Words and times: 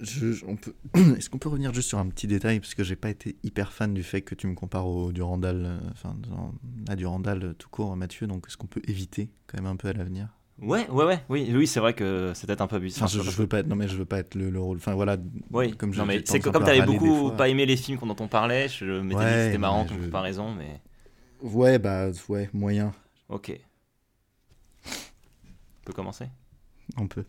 Je- 0.00 0.44
on 0.46 0.56
peut... 0.56 0.74
Est-ce 1.16 1.28
qu'on 1.28 1.38
peut 1.38 1.48
revenir 1.48 1.74
juste 1.74 1.88
sur 1.88 1.98
un 1.98 2.08
petit 2.08 2.26
détail 2.26 2.60
Parce 2.60 2.74
que 2.74 2.82
j'ai 2.84 2.96
pas 2.96 3.10
été 3.10 3.36
hyper 3.42 3.72
fan 3.72 3.92
du 3.92 4.02
fait 4.02 4.22
que 4.22 4.34
tu 4.34 4.46
me 4.46 4.54
compares 4.54 4.86
au 4.86 5.12
Durandal, 5.12 5.62
euh, 5.64 5.78
enfin 5.92 6.16
à 6.88 6.96
Durandal 6.96 7.42
euh, 7.44 7.52
tout 7.54 7.68
court, 7.68 7.94
Mathieu. 7.96 8.26
Donc 8.26 8.46
est-ce 8.48 8.56
qu'on 8.56 8.66
peut 8.66 8.82
éviter 8.86 9.30
quand 9.46 9.58
même 9.58 9.66
un 9.70 9.76
peu 9.76 9.88
à 9.88 9.92
l'avenir? 9.92 10.28
Ouais, 10.62 10.86
ouais, 10.90 11.04
ouais, 11.06 11.22
oui, 11.30 11.50
oui, 11.54 11.66
c'est 11.66 11.80
vrai 11.80 11.94
que 11.94 12.32
c'est 12.34 12.46
peut-être 12.46 12.60
un 12.60 12.66
peu 12.66 12.76
abusé. 12.76 13.00
Enfin, 13.02 13.06
je, 13.06 13.22
je 13.22 13.30
veux 13.30 13.46
pas 13.46 13.60
être, 13.60 13.66
non 13.66 13.76
mais 13.76 13.88
je 13.88 13.96
veux 13.96 14.04
pas 14.04 14.18
être 14.18 14.34
le, 14.34 14.50
le 14.50 14.60
rôle. 14.60 14.76
Enfin 14.76 14.94
voilà. 14.94 15.16
Oui, 15.50 15.74
comme 15.74 15.92
je- 15.94 15.98
non, 16.00 16.04
mais 16.06 16.22
c'est 16.26 16.38
que 16.38 16.50
comme 16.50 16.64
t'avais 16.64 16.84
beaucoup 16.84 17.28
fois. 17.28 17.36
pas 17.36 17.48
aimé 17.48 17.64
les 17.64 17.76
films 17.78 17.98
dont 18.02 18.16
on 18.20 18.28
parlait, 18.28 18.68
je 18.68 18.84
m'étais 19.00 19.02
dit 19.02 19.08
que 19.08 19.14
Ouais, 19.36 19.44
c'était 19.46 19.58
marrant 19.58 19.86
comme 19.86 19.98
je- 20.00 20.04
comparaison, 20.04 20.54
mais 20.54 20.80
Ouais, 21.42 21.78
bah 21.78 22.08
ouais, 22.28 22.50
moyen. 22.52 22.92
ok. 23.30 23.58
On 24.86 25.84
peut 25.86 25.92
commencer? 25.94 26.26
On 26.98 27.06
peut. 27.08 27.24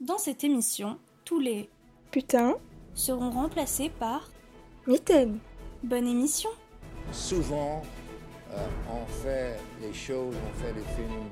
Dans 0.00 0.18
cette 0.18 0.44
émission, 0.44 0.98
tous 1.24 1.40
les 1.40 1.68
Putain, 2.10 2.54
seront 2.94 3.30
remplacés 3.30 3.90
par 3.98 4.28
mitaine. 4.86 5.38
bonne 5.82 6.06
émission. 6.06 6.50
Souvent, 7.10 7.82
euh, 8.52 8.66
on 8.88 9.04
fait 9.06 9.56
les 9.80 9.92
choses, 9.92 10.34
on 10.36 10.58
fait 10.62 10.72
les 10.72 10.84
films 10.94 11.28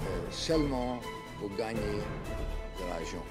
euh, 0.00 0.04
seulement 0.30 1.00
pour 1.40 1.48
gagner 1.56 1.80
de 2.78 2.88
l'argent. 2.88 3.24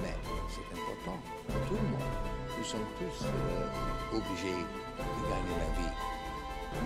Mais 0.00 0.14
c'est 0.48 0.78
important 0.78 1.18
pour 1.48 1.56
tout 1.66 1.74
le 1.82 1.88
monde. 1.88 2.00
Nous 2.56 2.64
sommes 2.64 2.86
tous 2.98 3.24
euh, 3.26 4.16
obligés 4.16 4.54
de 4.54 5.22
gagner 5.28 5.56
la 5.58 5.82
vie. 5.82 5.94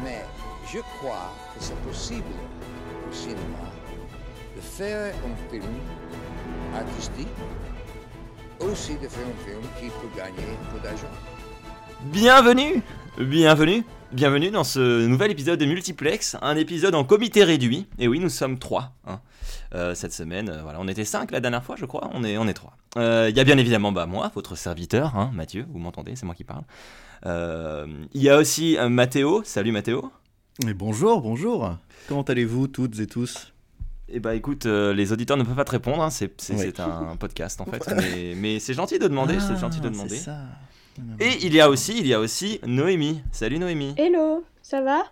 Mais 0.02 0.22
je 0.66 0.78
crois 0.98 1.32
que 1.54 1.62
c'est 1.62 1.78
possible 1.82 2.34
au 3.10 3.12
cinéma 3.12 3.68
de 4.56 4.60
faire 4.62 5.14
un 5.14 5.50
film 5.50 5.64
artistique, 6.74 7.28
aussi 8.60 8.94
de 8.94 9.08
faire 9.08 9.26
un 9.26 9.44
film 9.46 9.60
qui 9.80 9.86
peut 9.86 10.16
gagner 10.16 10.46
beaucoup 10.62 10.82
d'argent. 10.82 11.08
Bienvenue 12.04 12.82
Bienvenue 13.18 13.84
Bienvenue 14.12 14.50
dans 14.50 14.62
ce 14.64 15.06
nouvel 15.06 15.32
épisode 15.32 15.58
de 15.58 15.64
Multiplex, 15.64 16.36
un 16.40 16.56
épisode 16.56 16.94
en 16.94 17.02
comité 17.02 17.42
réduit. 17.42 17.88
Et 17.98 18.06
oui, 18.06 18.20
nous 18.20 18.28
sommes 18.28 18.60
trois 18.60 18.92
hein, 19.08 19.20
euh, 19.74 19.94
cette 19.96 20.12
semaine. 20.12 20.48
euh, 20.50 20.62
voilà, 20.62 20.78
on 20.80 20.86
était 20.86 21.04
cinq 21.04 21.32
la 21.32 21.40
dernière 21.40 21.64
fois, 21.64 21.74
je 21.76 21.84
crois. 21.84 22.08
On 22.12 22.22
est, 22.22 22.38
on 22.38 22.46
est 22.46 22.54
trois. 22.54 22.76
Euh, 22.96 23.26
Il 23.28 23.36
y 23.36 23.40
a 23.40 23.44
bien 23.44 23.58
évidemment 23.58 23.90
bah, 23.90 24.06
moi, 24.06 24.30
votre 24.36 24.54
serviteur, 24.56 25.16
hein, 25.16 25.32
Mathieu. 25.34 25.66
Vous 25.68 25.80
m'entendez 25.80 26.14
C'est 26.14 26.26
moi 26.26 26.36
qui 26.36 26.44
parle. 26.44 26.62
Euh, 27.26 27.88
Il 28.12 28.22
y 28.22 28.30
a 28.30 28.38
aussi 28.38 28.76
euh, 28.78 28.88
Mathéo. 28.88 29.42
Salut 29.44 29.72
Mathéo. 29.72 30.12
Et 30.64 30.74
bonjour, 30.74 31.20
bonjour. 31.20 31.76
Comment 32.06 32.22
allez-vous 32.22 32.68
toutes 32.68 33.00
et 33.00 33.08
tous? 33.08 33.52
Eh 34.08 34.20
bah 34.20 34.34
écoute, 34.34 34.66
euh, 34.66 34.92
les 34.92 35.12
auditeurs 35.12 35.36
ne 35.36 35.42
peuvent 35.44 35.54
pas 35.56 35.64
te 35.64 35.70
répondre. 35.70 36.02
hein, 36.02 36.10
c'est 36.10 36.30
un 36.80 37.16
podcast 37.18 37.60
en 37.60 37.64
fait. 37.64 37.82
mais 37.96 38.34
mais 38.36 38.58
c'est 38.60 38.74
gentil 38.74 38.98
de 38.98 39.08
demander. 39.08 39.38
c'est 39.40 39.56
gentil 39.56 39.80
de 39.80 39.86
Ah, 39.88 39.90
demander. 39.90 40.16
ça. 40.16 40.38
Et 41.18 41.44
il 41.46 41.54
y 41.54 41.60
a 41.60 41.68
aussi, 41.68 41.98
il 41.98 42.06
y 42.06 42.14
a 42.14 42.20
aussi 42.20 42.60
Noémie. 42.66 43.22
Salut 43.32 43.58
Noémie. 43.58 43.94
Hello, 43.96 44.44
ça 44.62 44.80
va? 44.82 45.02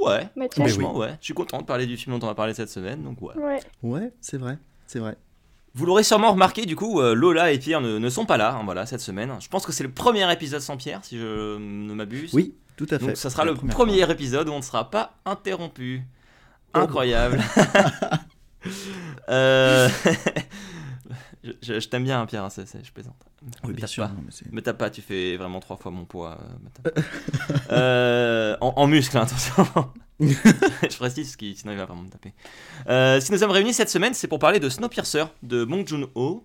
Ouais. 0.00 0.28
Mathieu 0.36 0.62
Mais 0.62 0.68
Franchement, 0.70 0.96
ouais. 0.96 1.16
Je 1.20 1.24
suis 1.26 1.34
content 1.34 1.58
de 1.58 1.64
parler 1.64 1.86
du 1.86 1.96
film 1.96 2.18
dont 2.18 2.24
on 2.26 2.28
va 2.28 2.34
parler 2.34 2.54
cette 2.54 2.68
semaine. 2.68 3.02
Donc 3.02 3.20
ouais. 3.22 3.34
Ouais. 3.36 3.60
Ouais, 3.82 4.12
c'est 4.20 4.36
vrai, 4.38 4.58
c'est 4.86 4.98
vrai. 4.98 5.16
Vous 5.74 5.86
l'aurez 5.86 6.02
sûrement 6.02 6.32
remarqué, 6.32 6.66
du 6.66 6.74
coup, 6.76 7.00
euh, 7.00 7.14
Lola 7.14 7.52
et 7.52 7.58
Pierre 7.58 7.80
ne, 7.80 7.98
ne 7.98 8.08
sont 8.10 8.26
pas 8.26 8.36
là, 8.36 8.54
hein, 8.56 8.62
voilà, 8.64 8.84
cette 8.86 9.00
semaine. 9.00 9.32
Je 9.40 9.48
pense 9.48 9.64
que 9.64 9.70
c'est 9.72 9.84
le 9.84 9.90
premier 9.90 10.30
épisode 10.32 10.60
sans 10.60 10.76
Pierre, 10.76 11.04
si 11.04 11.18
je 11.18 11.56
ne 11.58 11.94
m'abuse. 11.94 12.32
Oui, 12.34 12.54
tout 12.76 12.86
à 12.90 12.98
fait. 12.98 13.06
Donc 13.06 13.16
ça 13.16 13.30
sera 13.30 13.44
le 13.44 13.54
premier 13.54 14.10
épisode 14.10 14.48
où 14.48 14.52
on 14.52 14.56
ne 14.58 14.62
sera 14.62 14.90
pas 14.90 15.14
interrompu. 15.24 16.02
Incroyable. 16.74 17.40
Euh, 19.28 19.88
je 21.44 21.52
je- 21.62 21.80
je 21.80 21.88
t'aime 21.88 22.04
bien, 22.04 22.20
hein, 22.20 22.26
Pierre, 22.26 22.44
hein, 22.44 22.48
je 22.50 22.90
plaisante. 22.90 23.14
Oui, 23.62 23.70
Me 23.70 23.74
bien 23.74 23.86
sûr. 23.86 24.04
pas. 24.04 24.10
non, 24.12 24.20
mais 24.24 24.30
c'est- 24.32 24.50
Me 24.52 24.60
tape 24.60 24.78
pas, 24.78 24.90
tu 24.90 25.00
fais 25.00 25.36
vraiment 25.36 25.60
trois 25.60 25.76
fois 25.76 25.90
mon 25.92 26.04
poids. 26.04 26.38
euh. 26.86 26.90
Euh, 27.70 28.56
en, 28.60 28.72
en 28.76 28.86
muscle, 28.86 29.16
hein, 29.16 29.22
attention. 29.22 29.66
je 30.20 30.96
précise, 30.96 31.36
qui, 31.36 31.54
sinon 31.54 31.72
il 31.72 31.78
va 31.78 31.84
vraiment 31.84 32.02
me 32.02 32.08
taper. 32.10 32.32
Si 33.20 33.30
nous 33.32 33.38
sommes 33.38 33.50
réunis 33.52 33.72
cette 33.74 33.90
semaine, 33.90 34.14
c'est 34.14 34.26
pour 34.28 34.38
parler 34.38 34.58
de 34.58 34.68
Snowpiercer 34.68 35.24
de 35.42 35.64
Bong 35.64 35.86
Joon-ho. 35.86 36.44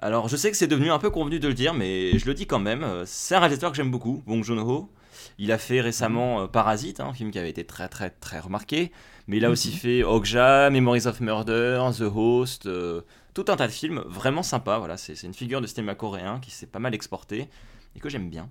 Alors, 0.00 0.28
je 0.28 0.36
sais 0.36 0.50
que 0.50 0.56
c'est 0.56 0.66
devenu 0.68 0.90
un 0.90 0.98
peu 0.98 1.10
convenu 1.10 1.40
de 1.40 1.48
le 1.48 1.54
dire, 1.54 1.72
mais 1.74 2.18
je 2.18 2.26
le 2.26 2.34
dis 2.34 2.46
quand 2.46 2.60
même. 2.60 2.84
C'est 3.06 3.34
un 3.34 3.40
réalisateur 3.40 3.70
que 3.70 3.76
j'aime 3.76 3.90
beaucoup, 3.90 4.22
Bong 4.26 4.44
Joon-ho. 4.44 4.90
Il 5.38 5.50
a 5.52 5.58
fait 5.58 5.80
récemment 5.80 6.46
Parasite, 6.48 7.00
hein, 7.00 7.06
un 7.08 7.14
film 7.14 7.30
qui 7.30 7.38
avait 7.38 7.50
été 7.50 7.64
très 7.64 7.88
très 7.88 8.10
très 8.10 8.38
remarqué. 8.40 8.92
Mais 9.28 9.36
il 9.36 9.44
a 9.44 9.50
aussi 9.50 9.70
fait 9.72 10.02
Okja, 10.02 10.70
Memories 10.70 11.06
of 11.06 11.20
Murder, 11.20 11.80
The 11.96 12.02
Host, 12.12 12.66
euh, 12.66 13.02
tout 13.34 13.44
un 13.48 13.56
tas 13.56 13.66
de 13.66 13.72
films 13.72 14.02
vraiment 14.06 14.42
sympas. 14.42 14.78
Voilà, 14.78 14.96
c'est 14.96 15.22
une 15.22 15.34
figure 15.34 15.60
de 15.60 15.66
cinéma 15.66 15.94
coréen 15.94 16.40
qui 16.40 16.50
s'est 16.50 16.66
pas 16.66 16.78
mal 16.78 16.94
exporté 16.94 17.48
et 17.94 18.00
que 18.00 18.08
j'aime 18.08 18.30
bien. 18.30 18.48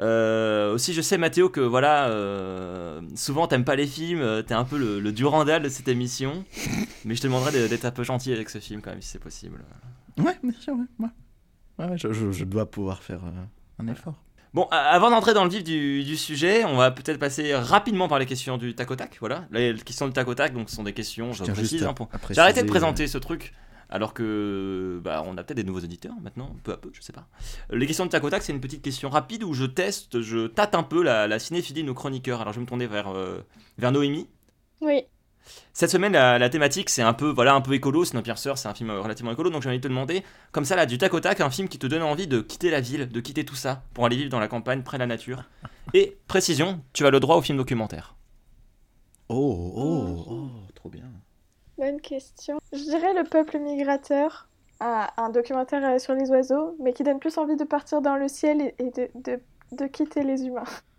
Euh, 0.00 0.74
aussi, 0.74 0.92
je 0.92 1.00
sais, 1.02 1.18
Mathéo, 1.18 1.48
que 1.48 1.60
voilà, 1.60 2.08
euh, 2.08 3.00
souvent 3.14 3.46
t'aimes 3.46 3.64
pas 3.64 3.76
les 3.76 3.86
films, 3.86 4.42
t'es 4.46 4.54
un 4.54 4.64
peu 4.64 4.76
le, 4.78 4.98
le 5.00 5.12
Durandal 5.12 5.62
de 5.62 5.68
cette 5.68 5.86
émission, 5.88 6.44
mais 7.04 7.14
je 7.14 7.20
te 7.20 7.26
demanderais 7.28 7.52
de- 7.52 7.68
d'être 7.68 7.84
un 7.84 7.90
peu 7.92 8.02
gentil 8.02 8.32
avec 8.32 8.50
ce 8.50 8.58
film 8.58 8.80
quand 8.80 8.90
même, 8.90 9.02
si 9.02 9.08
c'est 9.10 9.20
possible. 9.20 9.60
Ouais, 10.18 10.36
bien 10.42 10.52
sûr, 10.60 10.74
ouais. 10.74 11.08
ouais. 11.78 11.96
Je, 11.98 12.12
je- 12.12 12.32
je 12.32 12.44
dois 12.44 12.68
pouvoir 12.68 13.02
faire 13.04 13.20
un 13.78 13.86
effort. 13.88 14.20
Bon, 14.54 14.68
avant 14.70 15.10
d'entrer 15.10 15.34
dans 15.34 15.42
le 15.44 15.50
vif 15.50 15.64
du, 15.64 16.04
du 16.04 16.16
sujet, 16.16 16.64
on 16.64 16.76
va 16.76 16.92
peut-être 16.92 17.18
passer 17.18 17.54
rapidement 17.56 18.06
par 18.08 18.18
les 18.20 18.26
questions 18.26 18.56
du 18.56 18.74
tac 18.76 18.88
au 18.90 18.96
tac. 18.96 19.16
Voilà, 19.20 19.44
les 19.50 19.74
questions 19.74 20.06
du 20.06 20.12
tac 20.12 20.28
au 20.28 20.34
tac, 20.34 20.54
donc 20.54 20.70
ce 20.70 20.76
sont 20.76 20.84
des 20.84 20.92
questions, 20.92 21.32
je 21.32 21.42
précise. 21.54 21.82
hein, 21.90 21.92
pour- 21.94 22.08
J'ai 22.30 22.38
arrêté 22.40 22.60
de 22.62 22.66
préciser, 22.66 22.70
présenter 22.70 23.06
ce 23.08 23.18
truc. 23.18 23.52
Alors 23.90 24.14
que 24.14 24.98
bah, 25.04 25.22
on 25.26 25.36
a 25.36 25.42
peut-être 25.44 25.56
des 25.58 25.64
nouveaux 25.64 25.80
auditeurs 25.80 26.14
maintenant, 26.22 26.56
peu 26.64 26.72
à 26.72 26.76
peu, 26.76 26.90
je 26.92 27.00
sais 27.02 27.12
pas. 27.12 27.26
Euh, 27.72 27.76
Les 27.76 27.86
questions 27.86 28.06
de 28.06 28.10
tac 28.10 28.24
au 28.24 28.30
tac, 28.30 28.42
c'est 28.42 28.52
une 28.52 28.60
petite 28.60 28.80
question 28.82 29.08
rapide 29.10 29.44
où 29.44 29.52
je 29.54 29.64
teste, 29.66 30.20
je 30.22 30.46
tâte 30.46 30.74
un 30.74 30.82
peu 30.82 31.02
la, 31.02 31.26
la 31.28 31.38
cinéphilie 31.38 31.82
de 31.82 31.88
nos 31.88 31.94
chroniqueurs. 31.94 32.40
Alors 32.40 32.52
je 32.54 32.58
vais 32.58 32.62
me 32.62 32.68
tourner 32.68 32.86
vers, 32.86 33.08
euh, 33.14 33.40
vers 33.78 33.92
Noémie. 33.92 34.28
Oui. 34.80 35.02
Cette 35.72 35.90
semaine, 35.90 36.12
la, 36.12 36.38
la 36.38 36.48
thématique, 36.48 36.88
c'est 36.90 37.02
un 37.02 37.12
peu, 37.12 37.30
voilà, 37.30 37.54
un 37.54 37.60
peu 37.60 37.72
écolo. 37.74 38.04
Snowpiercer, 38.04 38.52
c'est 38.56 38.68
un 38.68 38.74
film 38.74 38.90
relativement 38.90 39.32
écolo. 39.32 39.50
Donc 39.50 39.62
j'ai 39.62 39.68
envie 39.68 39.78
de 39.78 39.82
te 39.82 39.88
demander, 39.88 40.22
comme 40.52 40.64
ça, 40.64 40.76
là, 40.76 40.86
du 40.86 40.98
tac 40.98 41.12
au 41.14 41.20
tac, 41.20 41.40
un 41.40 41.50
film 41.50 41.68
qui 41.68 41.78
te 41.78 41.86
donne 41.86 42.02
envie 42.02 42.26
de 42.26 42.40
quitter 42.40 42.70
la 42.70 42.80
ville, 42.80 43.08
de 43.08 43.20
quitter 43.20 43.44
tout 43.44 43.56
ça, 43.56 43.82
pour 43.92 44.06
aller 44.06 44.16
vivre 44.16 44.30
dans 44.30 44.40
la 44.40 44.48
campagne, 44.48 44.82
près 44.82 44.98
de 44.98 45.02
la 45.02 45.06
nature. 45.06 45.44
Et 45.94 46.16
précision, 46.28 46.80
tu 46.92 47.06
as 47.06 47.10
le 47.10 47.20
droit 47.20 47.36
au 47.36 47.42
film 47.42 47.58
documentaire. 47.58 48.14
Oh, 49.28 49.72
oh, 49.76 50.24
oh, 50.28 50.48
trop 50.74 50.88
bien. 50.88 51.04
Bonne 51.78 52.00
question. 52.00 52.58
Je 52.72 52.78
dirais 52.78 53.14
Le 53.14 53.24
peuple 53.24 53.58
migrateur, 53.58 54.48
un, 54.80 55.08
un 55.16 55.30
documentaire 55.30 55.84
euh, 55.84 55.98
sur 55.98 56.14
les 56.14 56.30
oiseaux, 56.30 56.76
mais 56.80 56.92
qui 56.92 57.02
donne 57.02 57.18
plus 57.18 57.36
envie 57.38 57.56
de 57.56 57.64
partir 57.64 58.00
dans 58.00 58.16
le 58.16 58.28
ciel 58.28 58.60
et, 58.60 58.74
et 58.78 58.90
de, 58.90 59.08
de, 59.14 59.40
de 59.72 59.86
quitter 59.86 60.22
les 60.22 60.44
humains. 60.44 60.64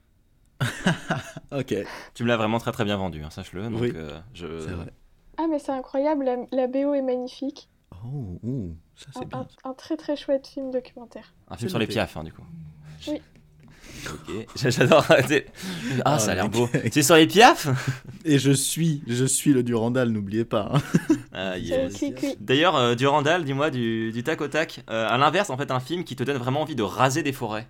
Ok, 1.52 1.76
Tu 2.14 2.24
me 2.24 2.28
l'as 2.28 2.38
vraiment 2.38 2.60
très 2.60 2.72
très 2.72 2.86
bien 2.86 2.98
vendu, 2.98 3.22
hein, 3.24 3.30
sache-le. 3.30 3.64
Donc 3.70 3.82
Oui. 3.82 3.92
euh, 3.96 4.20
je... 4.34 4.60
c'est 4.60 4.72
vrai. 4.72 4.88
Ah, 5.38 5.44
mais 5.50 5.60
c'est 5.60 5.72
incroyable, 5.72 6.26
la, 6.26 6.38
la 6.52 6.68
BO 6.68 6.94
est 6.94 7.02
magnifique. 7.02 7.70
Oh, 8.06 8.40
oh, 8.46 8.70
ça 8.96 9.08
c'est 9.14 9.28
bien. 9.28 9.40
un- 9.66 9.70
un 9.70 9.74
très 9.74 9.98
très 9.98 10.16
chouette 10.16 10.48
film 10.48 10.72
documentaire. 10.72 11.34
Un 11.50 11.58
film 11.58 11.70
sur 11.70 11.80
les 11.80 11.88
piafs, 11.88 12.16
hein, 12.18 12.24
du 12.24 12.32
coup. 12.32 12.44
Oui. 13.08 13.22
Ok, 14.08 14.48
j'adore. 14.56 15.06
Ah, 15.10 15.22
Ah, 16.06 16.20
ça 16.20 16.32
a 16.32 16.36
l'air 16.36 16.50
beau. 16.50 16.70
C'est 16.92 17.02
sur 17.04 17.16
les 17.16 17.28
piafs? 17.28 17.68
Et 18.26 18.38
je 18.40 18.52
suis, 18.52 19.04
je 19.08 19.26
suis 19.26 19.52
le 19.54 19.64
Durandal, 19.64 20.10
n'oubliez 20.10 20.46
pas. 20.46 20.72
hein. 20.74 20.82
Ah, 21.34 21.58
yes. 21.58 22.04
D'ailleurs, 22.40 22.76
euh, 22.76 22.96
Durandal, 22.96 23.44
dis-moi, 23.46 23.70
du, 23.72 24.12
du 24.12 24.24
tac 24.24 24.42
au 24.42 24.48
tac. 24.48 24.84
Euh, 24.90 25.08
à 25.10 25.18
l'inverse, 25.18 25.50
en 25.50 25.58
fait, 25.58 25.72
un 25.72 25.80
film 25.80 26.04
qui 26.04 26.16
te 26.16 26.24
donne 26.24 26.38
vraiment 26.38 26.62
envie 26.62 26.76
de 26.76 26.84
raser 26.84 27.24
des 27.24 27.34
forêts? 27.34 27.68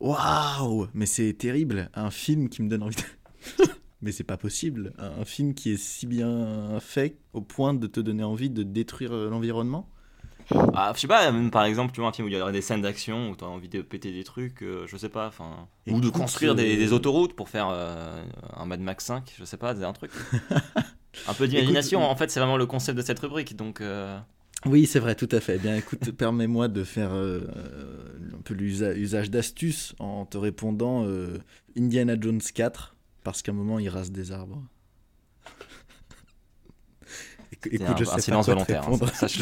Waouh, 0.00 0.86
mais 0.94 1.06
c'est 1.06 1.32
terrible. 1.34 1.90
Un 1.94 2.10
film 2.10 2.48
qui 2.48 2.62
me 2.62 2.68
donne 2.68 2.82
envie 2.84 2.96
de... 2.96 3.64
mais 4.00 4.12
c'est 4.12 4.24
pas 4.24 4.36
possible. 4.36 4.92
Un 4.98 5.24
film 5.24 5.54
qui 5.54 5.72
est 5.72 5.76
si 5.76 6.06
bien 6.06 6.78
fait 6.80 7.18
au 7.32 7.40
point 7.40 7.74
de 7.74 7.86
te 7.86 8.00
donner 8.00 8.22
envie 8.24 8.50
de 8.50 8.62
détruire 8.62 9.12
euh, 9.12 9.28
l'environnement? 9.28 9.88
Ah, 10.72 10.92
je 10.94 11.00
sais 11.00 11.06
pas, 11.06 11.30
même 11.30 11.50
par 11.50 11.64
exemple, 11.64 11.92
tu 11.92 12.00
vois, 12.00 12.08
un 12.08 12.12
film 12.12 12.26
où 12.26 12.30
il 12.30 12.36
y 12.36 12.40
aurait 12.40 12.52
des 12.52 12.62
scènes 12.62 12.80
d'action, 12.80 13.30
où 13.30 13.36
tu 13.36 13.44
as 13.44 13.48
envie 13.48 13.68
de 13.68 13.82
péter 13.82 14.12
des 14.12 14.24
trucs, 14.24 14.62
euh, 14.62 14.86
je 14.86 14.96
sais 14.96 15.10
pas, 15.10 15.26
enfin. 15.26 15.68
Ou 15.86 16.00
de 16.00 16.08
construire 16.08 16.54
des, 16.54 16.74
euh, 16.74 16.78
des 16.78 16.92
autoroutes 16.94 17.34
pour 17.34 17.50
faire 17.50 17.68
euh, 17.70 18.24
un 18.56 18.64
Mad 18.64 18.80
Max 18.80 19.04
5, 19.04 19.34
je 19.38 19.44
sais 19.44 19.58
pas, 19.58 19.76
c'est 19.76 19.84
un 19.84 19.92
truc. 19.92 20.10
un 21.28 21.34
peu 21.34 21.46
d'imagination, 21.48 22.02
en 22.02 22.16
fait, 22.16 22.30
c'est 22.30 22.40
vraiment 22.40 22.56
le 22.56 22.64
concept 22.66 22.96
de 22.96 23.02
cette 23.02 23.18
rubrique, 23.18 23.56
donc. 23.56 23.80
euh, 23.82 24.18
Oui, 24.66 24.86
c'est 24.86 24.98
vrai, 24.98 25.14
tout 25.14 25.28
à 25.30 25.40
fait. 25.40 25.56
Eh 25.56 25.58
Bien, 25.58 25.76
écoute, 25.76 26.10
permets-moi 26.16 26.68
de 26.68 26.84
faire 26.84 27.12
euh, 27.12 27.40
euh, 27.56 28.36
un 28.36 28.40
peu 28.42 28.54
l'usage 28.54 29.30
d'astuces 29.30 29.94
en 29.98 30.26
te 30.26 30.36
répondant 30.36 31.04
euh, 31.06 31.38
Indiana 31.76 32.16
Jones 32.20 32.40
4, 32.54 32.96
parce 33.22 33.42
qu'à 33.42 33.52
un 33.52 33.54
moment, 33.54 33.78
il 33.78 33.88
rase 33.88 34.10
des 34.10 34.32
arbres. 34.32 34.62
Écoute, 37.52 37.80
un, 37.82 37.96
je 37.96 38.04
sais 38.16 38.20
silence 38.20 38.46
volontaire, 38.46 38.88
hein, 38.88 38.98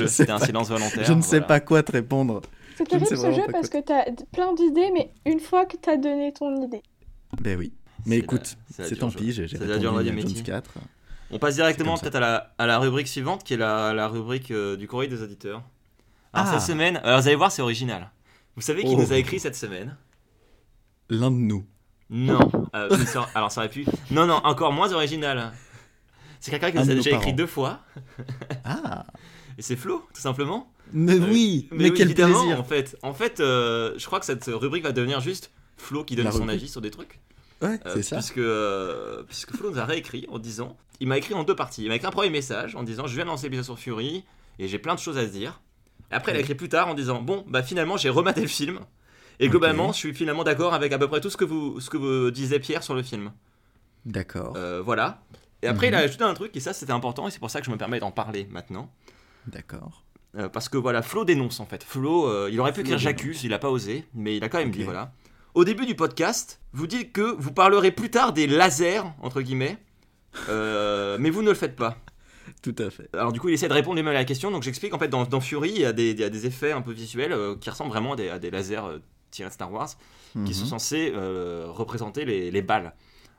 c'était 0.06 0.30
un 0.30 0.38
silence 0.38 0.68
volontaire. 0.68 1.04
Je 1.04 1.12
ne 1.12 1.22
sais 1.22 1.38
voilà. 1.38 1.46
pas 1.46 1.60
quoi 1.60 1.82
te 1.82 1.92
répondre. 1.92 2.40
C'est 2.76 2.84
Je 2.84 2.90
terrible 2.90 3.06
ce 3.16 3.32
jeu 3.32 3.42
parce 3.50 3.68
quoi- 3.70 3.80
que 3.80 3.86
t'as 3.86 4.10
d- 4.10 4.24
plein 4.32 4.54
d'idées, 4.54 4.90
mais 4.92 5.10
une 5.24 5.40
fois 5.40 5.64
que 5.66 5.76
t'as 5.76 5.96
donné 5.96 6.32
ton 6.32 6.62
idée. 6.62 6.82
Ben 7.40 7.58
oui. 7.58 7.72
Mais 8.04 8.18
écoute, 8.18 8.56
c'est 8.70 8.96
tant 8.96 9.10
pis, 9.10 9.32
j'ai 9.32 9.46
répondu 9.46 9.72
Indiana 9.72 10.04
Jones 10.04 10.14
métier. 10.14 10.42
4. 10.42 10.74
On 11.30 11.38
passe 11.38 11.54
directement 11.56 11.96
peut-être 11.98 12.14
à 12.16 12.20
la, 12.20 12.54
à 12.58 12.66
la 12.66 12.78
rubrique 12.78 13.08
suivante, 13.08 13.42
qui 13.44 13.54
est 13.54 13.56
la, 13.56 13.92
la 13.92 14.06
rubrique 14.08 14.50
euh, 14.50 14.76
du 14.76 14.86
courrier 14.86 15.08
des 15.08 15.22
auditeurs. 15.22 15.62
Alors, 16.32 16.48
Ah. 16.48 16.58
cette 16.58 16.68
semaine, 16.68 16.98
alors, 17.02 17.20
vous 17.20 17.26
allez 17.26 17.36
voir, 17.36 17.50
c'est 17.50 17.62
original. 17.62 18.10
Vous 18.54 18.62
savez 18.62 18.82
qui 18.84 18.94
Oh. 18.96 19.00
nous 19.00 19.12
a 19.12 19.16
écrit 19.16 19.40
cette 19.40 19.56
semaine? 19.56 19.96
L'un 21.10 21.30
de 21.30 21.36
nous. 21.36 21.66
Non. 22.10 22.38
Euh, 22.74 22.88
mais 22.98 23.06
ça- 23.06 23.28
alors, 23.34 23.50
ça 23.50 23.60
aurait 23.62 23.70
pu. 23.70 23.84
Non, 24.10 24.26
non, 24.26 24.40
encore 24.44 24.72
moins 24.72 24.92
original. 24.92 25.52
C'est 26.40 26.50
quelqu'un 26.52 26.70
qui 26.70 26.76
nous 26.78 26.90
a 26.90 26.94
déjà 26.94 27.10
écrit 27.10 27.20
parents. 27.20 27.32
deux 27.36 27.46
fois. 27.46 27.80
Ah 28.64 29.04
Et 29.58 29.62
c'est 29.62 29.76
Flo, 29.76 30.04
tout 30.14 30.20
simplement. 30.20 30.70
Mais 30.92 31.14
Euh, 31.14 31.26
oui 31.30 31.68
Mais, 31.72 31.84
oui, 31.90 31.94
quel 31.96 32.08
évidemment, 32.08 32.38
plaisir 32.40 32.60
en 32.60 32.64
fait. 32.64 32.96
En 33.02 33.14
fait, 33.14 33.38
je 33.38 34.04
crois 34.06 34.20
que 34.20 34.26
cette 34.26 34.44
rubrique 34.46 34.84
va 34.84 34.92
devenir 34.92 35.20
juste 35.20 35.50
Flo 35.76 36.04
qui 36.04 36.14
donne 36.14 36.26
La 36.26 36.30
son 36.32 36.40
rubrique. 36.40 36.60
avis 36.60 36.68
sur 36.68 36.80
des 36.80 36.90
trucs. 36.90 37.18
Ouais, 37.62 37.78
Euh, 37.86 37.90
c'est 37.94 38.02
ça. 38.02 38.16
Puisque, 38.16 38.38
euh, 38.38 39.22
puisque 39.24 39.54
Flo 39.56 39.70
nous 39.70 39.78
a 39.78 39.84
réécrit 39.84 40.26
en 40.30 40.38
disant. 40.38 40.76
Il 41.00 41.08
m'a 41.08 41.18
écrit 41.18 41.34
en 41.34 41.44
deux 41.44 41.56
parties. 41.56 41.82
Il 41.82 41.88
m'a 41.88 41.96
écrit 41.96 42.06
un 42.06 42.10
premier 42.10 42.30
message 42.30 42.74
en 42.76 42.82
disant 42.82 43.06
Je 43.06 43.14
viens 43.14 43.24
de 43.24 43.30
lancer 43.30 43.44
l'épisode 43.44 43.64
sur 43.64 43.78
Fury 43.78 44.24
et 44.58 44.68
j'ai 44.68 44.78
plein 44.78 44.94
de 44.94 45.00
choses 45.00 45.18
à 45.18 45.26
se 45.26 45.32
dire. 45.32 45.60
Après, 46.10 46.32
il 46.32 46.36
a 46.36 46.40
écrit 46.40 46.54
plus 46.54 46.68
tard 46.68 46.88
en 46.88 46.94
disant 46.94 47.20
Bon, 47.22 47.44
bah 47.48 47.62
finalement, 47.62 47.96
j'ai 47.96 48.08
rematé 48.10 48.40
le 48.40 48.46
film. 48.48 48.80
Et 49.40 49.48
globalement, 49.48 49.92
je 49.92 49.98
suis 49.98 50.14
finalement 50.14 50.44
d'accord 50.44 50.72
avec 50.72 50.92
à 50.92 50.98
peu 50.98 51.08
près 51.08 51.20
tout 51.20 51.28
ce 51.30 51.36
que 51.36 51.44
vous, 51.44 51.78
ce 51.80 51.90
que 51.90 51.96
vous 51.98 52.30
disiez 52.30 52.58
Pierre 52.60 52.82
sur 52.82 52.94
le 52.94 53.02
film. 53.02 53.32
D'accord. 54.06 54.54
Euh, 54.56 54.80
voilà. 54.82 55.20
Et 55.62 55.66
après, 55.68 55.88
il 55.88 55.94
a 55.94 55.98
Mhm. 55.98 56.04
ajouté 56.04 56.24
un 56.24 56.32
truc, 56.34 56.56
et 56.56 56.60
ça 56.60 56.72
c'était 56.72 56.92
important, 56.92 57.28
et 57.28 57.30
c'est 57.30 57.38
pour 57.38 57.50
ça 57.50 57.60
que 57.60 57.66
je 57.66 57.70
me 57.70 57.76
permets 57.76 57.98
d'en 58.00 58.10
parler 58.12 58.46
maintenant. 58.50 58.90
D'accord. 59.46 60.04
Euh, 60.38 60.48
parce 60.48 60.68
que 60.68 60.76
voilà, 60.78 61.02
Flo 61.02 61.24
dénonce 61.24 61.60
en 61.60 61.66
fait. 61.66 61.82
Flo, 61.82 62.26
euh, 62.28 62.48
il 62.52 62.60
aurait 62.60 62.72
pu 62.72 62.80
écrire 62.80 62.98
j'accuse, 62.98 63.42
il 63.44 63.52
a 63.52 63.58
pas 63.58 63.70
osé, 63.70 64.04
mais 64.14 64.36
il 64.36 64.44
a 64.44 64.48
quand 64.48 64.58
même 64.58 64.70
dit 64.70 64.82
voilà. 64.84 65.12
Au 65.56 65.64
début 65.64 65.86
du 65.86 65.94
podcast, 65.94 66.60
vous 66.74 66.86
dites 66.86 67.12
que 67.14 67.34
vous 67.38 67.50
parlerez 67.50 67.90
plus 67.90 68.10
tard 68.10 68.34
des 68.34 68.46
lasers, 68.46 69.00
entre 69.22 69.40
guillemets, 69.40 69.78
euh, 70.50 71.16
mais 71.20 71.30
vous 71.30 71.40
ne 71.40 71.48
le 71.48 71.54
faites 71.54 71.76
pas. 71.76 71.96
Tout 72.62 72.74
à 72.78 72.90
fait. 72.90 73.08
Alors 73.14 73.32
du 73.32 73.40
coup, 73.40 73.48
il 73.48 73.54
essaie 73.54 73.66
de 73.66 73.72
répondre 73.72 73.96
lui-même 73.96 74.10
à 74.14 74.18
la 74.18 74.26
question, 74.26 74.50
donc 74.50 74.62
j'explique 74.62 74.92
en 74.92 74.98
fait 74.98 75.08
dans, 75.08 75.24
dans 75.24 75.40
Fury, 75.40 75.70
il 75.70 75.80
y, 75.80 75.86
a 75.86 75.94
des, 75.94 76.10
il 76.10 76.20
y 76.20 76.24
a 76.24 76.28
des 76.28 76.44
effets 76.44 76.72
un 76.72 76.82
peu 76.82 76.92
visuels 76.92 77.32
euh, 77.32 77.56
qui 77.56 77.70
ressemblent 77.70 77.90
vraiment 77.90 78.12
à 78.12 78.16
des, 78.16 78.28
à 78.28 78.38
des 78.38 78.50
lasers 78.50 78.84
euh, 78.84 78.98
tirés 79.30 79.48
de 79.48 79.54
Star 79.54 79.72
Wars, 79.72 79.88
qui 80.34 80.38
Mhm. 80.40 80.52
sont 80.52 80.66
censés 80.66 81.12
euh, 81.16 81.64
représenter 81.68 82.26
les, 82.26 82.50
les 82.50 82.60
balles. 82.62 82.92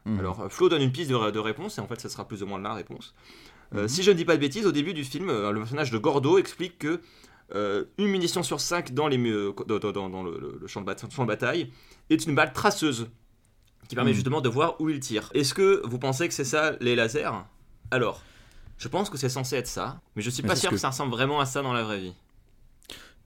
Mhm. 0.05 0.19
Alors, 0.19 0.47
Flo 0.51 0.69
donne 0.69 0.81
une 0.81 0.91
piste 0.91 1.11
de, 1.11 1.29
de 1.29 1.39
réponse, 1.39 1.77
et 1.77 1.81
en 1.81 1.87
fait, 1.87 2.01
ce 2.01 2.09
sera 2.09 2.27
plus 2.27 2.41
ou 2.41 2.47
moins 2.47 2.59
la 2.59 2.73
réponse. 2.73 3.13
Mhm. 3.73 3.87
Si 3.87 4.01
je 4.01 4.09
ne 4.09 4.15
dis 4.15 4.25
pas 4.25 4.35
de 4.35 4.41
bêtises, 4.41 4.65
au 4.65 4.71
début 4.71 4.95
du 4.95 5.03
film, 5.03 5.27
le 5.27 5.55
personnage 5.59 5.91
de 5.91 5.99
Gordo 5.99 6.39
explique 6.39 6.79
que 6.79 6.99
euh, 7.55 7.85
une 7.97 8.07
munition 8.07 8.43
sur 8.43 8.59
cinq 8.59 8.93
dans, 8.93 9.07
les, 9.07 9.17
dans, 9.17 9.79
dans- 9.79 10.09
dans 10.09 10.23
le, 10.23 10.61
champ, 10.67 10.81
de 10.81 10.85
bat- 10.85 10.95
champ 11.09 11.23
de 11.23 11.27
bataille 11.27 11.71
est 12.09 12.25
une 12.25 12.35
balle 12.35 12.51
traceuse, 12.53 13.07
qui 13.87 13.95
permet 13.95 14.11
Mhm. 14.11 14.15
justement 14.15 14.41
de 14.41 14.49
voir 14.49 14.79
où 14.81 14.89
il 14.89 14.99
tire. 14.99 15.29
Est-ce 15.33 15.53
que 15.53 15.81
vous 15.85 15.97
pensez 15.99 16.27
que 16.27 16.33
c'est 16.33 16.43
ça, 16.43 16.75
les 16.81 16.95
lasers? 16.95 17.29
Alors, 17.91 18.21
je 18.77 18.87
pense 18.89 19.09
que 19.09 19.17
c'est 19.17 19.29
censé 19.29 19.55
être 19.55 19.67
ça, 19.67 20.01
mais 20.15 20.21
je 20.21 20.29
suis 20.29 20.43
Mais 20.43 20.49
pas 20.49 20.55
sûr 20.55 20.69
que... 20.69 20.75
que- 20.75 20.81
ça 20.81 20.89
ressemble 20.89 21.11
vraiment 21.11 21.39
à 21.39 21.45
ça 21.45 21.61
dans 21.61 21.73
la 21.73 21.83
vraie 21.83 21.99
vie. 22.01 22.13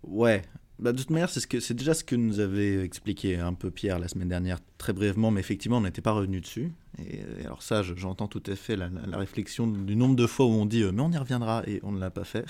Ouais. 0.04 0.44
Bah, 0.80 0.92
de 0.94 0.98
toute 0.98 1.12
manière, 1.12 1.30
c'est 1.30 1.40
ce 1.40 1.46
que 1.48 1.60
c'est 1.60 1.76
déjà 1.76 1.94
ce 1.94 2.04
que 2.04 2.16
nous 2.16 2.40
avait 2.40 2.84
expliqué 2.84 3.38
un 3.38 3.54
peu 3.54 3.70
Pierre 3.70 4.00
la 4.00 4.08
semaine 4.08 4.30
dernière, 4.30 4.58
très 4.80 4.94
brièvement, 4.94 5.30
mais 5.30 5.40
effectivement, 5.40 5.78
on 5.78 5.82
n'était 5.82 6.02
pas 6.02 6.12
revenu 6.12 6.42
dessus. 6.42 6.72
Et, 6.98 7.20
et 7.42 7.46
alors 7.46 7.62
ça, 7.62 7.84
je- 7.84 7.94
j'entends 7.96 8.28
tout 8.28 8.42
à 8.48 8.56
fait 8.56 8.76
la, 8.76 8.90
la- 8.90 9.06
la 9.06 9.18
réflexion 9.18 9.68
du 9.68 9.96
nombre 9.96 10.16
de 10.16 10.26
fois 10.26 10.48
où 10.48 10.50
on 10.54 10.66
dit 10.66 10.82
euh, 10.82 10.92
mais 10.92 11.02
on 11.04 11.12
y 11.12 11.18
reviendra 11.18 11.62
et 11.68 11.80
on 11.84 11.92
ne 11.92 12.00
l'a 12.00 12.10
pas 12.10 12.24
fait. 12.24 12.46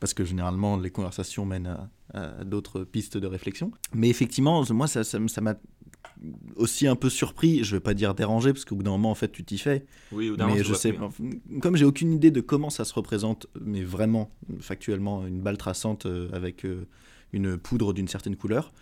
Parce 0.00 0.14
que 0.14 0.24
généralement, 0.24 0.76
les 0.76 0.90
conversations 0.90 1.44
mènent 1.46 1.66
à, 2.14 2.38
à 2.40 2.44
d'autres 2.44 2.84
pistes 2.84 3.16
de 3.16 3.26
réflexion. 3.26 3.70
Mais 3.94 4.08
effectivement, 4.08 4.64
moi, 4.70 4.86
ça 4.86 5.04
ça 5.04 5.18
m- 5.18 5.28
ça 5.28 5.40
m'a 5.40 5.54
aussi 6.56 6.86
un 6.86 6.96
peu 6.96 7.08
surpris. 7.10 7.64
Je 7.64 7.76
vais 7.76 7.80
pas 7.80 7.94
dire 7.94 8.14
dérangé, 8.14 8.52
parce 8.52 8.64
qu'au 8.64 8.76
bout 8.76 8.82
d'un 8.82 8.90
moment, 8.90 9.10
en 9.10 9.14
fait, 9.14 9.30
tu 9.32 9.44
t'y 9.44 9.58
fais. 9.58 9.84
Oui, 10.12 10.30
ou 10.30 10.36
d'un 10.36 10.44
moment, 10.44 10.56
Mais 10.56 10.64
je 10.64 10.74
sais, 10.74 10.92
plus. 10.92 11.04
enfin, 11.04 11.24
comme 11.60 11.76
j'ai 11.76 11.84
aucune 11.84 12.12
idée 12.12 12.30
de 12.30 12.40
comment 12.40 12.70
ça 12.70 12.84
se 12.84 12.94
représente, 12.94 13.46
mais 13.60 13.82
vraiment, 13.82 14.30
factuellement, 14.60 15.26
une 15.26 15.40
balle 15.40 15.56
traçante 15.58 16.06
euh, 16.06 16.28
avec 16.32 16.64
euh, 16.64 16.86
une 17.32 17.56
poudre 17.58 17.92
d'une 17.92 18.08
certaine 18.08 18.36
couleur. 18.36 18.72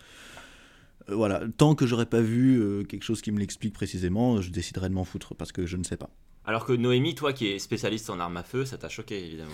euh, 1.09 1.15
voilà, 1.15 1.41
tant 1.57 1.75
que 1.75 1.85
j'aurais 1.85 2.05
pas 2.07 2.21
vu 2.21 2.83
quelque 2.87 3.03
chose 3.03 3.21
qui 3.21 3.31
me 3.31 3.39
l'explique 3.39 3.73
précisément, 3.73 4.41
je 4.41 4.49
déciderai 4.51 4.89
de 4.89 4.93
m'en 4.93 5.03
foutre 5.05 5.35
parce 5.35 5.51
que 5.51 5.65
je 5.65 5.77
ne 5.77 5.83
sais 5.83 5.97
pas. 5.97 6.09
Alors 6.45 6.65
que 6.65 6.73
Noémie, 6.73 7.13
toi 7.15 7.31
qui 7.33 7.47
es 7.47 7.59
spécialiste 7.59 8.09
en 8.09 8.19
armes 8.19 8.37
à 8.37 8.43
feu, 8.43 8.65
ça 8.65 8.77
t'a 8.77 8.89
choqué 8.89 9.23
évidemment. 9.23 9.51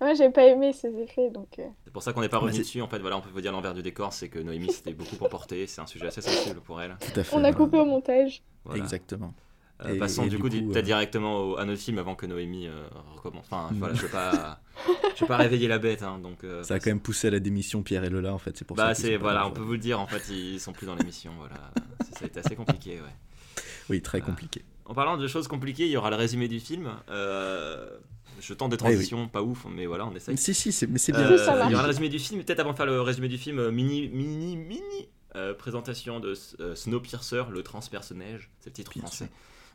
Moi, 0.00 0.14
j'ai 0.14 0.30
pas 0.30 0.44
aimé 0.44 0.72
ces 0.72 0.88
effets, 1.00 1.30
donc. 1.30 1.48
euh, 1.58 1.64
C'est 1.84 1.92
pour 1.92 2.02
ça 2.02 2.12
qu'on 2.12 2.20
n'est 2.20 2.28
pas 2.28 2.38
revenu 2.38 2.58
dessus. 2.58 2.80
En 2.82 2.88
fait, 2.88 2.98
voilà, 2.98 3.16
on 3.16 3.20
peut 3.20 3.30
vous 3.32 3.40
dire 3.40 3.52
l'envers 3.52 3.74
du 3.74 3.82
décor, 3.82 4.12
c'est 4.12 4.28
que 4.28 4.38
Noémie 4.38 4.72
s'était 4.72 4.92
beaucoup 4.92 5.16
emportée. 5.24 5.66
C'est 5.66 5.80
un 5.80 5.86
sujet 5.86 6.06
assez 6.06 6.20
sensible 6.20 6.60
pour 6.60 6.80
elle. 6.80 6.96
Tout 7.00 7.18
à 7.20 7.24
fait. 7.24 7.36
On 7.36 7.44
a 7.44 7.52
coupé 7.52 7.78
au 7.78 7.84
montage. 7.84 8.42
Voilà. 8.64 8.82
Exactement. 8.82 9.34
Euh, 9.84 9.94
Et- 9.94 9.98
passons 9.98 10.22
et 10.22 10.28
du 10.28 10.36
du 10.36 10.42
coup, 10.42 10.48
coup, 10.48 10.54
peut-être 10.56 10.76
euh, 10.76 10.82
directement 10.82 11.40
au- 11.40 11.56
à 11.56 11.64
notre 11.64 11.80
film 11.80 11.98
avant 11.98 12.14
que 12.14 12.26
Noémie 12.26 12.68
euh, 12.68 12.84
recommence. 13.16 13.46
Enfin, 13.50 13.72
Mm. 13.72 13.78
voilà, 13.78 13.94
je 13.94 14.06
pas, 14.06 14.60
je 15.16 15.20
veux 15.22 15.26
pas 15.26 15.36
réveiller 15.36 15.66
la 15.66 15.78
bête, 15.78 16.02
hein, 16.04 16.18
donc. 16.20 16.44
euh, 16.44 16.62
Ça 16.62 16.74
a 16.74 16.78
quand 16.78 16.90
même 16.90 17.00
poussé 17.00 17.28
à 17.28 17.30
la 17.30 17.40
démission 17.40 17.82
Pierre 17.82 18.04
et 18.04 18.10
Lola 18.10 18.32
en 18.32 18.38
fait, 18.38 18.56
c'est 18.56 18.64
pour 18.64 18.76
ça. 18.76 18.86
Bah 18.88 18.94
c'est 18.94 19.06
sont 19.08 19.12
pas 19.14 19.18
voilà, 19.18 19.40
là 19.40 19.46
on 19.48 19.50
peut 19.50 19.62
vous 19.62 19.72
le 19.72 19.78
dire. 19.78 19.98
En 20.00 20.06
fait, 20.06 20.22
ils 20.32 20.60
sont 20.60 20.72
plus 20.72 20.86
dans 20.86 20.94
l'émission. 20.94 21.32
Voilà, 21.38 21.54
ça, 22.00 22.18
ça 22.18 22.24
a 22.24 22.26
été 22.28 22.38
assez 22.40 22.54
compliqué, 22.54 23.00
ouais. 23.00 23.62
Oui, 23.90 24.00
très 24.02 24.20
compliqué. 24.20 24.64
En 24.84 24.94
parlant 24.94 25.16
de 25.16 25.26
choses 25.28 25.48
compliquées, 25.48 25.86
il 25.86 25.90
y 25.92 25.96
aura 25.96 26.10
le 26.10 26.16
résumé 26.16 26.48
du 26.48 26.60
film. 26.60 26.90
Euh, 27.10 27.88
je 28.40 28.52
tente 28.54 28.70
des 28.70 28.74
oui. 28.74 28.78
transitions, 28.78 29.28
pas 29.28 29.42
ouf, 29.42 29.64
mais 29.70 29.86
voilà, 29.86 30.06
on 30.06 30.14
essaye. 30.14 30.36
Si, 30.36 30.52
si, 30.54 30.72
c'est- 30.72 30.86
mais 30.86 30.98
c'est 30.98 31.12
bien. 31.12 31.20
Euh, 31.22 31.38
Si, 31.38 31.44
ça 31.44 31.64
il 31.66 31.70
y 31.70 31.74
aura 31.74 31.82
le 31.84 31.88
résumé 31.88 32.08
du 32.08 32.18
film. 32.18 32.42
Peut-être 32.42 32.60
avant 32.60 32.72
de 32.72 32.76
faire 32.76 32.86
le 32.86 33.00
résumé 33.00 33.28
du 33.28 33.38
film, 33.38 33.58
euh, 33.58 33.70
mini, 33.70 34.08
mini, 34.08 34.56
mini 34.56 35.08
euh, 35.36 35.54
présentation 35.54 36.20
de 36.20 36.34
euh, 36.60 36.74
Snowpiercer, 36.74 37.44
le 37.50 37.62
transpersonnage. 37.62 38.50
C'est 38.60 38.70
le 38.70 38.74
titre 38.74 38.92
Bien 38.92 39.02
français 39.02 39.30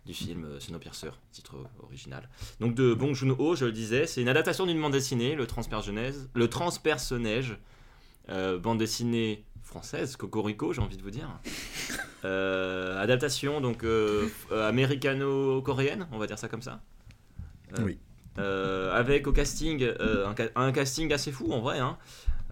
du 0.05 0.13
film 0.13 0.45
euh, 0.45 0.59
Snowpiercer, 0.59 1.09
titre 1.31 1.55
original. 1.81 2.29
Donc 2.59 2.75
de 2.75 2.93
Bong 2.93 3.13
Joon-ho, 3.13 3.55
je 3.55 3.65
le 3.65 3.71
disais, 3.71 4.07
c'est 4.07 4.21
une 4.21 4.29
adaptation 4.29 4.65
d'une 4.65 4.79
bande 4.79 4.93
dessinée, 4.93 5.35
le 5.35 5.47
transpersonnage, 5.47 6.13
le 6.33 6.47
transpersonnage, 6.49 7.57
euh, 8.29 8.57
bande 8.57 8.77
dessinée 8.77 9.43
française, 9.67 10.15
Cocorico, 10.15 10.73
j'ai 10.73 10.81
envie 10.81 10.97
de 10.97 11.03
vous 11.03 11.11
dire. 11.11 11.29
Euh, 12.25 12.99
adaptation 12.99 13.61
donc 13.61 13.83
euh, 13.83 14.27
euh, 14.51 14.67
américano-coréenne, 14.67 16.07
on 16.11 16.17
va 16.17 16.25
dire 16.25 16.39
ça 16.39 16.47
comme 16.47 16.63
ça. 16.63 16.81
Euh, 17.77 17.83
Oui. 17.85 17.99
avec 18.37 19.27
au 19.27 19.31
casting 19.31 19.83
un, 19.99 20.35
ca- 20.35 20.49
un 20.55 20.71
casting 20.71 21.13
assez 21.13 21.31
fou 21.31 21.51
en 21.53 21.61
vrai. 21.61 21.77
hein. 21.79 21.97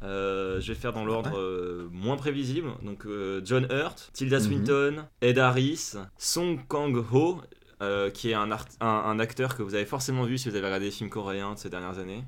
Je 0.04 0.66
vais 0.66 0.76
faire 0.76 0.94
dans 0.94 1.04
l'ordre 1.04 1.90
moins 1.92 2.16
prévisible. 2.16 2.70
Donc 2.84 3.06
John 3.44 3.68
Hurt, 3.72 4.12
Tilda 4.14 4.38
Mhm. 4.38 4.44
Swinton, 4.44 5.06
Ed 5.22 5.40
Harris, 5.40 5.94
Song 6.18 6.60
Kang-ho, 6.68 7.42
qui 8.14 8.30
est 8.30 8.36
un, 8.36 8.52
art- 8.52 8.68
un, 8.82 8.88
un 8.88 9.20
acteur 9.20 9.58
que 9.58 9.64
vous 9.64 9.74
avez 9.74 9.86
forcément 9.86 10.24
vu 10.26 10.38
si 10.38 10.48
vous 10.50 10.56
avez 10.56 10.66
regardé 10.66 10.86
des 10.86 10.92
films 10.92 11.10
coréens 11.10 11.56
de 11.56 11.60
ces 11.60 11.70
dernières 11.72 11.98
années. 11.98 12.24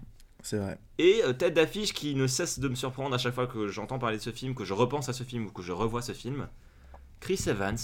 C'est 0.49 0.59
vrai. 0.59 0.77
Et 0.97 1.21
euh, 1.25 1.33
tête 1.33 1.55
d'affiche 1.55 1.91
qui 1.91 2.15
ne 2.15 2.25
cesse 2.25 2.57
de 2.59 2.69
me 2.69 2.75
surprendre 2.75 3.13
à 3.13 3.18
chaque 3.18 3.33
fois 3.35 3.47
que 3.47 3.68
j'entends 3.68 3.99
parler 3.99 4.16
de 4.16 4.21
ce 4.21 4.31
film, 4.31 4.56
que 4.56 4.63
je 4.63 4.71
repense 4.73 5.09
à 5.09 5.13
ce 5.13 5.25
film 5.25 5.47
ou 5.47 5.51
que 5.51 5.61
je 5.61 5.73
revois 5.73 6.01
ce 6.01 6.13
film. 6.13 6.47
Chris 7.19 7.42
Evans. 7.47 7.75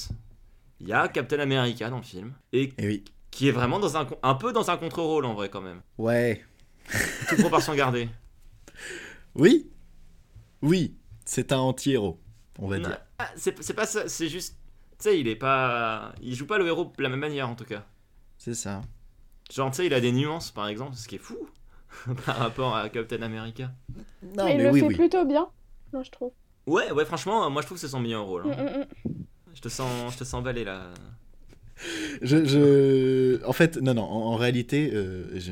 Il 0.79 0.88
y 0.88 0.93
a 0.93 1.10
Captain 1.10 1.39
America 1.39 1.89
dans 1.89 1.98
le 1.98 2.03
film. 2.03 2.32
Et 2.53 2.72
Et 2.77 2.88
oui. 2.88 3.03
qui 3.32 3.50
est 3.50 3.51
vraiment 3.51 3.79
dans 3.79 3.98
un, 3.98 4.08
un 4.24 4.36
peu 4.36 4.53
dans 4.53 4.72
un 4.72 4.77
contre-rôle 4.77 5.25
en 5.25 5.34
vrai 5.34 5.50
quand 5.50 5.60
même. 5.60 5.82
Ouais. 5.98 6.41
Toute 7.27 7.39
proportion 7.39 7.75
gardée. 7.75 8.08
Oui. 9.36 9.70
Oui. 10.62 10.96
C'est 11.25 11.51
un 11.51 11.58
anti-héros, 11.58 12.17
on 12.60 12.67
va 12.70 12.77
Non, 12.79 12.88
dire. 12.89 13.00
ah, 13.20 13.29
c'est 13.36 13.62
c'est 13.62 13.74
pas 13.74 13.86
ça, 13.86 14.08
c'est 14.08 14.29
juste. 14.29 14.55
Tu 15.00 15.03
sais, 15.10 15.20
il 15.20 15.27
est 15.27 15.36
pas. 15.36 16.13
Il 16.22 16.34
joue 16.36 16.46
pas 16.48 16.58
le 16.60 16.67
héros 16.67 16.93
de 16.98 17.03
la 17.03 17.10
même 17.10 17.20
manière 17.20 17.50
en 17.50 17.55
tout 17.55 17.65
cas. 17.65 17.86
C'est 18.38 18.53
ça. 18.53 18.82
Genre, 19.51 19.70
tu 19.72 19.77
sais, 19.77 19.86
il 19.88 19.93
a 19.93 20.00
des 20.00 20.12
nuances 20.13 20.51
par 20.51 20.67
exemple, 20.67 20.96
ce 20.96 21.08
qui 21.10 21.15
est 21.15 21.20
fou 21.20 21.38
par 22.26 22.38
rapport 22.38 22.76
à 22.76 22.90
Captain 22.90 23.22
America. 23.22 23.72
Non, 24.22 24.46
mais 24.46 24.56
il 24.56 24.64
le 24.64 24.72
oui, 24.72 24.80
fait 24.80 24.88
oui. 24.88 24.96
plutôt 24.96 25.26
bien, 25.26 25.50
moi 25.92 26.04
je 26.04 26.12
trouve. 26.12 26.34
Ouais, 26.66 26.92
ouais, 26.92 27.06
franchement, 27.06 27.50
moi 27.50 27.62
je 27.62 27.68
trouve 27.68 27.78
que 27.78 27.82
c'est 27.82 27.90
son 27.90 28.00
meilleur 28.00 28.26
rôle. 28.26 28.44
hein. 28.46 28.56
Mm, 28.58 28.64
mm, 28.64 28.80
mm. 28.80 28.86
Je 29.56 29.62
te 29.62 29.70
sens, 29.70 30.14
je 30.14 30.18
te 30.20 30.24
sens 30.24 30.36
emballé 30.36 30.64
là. 30.64 30.94
Je, 32.22 32.46
je- 32.46 33.44
En 33.46 33.54
fait, 33.54 33.78
non, 33.78 33.94
non, 33.94 34.04
en, 34.04 34.34
en 34.34 34.36
réalité, 34.36 34.92
euh, 34.94 35.26
je, 35.40 35.52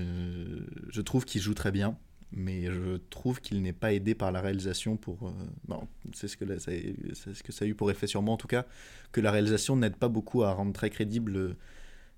je 0.89 1.01
trouve 1.01 1.25
qu'il 1.25 1.41
joue 1.41 1.53
très 1.53 1.71
bien, 1.71 1.97
mais 2.31 2.65
je 2.71 2.97
trouve 3.09 3.41
qu'il 3.41 3.61
n'est 3.61 3.73
pas 3.73 3.93
aidé 3.93 4.15
par 4.15 4.31
la 4.31 4.41
réalisation 4.41 4.97
pour... 4.97 5.27
euh, 5.27 5.31
bon, 5.67 5.87
c'est 6.13 6.27
ce, 6.27 6.37
que 6.37 6.45
là, 6.45 6.59
ça, 6.59 6.71
a- 6.71 6.75
c'est 7.13 7.33
ce 7.35 7.43
que 7.43 7.51
ça 7.51 7.65
a 7.65 7.67
eu 7.67 7.75
pour 7.75 7.91
effet 7.91 8.07
sur 8.07 8.21
moi, 8.21 8.33
en 8.33 8.37
tout 8.37 8.47
cas, 8.47 8.65
que 9.11 9.21
la 9.21 9.31
réalisation 9.31 9.75
n'aide 9.75 9.95
pas 9.97 10.07
beaucoup 10.09 10.43
à 10.43 10.53
rendre 10.53 10.73
très 10.73 10.89
crédible 10.89 11.35
euh, 11.35 11.57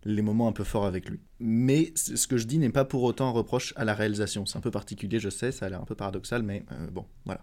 les 0.06 0.22
moments 0.22 0.48
un 0.48 0.52
peu 0.52 0.64
forts 0.64 0.86
avec 0.86 1.10
lui. 1.10 1.20
Mais 1.40 1.92
ce 1.96 2.28
que 2.28 2.38
je 2.38 2.46
dis 2.46 2.58
n'est 2.60 2.70
pas 2.70 2.86
pour 2.86 3.04
autant 3.04 3.28
un 3.30 3.32
reproche 3.32 3.74
à 3.78 3.86
la 3.86 3.94
réalisation. 3.94 4.46
C'est 4.46 4.58
un 4.58 4.62
peu 4.62 4.72
particulier, 4.72 5.20
je 5.20 5.30
sais, 5.30 5.52
ça 5.52 5.66
a 5.66 5.70
l'air 5.70 5.82
un 5.82 5.86
peu 5.86 5.96
paradoxal, 5.96 6.44
mais 6.44 6.66
euh, 6.72 6.88
bon, 6.92 7.06
voilà. 7.26 7.42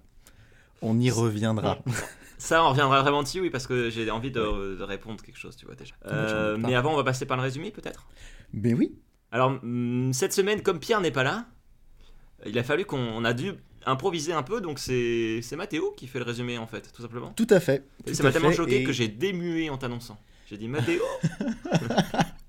On 0.83 0.99
y 0.99 1.11
reviendra. 1.11 1.79
Ça, 2.38 2.64
on 2.64 2.71
reviendra 2.71 3.02
vraiment 3.02 3.23
dessus, 3.23 3.38
oui, 3.40 3.50
parce 3.50 3.67
que 3.67 3.90
j'ai 3.90 4.11
envie 4.11 4.31
de, 4.31 4.76
de 4.79 4.83
répondre 4.83 5.23
quelque 5.23 5.37
chose, 5.38 5.57
tu 5.57 5.67
vois 5.67 5.75
déjà. 5.75 5.95
Euh, 6.07 6.57
mais 6.59 6.75
avant, 6.75 6.95
on 6.95 6.97
va 6.97 7.05
passer 7.05 7.26
par 7.26 7.37
le 7.37 7.43
résumé 7.43 7.71
peut-être? 7.71 8.07
Mais 8.55 8.73
oui, 8.73 8.95
Alors, 9.31 9.50
hum, 9.62 10.11
cette 10.14 10.33
semaine, 10.33 10.62
comme 10.62 10.81
Pierre 10.81 11.02
n'est 11.02 11.11
pas 11.11 11.23
là, 11.23 11.47
il 12.47 12.59
a 12.59 12.62
fallu 12.62 12.87
qu'on 12.87 12.97
on 12.99 13.25
a 13.26 13.35
dû 13.35 13.52
improviser 13.85 14.33
un 14.33 14.43
peu, 14.43 14.62
donc 14.62 14.79
c'est 14.79 15.43
Mathéo 15.55 15.93
qui 15.99 16.07
fait 16.07 16.19
le 16.19 16.25
résumé 16.25 16.57
en 16.57 16.67
fait, 16.67 16.90
tout 16.95 17.02
simplement. 17.02 17.31
tout 17.37 17.47
à 17.50 17.61
fait. 17.61 17.87
Tout 18.07 18.14
ça 18.14 18.23
m'a 18.23 18.33
tellement 18.33 18.52
choqué 18.52 18.81
et- 18.81 18.85
que 18.85 18.93
j'ai 18.93 19.09
démué 19.09 19.69
en 19.69 19.76
t'annonçant. 19.76 20.19
J'ai 20.49 20.57
dit 20.57 20.67
Mathéo 20.69 21.02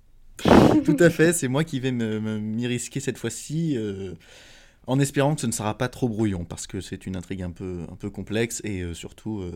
Tout 0.85 0.97
à 0.99 1.09
fait, 1.09 1.33
c'est 1.33 1.47
moi 1.47 1.63
qui 1.63 1.79
vais 1.79 1.91
m'y 1.91 2.67
risquer 2.67 2.99
cette 2.99 3.17
fois-ci. 3.17 3.75
euh, 3.77 4.13
En 4.87 4.99
espérant 4.99 5.35
que 5.35 5.41
ce 5.41 5.47
ne 5.47 5.51
sera 5.51 5.77
pas 5.77 5.87
trop 5.89 6.09
brouillon, 6.09 6.43
parce 6.45 6.67
que 6.67 6.81
c'est 6.81 7.05
une 7.05 7.15
intrigue 7.15 7.43
un 7.43 7.51
peu, 7.51 7.81
un 7.91 7.95
peu 7.95 8.09
complexe, 8.09 8.61
et 8.63 8.81
euh, 8.81 8.93
surtout, 8.93 9.41
euh, 9.41 9.51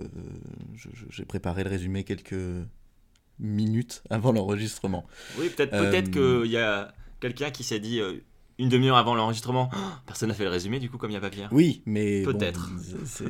j'ai 1.10 1.26
préparé 1.26 1.64
le 1.64 1.70
résumé 1.70 2.04
quelques 2.04 2.36
minutes 3.40 4.04
avant 4.10 4.32
l'enregistrement. 4.32 5.06
Oui, 5.40 5.50
peut-être 5.50 5.72
peut-être 5.72 6.12
qu'il 6.12 6.52
y 6.52 6.58
a 6.58 6.94
quelqu'un 7.20 7.50
qui 7.52 7.64
s'est 7.64 7.80
dit 7.80 8.00
une 8.58 8.70
demi-heure 8.70 8.96
avant 8.96 9.16
l'enregistrement, 9.16 9.70
Oh, 9.74 9.78
personne 10.06 10.30
n'a 10.30 10.36
fait 10.36 10.46
le 10.46 10.50
résumé 10.50 10.80
du 10.80 10.90
coup 10.90 10.98
comme 10.98 11.10
il 11.10 11.14
n'y 11.14 11.18
a 11.18 11.22
pas 11.22 11.30
Pierre. 11.30 11.50
Oui, 11.52 11.82
mais 11.86 12.22
Peut-être. 12.24 12.70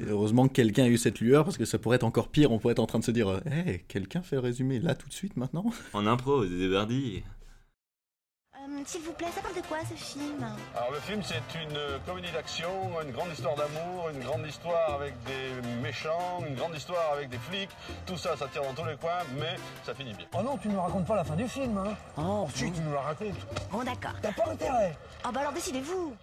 heureusement 0.07 0.47
que 0.47 0.53
quelqu'un 0.53 0.83
a 0.83 0.87
eu 0.87 0.97
cette 0.97 1.19
lueur, 1.19 1.45
parce 1.45 1.57
que 1.57 1.65
ça 1.65 1.79
pourrait 1.79 1.95
être 1.95 2.03
encore 2.03 2.27
pire, 2.27 2.51
on 2.51 2.59
pourrait 2.59 2.73
être 2.73 2.79
en 2.79 2.85
train 2.85 2.99
de 2.99 3.03
se 3.05 3.11
dire, 3.11 3.29
euh, 3.29 3.39
Hey, 3.49 3.81
quelqu'un 3.87 4.21
fait 4.21 4.35
le 4.35 4.41
résumé 4.41 4.79
là 4.79 4.93
tout 4.95 5.07
de 5.07 5.13
suite 5.13 5.37
maintenant? 5.37 5.65
En 5.93 6.05
impro, 6.05 6.45
des 6.45 6.57
débardis. 6.59 7.23
Euh, 8.75 8.81
S'il 8.85 9.01
vous 9.01 9.13
plaît, 9.13 9.27
ça 9.33 9.41
parle 9.41 9.55
de 9.55 9.61
quoi 9.61 9.77
ce 9.89 9.93
film 9.95 10.45
Alors 10.75 10.91
le 10.91 10.99
film 10.99 11.21
c'est 11.23 11.41
une 11.61 11.75
euh, 11.77 11.97
comédie 12.05 12.31
d'action, 12.31 12.69
une 13.03 13.11
grande 13.11 13.31
histoire 13.31 13.55
d'amour, 13.55 14.09
une 14.13 14.19
grande 14.23 14.45
histoire 14.47 14.93
avec 14.95 15.13
des 15.23 15.67
méchants, 15.81 16.43
une 16.47 16.55
grande 16.55 16.75
histoire 16.75 17.13
avec 17.13 17.29
des 17.29 17.37
flics, 17.37 17.69
tout 18.05 18.17
ça 18.17 18.35
ça 18.37 18.47
tire 18.47 18.63
dans 18.63 18.73
tous 18.73 18.85
les 18.87 18.95
coins 18.97 19.23
mais 19.39 19.55
ça 19.85 19.93
finit 19.95 20.13
bien. 20.13 20.25
Oh 20.37 20.41
non, 20.41 20.57
tu 20.57 20.67
ne 20.67 20.77
racontes 20.77 21.05
pas 21.05 21.15
la 21.15 21.23
fin 21.23 21.35
du 21.35 21.47
film, 21.47 21.77
hein 21.77 21.93
Oh, 22.17 22.47
Si, 22.53 22.71
tu 22.71 22.81
nous 22.81 22.93
la 22.93 23.01
racontes. 23.01 23.35
bon 23.71 23.83
d'accord. 23.83 24.13
T'as 24.21 24.31
pas 24.33 24.49
intérêt 24.51 24.95
Oh 25.25 25.29
bah 25.33 25.39
alors 25.41 25.53
décidez-vous 25.53 26.15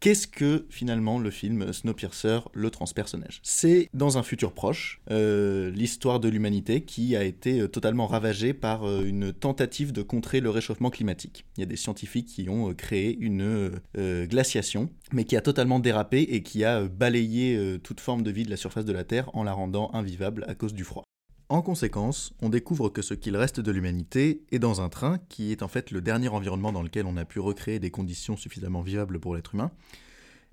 Qu'est-ce 0.00 0.26
que 0.26 0.66
finalement 0.70 1.18
le 1.18 1.30
film 1.30 1.74
Snowpiercer, 1.74 2.40
le 2.54 2.70
transpersonnage? 2.70 3.40
C'est 3.42 3.90
dans 3.92 4.16
un 4.16 4.22
futur 4.22 4.54
proche, 4.54 5.02
euh, 5.10 5.70
l'histoire 5.72 6.20
de 6.20 6.30
l'humanité 6.30 6.84
qui 6.84 7.16
a 7.16 7.22
été 7.22 7.60
euh, 7.60 7.68
totalement 7.68 8.06
ravagée 8.06 8.54
par 8.54 8.88
euh, 8.88 9.04
une 9.04 9.34
tentative 9.34 9.92
de 9.92 10.00
contrer 10.00 10.40
le 10.40 10.48
réchauffement 10.48 10.88
climatique. 10.88 11.44
Il 11.58 11.60
y 11.60 11.64
a 11.64 11.66
des 11.66 11.76
scientifiques 11.76 12.28
qui 12.28 12.48
ont 12.48 12.72
créé 12.72 13.14
une 13.20 13.72
glaciation, 13.94 14.88
mais 15.12 15.24
qui 15.24 15.36
a 15.36 15.42
totalement 15.42 15.80
dérapé 15.80 16.22
et 16.22 16.42
qui 16.42 16.64
a 16.64 16.88
balayé 16.88 17.78
toute 17.82 18.00
forme 18.00 18.22
de 18.22 18.30
vie 18.30 18.44
de 18.44 18.50
la 18.50 18.56
surface 18.56 18.86
de 18.86 18.92
la 18.92 19.04
Terre 19.04 19.28
en 19.34 19.42
la 19.42 19.52
rendant 19.52 19.90
invivable 19.92 20.46
à 20.48 20.54
cause 20.54 20.72
du 20.72 20.84
froid. 20.84 21.04
En 21.50 21.62
conséquence, 21.62 22.32
on 22.40 22.48
découvre 22.48 22.90
que 22.90 23.02
ce 23.02 23.12
qu'il 23.12 23.36
reste 23.36 23.58
de 23.58 23.72
l'humanité 23.72 24.44
est 24.52 24.60
dans 24.60 24.80
un 24.80 24.88
train 24.88 25.18
qui 25.28 25.50
est 25.50 25.64
en 25.64 25.68
fait 25.68 25.90
le 25.90 26.00
dernier 26.00 26.28
environnement 26.28 26.70
dans 26.70 26.84
lequel 26.84 27.06
on 27.06 27.16
a 27.16 27.24
pu 27.24 27.40
recréer 27.40 27.80
des 27.80 27.90
conditions 27.90 28.36
suffisamment 28.36 28.82
vivables 28.82 29.18
pour 29.18 29.34
l'être 29.34 29.56
humain, 29.56 29.72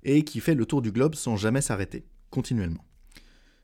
et 0.02 0.24
qui 0.24 0.40
fait 0.40 0.56
le 0.56 0.66
tour 0.66 0.82
du 0.82 0.90
globe 0.90 1.14
sans 1.14 1.36
jamais 1.36 1.60
s'arrêter, 1.60 2.04
continuellement. 2.30 2.84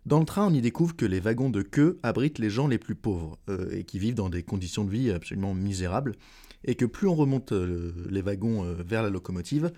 Dans 0.07 0.21
le 0.21 0.27
train, 0.27 0.47
on 0.47 0.55
y 0.55 0.61
découvre 0.61 0.95
que 0.95 1.05
les 1.05 1.19
wagons 1.19 1.51
de 1.51 1.63
queue 1.63 1.99
abritent 2.05 2.39
les 2.39 2.51
gens 2.51 2.69
les 2.69 2.79
plus 2.79 2.95
pauvres, 2.95 3.37
euh, 3.49 3.69
et 3.73 3.83
qui 3.83 3.99
vivent 3.99 4.15
dans 4.15 4.31
des 4.31 4.45
conditions 4.45 4.85
de 4.85 4.91
vie 4.91 5.11
absolument 5.11 5.55
misérables, 5.55 6.15
et 6.63 6.77
que 6.77 6.85
plus 6.85 7.09
on 7.09 7.17
remonte 7.17 7.51
euh, 7.51 7.93
les 8.11 8.23
wagons 8.23 8.65
euh, 8.65 8.75
vers 8.75 9.03
la 9.03 9.11
locomotive, 9.11 9.73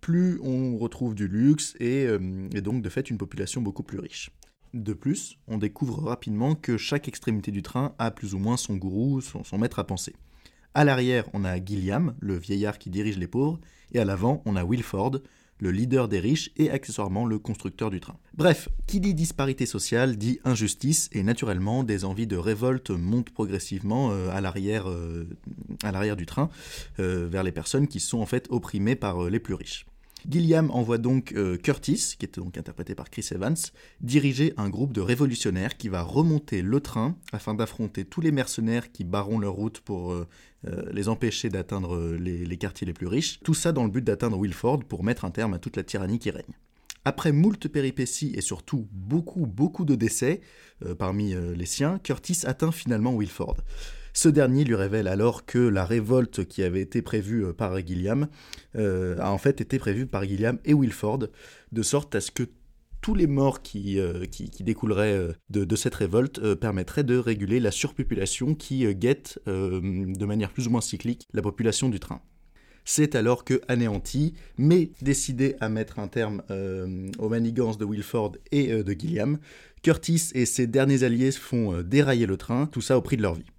plus 0.00 0.38
on 0.40 0.78
retrouve 0.78 1.16
du 1.16 1.26
luxe, 1.26 1.74
et, 1.80 2.04
et 2.54 2.60
donc 2.60 2.80
de 2.80 2.88
fait 2.88 3.10
une 3.10 3.18
population 3.18 3.60
beaucoup 3.60 3.82
plus 3.82 3.98
riche. 3.98 4.30
De 4.74 4.94
plus, 4.94 5.38
on 5.48 5.58
découvre 5.58 6.02
rapidement 6.02 6.54
que 6.54 6.78
chaque 6.78 7.06
extrémité 7.06 7.50
du 7.50 7.62
train 7.62 7.94
a 7.98 8.10
plus 8.10 8.34
ou 8.34 8.38
moins 8.38 8.56
son 8.56 8.76
gourou, 8.76 9.20
son, 9.20 9.58
maître 9.58 9.78
à 9.78 9.86
penser. 9.86 10.14
À 10.74 10.84
l'arrière, 10.84 11.24
on 11.34 11.44
a 11.44 11.62
Gilliam, 11.62 12.14
le 12.20 12.38
vieillard 12.38 12.78
qui 12.78 12.88
dirige 12.88 13.18
les 13.18 13.26
pauvres, 13.26 13.60
et 13.92 13.98
à 13.98 14.06
l'avant, 14.06 14.42
on 14.46 14.56
a 14.56 14.64
Wilford, 14.64 15.20
le 15.58 15.70
leader 15.70 16.08
des 16.08 16.18
riches 16.18 16.50
et 16.56 16.70
accessoirement 16.70 17.26
le 17.26 17.38
constructeur 17.38 17.90
du 17.90 18.00
train. 18.00 18.16
Bref, 18.34 18.70
qui 18.86 18.98
dit 18.98 19.14
disparité 19.14 19.66
sociale 19.66 20.16
dit 20.16 20.40
injustice, 20.44 21.10
et 21.12 21.22
naturellement, 21.22 21.84
des 21.84 22.06
envies 22.06 22.26
de 22.26 22.36
révolte 22.36 22.90
montent 22.90 23.30
progressivement 23.30 24.10
euh, 24.10 24.30
à 24.30 24.40
l'arrière 24.40 24.88
euh, 24.88 25.28
à 25.84 25.92
l'arrière 25.92 26.16
du 26.16 26.24
train, 26.24 26.48
euh, 26.98 27.28
vers 27.30 27.42
les 27.42 27.52
personnes 27.52 27.86
qui 27.86 28.00
sont 28.00 28.20
en 28.20 28.26
fait 28.26 28.46
opprimées 28.50 28.96
par 28.96 29.28
les 29.28 29.38
plus 29.38 29.54
riches. 29.54 29.86
Gilliam 30.28 30.70
envoie 30.70 30.98
donc 30.98 31.32
euh, 31.32 31.56
Curtis, 31.56 32.14
qui 32.18 32.26
était 32.26 32.40
donc 32.40 32.56
interprété 32.56 32.94
par 32.94 33.10
Chris 33.10 33.28
Evans, 33.32 33.56
diriger 34.00 34.54
un 34.56 34.68
groupe 34.68 34.92
de 34.92 35.00
révolutionnaires 35.00 35.76
qui 35.76 35.88
va 35.88 36.02
remonter 36.02 36.62
le 36.62 36.80
train 36.80 37.16
afin 37.32 37.54
d'affronter 37.54 38.04
tous 38.04 38.20
les 38.20 38.32
mercenaires 38.32 38.92
qui 38.92 39.04
barront 39.04 39.38
leur 39.38 39.54
route 39.54 39.80
pour 39.80 40.12
euh, 40.12 40.26
euh, 40.66 40.84
les 40.92 41.08
empêcher 41.08 41.48
d'atteindre 41.48 42.16
les, 42.18 42.56
quartiers 42.56 42.86
les 42.86 42.92
plus 42.92 43.06
riches. 43.06 43.40
Tout 43.42 43.54
ça 43.54 43.72
dans 43.72 43.84
le 43.84 43.90
but 43.90 44.04
d'atteindre 44.04 44.38
Wilford 44.38 44.84
pour 44.84 45.04
mettre 45.04 45.24
un 45.24 45.30
terme 45.30 45.54
à 45.54 45.58
toute 45.58 45.76
la 45.76 45.82
tyrannie 45.82 46.18
qui 46.18 46.30
règne. 46.30 46.54
Après 47.04 47.32
moult 47.32 47.66
péripéties 47.66 48.32
et 48.36 48.40
surtout 48.40 48.86
beaucoup, 48.92 49.46
beaucoup 49.46 49.84
de 49.84 49.96
décès 49.96 50.40
parmi 50.98 51.34
les 51.34 51.66
siens, 51.66 51.98
Curtis 51.98 52.42
atteint 52.44 52.70
finalement 52.70 53.12
Wilford. 53.12 53.56
Ce 54.14 54.28
dernier 54.28 54.64
lui 54.64 54.74
révèle 54.74 55.08
alors 55.08 55.46
que 55.46 55.58
la 55.58 55.86
révolte 55.86 56.44
qui 56.44 56.62
avait 56.62 56.82
été 56.82 57.00
prévue 57.00 57.46
euh, 57.46 57.52
par 57.54 57.78
Gilliam 57.78 58.28
euh, 58.76 59.16
a 59.18 59.32
en 59.32 59.38
fait 59.38 59.60
été 59.60 59.78
prévue 59.78 60.06
par 60.06 60.24
Gilliam 60.24 60.58
et 60.64 60.74
Wilford, 60.74 61.28
de 61.72 61.82
sorte 61.82 62.14
à 62.14 62.20
ce 62.20 62.30
que 62.30 62.42
tous 63.00 63.14
les 63.14 63.26
morts 63.26 63.62
qui, 63.62 63.98
euh, 63.98 64.26
découleraient 64.60 65.34
de, 65.50 65.76
cette 65.76 65.94
révolte 65.94 66.54
permettraient 66.54 67.04
de 67.04 67.16
réguler 67.16 67.58
la 67.58 67.72
surpopulation 67.72 68.54
qui 68.54 68.86
guette 68.94 69.40
de 69.46 70.24
manière 70.24 70.52
plus 70.52 70.68
ou 70.68 70.70
moins 70.70 70.80
cyclique 70.80 71.26
la 71.32 71.42
population 71.42 71.88
du 71.88 71.98
train. 71.98 72.20
C'est 72.84 73.16
alors 73.16 73.44
que, 73.44 73.60
anéanti, 73.66 74.34
mais 74.56 74.92
décidé 75.00 75.56
à 75.58 75.68
mettre 75.68 75.98
un 75.98 76.06
terme 76.06 76.42
aux 77.18 77.28
manigances 77.28 77.76
de 77.76 77.84
Wilford 77.84 78.36
et 78.52 78.68
de 78.68 78.92
Gilliam, 78.92 79.38
Curtis 79.82 80.30
et 80.34 80.46
ses 80.46 80.68
derniers 80.68 81.02
alliés 81.02 81.32
font 81.32 81.82
dérailler 81.82 82.26
le 82.26 82.36
train, 82.36 82.66
tout 82.66 82.82
ça 82.82 82.96
au 82.96 83.02
prix 83.02 83.16
de 83.16 83.22
leur 83.22 83.34
vie. 83.34 83.51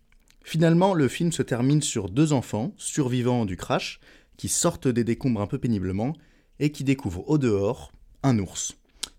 Finalement, 0.43 0.93
le 0.93 1.07
film 1.07 1.31
se 1.31 1.41
termine 1.41 1.81
sur 1.81 2.09
deux 2.09 2.33
enfants, 2.33 2.73
survivants 2.77 3.45
du 3.45 3.55
crash, 3.55 3.99
qui 4.37 4.49
sortent 4.49 4.89
des 4.89 5.03
décombres 5.03 5.41
un 5.41 5.47
peu 5.47 5.57
péniblement 5.57 6.13
et 6.59 6.71
qui 6.71 6.83
découvrent 6.83 7.27
au 7.29 7.37
dehors 7.37 7.91
un 8.23 8.37
ours. 8.39 8.75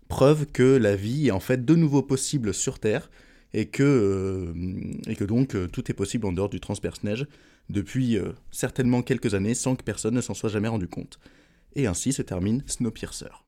Preuve 0.07 0.45
que 0.45 0.77
la 0.77 0.95
vie 0.95 1.27
est 1.27 1.31
en 1.31 1.39
fait 1.39 1.65
de 1.65 1.75
nouveau 1.75 2.03
possible 2.03 2.53
sur 2.53 2.79
Terre 2.79 3.09
et 3.53 3.67
que, 3.67 3.83
euh, 3.83 5.25
donc 5.25 5.55
euh, 5.55 5.67
tout 5.67 5.89
est 5.89 5.95
possible 5.95 6.27
en 6.27 6.31
dehors 6.31 6.49
du 6.49 6.59
transperce-neige 6.59 7.25
depuis 7.69 8.17
euh, 8.17 8.33
certainement 8.51 9.01
quelques 9.01 9.33
années 9.33 9.55
sans 9.55 9.75
que 9.75 9.83
personne 9.83 10.13
ne 10.13 10.21
s'en 10.21 10.33
soit 10.33 10.49
jamais 10.49 10.67
rendu 10.67 10.87
compte. 10.87 11.19
Et 11.75 11.87
ainsi 11.87 12.13
se 12.13 12.21
termine 12.21 12.63
Snowpiercer. 12.67 13.44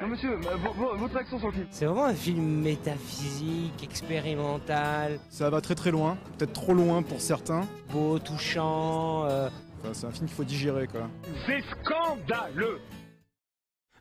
Non, 0.00 0.08
monsieur, 0.08 0.32
euh, 0.32 0.56
vo- 0.56 0.72
vo- 0.72 0.96
votre 0.96 1.16
action 1.16 1.38
sur 1.38 1.48
le 1.48 1.52
film. 1.54 1.66
C'est 1.70 1.86
vraiment 1.86 2.04
un 2.06 2.14
film 2.14 2.60
métaphysique, 2.62 3.82
expérimental, 3.82 5.18
Ça 5.30 5.48
va 5.50 5.60
très 5.60 5.74
très 5.74 5.90
loin, 5.90 6.18
peut-être 6.36 6.52
trop 6.52 6.74
loin 6.74 7.02
pour 7.02 7.20
certains. 7.20 7.66
beau, 7.90 8.18
touchant. 8.18 9.24
euh, 9.26 9.48
Enfin, 9.80 9.92
c'est 9.94 10.06
un 10.06 10.10
film 10.12 10.26
qu'il 10.26 10.34
faut 10.36 10.44
digérer 10.44 10.86
quoi. 10.88 11.08
C'est 11.46 11.62
scandaleux 11.82 12.80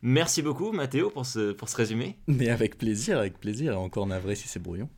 Merci 0.01 0.41
beaucoup 0.41 0.71
Mathéo 0.71 1.09
pour 1.09 1.25
ce, 1.25 1.51
pour 1.51 1.69
ce 1.69 1.75
résumé. 1.77 2.17
Mais 2.27 2.49
avec 2.49 2.77
plaisir, 2.77 3.17
avec 3.19 3.37
plaisir, 3.39 3.73
et 3.73 3.75
encore 3.75 4.05
navré 4.07 4.35
si 4.35 4.47
c'est 4.47 4.59
brouillon. 4.61 4.89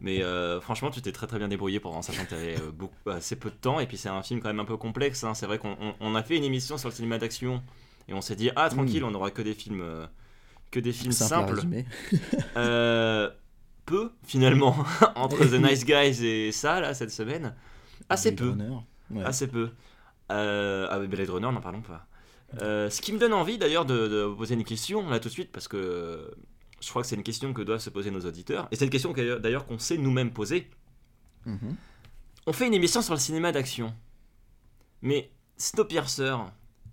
Mais 0.00 0.22
euh, 0.22 0.60
franchement, 0.60 0.90
tu 0.90 1.00
t'es 1.02 1.12
très 1.12 1.26
très 1.26 1.38
bien 1.38 1.48
débrouillé 1.48 1.80
pour 1.80 1.96
en 1.96 2.02
sachant 2.02 2.24
que 2.24 2.28
tu 2.28 2.34
avais 2.34 2.56
beaucoup, 2.74 3.10
assez 3.10 3.36
peu 3.36 3.50
de 3.50 3.54
temps. 3.54 3.80
Et 3.80 3.86
puis 3.86 3.96
c'est 3.96 4.08
un 4.10 4.22
film 4.22 4.40
quand 4.40 4.48
même 4.48 4.60
un 4.60 4.64
peu 4.66 4.76
complexe. 4.76 5.24
hein. 5.24 5.34
C'est 5.34 5.46
vrai 5.46 5.58
qu'on 5.58 5.76
on- 5.80 5.94
on 6.00 6.14
a 6.14 6.22
fait 6.22 6.36
une 6.36 6.44
émission 6.44 6.76
sur 6.78 6.88
le 6.90 6.94
cinéma 6.94 7.16
d'action 7.18 7.62
et 8.08 8.14
on 8.14 8.20
s'est 8.20 8.36
dit 8.36 8.50
ah 8.56 8.68
tranquille, 8.70 9.04
on 9.04 9.14
aura 9.14 9.30
que 9.30 9.42
des 9.42 9.54
films 9.54 9.80
euh, 9.82 10.06
que 10.70 10.80
des 10.80 10.92
films 10.92 11.12
Simple 11.12 11.60
simples. 11.60 11.84
Euh, 12.56 13.30
peu 13.84 14.12
finalement 14.24 14.76
entre 15.14 15.44
The 15.44 15.54
Nice 15.62 15.84
Guys 15.84 16.24
et 16.24 16.52
ça 16.52 16.80
là 16.80 16.94
cette 16.94 17.10
semaine. 17.10 17.54
Assez 18.08 18.32
Blade 18.32 18.56
peu. 18.56 18.62
Runner. 18.62 18.76
Ouais. 19.10 19.24
Assez 19.24 19.46
peu. 19.46 19.70
Euh, 20.32 20.88
ah, 20.90 20.98
mais 20.98 21.06
Blade 21.06 21.30
Runner, 21.30 21.52
n'en 21.52 21.60
parlons 21.60 21.82
pas. 21.82 22.06
Euh, 22.62 22.90
ce 22.90 23.00
qui 23.00 23.12
me 23.12 23.18
donne 23.18 23.32
envie 23.32 23.58
d'ailleurs 23.58 23.84
de, 23.84 24.08
de 24.08 24.34
poser 24.34 24.54
une 24.54 24.64
question 24.64 25.08
là 25.08 25.18
tout 25.20 25.28
de 25.28 25.32
suite 25.32 25.50
parce 25.52 25.66
que 25.68 26.30
je 26.80 26.88
crois 26.90 27.02
que 27.02 27.08
c'est 27.08 27.16
une 27.16 27.22
question 27.24 27.52
que 27.52 27.62
doivent 27.62 27.80
se 27.80 27.90
poser 27.90 28.10
nos 28.10 28.20
auditeurs 28.20 28.68
et 28.70 28.76
c'est 28.76 28.84
une 28.84 28.90
question 28.90 29.12
que- 29.12 29.38
d'ailleurs 29.38 29.66
qu'on 29.66 29.78
sait 29.78 29.98
nous-mêmes 29.98 30.30
poser. 30.32 30.70
Mhm. 31.44 31.76
On 32.46 32.52
fait 32.52 32.66
une 32.68 32.74
émission 32.74 33.02
sur 33.02 33.14
le 33.14 33.18
cinéma 33.20 33.50
d'action, 33.50 33.92
mais 35.02 35.30
Snowpiercer, 35.56 36.36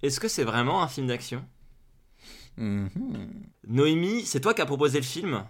est-ce 0.02 0.20
que 0.20 0.28
c'est 0.28 0.44
vraiment 0.44 0.82
un 0.82 0.88
film 0.88 1.06
d'action? 1.08 1.46
Mhm. 2.58 2.92
Noémie, 3.68 4.26
c'est 4.26 4.40
toi 4.42 4.54
qui 4.54 4.62
as 4.62 4.66
proposé 4.66 5.00
le 5.00 5.04
film. 5.06 5.44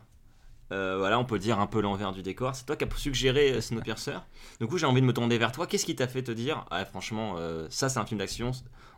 Euh, 0.72 0.98
voilà, 0.98 1.20
on 1.20 1.26
peut 1.26 1.38
dire 1.40 1.60
un 1.60 1.68
peu 1.68 1.82
l'envers 1.82 2.14
du 2.14 2.24
décor. 2.24 2.56
C'est 2.56 2.66
toi 2.66 2.76
qui 2.76 2.86
as 2.86 2.96
suggéré 2.98 3.52
euh, 3.52 3.62
Snowpiercer. 3.62 4.18
Du 4.60 4.68
coup, 4.68 4.78
j'ai 4.78 4.86
envie 4.86 5.02
de 5.02 5.06
me 5.06 5.14
tourner 5.14 5.38
vers 5.38 5.52
toi. 5.52 5.68
Qu'est-ce 5.68 5.86
qui 5.86 5.96
t'a 5.96 6.08
fait 6.08 6.24
te 6.24 6.32
dire, 6.32 6.66
ah, 6.72 6.84
franchement, 6.86 7.36
euh, 7.38 7.68
ça 7.70 7.90
c'est 7.90 8.00
un 8.00 8.06
film 8.06 8.20
d'action, 8.20 8.52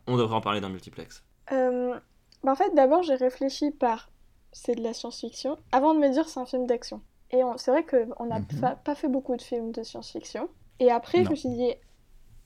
on 0.08 0.16
devrait 0.18 0.36
en 0.36 0.42
parler 0.42 0.62
dans 0.62 0.70
Multiplex 0.70 1.24
Euh, 1.52 2.00
bah 2.44 2.52
en 2.52 2.56
fait, 2.56 2.74
d'abord, 2.76 3.04
j'ai 3.04 3.16
réfléchi 3.16 3.72
par 3.72 4.10
c'est 4.52 4.76
de 4.76 4.82
la 4.84 4.94
science-fiction 4.94 5.58
avant 5.74 5.94
de 5.94 6.00
me 6.00 6.10
dire 6.10 6.30
c'est 6.30 6.40
un 6.40 6.46
film 6.46 6.66
d'action. 6.66 7.02
Et 7.32 7.44
on- 7.44 7.58
c'est 7.58 7.72
vrai 7.72 7.84
qu'on 7.86 8.26
n'a 8.28 8.40
Mhm. 8.40 8.76
pas 8.86 8.96
fait 8.96 9.10
beaucoup 9.10 9.36
de 9.36 9.42
films 9.42 9.72
de 9.72 9.84
science-fiction. 9.84 10.48
Et 10.80 10.92
après, 10.92 11.26
je 11.26 11.30
me 11.32 11.36
suis 11.36 11.50
dit 11.50 11.74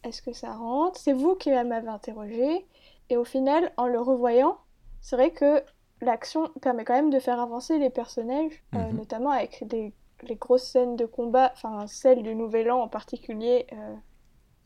est-ce 0.04 0.22
que 0.22 0.32
ça 0.34 0.54
rentre? 0.54 0.98
C'est 1.00 1.14
vous 1.14 1.36
qui 1.36 1.52
m'avez 1.52 1.88
interrogé. 1.90 2.66
Et 3.10 3.18
au 3.18 3.26
final, 3.26 3.72
en 3.78 3.88
le 3.88 4.00
revoyant, 4.00 4.58
c'est 5.02 5.16
vrai 5.16 5.32
que 5.32 5.64
l'action 6.02 6.50
permet 6.62 6.86
quand 6.86 6.94
même 6.94 7.10
de 7.10 7.20
faire 7.20 7.40
avancer 7.40 7.78
les 7.78 7.90
personnages, 7.90 8.54
euh, 8.76 8.80
Mhm. 8.90 8.96
notamment 8.98 9.32
avec 9.32 9.66
des, 9.68 9.94
les 10.24 10.36
grosses 10.36 10.64
scènes 10.70 10.96
de 10.96 11.06
combat, 11.06 11.52
enfin 11.54 11.88
celle 11.88 12.24
du 12.24 12.36
Nouvel 12.36 12.72
An 12.72 12.82
en 12.82 12.88
particulier. 12.88 13.68
euh, 13.74 13.96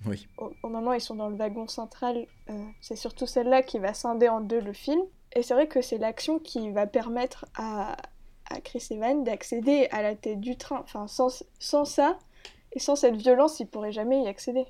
Oui. 0.06 0.28
Au, 0.38 0.52
au 0.64 0.68
moment 0.70 0.92
où 0.92 0.94
ils 0.96 1.02
sont 1.02 1.16
dans 1.16 1.30
le 1.30 1.36
wagon 1.36 1.68
central, 1.68 2.28
euh, 2.50 2.66
c'est 2.82 2.96
surtout 2.98 3.26
celle-là 3.26 3.64
qui 3.64 3.80
va 3.80 3.94
scinder 3.94 4.28
en 4.30 4.42
deux 4.42 4.60
le 4.60 4.74
film. 4.74 5.02
Et 5.36 5.42
c'est 5.44 5.54
vrai 5.54 5.68
que 5.68 5.82
c'est 5.82 5.98
l'action 5.98 6.40
qui 6.40 6.70
va 6.72 6.86
permettre 6.88 7.46
à, 7.56 7.96
à 8.50 8.60
Chris 8.62 8.86
Evans 8.92 9.24
d'accéder 9.24 9.88
à 9.92 10.02
la 10.02 10.14
tête 10.16 10.40
du 10.40 10.58
train. 10.58 10.82
Enfin, 10.84 11.08
sans, 11.08 11.44
sans 11.58 11.86
ça, 11.86 12.20
et 12.74 12.80
sans 12.80 12.96
cette 12.96 13.16
violence, 13.16 13.60
il 13.60 13.68
pourrait 13.68 13.92
jamais 13.94 14.22
y 14.24 14.28
accéder. 14.28 14.66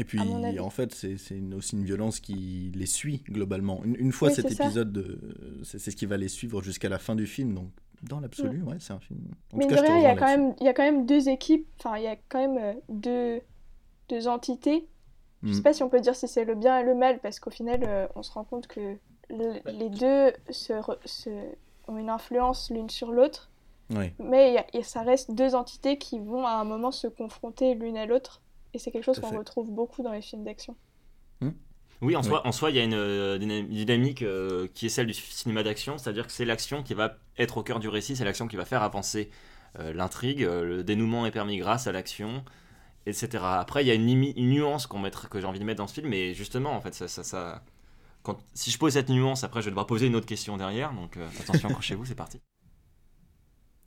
Et 0.00 0.04
puis, 0.04 0.20
en 0.60 0.70
fait, 0.70 0.94
c'est 0.94 1.16
aussi 1.56 1.76
une 1.76 1.84
violence 1.84 2.20
qui 2.20 2.70
les 2.74 2.86
suit 2.86 3.22
globalement. 3.28 3.82
Une, 3.84 3.96
une 3.96 4.12
fois 4.12 4.28
Oui, 4.28 4.34
cet 4.34 4.50
épisode, 4.50 4.92
de- 4.92 5.60
c'est 5.64 5.78
ce 5.78 5.90
qui 5.96 6.06
va 6.06 6.16
les 6.16 6.28
suivre 6.28 6.62
jusqu'à 6.62 6.88
la 6.88 6.98
fin 6.98 7.16
du 7.16 7.26
film. 7.26 7.54
Donc, 7.54 7.70
dans 8.02 8.20
l'absolu, 8.20 8.62
ouais, 8.62 8.76
c'est 8.78 8.92
un 8.92 9.00
film. 9.00 9.20
En 9.52 9.56
Mais 9.56 9.64
tout 9.66 9.70
cas, 9.70 9.76
je 9.76 9.82
te 9.82 9.86
rien, 9.88 9.98
il 9.98 10.02
y, 10.04 10.06
a 10.06 10.14
quand 10.14 10.26
même, 10.26 10.54
il 10.60 10.66
y 10.66 10.68
a 10.68 10.72
quand 10.72 10.84
même 10.84 11.04
deux 11.04 11.28
équipes, 11.28 11.66
enfin, 11.80 11.96
il 11.98 12.04
y 12.04 12.06
a 12.06 12.14
quand 12.28 12.38
même 12.38 12.58
euh, 12.58 12.74
deux, 12.88 13.40
deux 14.08 14.28
entités. 14.28 14.86
Je 15.42 15.52
sais 15.52 15.60
Mm. 15.60 15.62
pas 15.64 15.72
si 15.72 15.82
on 15.82 15.88
peut 15.88 16.00
dire 16.00 16.14
si 16.16 16.26
c'est 16.28 16.44
le 16.44 16.54
bien 16.54 16.78
et 16.78 16.84
le 16.84 16.94
mal, 16.94 17.18
parce 17.20 17.40
qu'au 17.40 17.50
final, 17.50 17.80
euh, 17.84 18.06
on 18.14 18.22
se 18.22 18.30
rend 18.32 18.44
compte 18.44 18.66
que 18.68 18.96
le- 19.30 19.60
les 19.72 19.88
deux 19.90 20.32
se, 20.50 20.72
re- 20.74 20.98
se- 21.04 21.28
ont 21.88 21.96
une 21.98 22.08
influence 22.10 22.70
l'une 22.70 22.88
sur 22.90 23.10
l'autre, 23.12 23.50
mais 24.20 24.54
y 24.54 24.58
a- 24.78 24.82
ça 24.84 25.02
reste 25.02 25.32
deux 25.32 25.54
entités 25.56 25.96
qui 25.98 26.18
vont 26.20 26.44
à 26.46 26.52
un 26.52 26.64
moment 26.64 26.90
se 26.92 27.06
confronter 27.08 27.74
l'une 27.74 27.96
à 27.96 28.06
l'autre, 28.06 28.42
et 28.78 28.80
c'est 28.80 28.92
quelque 28.92 29.04
chose 29.04 29.18
qu'on 29.18 29.36
retrouve 29.36 29.72
beaucoup 29.72 30.04
dans 30.04 30.12
les 30.12 30.22
films 30.22 30.44
d'action. 30.44 30.76
Oui, 32.00 32.14
en 32.14 32.20
Oui. 32.20 32.26
soi, 32.26 32.46
en 32.46 32.52
soi, 32.52 32.70
il 32.70 32.76
y 32.76 32.78
a 32.78 32.84
une 32.84 32.94
euh, 32.94 33.38
dyna- 33.38 33.66
dynamique 33.66 34.22
euh, 34.22 34.68
qui 34.72 34.86
est 34.86 34.88
celle 34.88 35.08
du 35.08 35.14
cinéma 35.14 35.64
d'action, 35.64 35.98
c'est-à-dire 35.98 36.28
que 36.28 36.32
c'est 36.32 36.44
l'action 36.44 36.84
qui 36.84 36.94
va 36.94 37.16
être 37.38 37.58
au 37.58 37.64
cœur 37.64 37.80
du 37.80 37.88
récit, 37.88 38.14
c'est 38.14 38.24
l'action 38.24 38.46
qui 38.46 38.54
va 38.54 38.64
faire 38.64 38.84
avancer 38.84 39.30
euh, 39.80 39.92
l'intrigue, 39.92 40.44
euh, 40.44 40.62
le 40.64 40.84
dénouement 40.84 41.26
est 41.26 41.32
permis 41.32 41.58
grâce 41.58 41.88
à 41.88 41.92
l'action, 41.92 42.44
etc. 43.06 43.42
Après, 43.42 43.82
il 43.82 43.88
y 43.88 43.90
a 43.90 43.94
une, 43.94 44.06
nuance 44.06 44.86
qu'on 44.86 45.02
que 45.02 45.40
j'ai 45.40 45.46
envie 45.46 45.58
de 45.58 45.64
mettre 45.64 45.78
dans 45.78 45.88
ce 45.88 45.94
film, 45.94 46.06
mais 46.08 46.34
justement, 46.34 46.70
en 46.70 46.80
fait, 46.80 46.94
ça, 46.94 47.08
ça, 47.08 47.24
ça- 47.24 47.64
quand, 48.22 48.38
si 48.54 48.70
je 48.70 48.78
pose 48.78 48.92
cette 48.92 49.08
nuance, 49.08 49.42
après, 49.42 49.60
je 49.60 49.64
vais 49.64 49.72
devoir 49.72 49.86
poser 49.88 50.06
une 50.06 50.14
autre 50.14 50.26
question 50.26 50.56
derrière, 50.56 50.92
donc 50.92 51.16
euh, 51.16 51.26
attention, 51.40 51.68
accrochez-vous, 51.70 52.04
c'est 52.04 52.14
parti. 52.14 52.40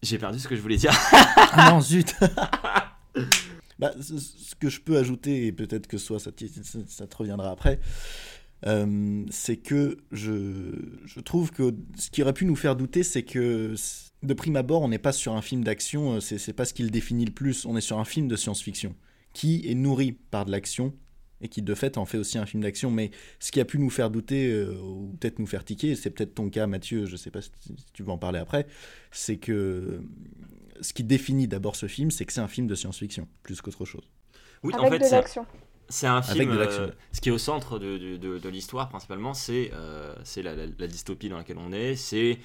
J'ai 0.04 0.18
perdu 0.18 0.38
ce 0.38 0.50
que 0.50 0.56
je 0.58 0.62
voulais 0.62 0.76
dire. 0.76 0.92
Ah 1.14 1.72
non, 1.72 1.80
zut 1.80 2.14
Bah, 3.82 3.94
ce 4.00 4.54
que 4.60 4.70
je 4.70 4.80
peux 4.80 4.98
ajouter, 4.98 5.48
et 5.48 5.52
peut-être 5.52 5.88
que 5.88 5.98
soit 5.98 6.20
ça, 6.20 6.30
ça, 6.88 7.08
te 7.08 7.18
reviendra 7.18 7.50
après, 7.50 7.80
euh, 8.68 9.26
c'est 9.32 9.58
que 9.58 9.98
je, 10.12 10.72
je 11.04 11.20
trouve 11.20 11.52
que 11.52 11.74
ce 11.98 12.12
qui 12.12 12.22
aurait 12.22 12.34
pu 12.34 12.46
nous 12.46 12.56
faire 12.56 12.76
douter, 12.76 13.02
c'est 13.02 13.24
que 13.24 13.74
de 14.22 14.34
prime 14.36 14.56
abord, 14.56 14.84
on 14.84 14.90
n'est 14.90 15.00
pas 15.00 15.12
sur 15.12 15.34
un 15.34 15.42
film 15.42 15.64
d'action, 15.64 16.18
euh, 16.18 16.20
c'est 16.20 16.54
pas 16.54 16.66
ce 16.66 16.76
qui 16.76 16.84
le 16.84 16.92
définit 16.92 17.26
le 17.26 17.32
plus, 17.32 17.66
on 17.66 17.76
est 17.76 17.82
sur 17.82 17.98
un 17.98 18.06
film 18.06 18.28
de 18.28 18.36
science-fiction, 18.36 18.96
qui 19.34 19.68
est 19.68 19.74
nourri 19.74 20.12
par 20.12 20.46
de 20.46 20.52
l'action, 20.52 20.94
et 21.42 21.48
qui 21.48 21.64
de 21.64 21.74
fait 21.74 21.98
en 21.98 22.06
fait 22.06 22.20
aussi 22.20 22.38
un 22.38 22.46
film 22.46 22.62
d'action, 22.62 22.92
mais 22.92 23.10
ce 23.40 23.52
qui 23.52 23.60
a 23.60 23.66
pu 23.66 23.80
nous 23.80 23.90
faire 23.90 24.12
douter, 24.12 24.52
euh, 24.52 24.80
ou 24.80 25.16
peut-être 25.20 25.40
nous 25.40 25.48
faire 25.48 25.66
tiquer, 25.66 25.96
c'est 25.96 26.12
peut-être 26.12 26.36
ton 26.36 26.52
cas 26.52 26.68
Mathieu, 26.68 27.08
je 27.08 27.16
sais 27.16 27.32
pas 27.32 27.42
si 27.42 27.50
tu 27.94 28.04
veux 28.04 28.12
en 28.12 28.20
parler 28.20 28.38
après, 28.38 28.68
c'est 29.12 29.38
que 29.38 30.04
ce 30.82 30.94
qui 30.94 31.04
définit 31.04 31.48
d'abord 31.48 31.76
ce 31.76 31.88
film, 31.88 32.12
c'est 32.12 32.26
que 32.26 32.34
c'est 32.34 32.42
un 32.42 32.48
film 32.48 32.68
de 32.68 32.76
science-fiction, 32.76 33.28
plus 33.44 33.62
qu'autre 33.62 33.86
chose. 33.86 34.10
Oui, 34.64 34.74
Avec 34.74 34.86
en 34.86 34.90
fait, 34.92 35.00
de 35.00 35.04
c'est- 35.06 35.12
l'action. 35.16 35.46
C'est 35.90 36.08
un 36.08 36.18
Avec 36.18 36.44
film. 36.44 36.52
de 36.54 36.58
l'action. 36.58 36.84
euh, 36.84 36.92
ce 37.12 37.20
qui 37.20 37.28
est 37.30 37.32
au 37.34 37.38
centre 37.38 37.78
de, 37.78 37.98
de- 37.98 38.16
de- 38.18 38.38
de 38.38 38.50
l'histoire, 38.50 38.88
principalement, 38.88 39.34
c'est 39.34 39.72
euh, 39.74 40.16
la, 40.38 40.56
la- 40.56 40.66
la 40.78 40.88
dystopie 40.88 41.28
dans 41.28 41.36
laquelle 41.38 41.58
on 41.58 41.74
est, 41.74 41.96
c'est 41.98 42.40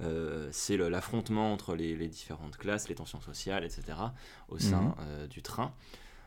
euh, 0.00 0.50
le- 0.70 0.88
l'affrontement 0.88 1.52
entre 1.52 1.74
les, 1.74 1.94
les 1.94 2.08
différentes 2.08 2.56
classes, 2.56 2.88
les 2.88 2.94
tensions 2.94 3.20
sociales, 3.20 3.64
etc., 3.64 3.98
au 4.48 4.58
sein 4.58 4.80
Mhm. 4.80 4.94
euh, 5.00 5.26
du 5.26 5.42
train. 5.42 5.72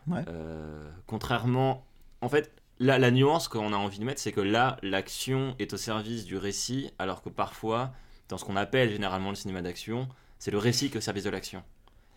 Ouais. 0.06 0.22
Euh, 0.28 0.88
contrairement. 1.06 1.84
En 2.20 2.28
fait, 2.28 2.52
la, 2.78 2.98
la 2.98 3.10
nuance 3.10 3.48
qu'on 3.48 3.72
a 3.72 3.76
envie 3.76 3.98
de 3.98 4.04
mettre, 4.04 4.20
c'est 4.20 4.32
que 4.32 4.40
là, 4.40 4.76
l'action 4.82 5.54
est 5.58 5.72
au 5.72 5.76
service 5.76 6.24
du 6.24 6.36
récit, 6.36 6.90
alors 6.98 7.22
que 7.22 7.28
parfois, 7.30 7.92
dans 8.28 8.38
ce 8.38 8.44
qu'on 8.44 8.56
appelle 8.56 8.90
généralement 8.90 9.30
le 9.30 9.34
cinéma 9.36 9.60
d'action, 9.62 10.08
c'est 10.40 10.50
le 10.50 10.58
récit 10.58 10.88
qui 10.88 10.94
est 10.94 10.98
au 10.98 11.00
service 11.00 11.22
de 11.24 11.30
l'action. 11.30 11.62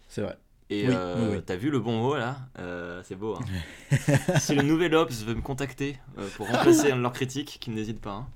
C'est 0.09 0.21
vrai. 0.21 0.35
Et 0.71 0.87
Oui, 0.87 0.93
euh, 0.97 1.29
oui, 1.29 1.35
oui. 1.37 1.43
t'as 1.45 1.55
vu 1.57 1.69
le 1.69 1.79
bon 1.79 1.99
mot 2.01 2.15
là? 2.15 2.37
Euh, 2.57 3.01
C'est 3.05 3.15
beau. 3.15 3.35
Hein 3.35 3.97
si 4.39 4.55
le 4.55 4.63
nouvel 4.63 4.95
Ops 4.95 5.23
veut 5.23 5.35
me 5.35 5.41
contacter 5.41 5.97
euh, 6.17 6.27
pour 6.37 6.47
remplacer 6.49 6.91
un 6.91 6.95
de 6.97 7.01
leurs 7.01 7.13
critiques, 7.13 7.57
qu'ils 7.61 7.73
n'hésitent 7.75 8.01
pas. 8.01 8.11
hein. 8.13 8.27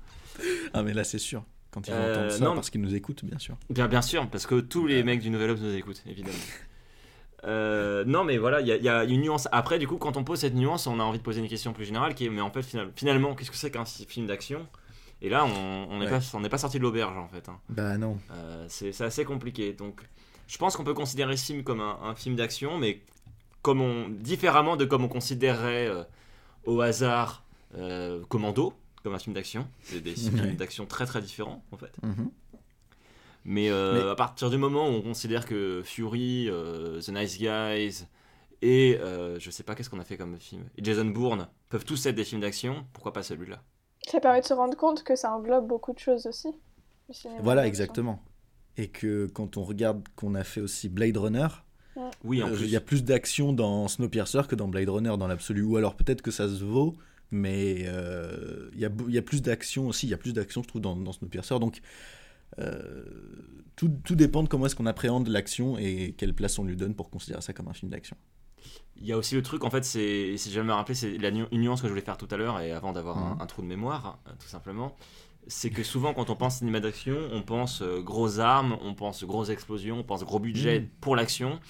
Ah 0.72 0.82
mais 0.84 0.92
là 0.92 1.02
c'est 1.02 1.18
sûr, 1.18 1.42
quand 1.72 1.88
ils 1.88 1.92
entendent 1.94 2.30
ça, 2.30 2.44
non, 2.44 2.54
parce 2.54 2.70
qu'ils 2.70 2.80
nous 2.82 2.94
écoutent, 2.94 3.24
bien 3.24 3.38
sûr. 3.40 3.56
Bien, 3.70 3.88
bien 3.88 4.02
sûr, 4.02 4.28
parce 4.28 4.46
que 4.46 4.60
tous 4.60 4.86
les 4.86 5.02
mecs 5.02 5.20
du 5.20 5.30
Nouvel 5.30 5.50
Ops 5.50 5.60
nous 5.62 5.74
écoutent, 5.74 6.02
évidemment. 6.06 6.36
Non, 7.44 8.24
mais 8.24 8.36
voilà, 8.38 8.60
il 8.60 8.66
y, 8.68 8.72
a- 8.72 8.76
il 8.76 8.84
y 8.84 8.88
a 8.88 9.04
une 9.04 9.22
nuance. 9.22 9.48
Après, 9.52 9.78
du 9.78 9.86
coup, 9.88 9.96
quand 9.96 10.16
on 10.16 10.24
pose 10.24 10.40
cette 10.40 10.54
nuance, 10.54 10.86
on 10.86 11.00
a 11.00 11.02
envie 11.02 11.18
de 11.18 11.22
poser 11.24 11.40
une 11.40 11.48
question 11.48 11.72
plus 11.72 11.84
générale 11.86 12.14
qui 12.14 12.26
est 12.26 12.30
mais 12.30 12.40
en 12.40 12.50
fait, 12.50 12.62
final- 12.62 12.90
finalement, 12.94 13.34
qu'est-ce 13.34 13.50
que 13.50 13.56
c'est 13.56 13.70
qu'un 13.70 13.84
fi- 13.84 14.06
film 14.08 14.26
d'action? 14.26 14.66
Et 15.20 15.28
là, 15.28 15.44
on 15.44 15.98
n'est 15.98 16.04
Ouais. 16.06 16.10
pas, 16.10 16.20
on 16.34 16.40
n'est 16.40 16.48
pas 16.48 16.58
sorti 16.58 16.78
de 16.78 16.82
l'auberge 16.84 17.16
en 17.16 17.28
fait. 17.28 17.48
hein. 17.48 17.58
Bah 17.68 17.98
non. 17.98 18.18
Euh, 18.30 18.64
c'est 18.68 19.00
assez 19.00 19.24
compliqué. 19.24 19.72
Donc, 19.72 20.00
je 20.46 20.56
pense 20.58 20.76
qu'on 20.76 20.84
peut 20.84 20.94
considérer 20.94 21.36
ce 21.36 21.46
film 21.46 21.64
comme 21.64 21.80
un, 21.80 21.98
un 22.02 22.14
film 22.14 22.36
d'action, 22.36 22.78
mais 22.78 23.02
comme 23.62 23.80
on, 23.80 24.08
différemment 24.08 24.76
de 24.76 24.84
comme 24.84 25.02
on 25.04 25.08
considérerait 25.08 25.88
euh, 25.88 26.04
au 26.64 26.80
hasard 26.80 27.42
euh, 27.76 28.22
Commando, 28.28 28.72
comme 29.02 29.14
un 29.14 29.18
film 29.18 29.34
d'action. 29.34 29.66
C'est 29.82 30.00
des 30.00 30.14
films 30.14 30.54
d'action 30.56 30.86
très 30.86 31.04
très 31.06 31.20
différents 31.20 31.64
en 31.72 31.76
fait. 31.76 31.92
Mhm. 32.02 32.30
Mais, 33.44 33.70
Mais- 33.70 34.08
à 34.10 34.14
partir 34.14 34.50
du 34.50 34.58
moment 34.58 34.88
où 34.88 34.92
on 34.92 35.02
considère 35.02 35.46
que 35.46 35.82
Fury, 35.84 36.48
The 36.50 37.08
Nice 37.08 37.38
Guys 37.38 38.04
et 38.62 38.98
je 39.38 39.50
sais 39.50 39.62
pas 39.62 39.74
qu'est-ce 39.74 39.88
qu'on 39.90 40.00
a 40.00 40.04
fait 40.04 40.16
comme 40.16 40.38
film, 40.38 40.64
et 40.76 40.84
Jason 40.84 41.06
Bourne 41.06 41.48
peuvent 41.70 41.84
tous 41.84 42.04
être 42.06 42.14
des 42.14 42.24
films 42.24 42.40
d'action, 42.42 42.86
pourquoi 42.92 43.12
pas 43.12 43.22
celui-là? 43.22 43.62
Ça 44.10 44.20
permet 44.20 44.40
de 44.40 44.46
se 44.46 44.54
rendre 44.54 44.76
compte 44.76 45.02
que 45.02 45.16
ça 45.16 45.34
englobe 45.34 45.66
beaucoup 45.66 45.92
de 45.92 45.98
choses 45.98 46.26
aussi. 46.26 46.48
Voilà, 47.40 47.66
exactement. 47.66 48.22
Et 48.76 48.88
que 48.88 49.26
quand 49.26 49.56
on 49.56 49.64
regarde 49.64 50.02
qu'on 50.16 50.34
a 50.34 50.44
fait 50.44 50.60
aussi 50.60 50.88
Blade 50.88 51.16
Runner, 51.16 51.48
Oui, 52.24 52.42
en 52.42 52.48
euh, 52.48 52.54
plus. 52.54 52.64
il 52.64 52.70
y 52.70 52.76
a 52.76 52.80
plus 52.80 53.02
d'action 53.04 53.52
dans 53.52 53.88
Snowpiercer 53.88 54.42
que 54.48 54.54
dans 54.54 54.68
Blade 54.68 54.88
Runner 54.88 55.16
dans 55.18 55.26
l'absolu. 55.26 55.62
Ou 55.62 55.76
alors 55.76 55.94
peut-être 55.96 56.22
que 56.22 56.30
ça 56.30 56.48
se 56.48 56.62
vaut, 56.64 56.96
mais 57.30 57.84
euh, 57.86 58.70
il 58.74 58.80
y, 58.80 58.84
a, 58.84 58.88
beau- 58.88 59.08
il 59.08 59.14
y 59.14 59.18
a 59.18 59.22
plus 59.22 59.42
d'action 59.42 59.88
aussi, 59.88 60.06
il 60.06 60.10
y 60.10 60.14
a 60.14 60.18
plus 60.18 60.32
d'action 60.32 60.62
je 60.62 60.68
trouve 60.68 60.80
dans, 60.80 60.96
dans 60.96 61.12
Snowpiercer. 61.12 61.58
Donc 61.58 61.80
euh, 62.58 63.02
tout, 63.76 63.90
tout 64.04 64.14
dépend 64.14 64.42
de 64.42 64.48
comment 64.48 64.66
est-ce 64.66 64.76
qu'on 64.76 64.86
appréhende 64.86 65.28
l'action 65.28 65.76
et 65.78 66.14
quelle 66.16 66.34
place 66.34 66.58
on 66.58 66.64
lui 66.64 66.76
donne 66.76 66.94
pour 66.94 67.10
considérer 67.10 67.42
ça 67.42 67.52
comme 67.52 67.68
un 67.68 67.74
film 67.74 67.90
d'action. 67.90 68.16
Il 69.00 69.06
y 69.06 69.12
a 69.12 69.16
aussi 69.18 69.34
le 69.36 69.42
truc, 69.42 69.64
en 69.64 69.70
fait, 69.70 69.84
c'est, 69.84 70.36
si 70.36 70.50
je 70.50 70.58
vais 70.60 70.66
me 70.66 70.72
rappeler, 70.72 70.94
c'est 70.94 71.18
la 71.18 71.30
nu- 71.30 71.46
une 71.52 71.60
nuance 71.62 71.80
que 71.80 71.86
je 71.86 71.92
voulais 71.92 72.04
faire 72.04 72.16
tout 72.16 72.28
à 72.30 72.36
l'heure, 72.36 72.60
et 72.60 72.72
avant 72.72 72.92
d'avoir 72.92 73.18
un, 73.18 73.36
Mhm. 73.36 73.40
un 73.40 73.46
trou 73.46 73.62
de 73.62 73.66
mémoire, 73.68 74.18
euh, 74.26 74.32
tout 74.40 74.48
simplement, 74.48 74.96
c'est 75.46 75.70
que 75.70 75.82
souvent, 75.84 76.14
quand 76.14 76.30
on 76.30 76.36
pense 76.36 76.58
cinéma 76.58 76.80
d'action, 76.80 77.16
on 77.32 77.42
pense 77.42 77.82
euh, 77.82 78.00
grosses 78.02 78.38
armes, 78.38 78.76
on 78.82 78.94
pense 78.94 79.24
grosses 79.24 79.50
explosions, 79.50 79.98
on 80.00 80.04
pense 80.04 80.24
gros 80.24 80.40
budget 80.40 80.80
Mhm. 80.80 80.88
pour 81.00 81.16
l'action, 81.16 81.60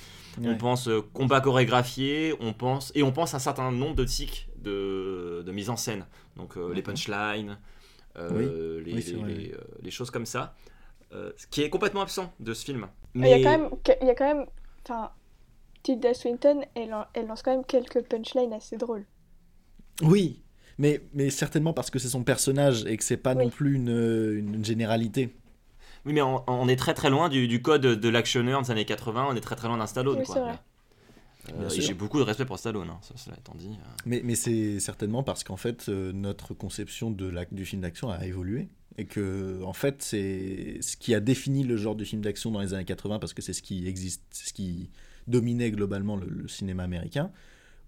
on 0.45 0.57
pense 0.57 0.89
euh, 0.89 1.03
combat 1.13 1.41
chorégraphié, 1.41 2.35
on 2.41 2.53
pense, 2.53 2.93
et 2.95 3.03
on 3.03 3.13
pense 3.13 3.35
à 3.35 3.39
un 3.39 3.41
certain 3.41 3.71
nombre 3.73 3.95
de 3.97 4.05
tics 4.05 4.49
de, 4.57 5.43
de 5.47 5.53
mise 5.53 5.71
en 5.71 5.77
scène, 5.77 6.07
donc 6.37 6.57
euh, 6.57 6.73
les 6.75 6.83
punchlines, 6.83 7.59
euh, 8.17 8.81
les, 8.83 8.93
Oui, 8.93 9.03
c'est 9.03 9.13
les- 9.13 9.17
vrai, 9.17 9.35
les, 9.35 9.35
oui. 9.35 9.53
euh, 9.55 9.59
les 9.83 9.91
choses 9.91 10.11
comme 10.11 10.27
ça, 10.27 10.55
euh, 11.13 11.33
ce 11.37 11.47
qui 11.47 11.63
est 11.63 11.71
complètement 11.71 12.03
absent 12.03 12.33
de 12.41 12.55
ce 12.55 12.65
film. 12.65 12.89
Il 13.23 13.29
y 13.29 13.33
a 13.35 13.41
quand 13.41 13.51
même, 13.51 13.71
il 14.01 14.07
y 14.07 14.11
a 14.11 14.15
quand 14.15 14.27
même, 14.35 14.47
enfin, 14.85 15.11
Tilda 15.83 16.15
Swinton, 16.15 16.61
elle, 16.75 16.91
lance 17.27 17.43
quand 17.43 17.53
même 17.53 17.65
quelques 17.65 18.03
punchlines 18.03 18.53
assez 18.53 18.77
drôles. 18.77 19.07
Oui, 20.03 20.43
mais, 20.79 21.01
mais 21.13 21.31
certainement 21.31 21.73
parce 21.73 21.91
que 21.91 21.99
c'est 21.99 22.09
son 22.09 22.23
personnage 22.25 22.85
et 22.87 22.97
que 22.97 23.05
c'est 23.05 23.17
pas 23.17 23.35
Oui. 23.35 23.45
non 23.45 23.51
plus 23.51 23.75
une, 23.75 23.89
une 24.55 24.65
généralité. 24.65 25.35
Oui, 26.05 26.13
mais 26.13 26.23
on, 26.23 26.43
on 26.49 26.69
est 26.69 26.77
très 26.77 26.95
très 26.95 27.11
loin 27.11 27.29
du, 27.29 27.49
du 27.49 27.61
code 27.61 27.83
de 27.83 28.09
l'actionneur 28.09 28.63
des 28.63 28.71
années 28.71 28.85
80, 28.85 29.27
on 29.31 29.35
est 29.37 29.41
très 29.41 29.57
très 29.57 29.69
loin 29.69 29.77
d'un 29.79 29.87
Stallone. 29.87 30.19
Oui, 30.19 30.25
quoi. 30.25 30.35
c'est 30.35 30.41
vrai. 30.41 30.59
Euh, 31.51 31.59
Bien 31.61 31.67
et 31.69 31.71
sûr. 31.71 31.83
j'ai 31.83 31.95
beaucoup 31.95 32.19
de 32.19 32.25
respect 32.25 32.45
pour 32.45 32.59
Stallone, 32.59 32.91
hein, 32.91 32.99
ça, 33.03 33.15
cela 33.17 33.37
étant 33.39 33.55
dit. 33.57 33.71
euh. 33.71 33.87
Mais, 34.07 34.21
mais 34.25 34.35
c'est 34.35 34.81
certainement 34.81 35.23
parce 35.23 35.45
qu'en 35.45 35.57
fait, 35.57 35.89
euh, 35.89 36.13
notre 36.13 36.55
conception 36.55 37.11
de 37.11 37.27
la, 37.27 37.45
du 37.47 37.65
film 37.65 37.83
d'action 37.83 38.11
a 38.11 38.25
évolué. 38.27 38.69
Et 39.01 39.07
que, 39.07 39.63
en 39.63 39.73
fait, 39.73 40.03
c'est 40.03 40.79
ce 40.81 40.97
qui 40.97 41.15
a 41.15 41.21
défini 41.21 41.63
le 41.63 41.77
genre 41.77 41.95
du 41.95 42.05
film 42.05 42.21
d'action 42.21 42.51
dans 42.51 42.61
les 42.61 42.75
années 42.75 42.85
80, 42.85 43.21
parce 43.21 43.33
que 43.33 43.43
c'est 43.43 43.53
ce 43.53 43.63
qui 43.63 43.87
existe, 43.87 44.23
c'est 44.31 44.49
ce 44.49 44.53
qui 44.53 44.91
dominait 45.29 45.71
globalement 45.71 46.17
le, 46.17 46.27
le 46.29 46.49
cinéma 46.49 46.83
américain. 46.83 47.31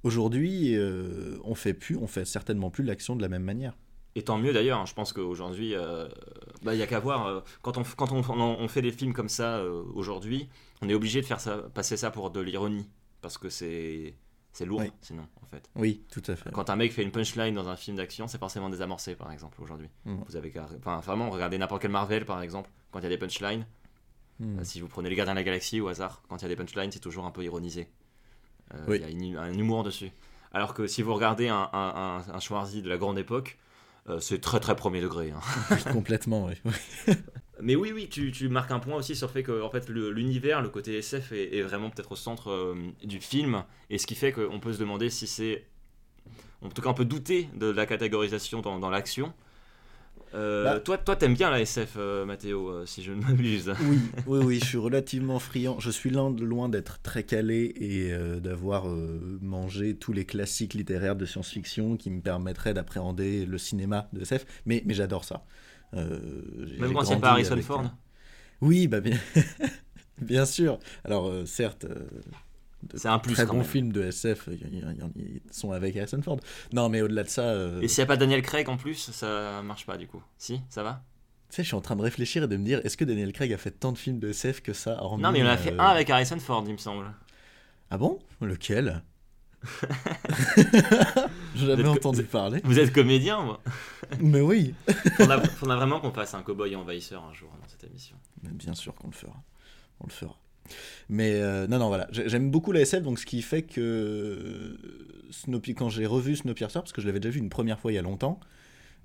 Aujourd'hui, 0.02 0.76
euh, 0.76 1.36
on 1.44 1.54
fait 1.54 1.74
plus, 1.74 1.96
on 1.96 2.06
fait 2.06 2.24
certainement 2.24 2.70
plus 2.70 2.84
l'action 2.84 3.16
de 3.16 3.22
la 3.22 3.28
même 3.28 3.42
manière. 3.42 3.76
Et 4.14 4.22
tant 4.22 4.38
mieux 4.38 4.52
d'ailleurs, 4.52 4.80
hein, 4.80 4.86
je 4.86 4.94
pense 4.94 5.12
qu'aujourd'hui, 5.12 5.74
euh, 5.74 6.08
bah, 6.62 6.74
il 6.74 6.78
y 6.78 6.82
a 6.82 6.86
qu'à 6.86 6.98
voir, 6.98 7.26
euh, 7.26 7.40
quand, 7.62 7.76
on, 7.76 7.82
quand 7.96 8.10
on, 8.12 8.68
fait 8.68 8.82
des 8.82 8.92
films 8.92 9.12
comme 9.12 9.28
ça 9.28 9.62
aujourd'hui, 9.94 10.48
on 10.82 10.88
est 10.88 10.94
obligé 10.94 11.20
de 11.20 11.26
faire 11.26 11.40
ça, 11.40 11.58
passer 11.74 11.96
ça 11.96 12.10
pour 12.10 12.30
de 12.30 12.40
l'ironie, 12.40 12.88
parce 13.20 13.38
que 13.38 13.48
c'est 13.48 14.14
c'est 14.52 14.64
lourd 14.64 14.80
Oui. 14.80 14.90
sinon, 15.00 15.28
en 15.42 15.46
fait. 15.46 15.70
Oui, 15.76 16.02
tout 16.10 16.22
à 16.26 16.34
fait. 16.34 16.50
Quand 16.50 16.70
un 16.70 16.76
mec 16.76 16.92
fait 16.92 17.04
une 17.04 17.12
punchline 17.12 17.54
dans 17.54 17.68
un 17.68 17.76
film 17.76 17.96
d'action, 17.96 18.26
c'est 18.26 18.38
forcément 18.38 18.68
désamorcé, 18.68 19.14
par 19.14 19.30
exemple, 19.30 19.62
aujourd'hui. 19.62 19.88
Mm. 20.04 20.16
Vous 20.26 20.36
avez 20.36 20.52
enfin, 20.58 20.98
vraiment, 20.98 21.30
regardez 21.30 21.56
n'importe 21.56 21.82
quel 21.82 21.92
Marvel, 21.92 22.24
par 22.24 22.42
exemple, 22.42 22.68
quand 22.90 22.98
il 22.98 23.04
y 23.04 23.06
a 23.06 23.10
des 23.10 23.18
punchlines, 23.18 23.64
Hmm. 24.40 24.58
Euh, 24.58 24.64
si 24.64 24.80
vous 24.80 24.88
prenez 24.88 25.08
les 25.10 25.14
Gardiens 25.16 25.34
de 25.34 25.38
la 25.38 25.44
Galaxie 25.44 25.80
au 25.80 25.88
hasard, 25.88 26.22
quand 26.28 26.38
il 26.38 26.42
y 26.42 26.44
a 26.46 26.48
des 26.48 26.56
punchlines, 26.56 26.90
c'est 26.90 26.98
toujours 26.98 27.26
un 27.26 27.30
peu 27.30 27.44
ironisé. 27.44 27.88
Euh, 28.74 28.78
Il 28.86 28.90
Oui. 28.90 29.00
y 29.00 29.04
a 29.04 29.08
une- 29.10 29.36
un 29.36 29.52
humour 29.52 29.84
dessus. 29.84 30.10
Alors 30.52 30.74
que 30.74 30.86
si 30.86 31.02
vous 31.02 31.14
regardez 31.14 31.48
un, 31.48 31.68
un, 31.72 32.22
un, 32.28 32.34
un 32.34 32.40
Schwarzy 32.40 32.82
de 32.82 32.88
la 32.88 32.96
grande 32.96 33.18
époque, 33.18 33.58
euh, 34.08 34.18
c'est 34.18 34.40
très 34.40 34.58
très 34.60 34.74
premier 34.74 35.00
degré. 35.00 35.30
hein. 35.30 35.40
Oui, 35.70 35.92
complètement, 35.92 36.46
oui. 36.46 36.54
Mais 37.62 37.76
oui, 37.76 37.92
oui, 37.94 38.08
tu, 38.08 38.32
tu 38.32 38.48
marques 38.48 38.70
un 38.70 38.78
point 38.78 38.96
aussi 38.96 39.14
sur 39.14 39.26
le 39.26 39.32
fait 39.34 39.42
que 39.42 39.60
en 39.62 39.68
fait, 39.70 39.88
le- 39.90 40.10
l'univers, 40.10 40.62
le 40.62 40.70
côté 40.70 40.96
SF 40.98 41.32
est, 41.32 41.56
est 41.58 41.62
vraiment 41.62 41.90
peut-être 41.90 42.12
au 42.12 42.16
centre 42.16 42.50
euh, 42.50 42.74
du 43.04 43.20
film, 43.20 43.64
et 43.90 43.98
ce 43.98 44.06
qui 44.06 44.14
fait 44.14 44.32
qu'on 44.32 44.58
peut 44.60 44.72
se 44.72 44.78
demander 44.78 45.10
si 45.10 45.26
c'est... 45.26 45.66
En 46.62 46.68
tout 46.70 46.80
cas, 46.82 46.88
on 46.88 46.94
peut 46.94 47.04
douter 47.04 47.48
de 47.54 47.66
la 47.66 47.84
catégorisation 47.86 48.60
dans, 48.62 48.78
dans 48.78 48.88
l'action. 48.90 49.32
Euh, 50.34 50.64
Bah. 50.64 50.80
Toi, 50.80 50.98
toi, 50.98 51.16
t'aimes 51.16 51.34
bien 51.34 51.50
la 51.50 51.60
SF, 51.60 51.94
euh, 51.96 52.24
Mathéo, 52.24 52.68
euh, 52.68 52.86
si 52.86 53.02
je 53.02 53.12
ne 53.12 53.20
m'abuse. 53.22 53.72
Oui, 53.82 53.98
oui, 54.26 54.38
oui, 54.44 54.58
je 54.60 54.64
suis 54.64 54.78
relativement 54.78 55.38
friand. 55.38 55.78
Je 55.80 55.90
suis 55.90 56.10
loin, 56.10 56.68
d'être 56.68 57.00
très 57.02 57.24
calé 57.24 57.72
et 57.76 58.12
euh, 58.12 58.38
d'avoir 58.40 58.86
mangé 59.40 59.96
tous 59.96 60.12
les 60.12 60.24
classiques 60.24 60.74
littéraires 60.74 61.16
de 61.16 61.26
science-fiction 61.26 61.96
qui 61.96 62.10
me 62.10 62.20
permettraient 62.20 62.74
d'appréhender 62.74 63.46
le 63.46 63.58
cinéma 63.58 64.08
de 64.12 64.20
SF, 64.20 64.44
mais, 64.66 64.82
mais 64.86 64.94
j'adore 64.94 65.24
ça. 65.24 65.44
Même 65.92 66.92
quand 66.92 67.04
c'est 67.04 67.18
pas 67.18 67.30
Harrison 67.30 67.52
avec, 67.52 67.64
Ford 67.64 67.84
Oui, 68.60 68.86
bah 68.86 69.00
bien, 69.00 69.18
bien 70.20 70.44
sûr. 70.46 70.78
Alors, 71.04 71.32
certes, 71.46 71.86
C'est 72.94 73.08
un 73.08 73.18
plus, 73.18 73.34
très 73.34 73.44
quand 73.44 73.52
bons 73.52 73.58
même. 73.58 73.66
films 73.68 73.92
de 73.92 74.02
SF 74.04 74.48
ils 74.50 75.40
sont 75.50 75.72
avec 75.72 75.96
Harrison 75.96 76.22
Ford. 76.22 76.40
Non, 76.72 76.88
mais 76.88 77.02
au-delà 77.02 77.24
de 77.24 77.28
ça, 77.28 77.42
euh, 77.42 77.80
Et 77.82 77.88
s'il 77.88 77.98
n'y 78.00 78.04
a 78.04 78.06
pas 78.06 78.16
Daniel 78.16 78.40
Craig 78.42 78.68
en 78.68 78.76
plus, 78.78 79.10
ça 79.12 79.60
marche 79.62 79.84
pas 79.86 79.96
du 79.98 80.06
coup. 80.06 80.22
Si, 80.38 80.60
ça 80.70 80.82
va? 80.82 81.02
Tu 81.50 81.56
sais, 81.56 81.62
je 81.62 81.68
suis 81.68 81.76
en 81.76 81.80
train 81.80 81.96
de 81.96 82.02
réfléchir 82.02 82.44
et 82.44 82.48
de 82.48 82.56
me 82.56 82.64
dire, 82.64 82.80
est-ce 82.84 82.96
que 82.96 83.04
Daniel 83.04 83.32
Craig 83.32 83.52
a 83.52 83.58
fait 83.58 83.72
tant 83.72 83.92
de 83.92 83.98
films 83.98 84.18
de 84.20 84.28
SF 84.30 84.60
que 84.62 84.72
ça 84.72 85.02
hormis, 85.02 85.22
Non, 85.22 85.32
mais 85.32 85.40
il 85.40 85.44
en 85.46 85.48
a 85.50 85.56
fait 85.58 85.72
euh, 85.72 85.78
un 85.80 85.86
avec 85.88 86.08
Harrison 86.08 86.38
Ford, 86.38 86.64
il 86.66 86.72
me 86.72 86.78
semble. 86.78 87.12
Ah 87.90 87.98
bon? 87.98 88.18
Lequel? 88.40 89.02
J'en 91.54 91.68
avais 91.68 91.74
Vous 91.74 91.80
êtes 91.80 91.84
co- 91.86 91.90
entendu 92.08 92.22
parler. 92.24 92.60
Vous 92.64 92.78
êtes 92.78 92.92
comédien, 92.92 93.40
moi 93.42 93.60
Mais 94.20 94.40
oui 94.40 94.74
faudra, 95.16 95.40
faudra 95.42 95.76
vraiment 95.76 96.00
qu'on 96.00 96.12
fasse 96.12 96.34
un 96.34 96.42
cowboy 96.42 96.74
envahisseur 96.76 97.22
un 97.24 97.34
jour 97.34 97.50
dans 97.60 97.68
cette 97.68 97.84
émission. 97.84 98.16
Mais 98.42 98.50
Bien 98.50 98.74
sûr 98.74 98.94
qu'on 98.94 99.08
le 99.08 99.12
fera. 99.14 99.34
On 100.00 100.06
le 100.06 100.12
fera. 100.12 100.36
Mais 101.08 101.34
euh, 101.34 101.66
non, 101.66 101.78
non, 101.78 101.88
voilà. 101.88 102.08
J'ai- 102.12 102.28
J'aime 102.28 102.50
beaucoup 102.50 102.72
la 102.72 102.80
SF, 102.80 103.02
donc 103.02 103.18
ce 103.18 103.26
qui 103.26 103.42
fait 103.42 103.62
que 103.62 104.76
Snowpi- 105.30 105.74
quand 105.74 105.88
j'ai 105.88 106.06
revu 106.06 106.36
Snowpiercer, 106.36 106.80
parce 106.80 106.92
que 106.92 107.00
je 107.00 107.06
l'avais 107.06 107.20
déjà 107.20 107.32
vu 107.32 107.40
une 107.40 107.50
première 107.50 107.78
fois 107.80 107.92
il 107.92 107.96
y 107.96 107.98
a 107.98 108.02
longtemps, 108.02 108.40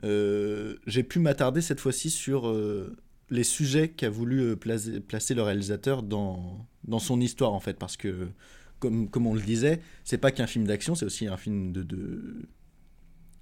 euh, 0.04 0.76
j'ai 0.88 1.04
pu 1.04 1.20
m'attarder 1.20 1.62
cette 1.62 1.80
fois-ci 1.80 2.10
sur 2.10 2.48
euh, 2.50 2.96
les 3.30 3.44
sujets 3.44 3.90
qu'a 3.90 4.10
voulu 4.10 4.56
placer, 4.58 5.00
placer 5.02 5.34
le 5.36 5.42
réalisateur 5.44 6.04
dans, 6.04 6.68
dans 6.88 7.00
son 7.00 7.22
histoire, 7.22 7.54
en 7.54 7.60
fait. 7.60 7.78
Parce 7.80 7.98
que, 7.98 8.30
comme, 8.80 9.10
comme 9.10 9.28
on 9.28 9.34
le 9.36 9.42
disait, 9.42 9.82
c'est 10.04 10.18
pas 10.20 10.32
qu'un 10.32 10.48
film 10.48 10.66
d'action, 10.68 10.96
c'est 10.96 11.06
aussi 11.06 11.28
un 11.28 11.38
film 11.38 11.72
de. 11.72 11.84
de, 11.84 12.48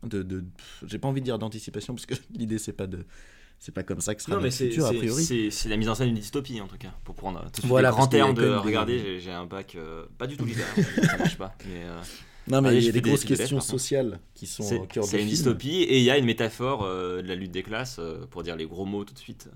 de, 0.04 0.24
de- 0.24 0.44
j'ai 0.86 1.00
pas 1.00 1.08
envie 1.08 1.22
de 1.22 1.26
dire 1.26 1.40
d'anticipation, 1.40 1.94
parce 1.96 2.06
que 2.06 2.16
l'idée, 2.36 2.58
c'est 2.58 2.74
pas 2.74 2.88
de. 2.88 3.06
C'est 3.60 3.72
pas 3.74 3.84
comme 3.84 4.02
ça 4.02 4.14
que 4.14 4.22
sera 4.22 4.36
Non, 4.36 4.42
mais 4.42 4.52
c'est 4.52 4.68
futur, 4.68 4.86
a 4.88 4.94
priori. 4.94 5.24
c'est- 5.52 5.70
la 5.70 5.78
mise 5.78 5.88
en 5.88 5.96
scène 5.96 6.08
d'une 6.08 6.18
dystopie 6.18 6.60
en 6.60 6.68
tout 6.68 6.78
cas. 6.78 6.94
Pour 7.06 7.16
prendre 7.16 7.50
tout 7.52 7.62
de 7.62 7.68
Voilà, 7.68 7.90
les 7.90 7.96
grands 7.96 8.08
termes 8.08 8.34
de 8.34 8.50
regarder, 8.56 9.20
j'ai- 9.20 9.32
un 9.32 9.46
bac 9.46 9.76
euh, 9.76 10.06
pas 10.18 10.28
du 10.28 10.36
tout 10.36 10.46
littéraire, 10.46 10.74
ça 11.16 11.18
marche 11.18 11.38
pas. 11.38 11.56
Mais, 11.66 11.84
euh, 11.86 12.02
Non, 12.48 12.62
mais 12.62 12.70
allez, 12.70 12.80
il 12.80 12.86
y 12.86 12.90
a 12.90 12.92
des 12.92 13.00
grosses 13.02 13.22
de 13.24 13.28
questions 13.28 13.58
lettres, 13.58 13.68
sociales 13.70 14.20
qui 14.34 14.48
sont 14.48 14.64
C'est 14.64 14.78
au 14.80 14.86
cœur 14.86 15.06
du 15.06 15.10
c'est 15.10 15.16
une 15.18 15.22
film. 15.24 15.30
dystopie 15.30 15.82
et 15.84 15.98
il 16.00 16.04
y 16.04 16.12
a 16.12 16.18
une 16.18 16.26
métaphore 16.26 16.84
euh, 16.84 17.22
de 17.22 17.28
la 17.30 17.36
lutte 17.36 17.52
des 17.52 17.64
classes, 17.64 17.98
euh, 18.00 18.26
pour 18.30 18.44
dire 18.44 18.58
les 18.58 18.66
gros 18.66 18.84
mots 18.86 19.06
tout 19.06 19.14
de 19.14 19.20
suite. 19.20 19.50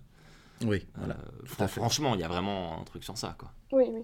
Oui, 0.65 0.85
voilà. 0.95 1.15
Euh, 1.15 1.45
fran- 1.45 1.67
franchement, 1.67 2.15
il 2.15 2.21
y 2.21 2.23
a 2.23 2.29
vraiment 2.29 2.79
un 2.79 2.83
truc 2.85 3.03
sur 3.03 3.17
ça. 3.17 3.35
quoi. 3.37 3.51
Oui, 3.73 3.83
oui. 3.91 4.01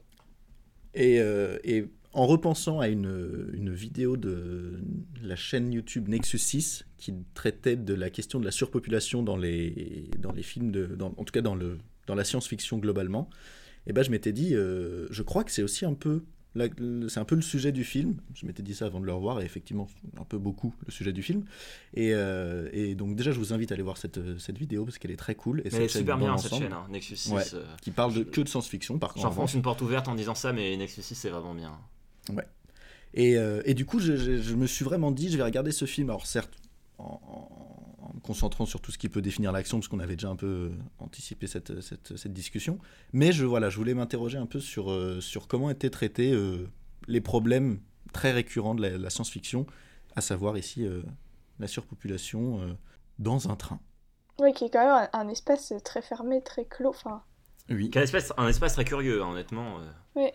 Et, 0.95 1.19
euh, 1.21 1.58
et 1.63 1.86
en 2.13 2.26
repensant 2.28 2.80
à 2.80 2.88
une, 2.88 3.49
une 3.54 3.73
vidéo 3.73 4.17
de 4.17 4.80
la 5.21 5.36
chaîne 5.36 5.71
YouTube 5.73 6.08
Nexus 6.08 6.38
6 6.38 6.86
qui 6.97 7.13
traitait 7.34 7.76
de 7.76 7.93
la 7.93 8.10
question 8.10 8.39
de 8.39 8.45
la 8.45 8.52
surpopulation 8.52 9.23
dans 9.23 9.38
les, 9.38 10.10
dans 10.19 10.32
les 10.32 10.43
films, 10.43 10.71
de, 10.71 10.86
dans- 10.86 11.13
en 11.17 11.23
tout 11.23 11.32
cas 11.34 11.41
dans, 11.41 11.56
le, 11.56 11.80
dans 12.08 12.15
la 12.15 12.23
science-fiction 12.23 12.78
globalement, 12.78 13.30
et 13.88 13.93
ben 13.93 14.04
je 14.04 14.12
m'étais 14.12 14.32
dit, 14.32 14.56
euh, 14.56 15.08
je 15.12 15.23
crois 15.23 15.43
que 15.43 15.52
c'est 15.52 15.63
aussi 15.63 15.86
un 15.86 15.93
peu, 15.95 16.23
c'est 17.10 17.17
un 17.19 17.26
peu 17.26 17.36
le 17.36 17.41
sujet 17.41 17.71
du 17.71 17.84
film. 17.84 18.15
Je 18.36 18.45
m'étais 18.45 18.62
dit 18.63 18.76
ça 18.76 18.86
avant 18.86 18.99
de 19.02 19.06
le 19.08 19.12
revoir, 19.13 19.41
et 19.41 19.43
effectivement, 19.43 19.88
un 20.19 20.23
peu 20.23 20.38
beaucoup 20.38 20.73
le 20.86 20.91
sujet 20.91 21.12
du 21.12 21.23
film. 21.23 21.43
Et, 21.95 22.12
euh, 22.13 22.69
et 22.71 22.93
donc 22.95 23.15
déjà, 23.15 23.32
je 23.32 23.39
vous 23.39 23.52
invite 23.54 23.71
à 23.71 23.73
aller 23.73 23.82
voir 23.84 23.97
cette, 23.97 24.38
cette 24.39 24.58
vidéo 24.60 24.86
parce 24.86 24.99
qu'elle 24.99 25.10
est 25.12 25.17
très 25.17 25.34
cool. 25.36 25.62
Et 25.62 25.63
Mais 25.71 25.78
elle 25.78 25.82
est 25.84 25.88
super 25.88 26.17
bien 26.19 26.38
cette 26.38 26.54
chaîne, 26.54 26.71
hein, 26.71 26.86
Nexus 26.91 27.15
6. 27.15 27.32
Ouais, 27.34 27.43
euh, 27.56 27.65
qui 27.82 27.89
parle 27.91 28.13
de, 28.13 28.21
que 28.23 28.39
de 28.41 28.47
science-fiction 28.47 28.99
par 28.99 29.13
contre. 29.15 29.26
en 29.26 29.30
J'enfonce 29.32 29.56
une 29.56 29.63
porte 29.63 29.82
ouverte 29.82 30.08
en 30.08 30.13
disant 30.15 30.36
ça, 30.36 30.54
mais 30.54 30.78
Nexus 30.78 31.02
6 31.02 31.15
c'est 31.15 31.30
vraiment 31.32 31.56
bien. 31.56 31.71
Ouais. 32.29 32.47
Et, 33.13 33.38
euh, 33.38 33.62
et 33.65 33.73
du 33.73 33.86
coup, 33.86 33.99
je, 33.99 34.15
je- 34.15 34.41
je 34.41 34.55
me 34.55 34.65
suis 34.65 34.83
vraiment 34.86 35.12
dit, 35.12 35.29
je 35.29 35.38
vais 35.38 35.43
regarder 35.43 35.71
ce 35.71 35.86
film. 35.86 36.09
Alors 36.09 36.25
certes, 36.25 36.53
en, 36.97 37.19
en- 37.23 38.05
en 38.05 38.13
me 38.13 38.19
concentrant 38.21 38.65
sur 38.65 38.81
tout 38.81 38.91
ce 38.91 38.97
qui 38.97 39.07
peut 39.09 39.21
définir 39.21 39.51
l'action, 39.51 39.77
parce 39.79 39.88
qu'on 39.88 39.99
avait 39.99 40.15
déjà 40.15 40.29
un 40.29 40.36
peu 40.36 40.71
anticipé 40.99 41.47
cette, 41.47 41.79
cette, 41.81 42.17
cette 42.17 42.33
discussion. 42.33 42.79
Mais 43.13 43.31
je, 43.31 43.45
voilà, 43.45 43.69
je 43.69 43.77
voulais 43.77 43.93
m'interroger 43.93 44.38
un 44.38 44.45
peu 44.45 44.59
sur, 44.59 44.91
euh, 44.91 45.21
sur 45.21 45.47
comment 45.47 45.69
étaient 45.69 45.89
traités 45.89 46.31
euh, 46.33 46.67
les 47.07 47.21
problèmes 47.21 47.79
très 48.13 48.31
récurrents 48.31 48.75
de 48.75 48.81
la, 48.81 48.97
la 48.97 49.09
science-fiction, 49.09 49.65
à 50.15 50.21
savoir 50.21 50.57
ici 50.57 50.86
euh, 50.86 51.01
la 51.59 51.67
surpopulation 51.67 52.62
euh, 52.62 52.73
dans 53.19 53.49
un 53.49 53.55
train. 53.55 53.79
Oui, 54.39 54.51
qui 54.53 54.65
est 54.65 54.69
quand 54.69 54.83
même 54.86 55.09
un, 55.13 55.19
un 55.19 55.29
espace 55.29 55.71
très 55.86 56.01
fermé, 56.01 56.41
très 56.41 56.65
clos. 56.65 56.89
Enfin, 56.89 57.21
Oui. 57.69 57.89
Quel 57.91 58.03
espace, 58.03 58.33
un 58.38 58.47
espace 58.47 58.73
très 58.73 58.86
curieux, 58.86 59.21
hein, 59.21 59.29
honnêtement. 59.31 59.79
euh. 59.79 59.91
oui. 60.15 60.29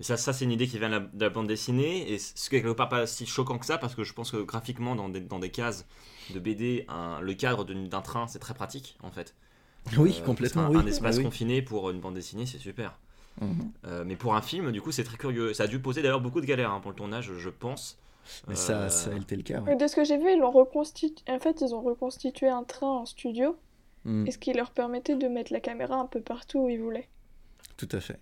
Et 0.00 0.02
ça, 0.02 0.16
ça 0.16 0.32
c'est 0.32 0.44
une 0.46 0.52
idée 0.52 0.66
qui 0.66 0.78
vient 0.78 0.88
de 0.88 0.94
la, 0.94 1.00
de 1.00 1.20
la 1.24 1.30
bande 1.30 1.46
dessinée, 1.46 2.10
et 2.12 2.18
ce 2.18 2.48
qui 2.50 2.56
est 2.56 2.62
quelque 2.62 2.74
part 2.74 2.88
pas 2.88 3.06
si 3.06 3.26
choquant 3.26 3.58
que 3.58 3.66
ça, 3.66 3.78
parce 3.78 3.94
que 3.94 4.02
je 4.04 4.12
pense 4.14 4.30
que 4.30 4.38
graphiquement, 4.38 4.96
dans 4.96 5.08
des, 5.10 5.20
dans 5.20 5.38
des 5.38 5.50
cases 5.50 5.86
de 6.30 6.38
BD, 6.40 6.84
un- 6.88 7.20
le 7.20 7.34
cadre 7.34 7.64
d'un 7.64 8.00
train, 8.02 8.26
c'est 8.26 8.38
très 8.38 8.54
pratique, 8.54 8.96
en 9.02 9.10
fait. 9.10 9.34
Oui, 9.98 10.16
Euh, 10.20 10.24
complètement, 10.24 10.62
un, 10.62 10.70
oui. 10.70 10.76
Un 10.78 10.86
espace 10.86 11.16
Oui, 11.16 11.18
oui. 11.18 11.24
confiné 11.24 11.62
pour 11.62 11.90
une 11.90 12.00
bande 12.00 12.14
dessinée, 12.14 12.46
c'est 12.46 12.58
super. 12.58 12.98
Mhm. 13.40 13.72
Euh, 13.86 14.04
mais 14.06 14.16
pour 14.16 14.34
un 14.34 14.42
film, 14.42 14.72
du 14.72 14.80
coup, 14.82 14.92
c'est 14.92 15.04
très 15.04 15.16
curieux. 15.16 15.54
Ça 15.54 15.64
a 15.64 15.66
dû 15.66 15.80
poser 15.80 16.02
d'ailleurs 16.02 16.20
beaucoup 16.20 16.40
de 16.40 16.46
galères 16.46 16.70
hein, 16.72 16.80
pour 16.80 16.90
le 16.90 16.96
tournage, 16.96 17.32
je 17.36 17.48
pense. 17.50 17.98
Mais 18.48 18.54
Euh, 18.54 18.56
ça, 18.56 18.90
ça 18.90 19.10
a 19.12 19.16
été 19.16 19.36
le 19.36 19.42
cas. 19.42 19.60
ouais. 19.60 19.76
De 19.76 19.86
ce 19.86 19.96
que 19.96 20.04
j'ai 20.04 20.18
vu, 20.18 20.30
ils 20.32 20.38
l'ont 20.38 20.50
reconstitué. 20.50 21.24
En 21.32 21.38
fait, 21.40 21.60
ils 21.60 21.74
ont 21.74 21.82
reconstitué 21.82 22.48
un 22.48 22.64
train 22.64 22.88
en 23.00 23.06
studio, 23.06 23.56
Mm, 24.04 24.26
et 24.26 24.30
ce 24.30 24.38
qui 24.38 24.52
leur 24.54 24.70
permettait 24.72 25.16
de 25.16 25.28
mettre 25.28 25.52
la 25.52 25.60
caméra 25.60 25.96
un 25.96 26.06
peu 26.06 26.20
partout 26.22 26.60
où 26.60 26.68
ils 26.70 26.80
voulaient. 26.80 27.08
tout 27.76 27.88
à 27.92 28.00
fait. 28.00 28.18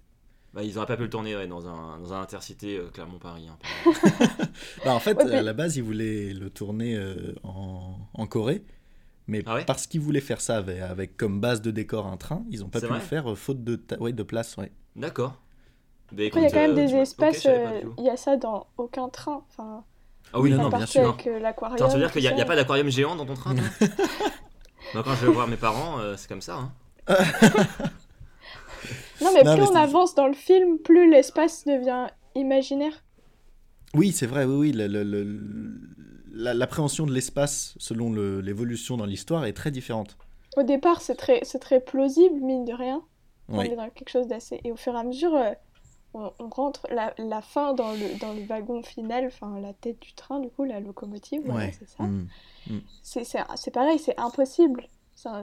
Bah, 0.55 0.63
ils 0.63 0.77
auraient 0.79 0.87
pas 0.87 0.97
pu 0.97 1.03
le 1.03 1.11
tourner 1.11 1.37
ouais, 1.37 1.47
dans, 1.47 1.69
un, 1.69 1.99
dans 1.99 2.13
un 2.15 2.23
intercité 2.23 2.79
euh, 2.79 2.89
Clermont-Paris. 2.93 3.49
hein. 3.49 3.93
Bah, 4.85 4.95
en 4.95 4.99
fait, 5.01 5.17
Ouais, 5.19 5.25
mais- 5.27 5.37
à 5.37 5.43
la 5.43 5.53
base, 5.53 5.77
ils 5.77 5.83
voulaient 5.83 6.33
le 6.33 6.49
tourner 6.51 6.97
euh, 6.97 7.35
en, 7.45 7.95
en 8.15 8.27
Corée, 8.27 8.65
mais 9.27 9.43
Ah 9.47 9.55
ouais 9.57 9.65
parce 9.67 9.87
qu'ils 9.87 10.01
voulaient 10.01 10.21
faire 10.23 10.41
ça 10.41 10.57
avec, 10.57 10.81
avec 10.81 11.17
comme 11.17 11.41
base 11.41 11.61
de 11.61 11.71
décor 11.71 12.07
un 12.07 12.17
train, 12.17 12.45
ils 12.51 12.61
n'ont 12.61 12.69
pas 12.69 12.81
pu 12.81 12.89
le 12.89 12.99
faire 13.01 13.31
euh, 13.31 13.35
faute 13.35 13.63
de, 13.63 13.77
ta- 13.77 13.99
ouais, 14.01 14.13
de 14.13 14.23
place. 14.23 14.57
Ouais. 14.57 14.73
D'accord. 14.97 15.41
Bah, 16.11 16.23
il 16.23 16.25
y 16.25 16.27
a 16.29 16.31
quand 16.31 16.57
même 16.57 16.71
euh, 16.71 16.75
des 16.75 16.87
tu 16.89 16.95
espaces, 16.97 17.45
euh, 17.47 17.83
il 17.99 18.05
y 18.05 18.09
a 18.11 18.17
ça 18.17 18.37
dans 18.39 18.67
aucun 18.79 19.11
train. 19.11 19.45
Enfin, 19.51 19.85
Ah 20.33 20.41
oui, 20.41 20.51
Non, 20.53 20.71
bien 20.71 20.87
sûr. 20.87 21.11
avec 21.11 21.27
euh, 21.27 21.39
l'aquarium. 21.39 21.77
Attends, 21.77 21.91
ça 21.91 21.97
veut 21.99 22.03
dire 22.03 22.11
qu'il 22.11 22.23
n'y 22.23 22.41
a, 22.41 22.45
pas 22.47 22.57
d'aquarium 22.57 22.89
géant 22.89 23.15
dans 23.17 23.27
ton 23.27 23.35
train 23.35 23.55
Moi, 24.95 25.03
quand 25.05 25.15
je 25.17 25.27
vais 25.27 25.33
voir 25.33 25.47
mes 25.47 25.59
parents, 25.59 25.99
euh, 26.01 26.15
c'est 26.17 26.27
comme 26.29 26.41
ça. 26.41 26.57
Hein. 26.57 26.73
Non, 29.21 29.31
mais 29.35 29.43
Non, 29.43 29.55
plus 29.57 29.63
mais 29.63 29.69
on 29.71 29.75
avance 29.77 30.15
dans 30.15 30.27
le 30.27 30.35
film, 30.35 30.79
plus 30.79 31.11
l'espace 31.11 31.65
devient 31.65 32.07
imaginaire. 32.35 33.05
Oui, 33.95 34.13
c'est 34.13 34.27
vrai, 34.27 34.45
oui, 34.45 34.55
oui. 34.57 34.73
le- 34.73 34.87
le- 34.87 35.03
le- 35.05 36.55
L'appréhension 36.55 37.05
de 37.05 37.13
l'espace 37.13 37.75
selon 37.79 38.13
le- 38.13 38.41
l'évolution 38.41 38.97
dans 38.97 39.07
l'histoire 39.07 39.45
est 39.45 39.55
très 39.55 39.73
différente. 39.73 40.17
Au 40.57 40.63
départ, 40.63 41.01
c'est 41.01 41.17
très, 41.17 41.41
très 41.41 41.81
plausible, 41.81 42.39
mine 42.41 42.65
de 42.65 42.73
rien. 42.73 43.03
On 43.49 43.61
est 43.63 43.75
dans 43.75 43.89
quelque 43.91 44.11
chose 44.11 44.29
d'assez. 44.29 44.61
Et 44.63 44.71
au 44.71 44.77
fur 44.77 44.95
et 44.95 44.99
à 44.99 45.03
mesure, 45.05 45.35
euh, 45.35 45.51
on, 46.15 46.31
on 46.39 46.49
rentre 46.49 46.87
la, 46.91 47.15
la 47.19 47.41
fin 47.41 47.73
dans 47.75 47.93
le, 47.93 48.19
dans 48.21 48.35
le 48.35 48.43
wagon 48.43 48.83
final, 48.83 49.25
enfin 49.27 49.59
la 49.61 49.73
tête 49.73 50.01
du 50.01 50.13
train, 50.13 50.39
du 50.39 50.49
coup, 50.51 50.65
la 50.65 50.81
locomotive, 50.81 51.43
voilà, 51.47 51.73
c'est 51.73 51.89
ça. 51.89 52.05
Mm. 52.05 52.29
C'est, 53.03 53.25
c'est, 53.25 53.39
c'est 53.57 53.71
pareil, 53.73 53.99
c'est 53.99 54.19
impossible. 54.21 54.87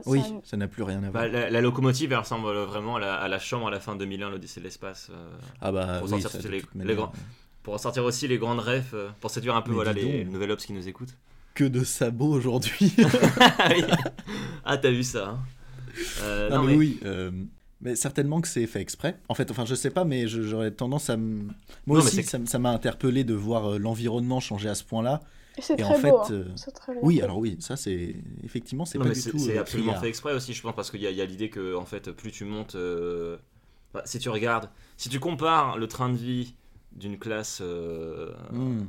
Oui, 0.06 0.22
ça 0.44 0.56
n'a 0.56 0.68
plus 0.68 0.82
rien 0.82 0.98
à 0.98 1.10
voir. 1.10 1.12
Bah, 1.24 1.28
la, 1.28 1.50
la 1.50 1.60
locomotive, 1.60 2.12
elle 2.12 2.18
ressemble 2.18 2.48
vraiment 2.64 2.96
à 2.96 3.00
la, 3.00 3.14
à 3.16 3.28
la 3.28 3.38
chambre 3.38 3.68
à 3.68 3.70
la 3.70 3.80
fin 3.80 3.94
de 3.94 4.00
2001, 4.00 4.30
l'Odyssée 4.30 4.60
de 4.60 4.64
l'espace. 4.64 5.08
euh, 5.10 5.28
ah 5.60 5.72
bah 5.72 5.98
pour 6.00 6.04
oui, 6.12 6.20
sortir 6.22 6.40
ça, 6.42 6.48
les- 6.48 6.62
les 6.84 6.94
grands- 6.94 7.12
pour 7.62 7.74
ressortir 7.74 8.04
aussi 8.04 8.28
les 8.28 8.38
grandes 8.38 8.60
refs, 8.60 8.94
euh, 8.94 9.08
pour 9.20 9.30
séduire 9.30 9.56
un 9.56 9.62
peu 9.62 9.70
Mais 9.70 9.74
voilà, 9.76 9.92
les 9.92 10.24
donc. 10.24 10.32
nouvelles 10.32 10.50
ops 10.52 10.64
qui 10.64 10.72
nous 10.72 10.86
écoutent. 10.88 11.14
Que 11.54 11.64
de 11.64 11.84
sabots 11.84 12.32
aujourd'hui. 12.32 12.94
ah. 13.58 13.68
Ah, 14.64 14.76
t'as 14.78 14.90
vu 14.90 15.02
ça 15.04 15.28
hein 15.30 15.38
Euh, 16.22 16.50
Non, 16.50 16.56
non, 16.58 16.62
mais, 16.64 16.72
mais- 16.72 16.78
oui. 16.78 17.00
euh, 17.04 17.30
mais 17.80 17.94
certainement 17.96 18.40
que 18.40 18.48
c'est 18.48 18.66
fait 18.66 18.80
exprès. 18.80 19.16
En 19.28 19.34
fait, 19.34 19.50
enfin, 19.50 19.64
je 19.64 19.74
sais 19.74 19.90
pas, 19.90 20.04
mais 20.04 20.26
j'aurais 20.28 20.70
tendance 20.70 21.08
à. 21.10 21.14
m- 21.14 21.52
Moi 21.86 21.98
Non, 21.98 22.04
aussi, 22.04 22.22
c'est- 22.22 22.46
ça 22.48 22.58
m'a 22.58 22.70
interpellé 22.70 23.24
de 23.24 23.34
voir 23.34 23.78
l'environnement 23.78 24.40
changer 24.40 24.68
à 24.68 24.74
ce 24.74 24.84
point-là. 24.84 25.20
Et 25.58 25.62
c'est 25.62 25.76
Et 25.76 25.82
très 25.82 25.94
en 25.94 25.94
fait, 25.94 26.10
beau. 26.10 26.18
hein. 26.20 26.30
euh, 26.30 26.44
très 26.72 26.92
Oui, 27.02 27.20
alors 27.22 27.38
oui, 27.38 27.56
ça 27.60 27.76
c'est 27.76 28.16
effectivement 28.44 28.84
c'est 28.84 28.98
pas 28.98 29.04
mais 29.04 29.14
du 29.14 29.22
c'est 29.22 29.30
tout. 29.30 29.38
c'est 29.38 29.56
euh, 29.56 29.60
absolument 29.60 29.94
fait 29.94 30.08
exprès 30.08 30.34
aussi, 30.34 30.54
je 30.54 30.62
pense, 30.62 30.74
parce 30.74 30.90
qu'il 30.90 31.00
y 31.02 31.06
a, 31.06 31.10
il 31.10 31.16
y 31.16 31.20
a 31.20 31.26
l'idée 31.26 31.50
que, 31.50 31.74
en 31.76 31.84
fait, 31.84 32.10
plus 32.12 32.32
tu 32.32 32.44
montes. 32.44 32.74
euh, 32.74 33.36
bah, 33.94 34.02
si 34.06 34.18
tu 34.18 34.28
regardes, 34.30 34.70
si 34.96 35.08
tu 35.08 35.20
compares 35.20 35.78
le 35.78 35.88
train 35.88 36.08
de 36.10 36.16
vie 36.16 36.54
d'une 36.92 37.18
classe. 37.18 37.60
euh, 37.62 38.32
Hmm. 38.50 38.86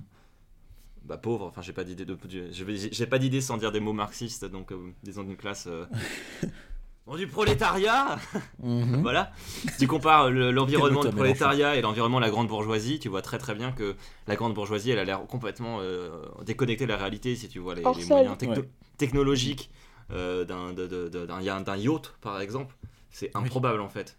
bah, 1.04 1.18
pauvre, 1.18 1.46
enfin 1.46 1.62
j'ai 1.62 1.74
pas 1.74 1.84
d'idée 1.84 2.06
de, 2.06 2.18
j'ai 2.52 3.08
pas 3.08 3.20
d'idée 3.20 3.40
sans 3.42 3.58
dire 3.58 3.72
des 3.72 3.80
mots 3.80 3.94
marxistes, 3.94 4.46
donc 4.46 4.72
euh, 4.72 4.94
disons 5.04 5.24
d'une 5.24 5.38
classe 5.38 5.68
euh, 5.68 5.86
bon, 7.08 7.16
du 7.16 7.28
prolétariat. 7.28 8.18
Mhm. 8.60 9.02
voilà. 9.02 9.32
Si 9.72 9.78
tu 9.80 9.88
compares 9.88 10.30
le- 10.30 10.52
l'environnement 10.52 11.04
du 11.04 11.10
prolétariat 11.12 11.76
et 11.76 11.82
l'environnement 11.82 12.18
de 12.20 12.26
la 12.26 12.30
grande 12.32 12.48
bourgeoisie, 12.48 13.00
tu 13.00 13.08
vois 13.10 13.22
très 13.22 13.38
très 13.38 13.56
bien 13.56 13.72
que 13.72 13.96
la 14.28 14.36
grande 14.36 14.54
bourgeoisie, 14.54 14.92
elle 14.92 15.00
a 15.00 15.06
l'air 15.06 15.26
complètement 15.28 15.78
euh, 15.82 16.10
déconnectée 16.44 16.86
de 16.86 16.90
la 16.92 16.98
réalité. 16.98 17.36
Si 17.36 17.48
tu 17.50 17.60
vois 17.60 17.76
les, 17.76 17.82
moyens 17.84 18.38
techno- 18.38 18.56
Ouais. 18.62 18.70
technologiques 18.98 19.70
euh, 20.12 20.44
d'un 20.46 21.42
yacht, 21.42 22.14
par 22.22 22.40
exemple, 22.42 22.76
c'est 23.12 23.32
improbable 23.36 23.82
en 23.82 23.90
fait. 23.90 24.18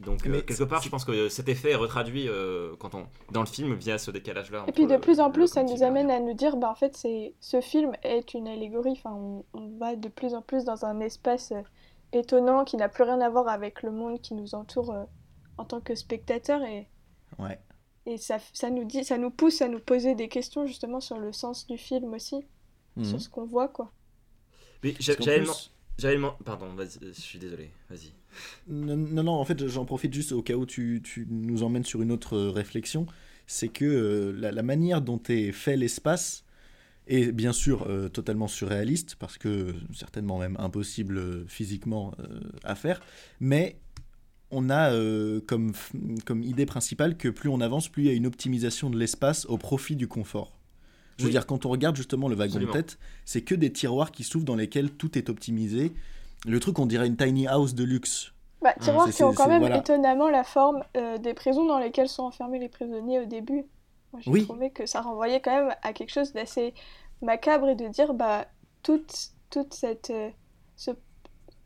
Donc 0.00 0.26
euh, 0.26 0.30
Mais 0.30 0.42
quelque 0.42 0.64
part, 0.64 0.82
je 0.82 0.88
pense 0.88 1.04
que 1.04 1.28
cet 1.28 1.48
effet 1.48 1.70
est 1.72 1.74
retraduit 1.76 2.26
euh, 2.28 2.74
quand 2.80 2.94
on 2.96 3.06
dans 3.30 3.40
le 3.40 3.46
film 3.46 3.74
via 3.74 3.98
ce 3.98 4.10
décalage-là. 4.10 4.64
Et 4.66 4.72
puis 4.72 4.86
de 4.86 4.96
plus 4.96 5.20
en 5.20 5.30
plus, 5.30 5.46
ça 5.46 5.62
nous 5.62 5.84
amène 5.84 6.10
à 6.10 6.18
nous 6.18 6.34
dire, 6.34 6.56
bah 6.56 6.70
en 6.70 6.74
fait, 6.74 6.96
c'est 6.96 7.34
ce 7.38 7.60
film 7.60 7.92
est 8.02 8.34
une 8.34 8.48
allégorie. 8.48 8.92
Enfin, 8.96 9.12
on, 9.14 9.44
on 9.54 9.68
va 9.78 9.94
de 9.94 10.08
plus 10.08 10.34
en 10.34 10.42
plus 10.42 10.64
dans 10.64 10.84
un 10.84 10.98
espace 11.00 11.52
euh, 11.52 11.60
étonnant 12.12 12.64
qui 12.64 12.76
n'a 12.76 12.88
plus 12.88 13.04
rien 13.04 13.20
à 13.20 13.28
voir 13.28 13.48
avec 13.48 13.82
le 13.82 13.90
monde 13.90 14.20
qui 14.20 14.34
nous 14.34 14.54
entoure 14.54 14.92
euh, 14.92 15.04
en 15.58 15.64
tant 15.64 15.80
que 15.80 15.94
spectateur 15.94 16.62
et, 16.62 16.88
Ouais. 17.38 17.58
et 18.06 18.16
ça, 18.18 18.38
ça 18.52 18.70
nous 18.70 18.84
dit, 18.84 19.04
ça 19.04 19.18
nous 19.18 19.30
pousse 19.30 19.62
à 19.62 19.68
nous 19.68 19.80
poser 19.80 20.14
des 20.14 20.28
questions 20.28 20.66
justement 20.66 21.00
sur 21.00 21.18
le 21.18 21.32
sens 21.32 21.66
du 21.66 21.78
film 21.78 22.12
aussi, 22.14 22.44
Mhm. 22.96 23.04
sur 23.04 23.20
ce 23.20 23.28
qu'on 23.28 23.44
voit 23.44 23.68
quoi. 23.68 23.92
Mais 24.82 24.94
j'avais 24.98 25.44
j'avais 25.98 26.18
Pardon, 26.44 26.74
je 26.78 27.12
suis 27.12 27.38
désolé, 27.38 27.70
vas-y. 27.90 28.12
Non, 28.68 28.96
non, 28.96 29.22
non, 29.22 29.32
en 29.32 29.44
fait, 29.44 29.66
j'en 29.66 29.84
profite 29.84 30.14
juste 30.14 30.32
au 30.32 30.40
cas 30.42 30.54
où 30.54 30.64
tu, 30.64 31.02
tu 31.04 31.26
nous 31.28 31.62
emmènes 31.62 31.84
sur 31.84 32.00
une 32.00 32.10
autre 32.10 32.36
euh, 32.36 32.50
réflexion. 32.50 33.06
C'est 33.46 33.68
que 33.68 33.84
euh, 33.84 34.32
la, 34.32 34.50
la 34.52 34.62
manière 34.62 35.02
dont 35.02 35.20
est 35.28 35.52
fait 35.52 35.76
l'espace 35.76 36.44
est 37.06 37.32
bien 37.32 37.52
sûr 37.52 37.86
euh, 37.88 38.08
totalement 38.08 38.48
surréaliste, 38.48 39.16
parce 39.18 39.38
que 39.38 39.74
certainement 39.94 40.38
même 40.38 40.56
impossible 40.58 41.18
euh, 41.18 41.44
physiquement 41.48 42.12
euh, 42.20 42.40
à 42.64 42.74
faire, 42.74 43.00
mais 43.40 43.76
on 44.52 44.68
a 44.70 44.92
euh, 44.92 45.40
comme, 45.46 45.72
comme 46.26 46.42
idée 46.42 46.66
principale 46.66 47.16
que 47.16 47.28
plus 47.28 47.48
on 47.48 47.60
avance, 47.60 47.88
plus 47.88 48.04
il 48.04 48.06
y 48.06 48.10
a 48.10 48.14
une 48.14 48.26
optimisation 48.26 48.90
de 48.90 48.98
l'espace 48.98 49.46
au 49.46 49.58
profit 49.58 49.96
du 49.96 50.08
confort. 50.08 50.52
Je 51.18 51.24
veux 51.24 51.28
Oui. 51.28 51.32
dire, 51.32 51.46
quand 51.46 51.66
on 51.66 51.68
regarde 51.68 51.96
justement 51.96 52.28
le 52.28 52.34
wagon 52.34 52.52
Absolument. 52.54 52.72
de 52.72 52.78
tête, 52.78 52.98
c'est 53.24 53.42
que 53.42 53.54
des 53.54 53.72
tiroirs 53.72 54.10
qui 54.10 54.24
s'ouvrent 54.24 54.44
dans 54.46 54.56
lesquels 54.56 54.90
tout 54.90 55.18
est 55.18 55.28
optimisé. 55.28 55.92
Le 56.46 56.58
truc, 56.60 56.78
on 56.78 56.86
dirait 56.86 57.06
une 57.06 57.16
tiny 57.16 57.46
house 57.46 57.74
de 57.74 57.84
luxe. 57.84 58.32
Bah, 58.62 58.72
tiroirs 58.80 59.06
c'est- 59.06 59.12
qui 59.16 59.22
ont 59.24 59.32
quand 59.34 59.48
même 59.48 59.60
voilà. 59.60 59.78
étonnamment 59.78 60.28
la 60.30 60.44
forme 60.44 60.82
euh, 60.96 61.18
des 61.18 61.34
prisons 61.34 61.66
dans 61.66 61.78
lesquelles 61.78 62.08
sont 62.08 62.22
enfermés 62.24 62.58
les 62.58 62.68
prisonniers 62.68 63.20
au 63.20 63.26
début. 63.26 63.64
Moi, 64.12 64.20
j'ai 64.22 64.30
Oui. 64.30 64.44
trouvé 64.44 64.70
que 64.70 64.86
ça 64.86 65.00
renvoyait 65.00 65.40
quand 65.40 65.54
même 65.54 65.74
à 65.82 65.92
quelque 65.92 66.10
chose 66.10 66.32
d'assez 66.32 66.74
macabre 67.22 67.68
et 67.68 67.74
de 67.76 67.86
dire 67.88 68.14
bah 68.14 68.46
toute, 68.82 69.12
toute 69.50 69.74
cette, 69.74 70.10
euh, 70.10 70.30
ce- 70.76 70.90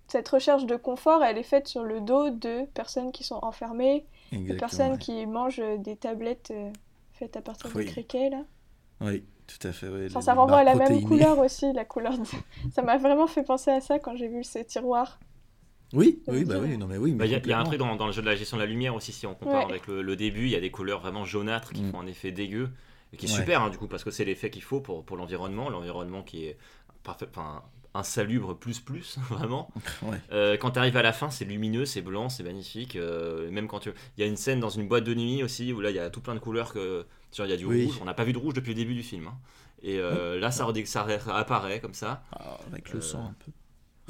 cette 0.09 0.29
recherche 0.29 0.67
de 0.67 0.77
confort, 0.77 1.23
elle 1.25 1.39
est 1.39 1.43
faite 1.43 1.67
sur 1.69 1.83
le 1.85 2.01
dos 2.01 2.31
de 2.31 2.65
personnes 2.75 3.13
qui 3.13 3.25
sont 3.25 3.39
enfermées, 3.43 4.07
de 4.33 4.55
personnes 4.55 4.93
ouais. 4.93 4.99
qui 4.99 5.27
mangent 5.27 5.61
euh, 5.61 5.77
des 5.79 5.97
tablettes 5.97 6.51
euh, 6.51 6.71
faites 7.13 7.37
à 7.37 7.41
partir 7.43 7.71
Oui. 7.75 7.87
de 7.87 7.91
criquets 7.91 8.31
là. 8.31 8.43
Oui, 9.01 9.25
tout 9.47 9.67
à 9.67 9.73
fait. 9.73 9.87
Enfin, 9.89 9.99
les- 9.99 10.09
ça 10.25 10.35
renvoie 10.35 10.59
à 10.59 10.65
la 10.65 10.75
même 10.75 11.03
couleur 11.05 11.39
aussi, 11.39 11.73
la 11.73 11.85
couleur. 11.85 12.19
de- 12.19 12.25
ça 12.75 12.83
m'a 12.83 12.97
vraiment 12.99 13.27
fait 13.27 13.43
penser 13.43 13.71
à 13.71 13.81
ça 13.81 13.99
quand 13.99 14.17
j'ai 14.17 14.29
vu 14.29 14.45
ces 14.45 14.65
tiroirs. 14.65 15.19
Oui, 15.95 16.21
bah 16.27 16.57
oui, 16.61 16.77
non 16.77 16.87
mais 16.87 16.99
oui. 16.99 17.13
Bah, 17.13 17.25
Il 17.27 17.33
y, 17.33 17.35
a- 17.35 17.39
il 17.39 17.47
y 17.49 17.53
a 17.53 17.59
un 17.59 17.65
truc 17.65 17.79
dans, 17.79 17.95
dans 17.97 18.07
le 18.07 18.13
jeu 18.13 18.21
de 18.21 18.27
la 18.27 18.35
gestion 18.37 18.57
de 18.57 18.63
la 18.63 18.69
lumière 18.69 18.95
aussi, 18.95 19.13
si 19.13 19.27
on 19.27 19.35
compare 19.35 19.67
Ouais. 19.67 19.71
avec 19.73 19.87
le, 19.87 20.03
le 20.03 20.17
début, 20.17 20.43
il 20.45 20.51
y 20.51 20.57
a 20.57 20.61
des 20.61 20.71
couleurs 20.71 21.01
vraiment 21.01 21.25
jaunâtres 21.25 21.73
qui 21.73 21.83
Mm. 21.83 21.91
font 21.93 22.01
un 22.01 22.07
effet 22.07 22.33
dégueu, 22.33 22.71
et 23.13 23.17
qui 23.17 23.27
est 23.27 23.31
Ouais. 23.31 23.37
super 23.37 23.63
hein, 23.63 23.71
du 23.71 23.79
coup, 23.79 23.87
parce 23.87 24.03
que 24.05 24.11
c'est 24.11 24.25
l'effet 24.25 24.51
qu'il 24.51 24.63
faut 24.63 24.81
pour, 24.81 25.05
pour 25.05 25.17
l'environnement, 25.17 25.71
l'environnement 25.71 26.23
qui 26.23 26.47
est 26.47 26.57
parfait, 27.03 27.27
enfin, 27.31 27.63
insalubre 27.95 28.57
plus 28.59 28.81
plus, 28.81 29.19
vraiment. 29.31 29.71
Ouais. 30.03 30.21
Euh, 30.33 30.57
quand 30.57 30.73
tu 30.73 30.79
arrives 30.81 30.97
à 30.97 31.03
la 31.03 31.13
fin, 31.13 31.31
c'est 31.31 31.45
lumineux, 31.45 31.87
c'est 31.87 32.03
blanc, 32.03 32.29
c'est 32.29 32.43
magnifique. 32.43 32.97
euh, 32.97 33.51
même 33.53 33.69
quand 33.69 33.79
tu... 33.81 33.91
Il 34.17 34.21
y 34.21 34.25
a 34.25 34.27
une 34.27 34.37
scène 34.37 34.59
dans 34.61 34.71
une 34.71 34.89
boîte 34.89 35.05
de 35.05 35.15
nuit 35.15 35.43
aussi, 35.45 35.73
où 35.73 35.81
là 35.81 35.91
il 35.91 35.97
y 35.97 36.01
a 36.01 36.11
tout 36.11 36.21
plein 36.21 36.35
de 36.35 36.41
couleurs, 36.41 36.73
que... 36.73 37.07
il 37.39 37.47
y 37.49 37.53
a 37.53 37.57
du 37.57 37.67
Oui. 37.67 37.85
rouge, 37.85 37.99
on 38.03 38.05
n'a 38.05 38.15
pas 38.15 38.25
vu 38.25 38.33
de 38.33 38.39
rouge 38.39 38.55
depuis 38.55 38.71
le 38.71 38.75
début 38.77 38.95
du 38.95 39.03
film. 39.05 39.29
hein. 39.29 39.37
Et 39.83 39.99
euh, 39.99 40.41
là, 40.41 40.51
ça, 40.51 40.67
ça 40.87 41.07
apparaît 41.37 41.79
comme 41.81 41.93
ça. 41.95 42.25
Ah, 42.33 42.59
avec 42.73 42.91
le 42.91 42.99
Euh, 42.99 43.03
sang 43.03 43.27
un 43.27 43.35
peu. 43.45 43.53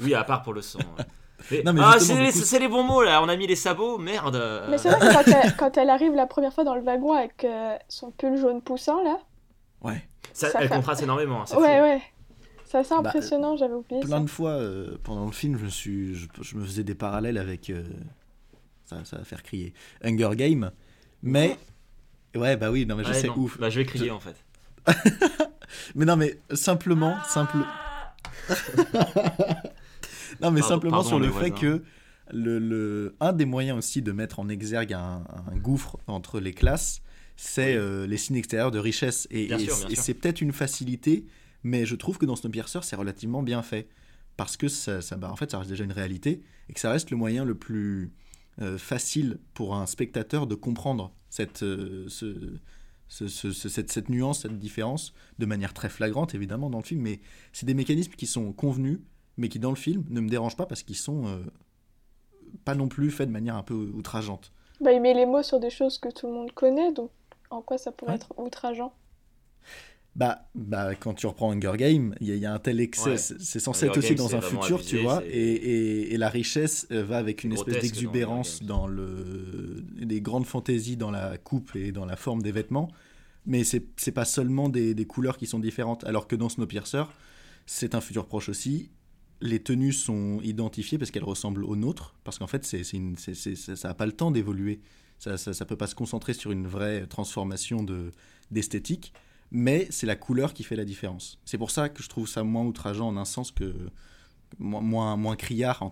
Oui, 0.03 0.13
à 0.13 0.23
part 0.23 0.41
pour 0.41 0.53
le 0.53 0.61
sang. 0.61 0.79
ouais. 1.39 1.45
Mais- 1.51 1.63
Non, 1.63 1.73
mais 1.73 1.81
ah, 1.83 1.99
c'est 1.99 2.15
les, 2.19 2.31
coup, 2.31 2.39
les 2.59 2.67
bons 2.67 2.83
mots 2.83 3.03
là, 3.03 3.21
on 3.21 3.29
a 3.29 3.35
mis 3.35 3.47
les 3.47 3.55
sabots, 3.55 3.97
merde. 3.97 4.41
Mais 4.69 4.77
c'est 4.77 4.89
vrai 4.89 4.99
que 5.07 5.13
quand 5.13 5.27
elle, 5.43 5.55
quand 5.55 5.77
elle 5.77 5.89
arrive 5.89 6.13
la 6.13 6.25
première 6.27 6.53
fois 6.53 6.63
dans 6.63 6.75
le 6.75 6.81
wagon 6.81 7.13
avec 7.13 7.43
euh, 7.43 7.75
son 7.89 8.11
pull 8.11 8.37
jaune 8.37 8.61
poussant 8.61 9.03
là, 9.03 9.17
Ouais. 9.81 10.07
Ça, 10.33 10.49
ça 10.49 10.59
elle 10.61 10.67
fait- 10.69 10.75
contraste 10.75 11.03
énormément. 11.03 11.41
hein, 11.41 11.45
ouais 11.57 11.77
fou. 11.77 11.83
ouais, 11.83 12.01
c'est 12.65 12.77
assez 12.79 12.89
Bah, 12.95 12.99
impressionnant, 13.01 13.55
j'avais 13.55 13.73
oublié 13.75 14.01
Plein 14.01 14.17
ça. 14.17 14.23
de 14.23 14.29
fois 14.29 14.49
euh, 14.51 14.97
pendant 15.03 15.25
le 15.25 15.31
film, 15.31 15.57
je, 15.57 15.65
me 15.65 15.69
suis, 15.69 16.15
je, 16.15 16.27
je 16.41 16.55
me 16.57 16.65
faisais 16.65 16.83
des 16.83 16.95
parallèles 16.95 17.37
avec. 17.37 17.69
euh, 17.69 17.83
ça, 18.85 18.97
ça 19.05 19.17
va 19.17 19.23
faire 19.23 19.43
crier. 19.43 19.73
Hunger 20.03 20.31
Game. 20.35 20.71
Mais. 21.23 21.57
Ouais, 22.35 22.57
bah 22.57 22.69
oui, 22.71 22.85
non, 22.85 22.95
mais 22.95 23.03
je 23.03 23.09
Ouais, 23.09 23.15
sais, 23.15 23.27
non. 23.27 23.35
ouf. 23.37 23.57
Bah, 23.59 23.69
je 23.69 23.79
vais 23.79 23.85
crier 23.85 24.07
Je- 24.07 24.11
en 24.11 24.19
fait. 24.19 24.35
Mais 25.95 26.05
non, 26.05 26.15
mais 26.15 26.37
simplement, 26.53 27.15
simple. 27.27 27.57
non, 30.41 30.51
mais 30.51 30.59
Pardon- 30.61 30.75
simplement 30.75 30.91
pardon, 30.97 31.07
sur 31.09 31.19
le 31.19 31.27
fait 31.31 31.51
que 31.59 31.83
le, 32.31 32.59
le- 32.59 33.15
un 33.19 33.33
des 33.33 33.45
moyens 33.45 33.77
aussi 33.77 34.01
de 34.01 34.11
mettre 34.11 34.39
en 34.39 34.49
exergue 34.49 34.93
un, 34.93 35.23
un 35.51 35.55
gouffre 35.57 35.97
entre 36.07 36.39
les 36.39 36.53
classes, 36.53 37.01
c'est 37.35 37.75
euh, 37.75 38.07
les 38.07 38.17
signes 38.17 38.37
extérieurs 38.37 38.71
de 38.71 38.79
richesse. 38.79 39.27
Et, 39.31 39.47
et- 39.61 39.67
et 39.91 39.95
c'est 39.95 40.13
peut-être 40.15 40.41
une 40.41 40.51
facilité, 40.53 41.25
mais 41.63 41.85
je 41.85 41.95
trouve 41.95 42.17
que 42.17 42.25
dans 42.25 42.35
Snowpiercer, 42.35 42.79
c'est 42.83 42.95
relativement 42.95 43.43
bien 43.43 43.61
fait. 43.61 43.87
Parce 44.37 44.57
que 44.57 44.67
ça, 44.67 45.01
ça- 45.01 45.15
bah, 45.17 45.31
en 45.31 45.35
fait, 45.35 45.51
ça 45.51 45.59
reste 45.59 45.69
déjà 45.69 45.83
une 45.83 45.91
réalité 45.93 46.41
et 46.69 46.73
que 46.73 46.79
ça 46.79 46.91
reste 46.91 47.09
le 47.11 47.17
moyen 47.17 47.45
le 47.45 47.55
plus 47.55 48.11
euh, 48.61 48.77
facile 48.77 49.39
pour 49.53 49.75
un 49.75 49.85
spectateur 49.85 50.47
de 50.47 50.55
comprendre 50.55 51.13
cette, 51.29 51.63
euh, 51.63 52.05
ce- 52.07 53.27
ce- 53.27 53.51
cette, 53.51 53.91
cette 53.91 54.09
nuance, 54.09 54.41
cette 54.41 54.57
différence, 54.57 55.13
de 55.39 55.45
manière 55.45 55.73
très 55.73 55.89
flagrante 55.89 56.33
évidemment 56.35 56.69
dans 56.69 56.79
le 56.79 56.83
film, 56.83 57.01
mais 57.01 57.19
c'est 57.53 57.65
des 57.65 57.73
mécanismes 57.73 58.13
qui 58.13 58.25
sont 58.27 58.51
convenus, 58.53 58.99
mais 59.37 59.49
qui 59.49 59.59
dans 59.59 59.69
le 59.71 59.75
film 59.75 60.03
ne 60.09 60.21
me 60.21 60.29
dérangent 60.29 60.57
pas 60.57 60.65
parce 60.65 60.83
qu'ils 60.83 60.95
sont 60.97 61.27
euh, 61.27 61.39
pas 62.63 62.75
non 62.75 62.87
plus 62.87 63.11
faits 63.11 63.27
de 63.27 63.33
manière 63.33 63.55
un 63.55 63.63
peu 63.63 63.73
outrageante. 63.93 64.51
Bah, 64.81 64.91
il 64.91 65.01
met 65.01 65.13
les 65.13 65.25
mots 65.25 65.43
sur 65.43 65.59
des 65.59 65.69
choses 65.69 65.97
que 65.97 66.09
tout 66.09 66.27
le 66.27 66.33
monde 66.33 66.51
connaît, 66.51 66.91
donc 66.91 67.11
en 67.49 67.61
quoi 67.61 67.77
ça 67.77 67.91
pourrait 67.91 68.11
Ouais. 68.13 68.15
être 68.17 68.33
outrageant? 68.37 68.93
Bah, 70.15 70.47
bah, 70.55 70.95
quand 70.95 71.13
tu 71.13 71.27
reprends 71.27 71.51
Hunger 71.51 71.73
Game, 71.75 72.15
il 72.21 72.27
y, 72.27 72.31
a- 72.31 72.35
il 72.35 72.41
y 72.41 72.45
a 72.45 72.53
un 72.53 72.59
tel 72.59 72.79
excès, 72.79 73.09
Ouais. 73.11 73.17
c'est 73.17 73.59
censé 73.59 73.85
Hunger 73.85 73.91
être 73.91 73.97
aussi 73.97 74.15
Games, 74.15 74.17
dans 74.29 74.35
un 74.37 74.41
futur, 74.41 74.75
abusé, 74.77 74.89
tu 74.89 74.97
vois, 75.03 75.21
et, 75.25 75.29
et- 75.29 76.13
et 76.13 76.17
la 76.17 76.29
richesse 76.29 76.87
euh, 76.91 77.03
va 77.03 77.17
avec 77.17 77.43
une 77.43 77.51
espèce 77.51 77.75
dans 77.75 77.81
d'exubérance 77.81 78.55
Hunger 78.61 78.65
dans, 78.65 78.87
le, 78.87 79.83
des 80.01 80.21
grandes 80.21 80.45
fantaisies 80.45 80.95
dans 80.95 81.11
la 81.11 81.37
coupe 81.37 81.75
et 81.75 81.91
dans 81.91 82.05
la 82.05 82.15
forme 82.15 82.41
des 82.41 82.53
vêtements, 82.53 82.89
mais 83.45 83.65
c'est 83.65 83.83
c'est 83.97 84.13
pas 84.13 84.23
seulement 84.23 84.69
des, 84.69 84.93
des 84.93 85.05
couleurs 85.05 85.37
qui 85.37 85.47
sont 85.47 85.59
différentes, 85.59 86.05
alors 86.05 86.27
que 86.29 86.37
dans 86.37 86.47
Snowpiercer, 86.47 87.03
c'est 87.65 87.93
un 87.93 87.99
futur 88.01 88.25
proche 88.25 88.47
aussi. 88.47 88.91
Les 89.41 89.61
tenues 89.61 89.93
sont 89.93 90.39
identifiées 90.43 90.97
parce 90.97 91.11
qu'elles 91.11 91.23
ressemblent 91.23 91.63
aux 91.65 91.75
nôtres, 91.75 92.15
parce 92.23 92.39
qu'en 92.39 92.47
fait, 92.47 92.63
c'est 92.65 92.83
ça 92.83 93.75
ça 93.75 93.89
a 93.89 93.93
pas 93.93 94.05
le 94.05 94.11
temps 94.13 94.31
d'évoluer. 94.31 94.79
Ça, 95.17 95.37
ça 95.37 95.65
peut 95.65 95.77
pas 95.77 95.87
se 95.87 95.95
concentrer 95.95 96.33
sur 96.33 96.51
une 96.51 96.67
vraie 96.67 97.05
transformation 97.07 97.83
de- 97.83 98.11
d'esthétique, 98.51 99.13
mais 99.51 99.87
c'est 99.89 100.05
la 100.05 100.15
couleur 100.15 100.53
qui 100.53 100.63
fait 100.63 100.75
la 100.75 100.83
différence. 100.85 101.39
C'est 101.45 101.57
pour 101.57 101.71
ça 101.71 101.87
que 101.89 102.03
je 102.03 102.09
trouve 102.09 102.27
ça 102.27 102.43
moins 102.43 102.63
outrageant 102.65 103.07
en 103.07 103.17
un 103.17 103.25
sens 103.25 103.51
que 103.51 103.73
moins, 104.59 105.35
criard, 105.35 105.91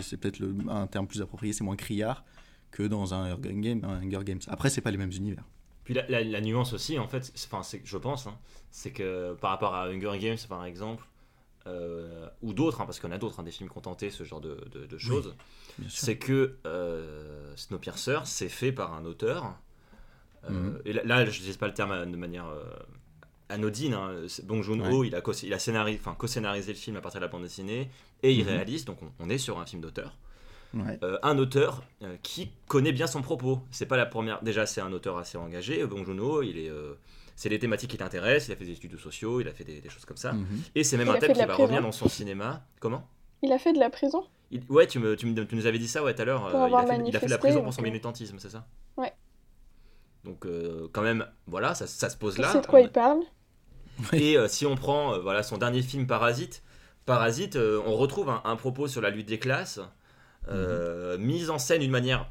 c'est 0.00 0.16
peut-être 0.16 0.42
un 0.68 0.86
terme 0.86 1.06
plus 1.06 1.22
approprié, 1.22 1.52
c'est 1.52 1.64
moins 1.64 1.76
criard 1.76 2.24
que 2.70 2.82
dans 2.82 3.14
un 3.14 3.32
Hunger, 3.34 3.52
Game, 3.60 3.84
un 3.84 4.06
Games. 4.06 4.40
Après, 4.48 4.70
c'est 4.70 4.80
pas 4.80 4.90
les 4.90 4.96
mêmes 4.98 5.12
univers. 5.12 5.44
Puis 5.84 5.94
la, 5.94 6.06
la- 6.22 6.40
nuance 6.40 6.72
aussi, 6.72 6.98
en 6.98 7.08
fait, 7.08 7.32
enfin, 7.52 7.60
je 7.84 7.96
pense, 7.98 8.26
hein, 8.26 8.38
c'est 8.70 8.92
que 8.92 9.34
par 9.34 9.50
rapport 9.50 9.74
à 9.74 9.88
Hunger 9.88 10.18
Games, 10.18 10.38
par 10.48 10.64
exemple, 10.64 11.04
euh, 11.66 12.28
ou 12.42 12.52
d'autres, 12.52 12.80
hein, 12.80 12.86
parce 12.86 12.98
qu'on 13.00 13.10
a 13.12 13.18
d'autres, 13.18 13.38
hein, 13.40 13.44
des 13.44 13.50
films 13.50 13.68
tenté 13.82 14.10
ce 14.10 14.24
genre 14.24 14.40
de, 14.40 14.56
de- 14.72 14.86
de 14.86 14.98
choses, 14.98 15.34
c'est 15.88 16.16
que 16.18 16.56
euh, 16.66 17.52
Snowpiercer, 17.56 18.18
c'est 18.24 18.48
fait 18.48 18.72
par 18.72 18.94
un 18.94 19.04
auteur. 19.04 19.54
euh, 20.44 20.50
Mhm. 20.50 20.82
Et 20.84 20.92
là, 20.92 21.02
là, 21.04 21.24
je 21.24 21.30
n'utilise 21.30 21.56
pas 21.56 21.68
le 21.68 21.74
terme 21.74 22.10
de 22.10 22.16
manière 22.16 22.46
euh, 22.48 22.64
anodine. 23.48 23.94
Hein. 23.94 24.12
Bong 24.44 24.62
Joon-ho, 24.62 25.00
Ouais. 25.00 25.06
il 25.08 25.14
a 25.14 25.20
co- 25.20 25.32
il 25.32 25.52
a 25.54 25.58
co-scénarisé 26.14 26.72
le 26.72 26.78
film 26.78 26.96
à 26.96 27.00
partir 27.00 27.20
de 27.20 27.24
la 27.26 27.30
bande 27.30 27.42
dessinée, 27.42 27.90
et 28.22 28.32
il 28.32 28.44
Mhm. 28.44 28.48
réalise, 28.50 28.84
donc 28.84 29.02
on, 29.02 29.12
on 29.20 29.28
est 29.30 29.38
sur 29.38 29.58
un 29.60 29.66
film 29.66 29.80
d'auteur. 29.82 30.16
Ouais. 30.74 30.98
Euh, 31.02 31.18
un 31.22 31.36
auteur 31.38 31.82
euh, 32.02 32.16
qui 32.22 32.50
connaît 32.66 32.92
bien 32.92 33.06
son 33.06 33.20
propos. 33.20 33.60
C'est 33.70 33.84
pas 33.86 33.98
la 33.98 34.06
première. 34.06 34.42
Déjà, 34.42 34.64
c'est 34.64 34.80
un 34.80 34.90
auteur 34.92 35.18
assez 35.18 35.36
engagé. 35.36 35.84
Bong 35.86 36.04
Joon-ho, 36.04 36.42
il 36.42 36.58
est. 36.58 36.70
c'est 37.36 37.48
les 37.48 37.58
thématiques 37.58 37.90
qui 37.90 37.96
l'intéressent. 37.98 38.48
Il 38.48 38.52
a 38.52 38.56
fait 38.56 38.64
des 38.64 38.72
études 38.72 38.98
sociaux. 38.98 39.40
Il 39.40 39.48
a 39.48 39.52
fait 39.52 39.64
des, 39.64 39.80
des 39.80 39.88
choses 39.88 40.04
comme 40.04 40.16
ça. 40.16 40.32
Mhm. 40.32 40.46
Et 40.74 40.84
c'est 40.84 40.96
même 40.96 41.08
Il 41.08 41.16
un 41.16 41.18
thème 41.18 41.32
qui 41.32 41.38
va 41.40 41.46
prison. 41.46 41.62
revenir 41.62 41.82
dans 41.82 41.92
son 41.92 42.08
cinéma. 42.08 42.64
Comment? 42.80 43.06
Il 43.42 43.52
a 43.52 43.58
fait 43.58 43.72
de 43.72 43.78
la 43.78 43.90
prison 43.90 44.24
Il- 44.50 44.62
Ouais, 44.68 44.86
tu, 44.86 44.98
me, 44.98 45.16
tu, 45.16 45.26
me- 45.26 45.44
tu 45.46 45.56
nous 45.56 45.66
avais 45.66 45.78
dit 45.78 45.88
ça 45.88 46.02
ouais, 46.04 46.14
tout 46.14 46.22
à 46.22 46.24
l'heure. 46.24 46.48
Pour 46.50 46.60
euh, 46.60 46.68
il, 46.68 46.74
avoir 46.74 46.84
a 46.84 46.86
fait, 46.86 47.02
il 47.06 47.16
a 47.16 47.20
fait 47.20 47.26
de 47.26 47.30
la 47.30 47.38
prison 47.38 47.62
pour 47.62 47.74
son 47.74 47.80
euh, 47.80 47.84
militantisme, 47.84 48.36
c'est 48.38 48.50
ça? 48.50 48.66
Ouais. 48.96 49.12
Donc, 50.24 50.46
euh, 50.46 50.88
quand 50.92 51.02
même, 51.02 51.26
voilà, 51.46 51.74
ça, 51.74 51.86
ça 51.88 52.08
se 52.08 52.16
pose 52.16 52.38
là. 52.38 52.52
sait 52.52 52.60
de 52.60 52.66
quoi 52.66 52.78
On- 52.78 52.82
il 52.84 52.90
parle. 52.90 53.20
Et 54.12 54.38
euh, 54.38 54.46
si 54.48 54.64
on 54.66 54.74
prend 54.76 55.14
euh, 55.14 55.18
voilà, 55.18 55.42
son 55.42 55.58
dernier 55.58 55.82
film 55.82 56.06
Parasite, 56.06 56.62
Parasite, 57.04 57.56
euh, 57.56 57.82
on 57.86 57.96
retrouve 57.96 58.28
un, 58.30 58.40
un 58.44 58.56
propos 58.56 58.86
sur 58.86 59.00
la 59.00 59.10
lutte 59.10 59.26
des 59.26 59.38
classes, 59.40 59.80
euh, 60.48 61.18
mise 61.18 61.50
en 61.50 61.58
scène 61.58 61.80
d'une 61.80 61.90
manière 61.90 62.30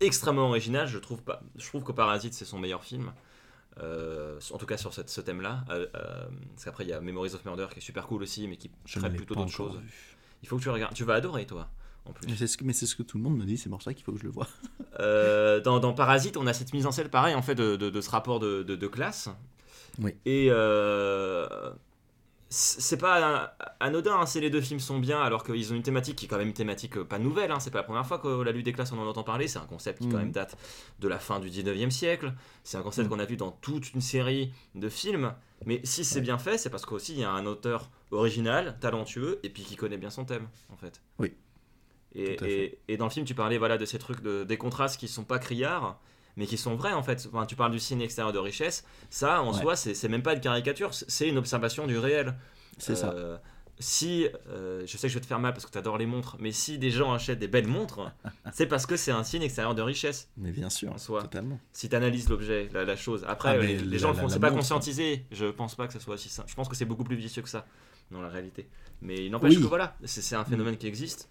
extrêmement 0.00 0.48
originale. 0.48 0.86
Je 0.88 0.98
trouve, 0.98 1.22
pas, 1.22 1.42
je 1.56 1.66
trouve 1.66 1.82
que 1.84 1.92
Parasite, 1.92 2.32
c'est 2.34 2.44
son 2.46 2.58
meilleur 2.58 2.82
film. 2.84 3.12
Euh, 3.82 4.38
en 4.52 4.58
tout 4.58 4.64
cas 4.66 4.76
sur 4.78 4.94
cette- 4.94 5.10
ce 5.10 5.20
thème-là. 5.20 5.64
Euh, 5.70 5.86
euh, 5.96 6.26
parce 6.54 6.64
qu'après, 6.64 6.84
il 6.84 6.88
y 6.90 6.92
a 6.92 7.00
Memories 7.00 7.34
of 7.34 7.44
Murder 7.44 7.66
qui 7.70 7.78
est 7.78 7.82
super 7.82 8.06
cool 8.06 8.22
aussi, 8.22 8.48
mais 8.48 8.56
qui 8.56 8.70
Je 8.86 8.98
traite 8.98 9.14
plutôt 9.16 9.34
d'autres 9.34 9.50
choses. 9.50 9.78
vu. 9.80 10.16
Il 10.42 10.48
faut 10.48 10.56
que 10.56 10.62
tu 10.62 10.70
regardes. 10.70 10.94
Tu 10.94 11.04
vas 11.04 11.14
adorer, 11.14 11.44
toi, 11.46 11.68
en 12.06 12.12
plus. 12.12 12.26
Mais 12.26 12.36
c'est 12.36 12.46
ce, 12.46 12.56
que- 12.56 12.64
ce 12.86 12.94
tout 13.02 13.18
le 13.18 13.22
monde 13.24 13.36
me 13.36 13.44
dit, 13.44 13.58
c'est 13.58 13.68
pour 13.68 13.82
ça 13.82 13.92
qu'il 13.92 14.04
faut 14.04 14.12
que 14.12 14.18
je 14.18 14.24
le 14.24 14.30
vois. 14.30 14.48
Dans, 15.64 15.78
dans 15.78 15.92
Parasite, 15.92 16.36
on 16.38 16.46
a 16.46 16.52
cette 16.54 16.72
mise 16.72 16.86
en 16.86 16.90
scène 16.92 17.08
pareil 17.08 17.34
en 17.34 17.42
fait 17.42 17.54
de, 17.54 17.76
de- 17.76 17.90
de 17.90 18.00
ce 18.00 18.08
rapport 18.08 18.40
de, 18.40 18.62
classe. 18.86 19.28
Oui. 19.98 20.14
Et 20.24 20.48
c'est 22.48 22.96
pas 22.98 23.56
anodin, 23.80 24.14
hein, 24.20 24.26
c'est 24.26 24.40
les 24.40 24.50
deux 24.50 24.60
films 24.60 24.78
sont 24.80 24.98
bien 25.00 25.20
alors 25.20 25.42
qu'ils 25.42 25.72
ont 25.72 25.76
une 25.76 25.82
thématique 25.82 26.16
qui 26.16 26.26
est 26.26 26.28
quand 26.28 26.38
même 26.38 26.46
une 26.48 26.54
thématique 26.54 26.96
euh, 26.96 27.04
pas 27.04 27.18
nouvelle. 27.18 27.50
hein, 27.50 27.58
c'est 27.58 27.70
pas 27.72 27.78
la 27.78 27.84
première 27.84 28.06
fois 28.06 28.18
que 28.20 28.28
la 28.42 28.52
lutte 28.52 28.64
des 28.64 28.72
classes 28.72 28.92
on 28.92 28.98
en 28.98 29.06
entend 29.06 29.24
parler. 29.24 29.48
C'est 29.48 29.58
un 29.58 29.66
concept 29.66 30.00
qui 30.00 30.08
quand 30.08 30.16
Mhm. 30.16 30.22
même 30.22 30.32
date 30.32 30.56
de 31.00 31.08
la 31.08 31.18
fin 31.18 31.40
du 31.40 31.50
19e 31.50 31.90
siècle. 31.90 32.32
C'est 32.62 32.76
un 32.76 32.82
concept 32.82 33.08
Mhm. 33.08 33.14
qu'on 33.16 33.20
a 33.20 33.24
vu 33.26 33.36
dans 33.36 33.50
toute 33.50 33.92
une 33.94 34.00
série 34.00 34.52
de 34.76 34.88
films. 34.88 35.34
Mais 35.64 35.80
si 35.84 36.04
c'est 36.04 36.20
bien 36.20 36.38
fait, 36.38 36.56
c'est 36.58 36.70
parce 36.70 36.86
qu'aussi 36.86 37.14
il 37.14 37.18
y 37.20 37.24
a 37.24 37.30
un 37.30 37.46
auteur 37.46 37.90
original, 38.12 38.76
talentueux 38.80 39.40
et 39.42 39.50
puis 39.50 39.64
qui 39.64 39.74
connaît 39.76 39.98
bien 39.98 40.10
son 40.10 40.24
thème 40.24 40.46
en 40.72 40.76
fait. 40.76 41.00
Oui. 41.18 41.32
Et, 42.14 42.36
Tout 42.36 42.44
à 42.44 42.48
et- 42.48 42.78
et 42.88 42.96
dans 42.96 43.06
le 43.06 43.10
film, 43.10 43.26
tu 43.26 43.34
parlais 43.34 43.58
voilà, 43.58 43.76
de 43.76 43.84
ces 43.84 43.98
trucs, 43.98 44.22
de, 44.22 44.44
des 44.44 44.56
contrastes 44.56 44.98
qui 44.98 45.08
sont 45.08 45.24
pas 45.24 45.38
criards, 45.38 46.00
mais 46.36 46.46
qui 46.46 46.56
sont 46.56 46.74
vrais 46.76 46.92
en 46.92 47.02
fait. 47.02 47.26
Enfin, 47.32 47.46
tu 47.46 47.56
parles 47.56 47.72
du 47.72 47.78
signe 47.80 48.00
extérieur 48.02 48.32
de 48.32 48.38
richesse. 48.38 48.84
Ça, 49.10 49.42
en 49.42 49.52
Ouais. 49.54 49.60
soi, 49.60 49.76
c'est 49.76 50.08
même 50.08 50.22
pas 50.22 50.34
une 50.34 50.40
caricature, 50.40 50.92
c'est- 50.94 51.28
une 51.28 51.38
observation 51.38 51.86
du 51.86 51.98
réel. 51.98 52.34
C'est 52.78 52.94
ça. 52.96 53.10
Euh, 53.12 53.36
Si, 53.78 54.26
euh, 54.48 54.84
je 54.86 54.96
sais 54.96 55.06
que 55.06 55.12
je 55.12 55.14
vais 55.18 55.20
te 55.20 55.26
faire 55.26 55.38
mal 55.38 55.52
parce 55.52 55.66
que 55.66 55.70
tu 55.70 55.76
adores 55.76 55.98
les 55.98 56.06
montres, 56.06 56.38
mais 56.40 56.50
si 56.50 56.78
des 56.78 56.90
gens 56.90 57.12
achètent 57.12 57.38
des 57.38 57.46
belles 57.46 57.66
montres, 57.66 58.10
c'est 58.54 58.64
parce 58.64 58.86
que 58.86 58.96
c'est 58.96 59.10
un 59.10 59.22
signe 59.22 59.42
extérieur 59.42 59.74
de 59.74 59.82
richesse. 59.82 60.30
Mais 60.38 60.50
bien 60.50 60.70
sûr, 60.70 60.90
en 60.92 60.96
soi. 60.96 61.20
totalement. 61.20 61.60
Si 61.74 61.90
tu 61.90 61.94
analyses 61.94 62.30
l'objet, 62.30 62.70
la, 62.72 62.84
la 62.86 62.96
chose. 62.96 63.22
Après, 63.28 63.50
Ah, 63.50 63.56
euh, 63.56 63.60
les, 63.62 63.76
les 63.76 63.98
gens 63.98 64.12
le 64.12 64.16
font, 64.16 64.30
c'est 64.30 64.40
pas 64.40 64.48
montre. 64.48 64.60
conscientisé. 64.62 65.26
Je 65.30 65.44
pense 65.44 65.74
pas 65.74 65.86
que 65.86 65.92
ça 65.92 66.00
soit 66.00 66.14
aussi 66.14 66.30
simple. 66.30 66.48
Je 66.48 66.54
pense 66.54 66.70
que 66.70 66.74
c'est 66.74 66.86
beaucoup 66.86 67.04
plus 67.04 67.16
vicieux 67.16 67.42
que 67.42 67.50
ça 67.50 67.66
dans 68.10 68.22
la 68.22 68.30
réalité. 68.30 68.66
Mais 69.02 69.26
il 69.26 69.30
n'empêche 69.30 69.56
Oui. 69.56 69.62
que 69.62 69.66
voilà, 69.68 69.94
c'est 70.06 70.36
un 70.36 70.44
phénomène 70.46 70.78
qui 70.78 70.86
existe. 70.86 71.28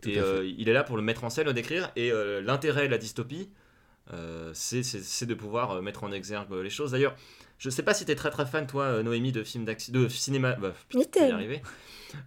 Tout 0.00 0.08
et 0.10 0.18
euh, 0.20 0.46
il 0.56 0.68
est 0.68 0.72
là 0.72 0.84
pour 0.84 0.96
le 0.96 1.02
mettre 1.02 1.24
en 1.24 1.30
scène, 1.30 1.46
le 1.46 1.52
décrire. 1.52 1.90
Et 1.96 2.12
euh, 2.12 2.40
l'intérêt 2.40 2.86
de 2.86 2.92
la 2.92 2.98
dystopie, 2.98 3.50
euh, 4.12 4.50
c'est- 4.54 5.26
de 5.26 5.34
pouvoir 5.34 5.72
euh, 5.72 5.82
mettre 5.82 6.04
en 6.04 6.12
exergue 6.12 6.52
les 6.52 6.70
choses. 6.70 6.92
D'ailleurs, 6.92 7.14
je 7.58 7.70
sais 7.70 7.82
pas 7.82 7.94
si 7.94 8.04
tu 8.04 8.12
es 8.12 8.14
très 8.14 8.30
très 8.30 8.46
fan, 8.46 8.66
toi, 8.66 8.84
euh, 8.84 9.02
Noémie, 9.02 9.32
de 9.32 9.42
films 9.44 9.64
d'action, 9.64 9.92
de 9.92 10.08
cinéma. 10.08 10.52
Bah, 10.54 10.72
putain, 10.88 11.40
y. 11.40 11.60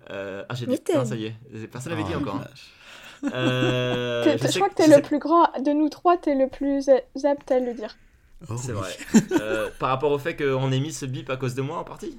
Euh, 0.09 0.43
ah, 0.49 0.55
j'ai 0.55 0.65
dit, 0.67 0.75
putain, 0.77 1.05
ça 1.05 1.15
y 1.15 1.25
est, 1.25 1.35
personne 1.71 1.93
n'avait 1.93 2.03
dit 2.03 2.13
Oh, 2.15 2.19
encore. 2.19 2.39
la 2.39 2.43
hein. 2.43 3.31
Euh, 3.33 4.37
je 4.41 4.55
crois 4.55 4.69
que 4.69 4.73
je 4.73 4.83
t'es 4.83 4.89
sais 4.89 4.95
le 4.97 5.01
plus 5.01 5.19
grand 5.19 5.47
de 5.59 5.71
nous 5.71 5.89
trois, 5.89 6.17
t'es 6.17 6.35
le 6.35 6.47
plus 6.47 6.89
apte 7.23 7.51
à 7.51 7.59
le 7.59 7.73
dire. 7.73 7.95
Oh, 8.49 8.55
C'est 8.57 8.73
oui. 8.73 8.79
vrai. 8.79 8.97
Euh, 9.39 9.69
par 9.79 9.89
rapport 9.89 10.11
au 10.11 10.17
fait 10.17 10.35
qu'on 10.35 10.71
ait 10.71 10.79
mis 10.79 10.91
ce 10.93 11.05
bip 11.05 11.29
à 11.29 11.37
cause 11.37 11.55
de 11.55 11.61
moi 11.61 11.77
en 11.79 11.83
partie? 11.83 12.17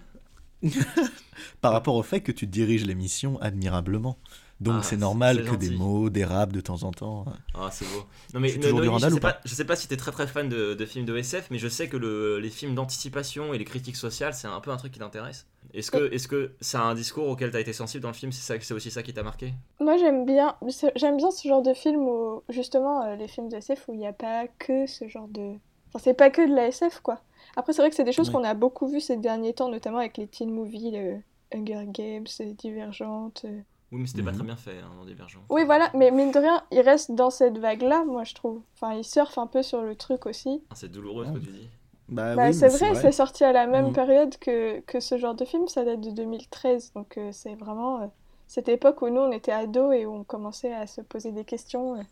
Par 1.61 1.73
rapport 1.73 1.95
au 1.97 2.03
fait 2.03 2.21
que 2.21 2.33
tu 2.33 2.47
diriges 2.47 2.85
l'émission 2.87 3.41
admirablement. 3.41 4.19
Donc 4.63 4.75
Ah, 4.79 4.83
c'est 4.83 4.97
normal 4.97 5.45
que 5.45 5.57
des 5.57 5.71
mots 5.71 6.09
dérapent 6.09 6.53
de 6.53 6.61
temps 6.61 6.83
en 6.85 6.93
temps. 6.93 7.25
Ah, 7.55 7.69
c'est 7.73 7.85
beau. 7.85 8.05
Non, 8.33 8.41
mais 8.41 8.49
Je 8.49 8.59
Noémie, 8.59 8.89
ou 8.89 8.99
sais 8.99 9.21
pas 9.21 9.33
pas, 9.33 9.41
je 9.45 9.55
sais 9.55 9.65
pas 9.65 9.77
si 9.77 9.89
t'es 9.89 9.97
très 9.97 10.13
très 10.13 10.27
fan 10.27 10.49
de, 10.49 10.75
de 10.75 10.87
films 10.87 11.05
de 11.05 11.17
SF, 11.17 11.49
mais 11.51 11.59
je 11.59 11.69
sais 11.69 11.89
que 11.89 11.97
le- 11.97 12.39
les 12.39 12.51
films 12.51 12.75
d'anticipation 12.75 13.53
et 13.55 13.59
les 13.59 13.65
critiques 13.65 13.97
sociales, 13.97 14.35
c'est 14.35 14.47
un 14.49 14.61
peu 14.61 14.71
un 14.71 14.77
truc 14.77 14.93
qui 14.93 14.99
t'intéresse. 15.01 15.47
Est-ce 15.75 15.91
que 15.91 16.13
est-ce 16.13 16.29
que 16.29 16.53
c'est 16.61 16.77
un 16.77 16.95
discours 16.95 17.29
auquel 17.29 17.51
t'as 17.51 17.61
été 17.61 17.73
sensible 17.73 18.03
dans 18.03 18.09
le 18.11 18.15
film? 18.15 18.31
C'est 18.33 18.43
ça, 18.43 18.61
c'est 18.61 18.75
aussi 18.75 18.91
ça 18.91 19.03
qui 19.03 19.13
t'a 19.15 19.23
marqué? 19.23 19.53
Moi 19.81 19.97
j'aime 19.97 20.25
bien, 20.25 20.57
j'aime 20.97 21.17
bien 21.17 21.31
ce 21.31 21.47
genre 21.49 21.63
de 21.63 21.75
film 21.75 22.03
où 22.03 22.43
justement 22.49 23.03
euh, 23.05 23.17
les 23.17 23.29
films 23.29 23.49
de 23.49 23.57
SF 23.57 23.89
où 23.89 23.93
il 23.95 23.99
n'y 23.99 24.07
a 24.07 24.13
pas 24.13 24.47
que 24.59 24.87
ce 24.87 25.09
genre 25.09 25.29
de, 25.29 25.55
enfin 25.89 25.99
c'est 26.05 26.15
pas 26.15 26.31
que 26.31 26.49
de 26.49 26.55
la 26.55 26.67
SF 26.69 27.01
quoi. 27.01 27.21
Après 27.57 27.73
c'est 27.73 27.83
vrai 27.83 27.91
que 27.91 27.97
c'est 27.97 28.05
des 28.05 28.13
choses 28.13 28.29
Ouais. 28.29 28.35
qu'on 28.35 28.45
a 28.45 28.55
beaucoup 28.55 28.87
vues 28.87 29.01
ces 29.01 29.17
derniers 29.17 29.55
temps, 29.55 29.69
notamment 29.71 29.99
avec 29.99 30.17
les 30.19 30.27
teen 30.29 30.51
movies, 30.53 30.93
le 30.93 31.23
Hunger 31.55 31.85
Games, 31.89 32.27
euh, 32.41 32.53
Divergente. 32.55 33.45
Oui, 33.93 34.01
mais 34.01 34.07
c'était 34.07 34.23
pas 34.23 34.31
Mhm. 34.31 34.37
très 34.39 34.47
bien 34.47 34.57
fait 34.57 34.79
hein, 34.79 34.91
dans 34.99 35.05
Divergent. 35.05 35.41
Oui 35.51 35.65
voilà, 35.65 35.91
mais 35.95 36.11
mine 36.11 36.31
de 36.33 36.39
rien, 36.39 36.63
il 36.71 36.81
reste 36.81 37.13
dans 37.13 37.31
cette 37.31 37.59
vague 37.59 37.83
là, 37.83 38.05
moi 38.05 38.25
je 38.25 38.35
trouve. 38.35 38.61
Enfin 38.75 38.95
il 38.95 39.05
surfe 39.05 39.37
un 39.39 39.47
peu 39.47 39.63
sur 39.63 39.83
le 39.83 39.95
truc 39.95 40.27
aussi. 40.27 40.63
Ah, 40.71 40.75
c'est 40.75 40.91
douloureux 40.91 41.27
ce 41.27 41.33
que 41.33 41.39
tu 41.45 41.51
dis. 41.53 41.69
Bah, 42.09 42.35
Bah, 42.37 42.47
oui, 42.49 42.55
c'est 42.55 42.69
vrai, 42.69 42.95
c'est 42.95 43.13
sorti 43.13 43.45
à 43.45 43.53
la 43.53 43.67
même 43.67 43.87
Mhm. 43.89 43.93
période 43.93 44.37
que, 44.39 44.81
que 44.81 44.99
ce 45.01 45.17
genre 45.19 45.35
de 45.35 45.45
film, 45.45 45.69
ça 45.69 45.85
date 45.85 46.01
de 46.01 46.11
2013, 46.11 46.93
donc 46.95 47.17
euh, 47.19 47.31
c'est 47.33 47.55
vraiment 47.55 48.03
euh, 48.03 48.07
cette 48.47 48.69
époque 48.69 49.01
où 49.03 49.09
nous 49.09 49.21
on 49.21 49.31
était 49.33 49.53
ados 49.53 49.95
et 49.95 50.05
où 50.07 50.15
on 50.15 50.25
commençait 50.25 50.73
à 50.75 50.87
se 50.87 51.01
poser 51.01 51.33
des 51.33 51.45
questions, 51.45 51.97
euh, 51.97 52.03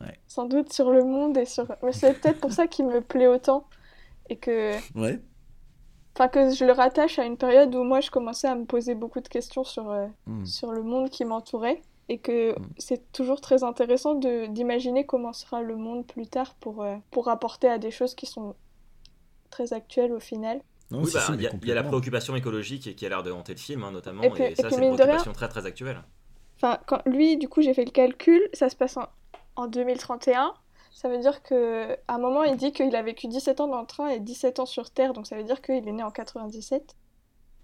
Ouais. 0.00 0.18
sans 0.26 0.44
doute 0.46 0.72
sur 0.72 0.90
le 0.90 1.04
monde 1.04 1.36
et 1.38 1.44
sur... 1.46 1.66
mais 1.82 1.92
C'est 1.92 2.20
peut-être 2.20 2.40
pour 2.40 2.52
ça 2.52 2.66
qu'il 2.66 2.86
me 2.86 3.00
plaît 3.00 3.28
autant 3.28 3.64
et 4.28 4.36
que... 4.36 4.76
Ouais. 4.98 5.20
Enfin, 6.16 6.28
que 6.28 6.50
je 6.54 6.64
le 6.64 6.72
rattache 6.72 7.18
à 7.18 7.24
une 7.24 7.36
période 7.36 7.74
où 7.74 7.82
moi 7.82 8.00
je 8.00 8.10
commençais 8.10 8.46
à 8.46 8.54
me 8.54 8.64
poser 8.64 8.94
beaucoup 8.94 9.20
de 9.20 9.28
questions 9.28 9.64
sur, 9.64 9.90
euh, 9.90 10.06
Hmm. 10.26 10.44
sur 10.44 10.70
le 10.72 10.82
monde 10.82 11.10
qui 11.10 11.24
m'entourait 11.24 11.82
et 12.08 12.18
que 12.18 12.52
Mm. 12.58 12.66
c'est 12.78 13.12
toujours 13.12 13.40
très 13.40 13.64
intéressant 13.64 14.14
de 14.14 14.46
d'imaginer 14.46 15.06
comment 15.06 15.32
sera 15.32 15.60
le 15.62 15.74
monde 15.76 16.06
plus 16.06 16.26
tard 16.28 16.54
pour, 16.60 16.82
euh, 16.82 16.96
pour 17.10 17.26
rapporter 17.26 17.68
à 17.68 17.78
des 17.78 17.90
choses 17.90 18.14
qui 18.14 18.26
sont 18.26 18.54
très 19.50 19.72
actuelles 19.72 20.12
au 20.12 20.20
final. 20.20 20.60
Non, 20.90 21.02
oui, 21.02 21.10
bah, 21.12 21.20
il 21.30 21.36
mais 21.36 21.42
y, 21.64 21.68
y 21.68 21.72
a 21.72 21.74
la 21.74 21.82
préoccupation 21.82 22.36
écologique 22.36 22.94
qui 22.94 23.06
a 23.06 23.08
l'air 23.08 23.22
de 23.22 23.32
hanter 23.32 23.54
le 23.54 23.58
film, 23.58 23.82
hein, 23.82 23.90
notamment, 23.90 24.22
Et 24.22 24.26
et, 24.26 24.30
puis- 24.30 24.42
et 24.44 24.54
ça, 24.54 24.68
c'est 24.70 24.76
une 24.76 24.94
préoccupation 24.94 25.32
très 25.32 25.48
très 25.48 25.66
actuelle. 25.66 26.02
Enfin, 26.56 26.78
quand 26.86 27.00
lui, 27.06 27.36
du 27.38 27.48
coup, 27.48 27.62
j'ai 27.62 27.74
fait 27.74 27.84
le 27.86 27.90
calcul, 27.90 28.40
ça 28.52 28.68
se 28.68 28.76
passe 28.76 28.96
en, 28.98 29.06
en 29.56 29.66
2031. 29.66 30.52
Ça 30.94 31.08
veut 31.08 31.18
dire 31.18 31.42
que 31.42 31.92
à 32.08 32.14
un 32.14 32.18
moment, 32.18 32.44
il 32.44 32.56
dit 32.56 32.72
qu'il 32.72 32.94
a 32.96 33.02
vécu 33.02 33.26
17 33.26 33.60
ans 33.60 33.66
dans 33.68 33.80
le 33.80 33.86
train 33.86 34.08
et 34.08 34.20
17 34.20 34.60
ans 34.60 34.66
sur 34.66 34.90
Terre, 34.90 35.12
donc 35.12 35.26
ça 35.26 35.36
veut 35.36 35.42
dire 35.44 35.60
qu'il 35.60 35.86
est 35.86 35.92
né 35.92 36.02
en 36.02 36.10
97. 36.10 36.94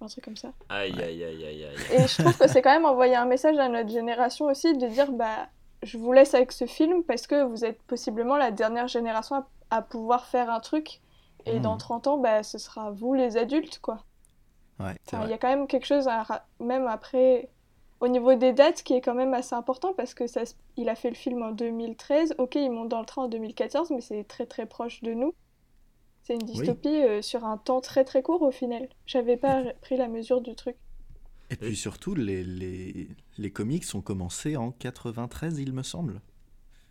Un 0.03 0.07
truc 0.07 0.25
comme 0.25 0.37
ça. 0.37 0.53
Aïe, 0.69 0.93
aïe, 1.01 1.23
aïe, 1.25 1.45
aïe, 1.45 1.64
aïe. 1.64 1.77
Et 1.93 2.07
je 2.09 2.23
trouve 2.23 2.37
que 2.37 2.49
c'est 2.53 2.61
quand 2.62 2.73
même 2.73 2.87
envoyer 2.87 3.14
un 3.14 3.27
message 3.27 3.57
à 3.59 3.69
notre 3.69 3.88
génération 3.90 4.47
aussi 4.47 4.77
de 4.77 4.87
dire 4.88 5.12
bah 5.12 5.47
je 5.83 5.97
vous 5.97 6.12
laisse 6.12 6.35
avec 6.35 6.53
ce 6.53 6.66
film 6.66 7.05
parce 7.05 7.27
que 7.27 7.43
vous 7.45 7.64
êtes 7.64 7.81
possiblement 7.85 8.37
la 8.37 8.51
dernière 8.51 8.88
génération 8.88 9.37
à, 9.37 9.47
à 9.71 9.83
pouvoir 9.83 10.27
faire 10.27 10.51
un 10.51 10.61
truc 10.61 11.01
et 11.47 11.57
Mhm. 11.57 11.62
dans 11.62 11.77
30 11.77 12.07
ans 12.09 12.16
bah 12.19 12.43
ce 12.43 12.59
sera 12.59 12.90
vous 12.90 13.14
les 13.14 13.37
adultes 13.37 13.79
quoi. 13.81 13.99
Ouais, 14.81 14.95
Enfin, 15.07 15.25
il 15.25 15.31
y 15.31 15.35
a 15.35 15.38
quand 15.38 15.49
même 15.49 15.66
quelque 15.66 15.87
chose 15.87 16.09
à 16.09 16.25
même 16.59 16.87
après 16.87 17.49
au 18.00 18.08
niveau 18.08 18.34
des 18.34 18.52
dates 18.52 18.82
qui 18.82 18.94
est 18.94 19.00
quand 19.00 19.14
même 19.14 19.34
assez 19.34 19.54
important 19.54 19.92
parce 19.94 20.14
que 20.14 20.26
ça 20.26 20.42
il 20.76 20.88
a 20.88 20.94
fait 20.94 21.10
le 21.10 21.16
film 21.16 21.42
en 21.42 21.52
2013. 21.52 22.34
OK, 22.38 22.54
il 22.56 22.70
monte 22.70 22.88
dans 22.88 23.00
le 23.00 23.06
train 23.06 23.22
en 23.24 23.28
2014 23.28 23.90
mais 23.90 24.00
c'est 24.00 24.24
très 24.24 24.46
très 24.46 24.66
proche 24.66 25.02
de 25.02 25.12
nous. 25.14 25.34
C'est 26.22 26.34
une 26.34 26.40
dystopie 26.40 26.88
euh, 26.88 27.22
sur 27.22 27.44
un 27.44 27.56
temps 27.58 27.80
très 27.80 28.04
très 28.04 28.22
court 28.22 28.42
au 28.42 28.50
final. 28.50 28.88
J'avais 29.06 29.36
pas 29.36 29.62
pris 29.82 29.96
la 29.96 30.08
mesure 30.08 30.40
du 30.40 30.54
truc. 30.54 30.76
Et 31.50 31.56
puis 31.56 31.74
surtout, 31.76 32.14
les, 32.14 32.44
les, 32.44 33.08
les 33.38 33.50
comics 33.50 33.84
ont 33.94 34.00
commencé 34.00 34.56
en 34.56 34.70
93, 34.70 35.58
il 35.58 35.72
me 35.72 35.82
semble. 35.82 36.20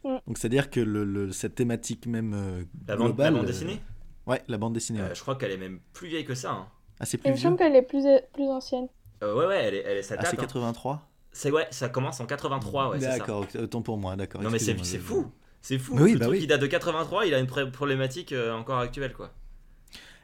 Mm. 0.04 0.18
Donc 0.28 0.38
c'est-à-dire 0.38 0.70
que 0.70 0.80
le, 0.82 1.06
le- 1.06 1.32
cette 1.32 1.56
thématique 1.56 2.06
même 2.08 2.34
euh, 2.34 2.64
La 2.88 2.96
bande- 2.98 3.18
la 3.20 3.30
globale... 3.30 3.34
bande 3.36 3.44
euh, 3.44 3.48
dessinée? 3.48 3.82
Ouais, 4.28 4.42
la 4.48 4.58
bande 4.58 4.74
dessinée. 4.74 5.00
Euh, 5.00 5.10
ouais. 5.10 5.16
je 5.16 5.22
crois 5.22 5.36
qu'elle 5.36 5.52
est 5.52 5.58
même 5.58 5.80
plus 5.94 6.08
vieille 6.10 6.26
que 6.26 6.36
ça. 6.36 6.52
hein. 6.52 6.68
Ah, 7.00 7.06
c'est 7.06 7.18
Il 7.18 7.22
plus 7.22 7.32
me 7.32 7.38
semble 7.38 7.58
qu'elle 7.58 7.76
est 7.76 7.82
plus, 7.82 8.04
plus 8.34 8.48
ancienne. 8.50 8.90
Euh, 9.24 9.36
ouais, 9.36 9.46
ouais, 9.48 9.64
elle 9.64 9.74
est, 9.76 9.84
elle 9.86 9.98
est 9.98 10.04
ça 10.04 10.16
Ah, 10.18 10.22
date, 10.22 10.32
c'est 10.32 10.40
hein. 10.40 10.42
83 10.42 11.10
C'est 11.32 11.52
ouais, 11.52 11.68
ça 11.72 11.90
commence 11.90 12.20
en 12.20 12.26
83, 12.26 12.90
ouais, 12.90 13.00
c'est 13.00 13.06
ça. 13.06 13.18
D'accord, 13.18 13.46
autant 13.58 13.82
pour 13.82 13.98
moi, 13.98 14.16
d'accord. 14.16 14.42
Non 14.42 14.50
mais 14.50 14.60
c'est 14.60 14.78
c'est 14.84 15.00
fou, 15.00 15.32
c'est 15.62 15.78
fou. 15.78 15.96
Mais 15.96 16.02
oui, 16.02 16.14
le 16.14 16.20
bah 16.20 16.26
truc 16.26 16.36
oui. 16.36 16.42
qui 16.42 16.48
date 16.48 16.62
de 16.62 16.68
83, 16.68 17.26
il 17.26 17.34
a 17.34 17.40
une 17.40 17.72
problématique 17.72 18.32
euh, 18.32 18.54
encore 18.54 18.80
actuelle 18.80 19.14
quoi. 19.14 19.32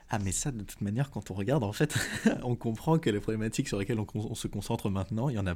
Ah, 0.09 0.19
mais 0.19 0.31
ça, 0.31 0.51
de 0.51 0.63
toute 0.63 0.81
manière, 0.81 1.09
quand 1.09 1.31
on 1.31 1.33
regarde, 1.33 1.63
en 1.63 1.73
fait, 1.73 1.95
on 2.43 2.55
comprend 2.55 2.99
que 2.99 3.09
les 3.09 3.19
problématiques 3.19 3.67
sur 3.67 3.79
lesquelles 3.79 3.99
on 3.99 4.35
se 4.35 4.47
concentre 4.47 4.89
maintenant, 4.89 5.29
il 5.29 5.35
y 5.35 5.39
en 5.39 5.47
a 5.47 5.55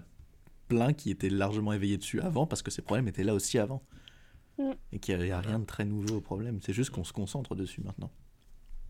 plein 0.68 0.94
qui 0.94 1.12
étaient 1.12 1.30
largement 1.30 1.72
éveillés 1.72 1.98
dessus 1.98 2.20
avant, 2.22 2.48
parce 2.48 2.62
que 2.64 2.72
ces 2.72 2.82
problèmes 2.82 3.08
étaient 3.08 3.24
là 3.24 3.36
aussi 3.36 3.60
avant. 3.60 3.84
Mm. 4.58 4.72
Et 4.94 5.00
qu'il 5.00 5.20
n'y 5.20 5.32
a, 5.32 5.40
rien 5.40 5.60
de 5.60 5.66
très 5.66 5.86
nouveau 5.86 6.18
au 6.18 6.22
problème, 6.22 6.60
c'est 6.62 6.74
juste 6.74 6.90
qu'on 6.90 7.04
se 7.04 7.14
concentre 7.14 7.56
dessus 7.56 7.82
maintenant. 7.82 8.12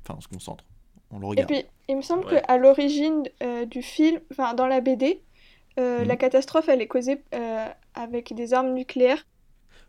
Enfin, 0.04 0.16
on 0.18 0.22
se 0.22 0.28
concentre, 0.28 0.66
on 1.12 1.20
le 1.20 1.28
Et 1.36 1.44
puis, 1.46 1.66
il 1.88 1.98
me 1.98 2.02
semble 2.02 2.26
Ouais. 2.26 2.40
qu'à 2.44 2.58
l'origine 2.58 3.24
euh, 3.44 3.66
du 3.66 3.82
film, 3.82 4.20
enfin 4.32 4.54
dans 4.54 4.68
la 4.68 4.82
BD, 4.82 5.24
euh, 5.80 6.04
Mhm. 6.04 6.06
la 6.06 6.18
catastrophe 6.18 6.70
elle 6.70 6.82
est 6.82 6.88
causée 6.88 7.24
euh, 7.34 7.68
avec 7.96 8.34
des 8.36 8.54
armes 8.54 8.74
nucléaires. 8.74 9.26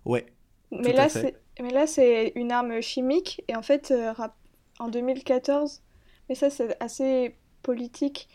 Ouais, 0.04 0.26
Mais 0.70 0.92
Tout 0.92 0.92
là, 0.92 1.08
c'est 1.08 1.42
mais 1.60 1.70
là 1.70 1.86
c'est 1.86 2.32
une 2.36 2.52
arme 2.52 2.80
chimique 2.80 3.42
et 3.48 3.56
en 3.56 3.62
fait 3.62 3.90
euh, 3.90 4.12
rap- 4.12 4.36
en 4.78 4.88
2014, 4.88 5.82
mais 6.28 6.34
ça 6.34 6.48
c'est 6.50 6.76
assez 6.82 7.36
politique. 7.62 8.28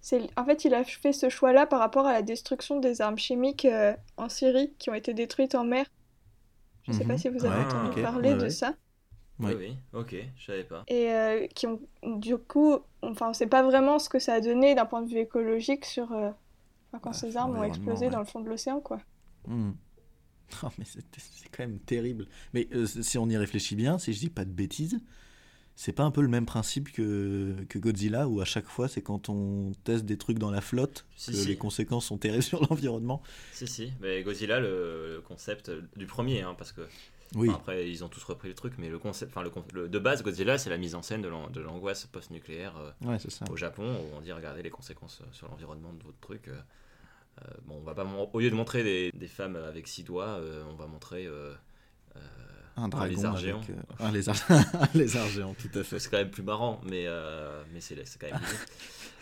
C'est 0.00 0.28
en 0.38 0.44
fait 0.44 0.64
il 0.64 0.72
a 0.74 0.84
fait 0.84 1.12
ce 1.12 1.28
choix-là 1.28 1.66
par 1.66 1.80
rapport 1.80 2.06
à 2.06 2.12
la 2.12 2.22
destruction 2.22 2.78
des 2.80 3.00
armes 3.02 3.18
chimiques 3.18 3.64
euh, 3.66 3.94
en 4.16 4.28
Syrie 4.28 4.74
qui 4.78 4.88
ont 4.90 4.94
été 4.94 5.14
détruites 5.14 5.54
en 5.54 5.64
mer. 5.64 5.86
Je 6.84 6.92
sais 6.92 7.04
Mhm. 7.04 7.06
pas 7.06 7.16
si 7.18 7.28
vous 7.30 7.46
avez 7.46 7.56
Ouais, 7.56 7.62
entendu 7.62 7.94
parler 7.94 8.34
ouais, 8.34 8.36
de 8.36 8.48
ouais. 8.48 8.50
ça. 8.50 8.74
Oui, 9.40 9.54
oui, 9.56 9.76
ok, 9.92 10.14
je 10.36 10.44
savais 10.44 10.64
pas. 10.64 10.84
Et 10.86 11.10
euh, 11.10 11.46
qui 11.48 11.66
ont, 11.66 11.80
du 12.02 12.36
coup, 12.36 12.78
enfin, 13.02 13.30
on 13.30 13.32
sait 13.32 13.46
pas 13.46 13.62
vraiment 13.62 13.98
ce 13.98 14.08
que 14.08 14.18
ça 14.18 14.34
a 14.34 14.40
donné 14.40 14.74
d'un 14.74 14.86
point 14.86 15.02
de 15.02 15.08
vue 15.10 15.18
écologique 15.18 15.84
sur 15.84 16.12
euh, 16.12 16.30
quand 17.00 17.12
ces 17.12 17.36
armes 17.36 17.56
ont 17.56 17.62
explosé 17.62 18.06
ouais. 18.06 18.12
dans 18.12 18.18
le 18.18 18.24
fond 18.24 18.40
de 18.40 18.48
l'océan, 18.48 18.80
quoi. 18.80 19.00
Oh, 20.64 20.68
mais 20.78 20.84
c'est 20.84 21.04
c'est 21.16 21.48
quand 21.48 21.62
même 21.62 21.78
terrible. 21.78 22.26
Mais 22.54 22.68
euh, 22.74 22.84
si 22.84 23.18
on 23.18 23.28
y 23.28 23.36
réfléchit 23.36 23.76
bien, 23.76 23.98
si 24.00 24.12
je 24.12 24.18
dis 24.18 24.30
pas 24.30 24.44
de 24.44 24.50
bêtises, 24.50 25.00
c'est 25.76 25.92
pas 25.92 26.02
un 26.02 26.10
peu 26.10 26.22
le 26.22 26.28
même 26.28 26.44
principe 26.44 26.90
que, 26.92 27.54
que 27.68 27.78
Godzilla, 27.78 28.28
où 28.28 28.40
à 28.40 28.44
chaque 28.44 28.66
fois, 28.66 28.88
c'est 28.88 29.00
quand 29.00 29.28
on 29.28 29.72
teste 29.84 30.04
des 30.04 30.18
trucs 30.18 30.38
dans 30.40 30.50
la 30.50 30.60
flotte 30.60 31.06
Si, 31.16 31.30
que 31.30 31.36
si. 31.36 31.48
les 31.48 31.56
conséquences 31.56 32.06
sont 32.06 32.18
terribles 32.18 32.42
sur 32.42 32.60
l'environnement. 32.68 33.22
Si, 33.52 33.68
si, 33.68 33.92
mais 34.00 34.22
Godzilla, 34.22 34.58
le, 34.60 35.14
le 35.14 35.20
concept 35.22 35.70
du 35.96 36.06
premier, 36.06 36.42
hein, 36.42 36.54
parce 36.58 36.72
que 36.72 36.82
Oui. 37.34 37.48
enfin, 37.48 37.58
après 37.58 37.88
ils 37.90 38.02
ont 38.04 38.08
tous 38.08 38.22
repris 38.24 38.48
le 38.48 38.54
truc, 38.54 38.74
mais 38.78 38.88
le 38.88 38.98
concept, 38.98 39.32
enfin 39.36 39.48
le, 39.72 39.88
de 39.88 39.98
base, 39.98 40.22
Godzilla, 40.22 40.58
c'est 40.58 40.70
la 40.70 40.78
mise 40.78 40.94
en 40.94 41.02
scène 41.02 41.22
de 41.22 41.28
l'an- 41.28 41.48
de 41.50 41.60
l'angoisse 41.60 42.06
post-nucléaire 42.06 42.76
euh, 42.78 42.90
Ouais, 43.08 43.18
au 43.50 43.56
Japon, 43.56 43.84
où 44.00 44.16
on 44.16 44.20
dit 44.20 44.32
regardez 44.32 44.62
les 44.62 44.70
conséquences 44.70 45.20
euh, 45.22 45.26
sur 45.32 45.48
l'environnement 45.48 45.92
de 45.92 46.02
votre 46.02 46.18
truc. 46.20 46.48
euh, 46.48 46.60
bon, 47.64 47.76
on 47.76 47.80
va 47.84 47.94
pas 47.94 48.04
au 48.32 48.40
lieu 48.40 48.50
de 48.50 48.54
montrer 48.54 48.82
des, 48.82 49.10
des 49.14 49.28
femmes 49.28 49.56
avec 49.56 49.86
six 49.88 50.02
doigts, 50.04 50.40
on 50.68 50.74
va 50.74 50.86
montrer 50.86 51.26
euh, 52.76 52.80
euh, 52.80 52.84
Un 52.84 52.88
dragon 52.88 53.06
lézard 53.10 53.32
avec, 53.34 53.44
géant. 53.44 53.60
euh, 53.70 54.04
un 54.04 54.12
lézard, 54.12 54.36
un 54.48 54.88
lézard 54.98 55.28
géant, 55.28 55.54
tout 55.54 55.78
à 55.78 55.82
fait. 55.82 55.98
C'est 55.98 56.10
quand 56.10 56.18
même 56.18 56.30
plus 56.30 56.42
marrant, 56.42 56.80
mais, 56.88 57.04
euh, 57.06 57.62
mais 57.72 57.80
c'est 57.80 57.94
quand 58.20 58.26
même. 58.30 58.40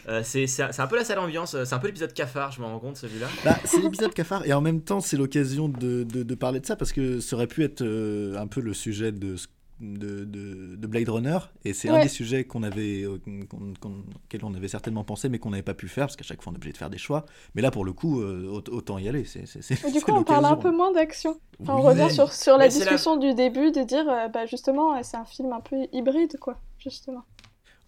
Euh, 0.08 0.22
c'est 0.24 0.46
un 0.80 0.86
peu 0.86 0.96
la 0.96 1.04
sale 1.04 1.18
ambiance, 1.18 1.50
c'est 1.64 1.74
un 1.74 1.78
peu 1.78 1.88
l'épisode 1.88 2.14
cafard, 2.14 2.50
je 2.52 2.60
me 2.60 2.66
rends 2.66 2.78
compte 2.78 2.96
celui-là. 2.96 3.26
Bah, 3.44 3.58
c'est 3.64 3.80
l'épisode 3.82 4.14
cafard 4.14 4.46
et 4.46 4.52
en 4.54 4.60
même 4.62 4.80
temps 4.80 5.00
c'est 5.00 5.16
l'occasion 5.18 5.68
de, 5.68 6.04
de- 6.04 6.22
de 6.22 6.34
parler 6.34 6.60
de 6.60 6.66
ça 6.66 6.76
parce 6.76 6.92
que 6.92 7.20
ça 7.20 7.36
aurait 7.36 7.46
pu 7.48 7.62
être 7.62 7.82
euh, 7.82 8.36
un 8.38 8.46
peu 8.46 8.60
le 8.62 8.72
sujet 8.72 9.12
de, 9.12 9.36
ce- 9.36 9.48
de, 9.80 10.24
de- 10.24 10.76
de 10.76 10.86
Blade 10.86 11.08
Runner 11.08 11.38
et 11.64 11.72
c'est 11.72 11.88
un 11.88 12.02
des 12.02 12.08
sujets 12.08 12.44
qu'on 12.44 12.62
avait 12.62 13.02
euh, 13.04 13.18
qu'on- 13.48 13.74
qu'on- 13.80 14.04
auxquels 14.24 14.44
on 14.44 14.52
avait 14.54 14.68
certainement 14.68 15.04
pensé 15.04 15.28
mais 15.28 15.38
qu'on 15.38 15.50
n'avait 15.50 15.62
pas 15.62 15.74
pu 15.74 15.86
faire 15.88 16.06
parce 16.06 16.16
qu'à 16.16 16.24
chaque 16.24 16.42
fois 16.42 16.50
on 16.52 16.54
est 16.54 16.58
obligé 16.58 16.72
de 16.72 16.78
faire 16.78 16.90
des 16.90 16.98
choix. 16.98 17.24
Mais 17.54 17.62
là 17.62 17.70
pour 17.70 17.84
le 17.84 17.92
coup 17.92 18.20
euh, 18.20 18.48
aut- 18.48 18.70
autant 18.74 18.98
y 18.98 19.08
aller 19.08 19.24
c'est 19.24 19.46
c'est- 19.46 19.62
c'est- 19.62 19.88
Et 19.88 19.92
du 19.92 20.00
coup, 20.00 20.12
on 20.12 20.24
parle 20.24 20.44
un 20.46 20.56
peu 20.56 20.70
moins 20.70 20.92
d'action. 20.92 21.38
Enfin, 21.60 21.74
on 21.74 21.82
revient 21.82 22.10
sur, 22.10 22.32
sur 22.32 22.56
la 22.58 22.64
Mais 22.64 22.70
c'est 22.70 22.80
la- 22.80 22.84
discussion 22.86 23.16
du 23.16 23.34
début 23.34 23.70
de 23.72 23.82
dire, 23.82 24.08
euh, 24.08 24.28
bah, 24.28 24.46
justement, 24.46 25.02
c'est 25.02 25.16
un 25.16 25.24
film 25.24 25.52
un 25.52 25.60
peu 25.60 25.76
hybride, 25.92 26.36
quoi, 26.38 26.60
justement. 26.78 27.24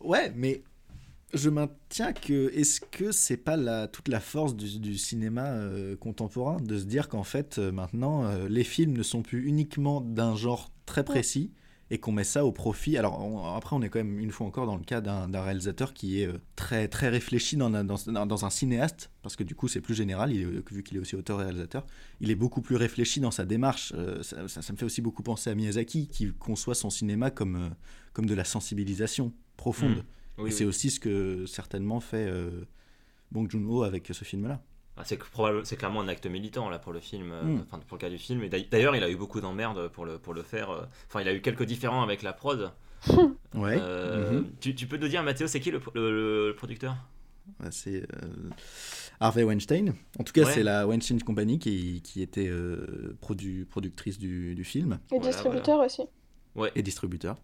Ouais, 0.01 0.33
mais 0.35 0.63
je 1.35 1.49
maintiens 1.51 2.13
que 2.13 2.51
est-ce 2.55 2.81
que 2.81 3.13
c'est 3.13 3.37
pas 3.37 3.57
la, 3.57 3.87
toute 3.87 4.09
la 4.09 4.19
force 4.19 4.57
du, 4.57 4.79
du 4.81 4.99
cinéma 4.99 5.47
euh, 5.47 5.95
contemporain 5.97 6.57
de 6.61 6.77
se 6.79 6.85
dire 6.85 7.09
qu'en 7.09 7.23
fait 7.23 7.59
euh, 7.59 7.71
maintenant 7.71 8.25
euh, 8.25 8.49
les 8.49 8.65
films 8.65 8.97
ne 8.97 9.03
sont 9.05 9.23
plus 9.23 9.47
uniquement 9.47 10.01
d'un 10.01 10.35
genre 10.35 10.73
très 10.87 11.05
précis 11.05 11.53
et 11.93 11.99
qu'on 11.99 12.13
met 12.13 12.25
ça 12.25 12.45
au 12.45 12.53
profit. 12.53 12.97
Alors 12.97 13.21
on- 13.21 13.55
après 13.55 13.75
on 13.75 13.83
est 13.83 13.89
quand 13.89 13.99
même 13.99 14.19
une 14.19 14.31
fois 14.31 14.47
encore 14.47 14.67
dans 14.67 14.77
le 14.77 14.85
cas 14.85 15.01
d'un 15.01 15.43
réalisateur 15.43 15.93
qui 15.93 16.21
est 16.23 16.27
euh, 16.27 16.39
très 16.57 16.87
très 16.89 17.09
réfléchi 17.09 17.57
dans, 17.57 17.73
un- 17.75 17.83
dans, 17.85 17.97
dans- 18.07 18.27
dans 18.27 18.45
un 18.45 18.51
cinéaste 18.51 19.11
parce 19.23 19.35
que 19.37 19.43
du 19.43 19.55
coup 19.57 19.67
c'est 19.69 19.81
plus 19.81 19.95
général 19.95 20.33
il 20.33 20.41
est- 20.43 20.71
vu 20.73 20.83
qu'il 20.83 20.97
est 20.97 21.01
aussi 21.01 21.17
auteur-réalisateur. 21.17 21.85
Il 22.21 22.31
est 22.31 22.35
beaucoup 22.37 22.61
plus 22.63 22.77
réfléchi 22.77 23.19
dans 23.21 23.31
sa 23.33 23.45
démarche. 23.45 23.93
Euh, 23.97 24.23
ça, 24.23 24.47
ça- 24.49 24.63
ça 24.63 24.73
me 24.73 24.79
fait 24.79 24.85
aussi 24.85 25.03
beaucoup 25.03 25.23
penser 25.23 25.51
à 25.51 25.55
Miyazaki 25.55 26.09
qui 26.09 26.33
conçoit 26.33 26.75
son 26.77 26.91
cinéma 26.91 27.31
comme 27.31 27.57
euh, 27.57 27.69
comme 28.13 28.27
de 28.27 28.35
la 28.35 28.45
sensibilisation 28.45 29.33
profonde. 29.57 29.97
Mm. 30.39 30.43
Oui, 30.43 30.49
et 30.49 30.53
c'est 30.53 30.65
aussi 30.65 30.91
ce 30.91 31.01
que 31.01 31.45
certainement 31.47 32.01
fait 32.01 32.27
euh, 32.29 32.65
Bong 33.33 33.51
Joon-ho 33.51 33.83
avec 33.83 34.09
ce 34.13 34.25
film-là. 34.25 34.63
Ah, 35.01 35.05
c'est 35.07 35.19
c'est 35.65 35.77
clairement 35.77 36.01
un 36.03 36.09
acte 36.09 36.27
militant 36.27 36.69
là 36.69 36.79
pour 36.79 36.93
le 36.93 37.01
film, 37.01 37.33
euh, 37.33 37.43
Mm. 37.43 37.65
enfin 37.67 37.79
pour 37.87 37.97
le 37.97 38.01
cas 38.01 38.11
du 38.11 38.19
film. 38.19 38.43
Et 38.45 38.49
d'ail- 38.49 38.69
d'ailleurs, 38.71 38.95
il 38.97 39.03
a 39.03 39.11
eu 39.11 39.17
beaucoup 39.17 39.41
d'emmerdes 39.41 39.89
pour 39.89 40.05
le 40.05 40.19
pour 40.19 40.35
le 40.35 40.43
faire. 40.43 40.71
euh, 40.71 40.83
Enfin, 41.09 41.23
il 41.23 41.29
a 41.29 41.33
eu 41.35 41.41
quelques 41.41 41.65
différends 41.65 42.03
avec 42.03 42.23
la 42.23 42.33
prod. 42.33 42.71
Ouais. 43.55 43.79
Euh, 43.81 44.33
Mhm. 44.41 44.51
tu, 44.61 44.75
tu 44.75 44.87
peux 44.87 44.97
nous 44.99 45.09
dire, 45.09 45.23
Mathéo, 45.23 45.47
c'est 45.47 45.59
qui 45.61 45.71
le, 45.71 45.81
le- 45.95 46.49
le 46.49 46.55
producteur? 46.55 46.95
Ouais, 47.61 47.69
C'est 47.71 48.03
euh, 48.03 48.51
Harvey 49.19 49.43
Weinstein. 49.43 49.95
En 50.19 50.25
tout 50.25 50.33
cas, 50.33 50.45
Ouais. 50.45 50.53
c'est 50.53 50.63
la 50.63 50.87
Weinstein 50.87 51.21
Company 51.23 51.59
qui, 51.59 52.01
qui 52.03 52.23
était 52.23 52.47
euh, 52.49 53.17
produ- 53.23 53.65
productrice 53.65 54.19
du, 54.19 54.55
du 54.55 54.65
film 54.65 54.99
Et 55.11 55.17
Voilà, 55.17 55.27
distributeur 55.33 55.81
aussi. 55.81 56.03
Ouais. 56.55 56.71
et 56.75 56.83
distributeur. 56.83 57.37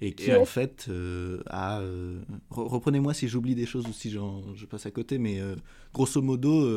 Et 0.00 0.12
qui, 0.12 0.32
en 0.32 0.44
fait, 0.44 0.86
euh, 0.88 1.42
a. 1.46 1.80
euh, 1.80 2.20
re- 2.50 2.68
Reprenez-moi 2.68 3.14
si 3.14 3.26
j'oublie 3.28 3.54
des 3.56 3.66
choses 3.66 3.86
ou 3.88 3.92
si 3.92 4.10
j'en- 4.10 4.54
je 4.54 4.64
passe 4.66 4.86
à 4.86 4.90
côté, 4.92 5.18
mais 5.18 5.40
euh, 5.40 5.56
grosso 5.92 6.22
modo, 6.22 6.68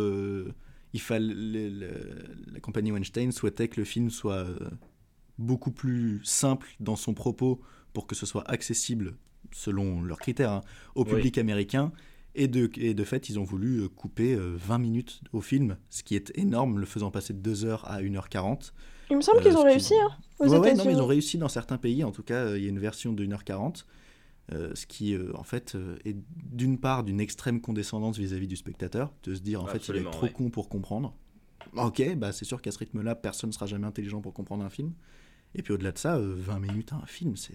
il 0.94 1.02
fallait, 1.02 1.34
le- 1.34 1.70
le- 1.70 2.26
la 2.54 2.60
compagnie 2.60 2.92
Weinstein 2.92 3.32
souhaitait 3.32 3.68
que 3.68 3.80
le 3.80 3.86
film 3.86 4.10
soit 4.10 4.48
beaucoup 5.38 5.72
plus 5.72 6.20
simple 6.24 6.68
dans 6.80 6.96
son 6.96 7.14
propos 7.14 7.62
pour 7.94 8.08
que 8.08 8.16
ce 8.16 8.26
soit 8.26 8.50
accessible, 8.50 9.16
selon 9.54 10.02
leurs 10.02 10.20
critères, 10.20 10.52
hein, 10.52 10.62
au 10.96 11.04
Oui. 11.04 11.12
public 11.12 11.38
américain. 11.38 11.92
Et 12.34 12.48
de, 12.48 12.70
et 12.78 12.94
de 12.94 13.04
fait, 13.04 13.28
ils 13.28 13.38
ont 13.40 13.44
voulu 13.44 13.90
couper 13.90 14.34
euh, 14.36 14.54
20 14.56 14.78
minutes 14.78 15.20
au 15.34 15.42
film, 15.42 15.78
ce 15.90 16.02
qui 16.02 16.16
est 16.16 16.32
énorme, 16.38 16.80
le 16.80 16.86
faisant 16.86 17.12
passer 17.12 17.34
de 17.34 17.42
2h 17.54 17.82
à 17.84 18.02
1h40. 18.02 18.72
Il 19.12 19.18
me 19.18 19.22
semble 19.22 19.38
Euh, 19.40 19.42
qu'ils 19.42 19.58
ont 19.58 19.62
qui- 19.62 19.68
réussi, 19.68 19.94
hein, 19.94 20.10
aux 20.40 20.44
Ouais, 20.46 20.50
ouais, 20.50 20.56
non, 20.56 20.62
mais 20.64 20.72
États-Unis. 20.74 20.94
ils 20.96 21.02
ont 21.02 21.06
réussi 21.06 21.38
dans 21.38 21.50
certains 21.50 21.78
pays. 21.78 22.04
En 22.04 22.12
tout 22.12 22.24
cas, 22.24 22.46
euh, 22.46 22.58
il 22.58 22.64
y 22.64 22.66
a 22.66 22.70
une 22.70 22.80
version 22.80 23.14
de 23.14 23.24
1h40. 23.24 23.86
euh, 24.54 24.72
ce 24.76 24.86
qui, 24.86 25.14
euh, 25.16 25.32
en 25.38 25.44
fait, 25.44 25.76
euh, 25.76 25.96
est 26.04 26.16
d'une 26.36 26.78
part 26.78 27.04
d'une 27.06 27.22
extrême 27.22 27.62
condescendance 27.62 28.18
vis-à-vis 28.18 28.48
du 28.48 28.58
spectateur, 28.58 29.14
de 29.24 29.34
se 29.36 29.40
dire, 29.40 29.62
en 29.64 29.68
fait, 29.68 29.88
il 29.88 29.96
est 29.96 30.04
trop 30.12 30.24
ouais. 30.26 30.32
con 30.34 30.50
pour 30.50 30.68
comprendre. 30.68 31.14
Ok, 31.78 32.16
bah, 32.16 32.34
c'est 32.34 32.44
sûr 32.44 32.62
qu'à 32.62 32.72
ce 32.72 32.80
rythme-là, 32.80 33.16
personne 33.16 33.50
ne 33.50 33.54
sera 33.54 33.66
jamais 33.66 33.88
intelligent 33.88 34.20
pour 34.20 34.34
comprendre 34.34 34.66
un 34.66 34.70
film. 34.70 34.92
Et 35.56 35.62
puis 35.62 35.72
au-delà 35.74 35.94
de 35.94 35.98
ça, 35.98 36.16
euh, 36.18 36.34
20 36.36 36.60
minutes 36.60 36.92
un 36.92 37.06
film, 37.06 37.36
c'est 37.38 37.54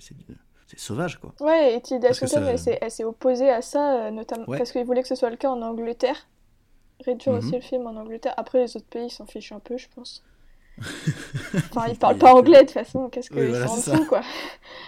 sauvage, 0.79 1.19
quoi. 1.21 1.35
Ouais, 1.41 1.75
et 1.77 1.81
Tilda 1.83 2.15
Swinton, 2.15 2.57
ça- 2.57 2.71
elle 2.81 2.91
s'est- 2.91 3.05
opposée 3.05 3.51
à 3.51 3.61
ça, 3.63 4.07
euh, 4.07 4.11
notamment 4.11 4.49
Ouais. 4.49 4.57
parce 4.57 4.73
qu'il 4.73 4.85
voulait 4.85 5.03
que 5.03 5.09
ce 5.09 5.17
soit 5.17 5.29
le 5.31 5.37
cas 5.37 5.51
en 5.51 5.61
Angleterre. 5.63 6.29
Réduire 7.05 7.35
Mhm. 7.35 7.39
aussi 7.41 7.53
le 7.57 7.61
film 7.61 7.87
en 7.87 7.97
Angleterre. 7.97 8.33
Après, 8.39 8.61
les 8.63 8.75
autres 8.77 8.87
pays 8.87 9.11
s'en 9.11 9.27
fichent 9.27 9.53
un 9.53 9.61
peu, 9.61 9.77
je 9.77 9.89
pense. 9.95 10.25
Enfin, 10.79 11.87
ils 11.89 11.99
parlent 11.99 12.19
pas 12.19 12.35
anglais 12.35 12.61
de 12.61 12.65
toute 12.65 12.73
façon, 12.73 13.09
qu'est-ce 13.09 13.31
qu'ils 13.31 13.41
Oui, 13.41 13.49
voilà, 13.49 13.67
s'en 13.67 13.77
c'est 13.77 13.91
ça. 13.91 13.97
foutent, 13.97 14.09
quoi. 14.09 14.21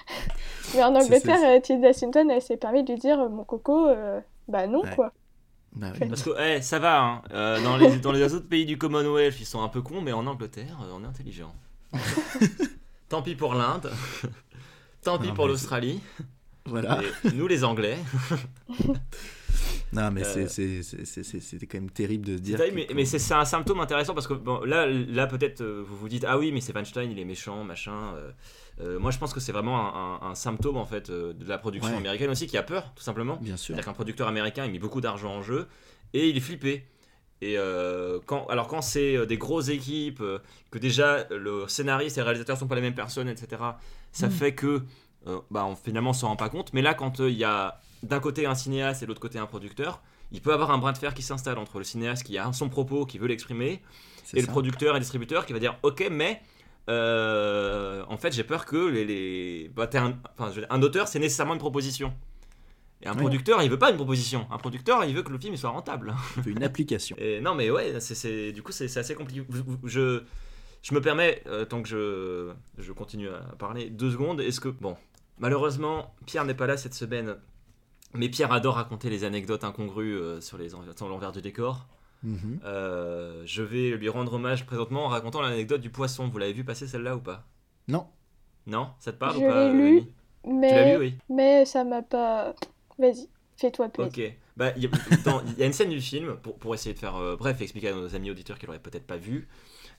Mais 0.74 0.82
en 0.82 0.94
Angleterre, 0.94 1.38
euh, 1.44 1.60
Tilda 1.60 1.92
Swinton, 1.94 2.28
elle 2.30 2.42
s'est 2.42 2.58
permis 2.58 2.84
de 2.84 2.92
lui 2.92 2.98
dire 3.00 3.18
euh, 3.20 3.28
Mon 3.28 3.44
coco, 3.44 3.88
euh, 3.88 4.20
bah 4.48 4.66
non, 4.66 4.82
Ouais. 4.82 4.94
quoi. 4.94 5.12
Bah 5.74 5.88
oui. 6.00 6.08
Parce 6.08 6.22
que 6.22 6.30
eh, 6.40 6.60
ça 6.62 6.78
va, 6.78 7.00
hein. 7.02 7.22
Euh, 7.32 7.62
dans, 7.62 7.76
les, 7.76 7.96
dans 7.98 8.12
les 8.12 8.34
autres 8.34 8.48
pays 8.48 8.66
du 8.66 8.76
Commonwealth, 8.78 9.38
ils 9.40 9.46
sont 9.46 9.62
un 9.62 9.68
peu 9.68 9.80
cons, 9.82 10.00
mais 10.02 10.12
en 10.12 10.26
Angleterre, 10.26 10.76
on 10.94 11.02
est 11.04 11.06
intelligent. 11.06 11.52
Tant 13.08 13.22
pis 13.22 13.34
pour 13.34 13.54
l'Inde. 13.54 13.90
Tant 15.02 15.18
pis 15.18 15.28
Non, 15.28 15.34
pour 15.34 15.46
l'Australie. 15.46 16.00
Voilà. 16.66 17.00
Et 17.24 17.32
nous, 17.32 17.46
les 17.46 17.64
Anglais. 17.64 17.96
Non, 19.92 20.10
mais 20.10 20.22
Euh, 20.22 20.32
c'est- 20.32 20.48
c'est- 20.48 20.82
c'est- 20.82 21.04
c'est- 21.04 21.22
c'est- 21.22 21.40
c'était 21.40 21.66
quand 21.66 21.78
même 21.78 21.90
terrible 21.90 22.26
de 22.26 22.36
se 22.36 22.42
dire. 22.42 22.58
Que 22.58 22.94
mais, 22.94 23.04
c'est 23.04 23.18
c'est 23.18 23.34
un 23.34 23.44
symptôme 23.44 23.80
intéressant 23.80 24.14
parce 24.14 24.26
que 24.26 24.34
bon, 24.34 24.60
là, 24.64 24.86
là 24.86 25.26
peut-être 25.26 25.60
euh, 25.62 25.82
vous 25.86 25.96
vous 25.96 26.08
dites 26.08 26.24
ah 26.28 26.36
oui 26.38 26.52
mais 26.52 26.60
c'est 26.60 26.74
Weinstein 26.74 27.10
il 27.10 27.18
est 27.18 27.24
méchant 27.24 27.64
machin. 27.64 28.14
euh, 28.16 28.30
euh, 28.80 28.98
moi 28.98 29.10
je 29.10 29.18
pense 29.18 29.32
que 29.32 29.40
c'est 29.40 29.52
vraiment 29.52 29.78
un, 29.78 30.26
un- 30.26 30.30
un 30.30 30.34
symptôme 30.34 30.76
en 30.76 30.84
fait 30.84 31.10
de 31.10 31.34
la 31.46 31.58
production 31.58 31.90
Ouais. 31.92 31.96
américaine 31.98 32.30
aussi 32.30 32.46
qui 32.46 32.56
a 32.58 32.62
peur 32.62 32.92
tout 32.94 33.02
simplement. 33.02 33.36
Bien 33.40 33.56
sûr. 33.56 33.68
C'est-à-dire 33.74 33.86
qu'un 33.86 33.94
producteur 33.94 34.28
américain 34.28 34.64
il 34.66 34.72
met 34.72 34.78
beaucoup 34.78 35.00
d'argent 35.00 35.30
en 35.34 35.42
jeu 35.42 35.66
et 36.12 36.28
il 36.28 36.36
est 36.36 36.40
flippé. 36.40 36.84
Et 37.40 37.56
euh, 37.56 38.18
quand, 38.26 38.46
alors 38.48 38.66
quand 38.66 38.82
c'est 38.82 39.24
des 39.26 39.38
grosses 39.38 39.68
équipes, 39.68 40.22
que 40.72 40.78
déjà 40.78 41.24
le 41.30 41.66
scénariste 41.68 42.18
et 42.18 42.20
le 42.20 42.24
réalisateur 42.24 42.56
sont 42.58 42.66
pas 42.66 42.74
les 42.74 42.80
mêmes 42.80 42.94
personnes, 42.96 43.28
etc. 43.28 43.62
Ça 44.12 44.26
Mm. 44.26 44.30
fait 44.32 44.54
que 44.54 44.82
euh, 45.26 45.38
bah, 45.50 45.64
on, 45.64 45.76
finalement 45.76 46.10
on 46.10 46.14
s'en 46.14 46.28
rend 46.28 46.36
pas 46.36 46.48
compte. 46.48 46.72
Mais 46.72 46.82
là 46.82 46.94
quand 46.94 47.20
euh, 47.20 47.30
il 47.30 47.38
y 47.38 47.44
a 47.44 47.80
d'un 48.02 48.20
côté 48.20 48.46
un 48.46 48.54
cinéaste 48.54 49.02
et 49.02 49.06
de 49.06 49.08
l'autre 49.08 49.20
côté 49.20 49.38
un 49.38 49.46
producteur, 49.46 50.02
il 50.30 50.40
peut 50.40 50.52
avoir 50.52 50.70
un 50.70 50.78
brin 50.78 50.92
de 50.92 50.98
fer 50.98 51.14
qui 51.14 51.22
s'installe 51.22 51.58
entre 51.58 51.78
le 51.78 51.84
cinéaste 51.84 52.24
qui 52.24 52.38
a 52.38 52.52
son 52.52 52.68
propos, 52.68 53.06
qui 53.06 53.18
veut 53.18 53.28
l'exprimer, 53.28 53.82
et 54.34 54.40
le 54.40 54.46
producteur 54.46 54.90
et 54.90 54.98
le 54.98 55.00
distributeur 55.00 55.46
qui 55.46 55.52
va 55.52 55.58
dire 55.58 55.78
ok 55.82 56.08
mais 56.10 56.42
euh, 56.88 58.04
en 58.08 58.16
fait 58.16 58.32
j'ai 58.32 58.44
peur 58.44 58.66
que 58.66 58.76
les, 58.76 59.04
les... 59.04 59.70
bah, 59.74 59.88
un... 59.94 60.18
Enfin, 60.38 60.50
je 60.50 60.56
veux 60.56 60.60
dire, 60.62 60.66
un 60.70 60.82
auteur 60.82 61.08
c'est 61.08 61.18
nécessairement 61.18 61.54
une 61.54 61.60
proposition. 61.60 62.12
Et 63.00 63.06
un 63.06 63.12
Ouais. 63.12 63.18
producteur 63.20 63.62
il 63.62 63.70
veut 63.70 63.78
pas 63.78 63.90
une 63.90 63.96
proposition. 63.96 64.46
Un 64.50 64.58
producteur 64.58 65.04
il 65.04 65.14
veut 65.14 65.22
que 65.22 65.30
le 65.30 65.38
film 65.38 65.54
il 65.54 65.58
soit 65.58 65.70
rentable. 65.70 66.14
Il 66.38 66.42
fait 66.42 66.50
une 66.50 66.62
application. 66.64 67.16
et 67.20 67.40
non 67.40 67.54
mais 67.54 67.70
ouais 67.70 68.00
c'est, 68.00 68.52
du 68.52 68.62
coup 68.62 68.72
c'est, 68.72 68.94
assez 68.96 69.14
compliqué. 69.14 69.46
Je 69.84 70.22
je 70.82 70.94
me 70.94 71.00
permets 71.00 71.42
euh, 71.46 71.64
tant 71.64 71.82
que 71.82 71.88
je 71.88 72.52
je 72.78 72.92
continue 72.92 73.28
à 73.28 73.40
parler 73.58 73.90
deux 73.90 74.10
secondes. 74.10 74.40
Est-ce 74.40 74.60
que 74.60 74.68
bon 74.68 74.96
malheureusement 75.38 76.14
Pierre 76.26 76.44
n'est 76.44 76.54
pas 76.54 76.66
là 76.66 76.76
cette 76.76 76.94
semaine 76.94 77.36
mais 78.14 78.28
Pierre 78.28 78.52
adore 78.52 78.74
raconter 78.76 79.10
les 79.10 79.24
anecdotes 79.24 79.64
incongrues 79.64 80.16
euh, 80.16 80.40
sur 80.40 80.58
l'envers 81.08 81.32
du 81.32 81.42
décor 81.42 81.86
Mhm. 82.24 82.58
euh, 82.64 83.42
je 83.46 83.62
vais 83.62 83.90
lui 83.90 84.08
rendre 84.08 84.32
hommage 84.32 84.66
présentement 84.66 85.04
en 85.04 85.08
racontant 85.08 85.40
l'anecdote 85.40 85.80
du 85.80 85.88
poisson. 85.90 86.26
Vous 86.28 86.38
l'avez 86.38 86.52
vu 86.52 86.64
passer 86.64 86.88
celle-là 86.88 87.14
ou 87.14 87.20
pas? 87.20 87.46
Non. 87.86 88.08
Non? 88.66 88.88
Ça 88.98 89.12
te 89.12 89.18
parle 89.18 89.34
Je 89.36 89.44
ou 89.44 89.46
pas 89.48 89.72
l'ai 89.72 89.90
lu, 89.92 90.02
Tu 90.42 90.74
l'as 90.74 90.84
lu, 90.84 90.96
oui 90.98 91.14
mais 91.28 91.64
ça 91.64 91.84
m'a 91.84 92.02
pas. 92.02 92.54
Vas-y, 92.98 93.28
fais-toi 93.56 93.88
plaisir. 93.88 94.12
Ok. 94.30 94.32
Bah, 94.56 94.72
Il 94.76 94.82
y, 94.82 95.62
a- 95.62 95.66
une 95.66 95.72
scène 95.72 95.90
du 95.90 96.00
film, 96.00 96.34
pour, 96.42 96.58
pour 96.58 96.74
essayer 96.74 96.92
de 96.92 96.98
faire 96.98 97.14
euh, 97.14 97.36
bref, 97.36 97.60
expliquer 97.60 97.90
à 97.90 97.94
nos 97.94 98.12
amis 98.16 98.32
auditeurs 98.32 98.58
qui 98.58 98.66
l'auraient 98.66 98.80
peut-être 98.80 99.06
pas 99.06 99.16
vu. 99.16 99.46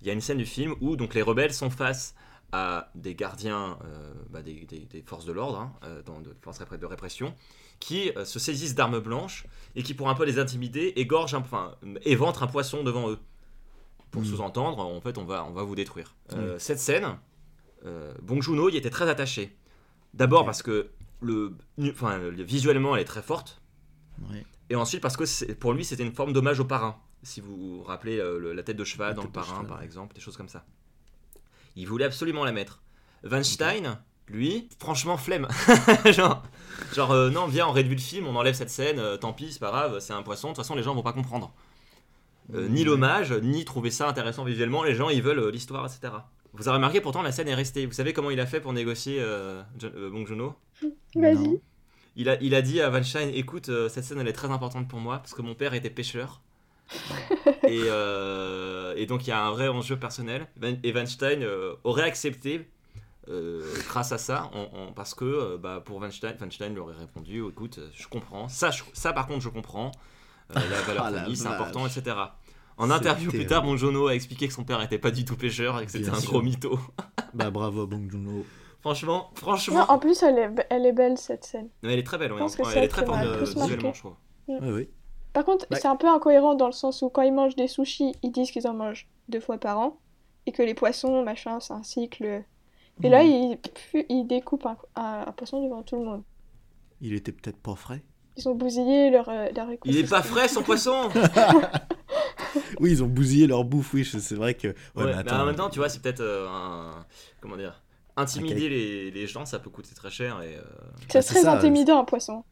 Il 0.02 0.08
y 0.08 0.10
a 0.10 0.14
une 0.14 0.20
scène 0.20 0.38
du 0.40 0.46
film 0.46 0.76
où 0.82 0.98
donc 0.98 1.14
les 1.14 1.22
rebelles 1.22 1.54
sont 1.54 1.70
face 1.70 2.16
à 2.52 2.92
des 2.96 3.16
gardiens 3.16 3.78
euh, 3.86 4.14
bah, 4.30 4.42
des, 4.42 4.66
des- 4.66 4.86
des 4.88 5.02
forces 5.04 5.24
de 5.24 5.32
l'ordre, 5.32 5.60
hein, 5.60 5.72
dans 6.06 6.20
de 6.20 6.36
forces 6.42 6.60
de 6.60 6.86
répression, 6.86 7.34
qui 7.80 8.12
euh, 8.18 8.26
se 8.26 8.40
saisissent 8.40 8.76
d'armes 8.76 9.00
blanches 9.00 9.46
et 9.76 9.84
qui, 9.84 9.94
pour 9.94 10.10
un 10.10 10.16
peu 10.16 10.26
les 10.26 10.40
intimider, 10.40 10.94
égorgent, 10.98 11.36
un- 11.36 11.40
enfin, 11.40 11.76
éventrent 12.04 12.44
un 12.44 12.48
poisson 12.48 12.84
devant 12.84 13.10
eux. 13.10 13.20
Pour 14.12 14.22
Mm. 14.24 14.26
sous-entendre, 14.26 14.80
en 14.80 15.02
fait, 15.02 15.18
on 15.18 15.24
va, 15.26 15.46
on 15.46 15.52
va 15.52 15.64
vous 15.64 15.76
détruire. 15.76 16.16
Euh, 16.34 16.58
Cette 16.58 16.80
scène, 16.80 17.18
euh, 17.86 18.14
Bong 18.24 18.42
Joon-ho 18.42 18.70
y 18.70 18.78
était 18.78 18.90
très 18.90 19.08
attaché. 19.08 19.56
D'abord 20.16 20.46
parce 20.46 20.64
que 20.64 20.90
le, 21.22 21.56
enfin, 21.92 22.18
le- 22.18 22.44
visuellement, 22.44 22.96
elle 22.96 23.02
est 23.04 23.06
très 23.06 23.22
forte. 23.22 23.62
Et 24.72 24.76
ensuite 24.76 25.02
parce 25.02 25.16
que 25.16 25.52
pour 25.54 25.74
lui, 25.74 25.86
c'était 25.86 26.04
une 26.04 26.14
forme 26.14 26.34
d'hommage 26.34 26.60
au 26.60 26.66
parrain. 26.66 27.00
Si 27.24 27.40
vous 27.42 27.56
vous 27.56 27.84
rappelez 27.84 28.18
le- 28.18 28.54
la 28.54 28.64
tête 28.64 28.78
de 28.78 28.84
cheval 28.84 29.10
La 29.10 29.14
dans 29.14 29.24
le 29.24 29.30
parrain, 29.30 29.64
par 29.66 29.82
exemple, 29.84 30.16
des 30.16 30.22
choses 30.22 30.36
comme 30.38 30.50
ça. 30.50 30.66
Il 31.76 31.88
voulait 31.88 32.06
absolument 32.06 32.44
la 32.46 32.52
mettre. 32.52 32.82
Weinstein, 33.24 34.00
lui, 34.30 34.70
franchement, 34.80 35.18
flemme. 35.18 35.48
genre, 36.12 36.44
genre 36.94 37.12
euh, 37.12 37.30
non, 37.30 37.48
viens, 37.48 37.68
on 37.68 37.72
réduit 37.72 37.96
le 37.96 38.02
film, 38.02 38.28
on 38.28 38.36
enlève 38.36 38.54
cette 38.56 38.70
scène, 38.70 39.00
euh, 39.00 39.18
tant 39.18 39.34
pis, 39.34 39.52
c'est 39.54 39.60
pas 39.60 39.70
grave, 39.72 40.00
c'est 40.00 40.14
un 40.14 40.24
poisson, 40.24 40.50
de 40.50 40.54
toute 40.54 40.64
façon, 40.64 40.76
les 40.76 40.84
gens 40.84 40.94
vont 40.96 41.04
pas 41.04 41.14
comprendre. 41.14 41.52
Euh, 42.54 42.68
ni 42.68 42.84
l'hommage, 42.84 43.32
ni 43.32 43.64
trouver 43.66 43.92
ça 43.92 44.08
intéressant 44.10 44.44
visuellement, 44.44 44.84
les 44.84 44.96
gens, 44.96 45.10
ils 45.10 45.22
veulent 45.22 45.40
euh, 45.40 45.52
l'histoire, 45.52 45.86
etc. 45.86 46.14
Vous 46.54 46.68
avez 46.68 46.76
remarqué, 46.78 47.00
pourtant, 47.00 47.22
la 47.22 47.32
scène 47.32 47.48
est 47.48 47.54
restée. 47.56 47.86
Vous 47.86 47.94
savez 47.94 48.12
comment 48.12 48.32
il 48.32 48.40
a 48.40 48.48
fait 48.48 48.60
pour 48.60 48.74
négocier 48.74 49.24
Bong 50.12 50.26
Joon-ho? 50.28 50.56
Vas-y. 51.16 51.62
il 52.16 52.28
a, 52.30 52.42
il 52.42 52.56
a 52.56 52.62
dit 52.64 52.82
à 52.82 52.90
Weinstein 52.90 53.30
écoute, 53.34 53.70
euh, 53.70 53.88
cette 53.88 54.04
scène 54.04 54.20
elle 54.20 54.28
est 54.28 54.34
très 54.34 54.50
importante 54.50 54.88
pour 54.88 55.00
moi 55.00 55.20
parce 55.20 55.34
que 55.36 55.42
mon 55.44 55.54
père 55.56 55.74
était 55.76 55.92
pêcheur. 55.92 56.42
et, 57.68 57.82
euh, 57.86 58.96
et 58.98 59.06
donc 59.06 59.28
il 59.28 59.30
y 59.30 59.34
a 59.34 59.46
un 59.46 59.52
vrai 59.52 59.68
enjeu 59.68 59.98
personnel. 59.98 60.48
Van- 60.58 60.78
Et 60.84 60.92
Weinstein 60.92 61.44
euh, 61.44 61.76
aurait 61.84 62.04
accepté 62.04 62.68
euh, 63.30 63.62
grâce 63.88 64.12
à 64.12 64.18
ça, 64.18 64.50
parce 64.96 65.14
que 65.14 65.26
euh, 65.26 65.58
bah, 65.58 65.82
pour 65.86 65.98
Weinstein, 66.00 66.36
Weinstein 66.40 66.74
lui 66.74 66.80
aurait 66.80 66.96
répondu 66.96 67.44
écoute, 67.48 67.78
euh, 67.80 67.90
je 67.94 68.08
comprends. 68.08 68.48
Ça, 68.48 68.72
je- 68.72 68.84
ça 68.94 69.14
par 69.14 69.28
contre, 69.28 69.42
je 69.42 69.50
comprends. 69.50 69.92
Euh, 70.56 70.56
la 70.56 70.82
valeur 70.88 71.04
Ah, 71.06 71.12
la 71.12 71.20
famille, 71.22 71.38
c'est 71.38 71.48
important, 71.48 71.86
etc. 71.86 72.16
En 72.78 72.90
interview 72.92 73.30
plus 73.30 73.46
tard, 73.46 73.62
Bon 73.64 73.76
Jono 73.78 74.08
a 74.08 74.16
expliqué 74.16 74.48
que 74.48 74.54
son 74.54 74.64
père 74.64 74.82
était 74.82 74.98
pas 74.98 75.12
du 75.12 75.26
tout 75.26 75.36
pêcheur 75.36 75.80
et 75.82 75.86
que 75.86 75.92
c'était 75.92 76.10
un 76.10 76.16
sûr. 76.16 76.32
gros 76.32 76.42
mytho. 76.42 76.80
Bah 77.36 77.52
bravo 77.52 77.86
Bong 77.86 78.10
Joon-ho. 78.10 78.44
franchement, 78.82 79.30
Non, 79.30 79.36
franchement, 79.36 79.86
en 79.90 80.00
plus, 80.00 80.24
elle 80.24 80.40
est, 80.40 80.68
elle 80.72 80.86
est 80.88 80.94
belle 80.94 81.18
cette 81.18 81.44
scène. 81.44 81.70
mais 81.84 81.94
elle 81.94 82.00
est 82.00 82.04
très 82.04 82.18
belle. 82.18 82.32
ouais, 82.34 82.40
pense 82.40 82.56
que 82.56 82.64
ouais, 82.64 82.70
c'est 82.72 82.78
elle 82.80 82.86
est 82.86 82.88
très 82.88 83.06
forte 83.06 83.20
visuellement, 83.22 83.94
je 83.94 84.00
trouve. 84.00 84.16
Par 85.34 85.46
contre, 85.46 85.68
Ouais. 85.70 85.78
c'est 85.80 85.88
un 85.88 85.96
peu 85.96 86.08
incohérent 86.08 86.56
dans 86.56 86.66
le 86.66 86.72
sens 86.72 87.04
où 87.04 87.10
quand 87.10 87.22
ils 87.22 87.34
mangent 87.34 87.56
des 87.56 87.68
sushis, 87.68 88.14
ils 88.24 88.32
disent 88.32 88.50
qu'ils 88.50 88.68
en 88.68 88.74
mangent 88.74 89.08
deux 89.28 89.40
fois 89.40 89.60
par 89.60 89.78
an 89.78 90.00
et 90.48 90.52
que 90.52 90.64
les 90.64 90.74
poissons, 90.74 91.24
machin, 91.24 91.60
c'est 91.60 91.74
un 91.74 91.84
cycle. 91.84 92.44
Et 93.04 93.10
là, 93.10 93.24
ils 93.24 94.28
découpent 94.28 94.66
un, 94.66 94.78
un- 94.96 95.26
un 95.28 95.32
poisson 95.32 95.64
devant 95.64 95.84
tout 95.84 95.98
le 95.98 96.06
monde. 96.06 96.24
Il 97.02 97.14
était 97.14 97.32
peut-être 97.32 97.58
pas 97.58 97.76
frais. 97.76 98.04
Ils 98.38 98.48
ont 98.50 98.56
bousillé 98.56 99.10
leur, 99.10 99.28
euh, 99.30 99.48
leur 99.56 99.68
Il 99.86 99.98
est 99.98 100.10
pas 100.10 100.22
frais 100.22 100.48
son 100.48 100.64
poisson 100.64 101.10
Oui, 102.80 102.92
ils 102.92 103.04
ont 103.04 103.08
bousillé 103.08 103.48
leur 103.48 103.64
bouffe, 103.64 103.94
oui, 103.94 104.06
c'est 104.06 104.36
vrai 104.36 104.54
que. 104.54 104.70
Ouais, 104.96 105.06
Ouais, 105.06 105.24
mais 105.24 105.32
en 105.32 105.46
même 105.46 105.56
temps, 105.56 105.70
tu 105.70 105.80
vois, 105.80 105.90
c'est 105.90 106.02
peut-être 106.02 106.22
euh, 106.22 106.48
un. 106.50 107.06
Comment 107.42 107.58
dire 107.58 107.82
Intimider 108.16 108.68
les, 108.70 109.12
les 109.12 109.28
gens, 109.28 109.46
ça 109.46 109.60
peut 109.60 109.70
coûter 109.70 109.94
très 109.96 110.10
cher. 110.10 110.42
Et, 110.42 110.56
euh, 110.58 110.62
C'est 111.10 111.22
c'est 111.22 111.34
très 111.36 111.42
ça, 111.44 111.54
intimidant 111.54 112.00
un 112.02 112.06
poisson. 112.06 112.44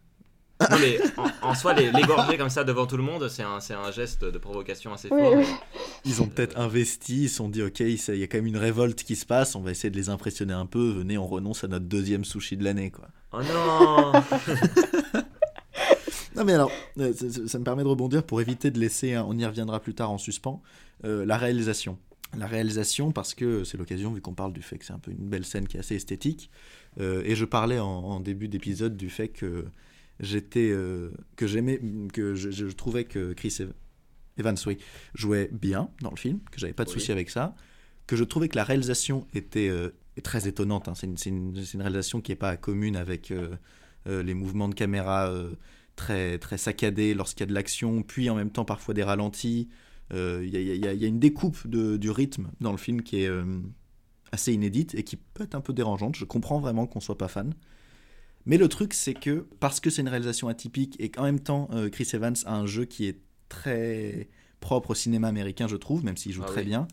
Non, 0.60 0.78
mais 0.80 0.98
en, 1.18 1.50
en 1.50 1.54
soi, 1.54 1.74
les- 1.74 1.92
l'égorger 1.92 2.36
comme 2.38 2.50
ça 2.50 2.64
devant 2.64 2.88
tout 2.88 2.98
le 2.98 3.04
monde, 3.04 3.28
c'est 3.30 3.44
un, 3.44 3.60
c'est 3.60 3.76
un 3.76 3.92
geste 3.92 4.26
de 4.26 4.38
provocation 4.40 4.92
assez 4.92 5.08
fort. 5.10 5.34
oui. 5.36 5.46
Ils 6.04 6.22
ont 6.22 6.28
peut-être 6.28 6.58
investi, 6.60 7.24
ils 7.24 7.30
se 7.30 7.36
sont 7.36 7.48
dit, 7.50 7.62
ok, 7.62 7.80
il 7.82 7.98
y 8.18 8.24
a 8.24 8.28
quand 8.28 8.38
même 8.38 8.48
une 8.48 8.58
révolte 8.58 9.04
qui 9.04 9.16
se 9.16 9.26
passe, 9.26 9.56
on 9.56 9.62
va 9.62 9.70
essayer 9.72 9.92
de 9.92 9.98
les 9.98 10.10
impressionner 10.10 10.54
un 10.54 10.66
peu, 10.66 10.90
venez, 10.90 11.18
on 11.18 11.28
renonce 11.28 11.64
à 11.64 11.68
notre 11.68 11.86
deuxième 11.86 12.26
sushi 12.26 12.58
de 12.58 12.64
l'année, 12.64 12.90
quoi. 12.92 13.08
Oh 13.34 13.40
non 13.44 14.14
Non 16.36 16.44
mais 16.44 16.54
alors, 16.54 16.72
euh, 17.00 17.14
ça, 17.48 17.58
me 17.58 17.64
permet 17.64 17.84
de 17.84 17.88
rebondir 17.88 18.24
pour 18.24 18.42
éviter 18.42 18.70
de 18.70 18.80
laisser, 18.80 19.18
on 19.18 19.34
y 19.38 19.46
reviendra 19.46 19.80
plus 19.80 19.96
tard 19.96 20.12
en 20.12 20.18
suspens, 20.20 20.62
euh, 21.04 21.26
la 21.26 21.38
réalisation. 21.38 21.98
La 22.38 22.46
réalisation, 22.46 23.12
parce 23.12 23.34
que 23.34 23.64
c'est 23.64 23.78
l'occasion, 23.78 24.12
vu 24.14 24.22
qu'on 24.22 24.34
parle 24.34 24.54
du 24.54 24.62
fait 24.62 24.78
que 24.78 24.86
c'est 24.86 24.94
un 24.94 25.00
peu 25.00 25.12
une 25.12 25.18
belle 25.30 25.46
scène 25.46 25.68
qui 25.68 25.78
est 25.78 25.80
assez 25.80 25.96
esthétique, 25.96 26.52
euh, 27.00 27.24
et 27.26 27.36
je 27.36 27.46
parlais 27.46 27.80
en, 27.80 27.88
en 27.88 28.20
début 28.20 28.48
d'épisode 28.50 28.98
du 28.98 29.10
fait 29.10 29.30
que 29.30 29.66
j'étais, 30.20 30.70
euh, 30.72 31.12
que 31.36 31.48
j'aimais, 31.48 31.80
que 32.14 32.36
je, 32.36 32.50
je 32.52 32.66
trouvais 32.68 33.04
que 33.06 33.34
Chris 33.34 33.56
Ev- 33.60 33.74
Evans, 34.38 34.56
oui, 34.66 34.78
jouait 35.14 35.50
bien 35.52 35.90
dans 36.02 36.12
le 36.12 36.16
film, 36.18 36.40
que 36.52 36.60
j'avais 36.60 36.74
pas 36.74 36.84
de 36.86 36.90
Oui. 36.90 36.94
souci 37.00 37.12
avec 37.12 37.30
ça, 37.30 37.56
que 38.08 38.16
je 38.16 38.24
trouvais 38.24 38.48
que 38.50 38.56
la 38.56 38.64
réalisation 38.64 39.28
était 39.34 39.70
euh, 39.70 39.90
est 40.16 40.22
très 40.22 40.48
étonnante. 40.48 40.88
hein. 40.88 40.94
C'est 40.96 41.30
une, 41.30 41.54
réalisation 41.76 42.22
qui 42.22 42.32
n'est 42.32 42.36
pas 42.38 42.58
commune 42.58 42.96
avec 42.96 43.32
euh, 43.32 43.56
les 44.06 44.34
mouvements 44.34 44.70
de 44.70 44.74
caméra 44.76 45.32
très, 45.96 46.40
très 46.40 46.58
saccadés 46.58 47.14
lorsqu'il 47.14 47.42
y 47.42 47.44
a 47.44 47.48
de 47.48 47.54
l'action, 47.54 48.02
puis 48.04 48.30
en 48.30 48.36
même 48.36 48.50
temps 48.52 48.66
parfois 48.66 48.94
des 48.94 49.04
ralentis. 49.04 49.68
Il 50.12 50.48
y, 50.48 50.56
a- 50.88 50.94
y 50.96 50.98
y 51.04 51.06
une 51.06 51.20
découpe 51.20 51.68
de- 51.68 51.98
du 51.98 52.10
rythme 52.10 52.48
dans 52.62 52.72
le 52.72 52.78
film 52.78 53.02
qui 53.04 53.24
est 53.24 53.30
assez 54.32 54.54
inédite 54.54 54.96
et 54.96 55.04
qui 55.04 55.18
peut 55.18 55.44
être 55.44 55.56
un 55.56 55.62
peu 55.62 55.74
dérangeante. 55.74 56.16
Je 56.16 56.26
comprends 56.26 56.60
vraiment 56.60 56.88
qu'on 56.88 57.00
soit 57.00 57.18
pas 57.18 57.28
fan. 57.28 57.54
Mais 58.48 58.58
le 58.58 58.70
truc, 58.70 58.94
c'est 58.94 59.14
que 59.14 59.46
parce 59.60 59.82
que 59.82 59.90
c'est 59.90 60.02
une 60.02 60.08
réalisation 60.08 60.48
atypique 60.48 60.96
et 61.00 61.10
qu'en 61.10 61.24
même 61.24 61.42
temps, 61.42 61.68
euh, 61.74 61.90
Chris 61.90 62.08
Evans 62.14 62.36
a 62.46 62.56
un 62.56 62.66
jeu 62.66 62.86
qui 62.86 63.06
est 63.06 63.20
très 63.50 64.30
propre 64.62 64.92
au 64.92 64.96
cinéma 64.96 65.28
américain, 65.28 65.68
je 65.68 65.76
trouve, 65.76 66.04
même 66.06 66.16
s'il 66.16 66.32
joue 66.32 66.44
Ah 66.46 66.48
très 66.48 66.62
oui. 66.62 66.68
bien. 66.68 66.88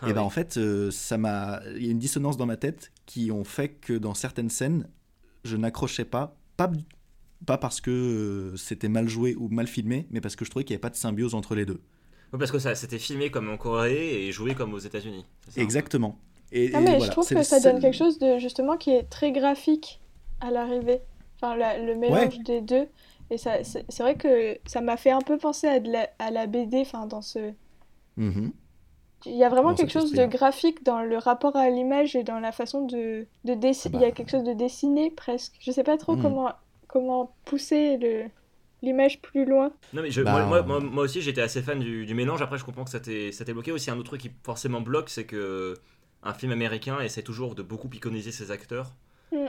Ah 0.00 0.08
et 0.08 0.12
ben 0.12 0.20
oui. 0.20 0.26
en 0.26 0.30
fait, 0.30 0.56
euh, 0.56 0.92
ça 0.92 1.18
m'a, 1.18 1.60
il 1.76 1.84
y 1.84 1.88
a 1.88 1.90
une 1.90 1.98
dissonance 1.98 2.36
dans 2.36 2.46
ma 2.46 2.56
tête 2.56 2.92
qui 3.06 3.32
ont 3.32 3.42
fait 3.42 3.70
que 3.70 3.92
dans 3.92 4.14
certaines 4.14 4.50
scènes, 4.50 4.86
je 5.42 5.56
n'accrochais 5.56 6.04
pas, 6.04 6.36
pas, 6.56 6.70
pas 7.44 7.58
parce 7.58 7.80
que 7.80 7.90
euh, 7.90 8.56
c'était 8.56 8.88
mal 8.88 9.08
joué 9.08 9.34
ou 9.34 9.48
mal 9.48 9.66
filmé, 9.66 10.06
mais 10.10 10.20
parce 10.20 10.36
que 10.36 10.44
je 10.44 10.50
trouvais 10.50 10.64
qu'il 10.64 10.74
n'y 10.74 10.76
avait 10.76 10.82
pas 10.82 10.90
de 10.90 10.96
symbiose 10.96 11.34
entre 11.34 11.56
les 11.56 11.66
deux. 11.66 11.80
Oui, 12.32 12.38
parce 12.38 12.52
que 12.52 12.60
ça 12.60 12.76
c'était 12.76 13.00
filmé 13.00 13.32
comme 13.32 13.50
en 13.50 13.56
Corée 13.56 14.26
et 14.28 14.30
joué 14.30 14.54
comme 14.54 14.74
aux 14.74 14.78
États-Unis. 14.78 15.24
ça 15.48 15.60
Exactement. 15.60 16.20
Et, 16.52 16.70
Non, 16.70 16.78
et 16.78 16.82
mais 16.82 16.90
voilà, 16.90 17.06
je 17.06 17.10
trouve 17.10 17.28
que 17.28 17.42
ça 17.42 17.58
donne 17.58 17.80
quelque 17.80 17.96
chose 17.96 18.20
de 18.20 18.38
justement 18.38 18.76
qui 18.76 18.90
est 18.90 19.10
très 19.10 19.32
graphique 19.32 20.00
à 20.40 20.50
l'arrivée. 20.50 21.00
Enfin, 21.40 21.56
la- 21.56 21.78
le 21.78 21.94
mélange 21.94 22.38
des 22.40 22.60
deux. 22.60 22.88
Et 23.30 23.38
ça, 23.38 23.62
c'est 23.64 23.84
c'est 23.88 24.02
vrai 24.02 24.16
que 24.16 24.58
ça 24.66 24.80
m'a 24.80 24.96
fait 24.96 25.10
un 25.10 25.20
peu 25.20 25.36
penser 25.38 25.68
à, 25.68 25.80
de 25.80 25.90
la, 25.90 26.08
à 26.18 26.30
la 26.30 26.46
BD, 26.46 26.80
enfin, 26.80 27.06
dans 27.06 27.22
ce... 27.22 27.52
Mhm. 28.16 28.52
Il 29.26 29.36
y 29.36 29.42
a 29.44 29.48
vraiment 29.48 29.70
Dans 29.70 29.74
quelque 29.76 29.92
chose 29.92 30.12
de 30.12 30.26
graphique 30.26 30.84
dans 30.84 31.02
le 31.02 31.18
rapport 31.18 31.56
à 31.56 31.68
l'image 31.70 32.14
et 32.14 32.22
dans 32.22 32.38
la 32.38 32.52
façon 32.52 32.86
de, 32.86 33.26
de 33.44 33.54
dessiner. 33.54 33.96
Ah 33.96 33.98
Il 33.98 34.02
y 34.02 34.04
a 34.04 34.08
bah. 34.10 34.14
quelque 34.14 34.30
chose 34.30 34.44
de 34.44 34.52
dessiné 34.52 35.10
presque. 35.10 35.54
Je 35.60 35.72
sais 35.72 35.82
pas 35.82 35.96
trop 35.96 36.14
Mhm. 36.16 36.22
comment, 36.22 36.52
comment 36.86 37.34
pousser 37.44 37.96
le, 37.96 38.24
l'image 38.80 39.20
plus 39.20 39.44
loin. 39.44 39.72
Non 39.92 40.02
mais 40.02 40.10
je- 40.12 40.22
Bah, 40.22 40.32
moi, 40.32 40.46
moi- 40.46 40.62
moi- 40.62 40.80
moi 40.80 41.04
aussi 41.04 41.20
j'étais 41.20 41.40
assez 41.42 41.62
fan 41.62 41.80
du, 41.80 42.06
du 42.06 42.14
mélange. 42.14 42.42
Après 42.42 42.58
je 42.58 42.64
comprends 42.64 42.84
que 42.84 42.90
ça 42.90 43.00
t'ait 43.00 43.52
bloqué. 43.52 43.72
Aussi 43.72 43.90
un 43.90 43.96
autre 43.98 44.04
truc 44.10 44.20
qui 44.20 44.30
forcément 44.44 44.80
bloque, 44.80 45.10
c'est 45.10 45.26
que 45.26 45.74
un 46.22 46.32
film 46.32 46.52
américain 46.52 47.00
essaie 47.00 47.22
toujours 47.22 47.54
de 47.56 47.62
beaucoup 47.62 47.90
iconiser 47.92 48.30
ses 48.32 48.50
acteurs. 48.52 48.92
Mm. 49.32 49.46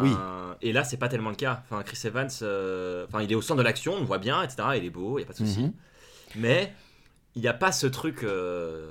Oui. 0.00 0.12
Euh, 0.12 0.54
et 0.62 0.72
là 0.72 0.84
c'est 0.84 0.96
pas 0.96 1.08
tellement 1.08 1.30
le 1.30 1.36
cas. 1.36 1.62
Enfin 1.64 1.82
Chris 1.82 1.98
Evans, 2.04 2.28
euh, 2.42 3.06
enfin 3.08 3.22
il 3.22 3.30
est 3.32 3.34
au 3.34 3.42
centre 3.42 3.58
de 3.58 3.64
l'action, 3.64 3.94
on 3.94 4.00
le 4.00 4.06
voit 4.06 4.18
bien, 4.18 4.42
etc. 4.42 4.62
Il 4.76 4.84
est 4.84 4.90
beau, 4.90 5.18
il 5.18 5.22
y 5.22 5.24
a 5.24 5.26
pas 5.26 5.32
de 5.32 5.38
souci. 5.38 5.62
Mhm. 5.62 5.72
Mais 6.36 6.72
il 7.40 7.42
n'y 7.44 7.48
a 7.48 7.54
pas 7.54 7.72
ce 7.72 7.86
truc 7.86 8.22
euh, 8.22 8.86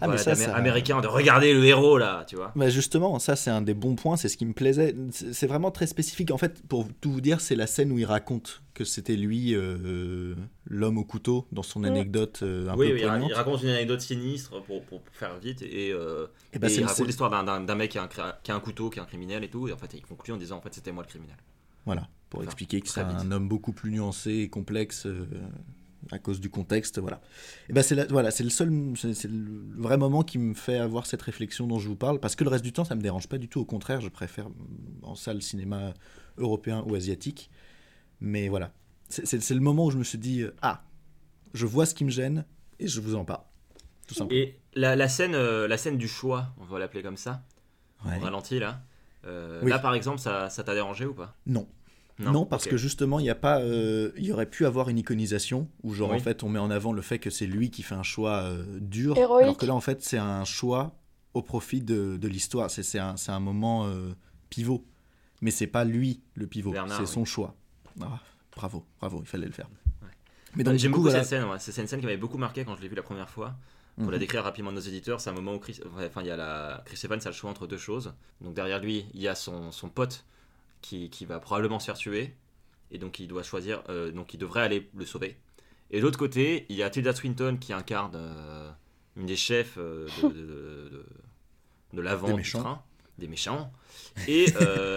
Ah, 0.00 0.08
mais 0.08 0.16
voilà, 0.16 0.18
ça, 0.18 0.32
d'amé- 0.32 0.44
ça- 0.46 0.56
américain 0.56 1.00
de 1.00 1.06
regarder 1.06 1.54
le 1.54 1.64
héros 1.64 1.96
là, 1.98 2.24
tu 2.26 2.34
vois. 2.34 2.50
Bah 2.56 2.68
justement, 2.68 3.20
ça 3.20 3.36
c'est 3.36 3.50
un 3.50 3.62
des 3.62 3.74
bons 3.74 3.94
points, 3.94 4.16
c'est 4.16 4.28
ce 4.28 4.36
qui 4.36 4.44
me 4.44 4.52
plaisait. 4.52 4.96
C'est 5.12 5.46
vraiment 5.46 5.70
très 5.70 5.86
spécifique. 5.86 6.32
En 6.32 6.38
fait, 6.38 6.60
pour 6.66 6.88
tout 7.00 7.12
vous 7.12 7.20
dire, 7.20 7.40
c'est 7.40 7.54
la 7.54 7.68
scène 7.68 7.92
où 7.92 7.98
il 8.00 8.04
raconte 8.04 8.62
que 8.74 8.84
c'était 8.84 9.14
lui, 9.14 9.54
euh, 9.54 10.34
l'homme 10.66 10.98
au 10.98 11.04
couteau, 11.04 11.46
dans 11.52 11.62
son 11.62 11.80
Mm. 11.80 11.84
anecdote 11.84 12.40
euh, 12.42 12.68
un 12.68 12.76
oui, 12.76 12.88
peu 12.88 12.94
oui, 12.94 13.00
il, 13.00 13.04
ra- 13.04 13.10
poignante. 13.12 13.30
il 13.30 13.34
raconte 13.34 13.62
une 13.62 13.68
anecdote 13.68 14.00
sinistre 14.00 14.60
pour, 14.64 14.82
pour 14.82 15.00
faire 15.12 15.38
vite 15.38 15.62
et, 15.62 15.92
euh, 15.92 16.26
Et 16.52 16.58
bah, 16.58 16.66
et 16.66 16.70
c'est 16.70 16.80
il 16.80 16.84
raconte 16.84 17.06
l'histoire 17.06 17.30
d'un- 17.30 17.74
mec 17.76 17.92
qui 17.92 17.98
a, 17.98 18.02
un, 18.02 18.06
cri- 18.08 18.34
qui 18.42 18.50
a 18.50 18.56
un 18.56 18.60
couteau, 18.60 18.90
qui 18.90 18.98
est 18.98 19.02
un 19.02 19.06
criminel 19.06 19.44
et 19.44 19.48
tout. 19.48 19.68
Et 19.68 19.72
en 19.72 19.76
fait, 19.76 19.94
il 19.94 20.02
conclut 20.02 20.32
en 20.32 20.36
disant 20.38 20.56
en 20.56 20.60
fait 20.60 20.74
c'était 20.74 20.90
moi 20.90 21.04
le 21.04 21.08
criminel. 21.08 21.36
Voilà, 21.86 22.08
pour 22.30 22.40
Enfin, 22.40 22.46
expliquer 22.46 22.80
que 22.80 22.88
c'est 22.88 23.00
un 23.00 23.30
homme 23.30 23.46
beaucoup 23.48 23.72
plus 23.72 23.90
nuancé 23.92 24.30
et 24.32 24.48
complexe 24.48 25.06
euh, 25.06 25.26
à 26.10 26.18
cause 26.18 26.40
du 26.40 26.50
contexte, 26.50 26.98
voilà. 26.98 27.20
Et 27.68 27.72
ben 27.72 27.82
c'est 27.82 27.94
la- 27.94 28.06
voilà, 28.06 28.30
c'est 28.30 28.42
le 28.44 28.50
seul, 28.50 28.70
c'est 28.96 29.24
le 29.30 29.62
vrai 29.76 29.96
moment 29.96 30.22
qui 30.22 30.38
me 30.38 30.54
fait 30.54 30.78
avoir 30.78 31.06
cette 31.06 31.22
réflexion 31.22 31.66
dont 31.66 31.78
je 31.78 31.88
vous 31.88 31.96
parle, 31.96 32.18
parce 32.20 32.34
que 32.36 32.44
le 32.44 32.50
reste 32.50 32.64
du 32.64 32.72
temps 32.72 32.84
ça 32.84 32.94
me 32.94 33.00
dérange 33.02 33.28
pas 33.28 33.38
du 33.38 33.48
tout, 33.48 33.60
au 33.60 33.64
contraire, 33.64 34.00
je 34.00 34.08
préfère 34.08 34.48
mm, 34.48 34.54
en 35.02 35.14
salle 35.14 35.40
cinéma 35.42 35.94
européen 36.38 36.82
ou 36.86 36.94
asiatique. 36.94 37.50
Mais 38.20 38.48
voilà, 38.48 38.72
c'est 39.08 39.50
le 39.50 39.60
moment 39.60 39.86
où 39.86 39.90
je 39.90 39.98
me 39.98 40.04
suis 40.04 40.18
dit 40.18 40.42
euh, 40.42 40.54
ah, 40.62 40.82
je 41.54 41.66
vois 41.66 41.86
ce 41.86 41.94
qui 41.94 42.04
me 42.04 42.10
gêne 42.10 42.44
et 42.78 42.88
je 42.88 43.00
vous 43.00 43.14
en 43.14 43.24
parle, 43.24 43.42
tout 44.08 44.14
simplement. 44.14 44.40
Et 44.40 44.58
la, 44.74 44.96
la 44.96 45.08
scène, 45.08 45.34
euh, 45.34 45.68
la 45.68 45.76
scène 45.76 45.98
du 45.98 46.08
choix, 46.08 46.48
on 46.60 46.64
va 46.64 46.78
l'appeler 46.78 47.02
comme 47.02 47.16
ça, 47.16 47.44
Ouais. 48.04 48.16
au 48.16 48.20
ralenti 48.20 48.58
là. 48.58 48.80
Euh, 49.24 49.60
Oui. 49.62 49.70
Là 49.70 49.78
par 49.78 49.94
exemple, 49.94 50.18
ça 50.18 50.50
ça 50.50 50.64
t'a 50.64 50.74
dérangé 50.74 51.06
ou 51.06 51.14
pas? 51.14 51.36
Non. 51.46 51.68
Non, 52.30 52.46
parce 52.46 52.66
que 52.66 52.76
justement, 52.76 53.18
il 53.18 53.26
y 53.26 53.30
a 53.30 53.34
pas, 53.34 53.60
euh, 53.60 54.12
il 54.16 54.24
y 54.24 54.32
aurait 54.32 54.46
pu 54.46 54.66
avoir 54.66 54.88
une 54.88 54.98
iconisation 54.98 55.68
où 55.82 55.94
genre 55.94 56.10
Oui. 56.10 56.16
en 56.16 56.20
fait 56.20 56.42
on 56.42 56.48
met 56.48 56.58
en 56.58 56.70
avant 56.70 56.92
le 56.92 57.02
fait 57.02 57.18
que 57.18 57.30
c'est 57.30 57.46
lui 57.46 57.70
qui 57.70 57.82
fait 57.82 57.94
un 57.94 58.02
choix 58.02 58.42
euh, 58.42 58.64
dur, 58.80 59.16
Héroïque. 59.16 59.42
alors 59.42 59.56
que 59.56 59.66
là 59.66 59.74
en 59.74 59.80
fait 59.80 60.02
c'est 60.02 60.18
un 60.18 60.44
choix 60.44 60.94
au 61.34 61.42
profit 61.42 61.80
de, 61.80 62.16
de 62.16 62.28
l'histoire. 62.28 62.70
C'est 62.70 62.82
c'est 62.82 62.98
un, 62.98 63.16
c'est 63.16 63.32
un 63.32 63.40
moment 63.40 63.86
euh, 63.86 64.12
pivot. 64.50 64.84
Mais 65.40 65.50
c'est 65.50 65.66
pas 65.66 65.84
lui 65.84 66.20
le 66.34 66.46
pivot, 66.46 66.70
Bernard, 66.70 66.98
c'est 66.98 67.02
oui. 67.02 67.08
son 67.08 67.24
choix. 67.24 67.56
Ah, 68.00 68.20
bravo, 68.54 68.84
bravo, 69.00 69.18
il 69.22 69.26
fallait 69.26 69.46
le 69.46 69.52
faire. 69.52 69.68
Ouais. 70.02 70.08
Mais 70.54 70.62
donc, 70.62 70.74
J'aime 70.74 70.90
du 70.90 70.94
coup, 70.94 71.00
beaucoup 71.00 71.10
voilà. 71.10 71.24
cette 71.24 71.40
scène, 71.40 71.48
ouais. 71.50 71.56
c'est 71.58 71.76
une 71.80 71.88
scène 71.88 71.98
qui 72.00 72.06
m'avait 72.06 72.16
beaucoup 72.18 72.38
marqué 72.38 72.64
quand 72.64 72.76
je 72.76 72.82
l'ai 72.82 72.88
vue 72.88 72.94
la 72.94 73.02
première 73.02 73.28
fois. 73.30 73.54
Pour 73.98 74.10
la 74.10 74.16
Mhm. 74.16 74.20
décrire 74.20 74.42
rapidement 74.44 74.70
à 74.70 74.72
nos 74.72 74.80
éditeurs, 74.80 75.20
c'est 75.20 75.28
un 75.28 75.34
moment 75.34 75.54
où 75.54 75.58
Chris, 75.58 75.78
enfin, 76.06 76.22
il 76.22 76.26
y 76.26 76.30
a 76.30 76.36
la, 76.36 76.82
Chris 76.86 76.98
Evans 77.04 77.20
a 77.22 77.28
le 77.28 77.34
choix 77.34 77.50
entre 77.50 77.66
deux 77.66 77.76
choses. 77.76 78.14
Donc 78.40 78.54
derrière 78.54 78.80
lui, 78.80 79.04
il 79.12 79.20
y 79.20 79.28
a 79.28 79.34
son, 79.34 79.70
son 79.70 79.90
pote 79.90 80.24
qui, 80.82 81.08
qui 81.08 81.24
va 81.24 81.40
probablement 81.40 81.78
se 81.80 81.86
faire 81.86 81.96
tuer. 81.96 82.34
Et 82.90 82.98
donc 82.98 83.18
il 83.18 83.26
doit 83.28 83.42
choisir, 83.42 83.82
euh, 83.88 84.12
donc 84.12 84.34
il 84.34 84.38
devrait 84.38 84.60
aller 84.62 84.90
le 84.94 85.06
sauver. 85.06 85.38
Et 85.90 85.98
de 85.98 86.02
l'autre 86.02 86.18
côté, 86.18 86.66
il 86.68 86.76
y 86.76 86.82
a 86.82 86.90
Tilda 86.90 87.14
Swinton 87.14 87.56
qui 87.58 87.72
incarne 87.72 88.12
euh, 88.14 88.70
une 89.16 89.26
des 89.26 89.36
chefs 89.36 89.76
euh, 89.78 90.06
de, 90.22 90.28
de, 90.28 90.34
de, 90.34 90.88
de- 90.90 91.06
de 91.94 92.00
l'avant 92.00 92.26
Des 92.28 92.32
du 92.34 92.38
méchants. 92.38 92.60
train, 92.60 92.82
des 93.18 93.28
méchants. 93.28 93.72
Et 94.28 94.46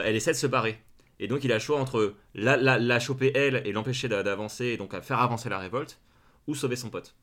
elle 0.06 0.16
essaie 0.16 0.32
de 0.32 0.38
se 0.38 0.48
barrer. 0.48 0.80
Et 1.20 1.28
donc 1.28 1.44
il 1.46 1.52
a 1.52 1.56
le 1.56 1.60
choix 1.62 1.80
entre 1.80 2.16
la, 2.34 2.58
la, 2.58 2.78
la 2.80 3.00
choper 3.00 3.32
elle 3.36 3.62
et 3.66 3.72
l'empêcher 3.72 4.08
d'a- 4.10 4.24
d'avancer 4.24 4.66
et 4.66 4.78
donc 4.78 4.94
à 4.94 5.02
faire 5.02 5.20
avancer 5.20 5.48
la 5.50 5.60
révolte, 5.60 6.00
ou 6.48 6.56
sauver 6.56 6.76
son 6.76 6.90
pote. 6.90 7.16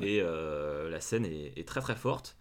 Et 0.00 0.20
euh, 0.22 0.88
la 0.90 1.00
scène 1.00 1.24
est, 1.24 1.52
est 1.56 1.66
très 1.66 1.80
très 1.80 1.96
forte. 1.96 2.36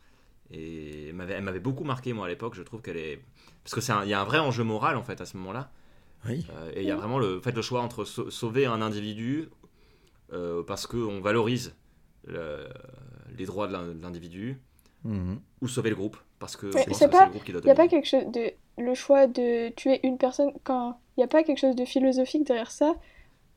Et 0.51 1.09
elle 1.09 1.13
m'avait- 1.43 1.59
beaucoup 1.59 1.83
marqué 1.83 2.13
moi 2.13 2.25
à 2.25 2.29
l'époque. 2.29 2.55
Je 2.55 2.63
trouve 2.63 2.81
qu'elle 2.81 2.97
est 2.97 3.19
parce 3.63 3.75
que 3.75 3.81
c'est 3.81 3.91
un- 3.91 4.03
il 4.03 4.09
y 4.09 4.13
a 4.13 4.21
un 4.21 4.23
vrai 4.25 4.39
enjeu 4.39 4.63
moral 4.63 4.95
en 4.97 5.03
fait 5.03 5.21
à 5.21 5.25
ce 5.25 5.37
moment-là. 5.37 5.71
Oui. 6.27 6.45
Euh, 6.51 6.71
et 6.75 6.81
il 6.81 6.87
y 6.87 6.91
a 6.91 6.95
vraiment 6.95 7.19
le, 7.19 7.39
fait, 7.39 7.51
le 7.55 7.61
choix 7.61 7.81
entre 7.81 8.03
sau- 8.03 8.29
sauver 8.31 8.65
un 8.65 8.81
individu 8.81 9.49
euh, 10.33 10.63
parce 10.63 10.85
qu'on 10.87 11.21
valorise 11.21 11.75
le- 12.27 12.67
les 13.37 13.45
droits 13.45 13.67
de 13.67 13.73
l'in- 13.73 13.93
de 13.93 14.01
l'individu 14.01 14.59
Mhm. 15.05 15.39
ou 15.61 15.67
sauver 15.67 15.89
le 15.91 15.95
groupe 15.95 16.17
parce 16.39 16.55
que 16.57 16.65
Mais 16.67 16.81
je 16.83 16.87
pense 16.89 16.97
c'est 16.99 17.05
que 17.07 17.11
pas- 17.11 17.25
le 17.25 17.31
groupe 17.31 17.43
qui 17.43 17.51
doit 17.51 17.61
Il 17.61 17.65
n'y 17.65 17.71
a 17.71 17.75
pas 17.75 17.87
quelque 17.87 18.07
chose 18.07 18.25
de. 18.27 18.51
Le 18.77 18.93
choix 18.93 19.27
de 19.27 19.69
tuer 19.75 19.99
une 20.03 20.17
personne. 20.17 20.51
Quand. 20.63 20.99
Il 21.17 21.19
n'y 21.19 21.23
a 21.25 21.27
pas 21.27 21.43
quelque 21.43 21.57
chose 21.59 21.75
de 21.75 21.83
philosophique 21.85 22.45
derrière 22.47 22.71
ça. 22.71 22.95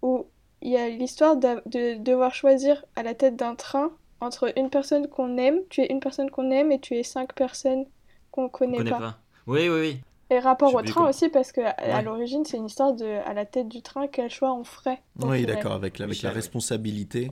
Où 0.02 0.26
il 0.62 0.72
y 0.72 0.76
a 0.76 0.88
l'histoire 0.88 1.36
de 1.36 1.96
devoir 2.02 2.34
choisir 2.34 2.84
à 2.96 3.02
la 3.04 3.14
tête 3.14 3.36
d'un 3.36 3.54
train 3.54 3.92
entre 4.22 4.52
une 4.58 4.70
personne 4.70 5.08
qu'on 5.08 5.36
aime, 5.38 5.58
tuer 5.68 5.90
une 5.92 6.00
personne 6.00 6.30
qu'on 6.30 6.50
aime 6.50 6.72
et 6.72 6.80
tuer 6.80 7.02
cinq 7.02 7.34
personnes 7.34 7.84
qu'on 8.30 8.44
On 8.44 8.48
connaît 8.48 8.78
connaît 8.78 8.90
pas. 8.90 8.98
pas. 8.98 9.18
Oui, 9.46 9.68
oui, 9.68 9.80
oui. 9.80 10.00
Et 10.30 10.38
rapport 10.38 10.74
au 10.74 10.80
train 10.82 10.92
comment- 10.94 11.08
aussi, 11.10 11.28
parce 11.28 11.52
que 11.52 11.60
à, 11.60 11.70
à 11.70 11.96
Ouais. 11.98 12.02
l'origine, 12.02 12.44
c'est 12.46 12.56
une 12.56 12.66
histoire 12.66 12.94
de. 12.94 13.04
À 13.04 13.34
la 13.34 13.44
tête 13.44 13.68
du 13.68 13.82
train, 13.82 14.06
quel 14.08 14.30
choix 14.30 14.54
on 14.54 14.64
ferait. 14.64 15.02
Oui, 15.20 15.44
d'accord, 15.44 15.72
avec, 15.72 15.98
la- 15.98 16.04
avec 16.04 16.16
Michel, 16.16 16.30
la 16.30 16.34
responsabilité, 16.34 17.30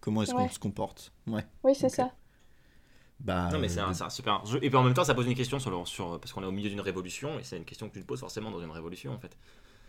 comment 0.00 0.22
est-ce 0.22 0.32
qu'on 0.34 0.42
Ouais. 0.42 0.48
se 0.48 0.58
comporte 0.58 1.12
Ouais. 1.28 1.44
Oui, 1.62 1.74
c'est 1.76 1.88
ça. 1.90 2.10
Bah, 3.20 3.50
Non, 3.52 3.58
mais 3.58 3.68
c'est 3.68 3.80
un, 3.80 3.90
euh, 3.90 4.04
un 4.04 4.08
super 4.10 4.44
jeu. 4.46 4.58
Et 4.62 4.70
puis 4.70 4.76
en 4.78 4.82
même 4.82 4.94
temps, 4.94 5.04
ça 5.04 5.14
pose 5.14 5.26
une 5.26 5.34
question 5.34 5.58
sur, 5.58 5.70
le- 5.70 5.84
sur 5.84 6.18
parce 6.18 6.32
qu'on 6.32 6.42
est 6.42 6.46
au 6.46 6.52
milieu 6.52 6.70
d'une 6.70 6.80
révolution 6.80 7.38
et 7.38 7.44
c'est 7.44 7.58
une 7.58 7.66
question 7.66 7.86
que 7.88 7.92
tu 7.94 8.00
te 8.00 8.06
poses 8.06 8.20
forcément 8.20 8.50
dans 8.50 8.60
une 8.62 8.70
révolution 8.70 9.12
en 9.12 9.18
fait. 9.18 9.36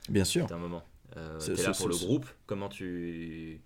bien 0.10 0.26
sûr. 0.26 0.46
C'est 0.50 0.54
un 0.54 0.58
moment. 0.58 0.82
Euh, 1.18 1.40
T'es 1.40 1.64
là 1.64 1.72
pour 1.72 1.88
le 1.88 1.96
groupe. 1.96 2.26
Comment 2.46 2.68
tu. 2.70 3.62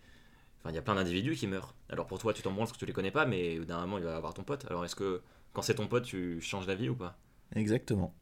Enfin, 0.66 0.72
il 0.74 0.76
y 0.78 0.80
a 0.80 0.82
plein 0.82 0.95
d'individus 0.95 1.36
qui 1.36 1.45
meurent. 1.45 1.76
Alors 1.91 2.07
pour 2.07 2.18
toi, 2.18 2.34
tu 2.34 2.41
t'en 2.41 2.49
branles 2.51 2.66
parce 2.66 2.72
que 2.72 2.80
tu 2.80 2.88
les 2.88 2.91
connais 2.93 3.11
pas, 3.11 3.28
mais 3.28 3.59
d'un 3.59 3.82
moment, 3.82 3.99
il 3.99 4.03
va 4.03 4.13
y 4.13 4.13
avoir 4.16 4.34
ton 4.34 4.41
pote. 4.43 4.66
Alors 4.68 4.84
est-ce 4.84 4.95
que 4.95 5.22
quand 5.53 5.61
c'est 5.61 5.76
ton 5.76 5.86
pote, 5.86 6.05
tu 6.05 6.41
changes 6.41 6.66
d'avis 6.66 6.89
ou 6.89 6.95
pas? 6.95 7.16
Exactement. 7.55 8.16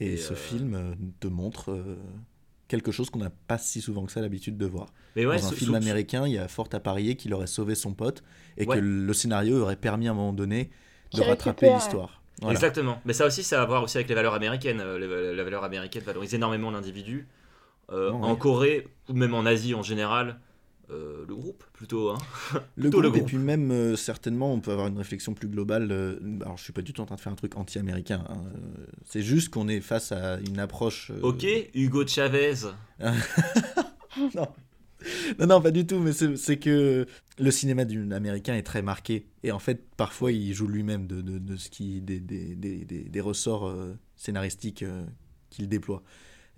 Et, 0.00 0.14
Et, 0.14 0.16
ce 0.16 0.32
euh, 0.32 0.36
film 0.36 0.74
euh, 0.74 0.94
te 1.20 1.26
montre 1.28 1.72
euh, 1.72 1.98
quelque 2.68 2.90
chose 2.90 3.10
qu'on 3.10 3.18
n'a 3.18 3.28
pas 3.28 3.58
si 3.58 3.82
souvent 3.82 4.06
que 4.06 4.12
ça 4.12 4.22
l'habitude 4.22 4.56
de 4.56 4.64
voir. 4.64 4.86
Mais 5.14 5.26
ouais, 5.26 5.36
Dans 5.38 5.48
un 5.48 5.52
film 5.52 5.74
américain, 5.74 6.26
il 6.26 6.32
y 6.32 6.38
a 6.38 6.48
fort 6.48 6.70
à 6.72 6.80
parier 6.80 7.16
qu'il 7.16 7.34
aurait 7.34 7.46
sauvé 7.46 7.74
son 7.74 7.92
pote 7.92 8.22
et 8.56 8.66
Ouais. 8.66 8.76
que 8.76 8.80
le 8.80 9.12
scénario 9.12 9.60
aurait 9.60 9.76
permis 9.76 10.08
à 10.08 10.12
un 10.12 10.14
moment 10.14 10.32
donné 10.32 10.70
de 11.12 11.20
rattraper 11.20 11.70
l'histoire. 11.70 12.22
Voilà. 12.40 12.54
Exactement. 12.54 13.02
Mais 13.04 13.12
ça 13.12 13.26
aussi, 13.26 13.42
ça 13.42 13.60
a 13.60 13.62
à 13.64 13.66
voir 13.66 13.82
aussi 13.82 13.98
avec 13.98 14.08
les 14.08 14.14
valeurs 14.14 14.32
américaines. 14.32 14.82
Les- 14.96 15.34
La 15.34 15.44
valeur 15.44 15.64
américaine 15.64 16.02
valorise 16.02 16.32
énormément 16.32 16.70
l'individu. 16.70 17.28
Euh, 17.92 18.10
Ouais. 18.10 18.24
En 18.26 18.36
Corée, 18.36 18.88
ou 19.10 19.12
même 19.12 19.34
en 19.34 19.44
Asie 19.44 19.74
en 19.74 19.82
général, 19.82 20.40
euh, 20.90 21.24
le 21.28 21.34
groupe 21.36 21.64
plutôt. 21.72 22.10
Hein. 22.10 22.18
Le 22.52 22.60
Plutôt 22.90 23.00
groupe, 23.02 23.14
le 23.14 23.20
et 23.20 23.24
puis 23.24 23.38
même 23.38 23.70
euh, 23.70 23.96
certainement, 23.96 24.52
on 24.52 24.60
peut 24.60 24.72
avoir 24.72 24.88
une 24.88 24.98
réflexion 24.98 25.34
plus 25.34 25.48
globale. 25.48 25.90
euh, 25.90 26.18
alors, 26.42 26.56
je 26.58 26.64
suis 26.64 26.72
pas 26.72 26.82
du 26.82 26.92
tout 26.92 27.00
en 27.02 27.06
train 27.06 27.16
de 27.16 27.20
faire 27.20 27.32
un 27.32 27.36
truc 27.36 27.56
anti-américain. 27.56 28.24
hein, 28.28 28.42
C'est 29.04 29.22
juste 29.22 29.48
qu'on 29.50 29.68
est 29.68 29.80
face 29.80 30.12
à 30.12 30.38
une 30.40 30.58
approche. 30.58 31.12
Ok, 31.22 31.46
Hugo 31.74 32.06
Chavez. 32.06 32.54
non. 34.34 34.48
non, 35.38 35.46
non, 35.46 35.60
pas 35.60 35.70
du 35.70 35.86
tout, 35.86 35.98
mais 35.98 36.12
c'est 36.12 36.58
que 36.58 37.06
le 37.38 37.50
cinéma 37.50 37.84
du- 37.84 38.12
américain 38.12 38.54
est 38.54 38.62
très 38.62 38.82
marqué. 38.82 39.26
Et 39.42 39.52
en 39.52 39.58
fait, 39.58 39.82
parfois, 39.96 40.32
il 40.32 40.52
joue 40.52 40.66
lui-même 40.68 41.06
de, 41.06 41.20
de, 41.20 41.38
de 41.38 41.56
ce 41.56 41.70
qui, 41.70 42.00
des, 42.00 42.20
des, 42.20 42.54
des, 42.54 42.84
des, 42.84 43.20
ressorts 43.20 43.74
scénaristiques 44.16 44.84
qu'il 45.48 45.68
déploie. 45.68 46.02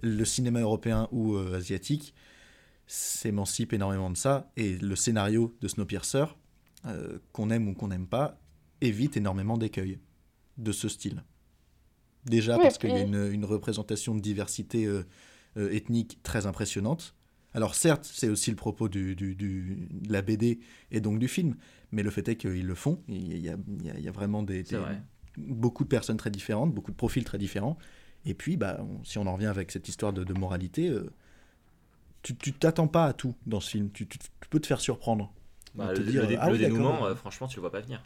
Le 0.03 0.25
cinéma 0.25 0.61
européen 0.61 1.09
ou 1.13 1.37
asiatique 1.37 2.15
s'émancipe 2.93 3.73
énormément 3.73 4.11
de 4.11 4.17
ça. 4.17 4.51
Et 4.57 4.77
le 4.77 4.97
scénario 4.97 5.57
de 5.63 5.69
Snowpiercer, 5.69 6.27
euh, 6.87 7.19
qu'on 7.33 7.49
aime 7.51 7.69
ou 7.69 7.75
qu'on 7.75 7.89
n'aime 7.89 8.07
pas, 8.07 8.39
évite 8.83 9.17
énormément 9.17 9.57
d'écueils 9.57 9.99
de 10.59 10.73
ce 10.73 10.89
style. 10.89 11.23
Déjà 12.27 12.57
Oui, 12.57 12.63
parce 12.65 12.79
qu'il 12.79 12.91
y 12.91 12.97
a 12.97 13.01
une, 13.01 13.33
une 13.33 13.45
représentation 13.45 14.15
de 14.15 14.21
diversité 14.21 14.85
euh, 14.87 15.05
euh, 15.57 15.71
ethnique 15.73 16.23
très 16.23 16.47
impressionnante. 16.47 17.15
Alors 17.55 17.75
certes, 17.75 18.09
c'est 18.13 18.29
aussi 18.29 18.51
le 18.51 18.57
propos 18.57 18.89
du, 18.89 19.15
du- 19.17 19.35
du- 19.35 19.89
de 19.91 20.13
la 20.13 20.23
BD 20.23 20.61
et 20.91 21.01
donc 21.01 21.19
du 21.19 21.29
film, 21.29 21.57
mais 21.93 22.03
le 22.03 22.11
fait 22.11 22.29
est 22.29 22.37
qu'ils 22.37 22.67
le 22.67 22.75
font. 22.75 23.03
Il 23.09 23.27
y 23.39 23.49
a, 23.49 23.57
il 23.69 23.87
y 23.87 23.91
a- 23.91 23.99
il 23.99 24.05
y 24.05 24.09
a 24.09 24.13
vraiment 24.13 24.43
des, 24.43 24.65
C'est 24.65 24.77
des- 24.77 24.83
vrai. 24.83 25.03
beaucoup 25.39 25.85
de 25.85 25.89
personnes 25.89 26.17
très 26.19 26.31
différentes, 26.31 26.75
beaucoup 26.75 26.91
de 26.93 26.97
profils 26.97 27.25
très 27.25 27.39
différents. 27.39 27.77
Et 28.25 28.35
puis, 28.35 28.57
bah, 28.57 28.79
on- 28.89 29.03
si 29.05 29.19
on 29.19 29.27
en 29.27 29.35
revient 29.35 29.47
avec 29.47 29.71
cette 29.73 29.89
histoire 29.89 30.13
de, 30.13 30.25
de 30.25 30.33
moralité, 30.35 30.89
euh, 30.91 31.11
tu 32.23 32.37
tu 32.37 32.53
t'attends 32.53 32.89
pas 32.89 33.07
à 33.07 33.13
tout 33.13 33.35
dans 33.47 33.61
ce 33.61 33.71
film. 33.71 33.91
Tu, 33.93 34.07
tu- 34.07 34.19
tu 34.19 34.49
peux 34.51 34.61
te 34.61 34.67
faire 34.67 34.81
surprendre. 34.81 35.33
Bah, 35.75 35.89
te 35.95 36.01
le, 36.01 36.05
dire, 36.07 36.23
le 36.23 36.27
dé- 36.29 36.37
ah 36.41 36.47
le 36.49 36.53
oui, 36.53 36.59
d'accord. 36.61 36.77
dénouement, 36.77 37.07
euh, 37.07 37.15
franchement, 37.15 37.49
tu 37.49 37.57
le 37.57 37.61
vois 37.63 37.73
pas 37.73 37.81
venir. 37.81 38.03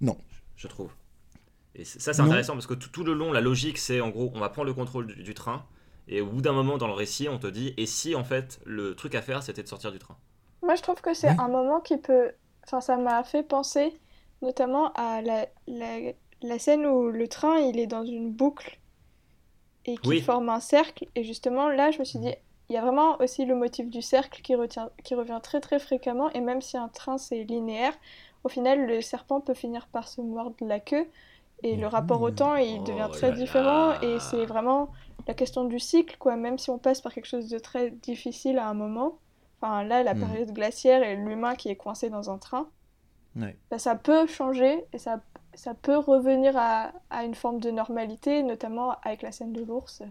Non. 0.00 0.18
Je 0.56 0.68
trouve. 0.68 0.92
Et 1.74 1.84
ça, 1.84 2.12
c'est 2.12 2.22
Non. 2.22 2.28
intéressant 2.28 2.54
parce 2.54 2.66
que 2.66 2.74
tout, 2.74 2.88
tout 2.88 3.04
le 3.04 3.12
long, 3.12 3.32
la 3.32 3.40
logique, 3.40 3.78
c'est 3.78 4.00
en 4.00 4.08
gros, 4.10 4.32
on 4.34 4.40
va 4.40 4.48
prendre 4.48 4.66
le 4.66 4.74
contrôle 4.74 5.06
du, 5.06 5.22
du 5.22 5.34
train. 5.34 5.64
Et 6.08 6.20
au 6.20 6.26
bout 6.26 6.40
d'un 6.40 6.52
moment 6.52 6.78
dans 6.78 6.86
le 6.86 6.92
récit, 6.94 7.28
on 7.28 7.38
te 7.38 7.46
dit, 7.46 7.74
et 7.76 7.86
si 7.86 8.14
en 8.14 8.24
fait, 8.24 8.60
le 8.64 8.94
truc 8.94 9.14
à 9.14 9.22
faire, 9.22 9.42
c'était 9.42 9.62
de 9.62 9.68
sortir 9.68 9.92
du 9.92 9.98
train? 9.98 10.16
Moi, 10.62 10.74
je 10.74 10.82
trouve 10.82 11.00
que 11.00 11.14
c'est 11.14 11.28
un 11.28 11.48
moment 11.48 11.80
qui 11.80 11.96
peut. 11.98 12.32
Enfin, 12.64 12.80
ça 12.80 12.96
m'a 12.96 13.22
fait 13.24 13.42
penser 13.42 13.92
notamment 14.42 14.92
à 14.94 15.22
la, 15.22 15.46
la, 15.66 16.12
la 16.42 16.58
scène 16.58 16.86
où 16.86 17.10
le 17.10 17.28
train 17.28 17.58
il 17.58 17.78
est 17.78 17.86
dans 17.86 18.04
une 18.04 18.30
boucle 18.32 18.78
et 19.84 19.96
qui 19.96 20.08
Oui. 20.08 20.20
forme 20.20 20.48
un 20.48 20.60
cercle. 20.60 21.06
Et 21.14 21.24
justement, 21.24 21.68
là, 21.68 21.90
je 21.90 21.98
me 21.98 22.04
suis 22.04 22.18
dit, 22.18 22.34
il 22.68 22.74
y 22.74 22.76
a 22.78 22.82
vraiment 22.82 23.20
aussi 23.20 23.44
le 23.44 23.54
motif 23.54 23.88
du 23.90 24.02
cercle 24.02 24.42
qui, 24.42 24.54
retient, 24.54 24.90
qui 25.04 25.14
revient 25.14 25.40
très 25.42 25.60
très 25.60 25.78
fréquemment. 25.78 26.30
Et 26.32 26.40
même 26.40 26.60
si 26.62 26.76
un 26.76 26.88
train 26.88 27.18
c'est 27.18 27.44
linéaire, 27.44 27.94
au 28.44 28.48
final, 28.48 28.86
le 28.86 29.00
serpent 29.02 29.40
peut 29.40 29.54
finir 29.54 29.88
par 29.88 30.08
se 30.08 30.20
mordre 30.20 30.56
la 30.66 30.80
queue. 30.80 31.10
Et 31.62 31.76
le 31.76 31.86
rapport 31.86 32.22
au 32.22 32.30
temps, 32.30 32.56
il 32.56 32.82
Oh 32.82 32.84
devient 32.84 33.08
très 33.12 33.32
là 33.32 33.32
différent. 33.32 33.92
là. 33.92 34.00
Et 34.02 34.20
c'est 34.20 34.46
vraiment 34.46 34.92
la 35.28 35.34
question 35.34 35.64
du 35.64 35.78
cycle, 35.80 36.16
quoi. 36.18 36.36
Même 36.36 36.58
si 36.58 36.70
on 36.70 36.78
passe 36.78 37.00
par 37.00 37.12
quelque 37.14 37.26
chose 37.26 37.48
de 37.48 37.58
très 37.58 37.90
difficile 37.90 38.58
à 38.58 38.68
un 38.68 38.74
moment. 38.74 39.20
Enfin, 39.60 39.84
là, 39.84 40.02
la 40.02 40.14
Mm. 40.14 40.16
période 40.16 40.52
glaciaire 40.52 41.02
et 41.02 41.16
l'humain 41.16 41.54
qui 41.56 41.68
est 41.70 41.76
coincé 41.76 42.10
dans 42.10 42.30
un 42.30 42.38
train, 42.38 42.70
Ouais. 43.36 43.56
bah, 43.70 43.78
ça 43.78 43.94
peut 43.96 44.26
changer 44.26 44.86
et 44.92 44.98
ça, 44.98 45.22
ça 45.54 45.74
peut 45.74 45.96
revenir 45.98 46.56
à, 46.56 46.92
à 47.10 47.24
une 47.24 47.34
forme 47.36 47.60
de 47.60 47.70
normalité, 47.70 48.42
notamment 48.42 48.92
avec 49.02 49.22
la 49.22 49.32
scène 49.32 49.52
de 49.52 49.62
l'ours. 49.62 50.02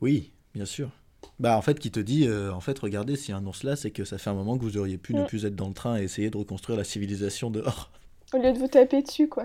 Oui, 0.00 0.32
bien 0.54 0.64
sûr. 0.66 0.90
Bah 1.38 1.56
en 1.56 1.62
fait, 1.62 1.78
qui 1.78 1.90
te 1.90 2.00
dit, 2.00 2.26
euh, 2.26 2.52
en 2.52 2.60
fait, 2.60 2.78
regardez, 2.78 3.16
s'il 3.16 3.30
y 3.30 3.32
a 3.32 3.36
un 3.38 3.46
ours 3.46 3.62
là, 3.62 3.76
c'est 3.76 3.90
que 3.90 4.04
ça 4.04 4.18
fait 4.18 4.30
un 4.30 4.34
moment 4.34 4.56
que 4.58 4.62
vous 4.62 4.76
auriez 4.76 4.98
pu 4.98 5.14
ne 5.14 5.22
Mm. 5.22 5.26
plus 5.26 5.44
être 5.46 5.56
dans 5.56 5.68
le 5.68 5.74
train 5.74 5.98
et 5.98 6.02
essayer 6.04 6.30
de 6.30 6.36
reconstruire 6.36 6.76
la 6.78 6.84
civilisation 6.84 7.50
dehors. 7.50 7.90
Au 8.34 8.38
lieu 8.38 8.52
de 8.52 8.58
vous 8.58 8.68
taper 8.68 9.02
dessus, 9.02 9.28
quoi. 9.28 9.44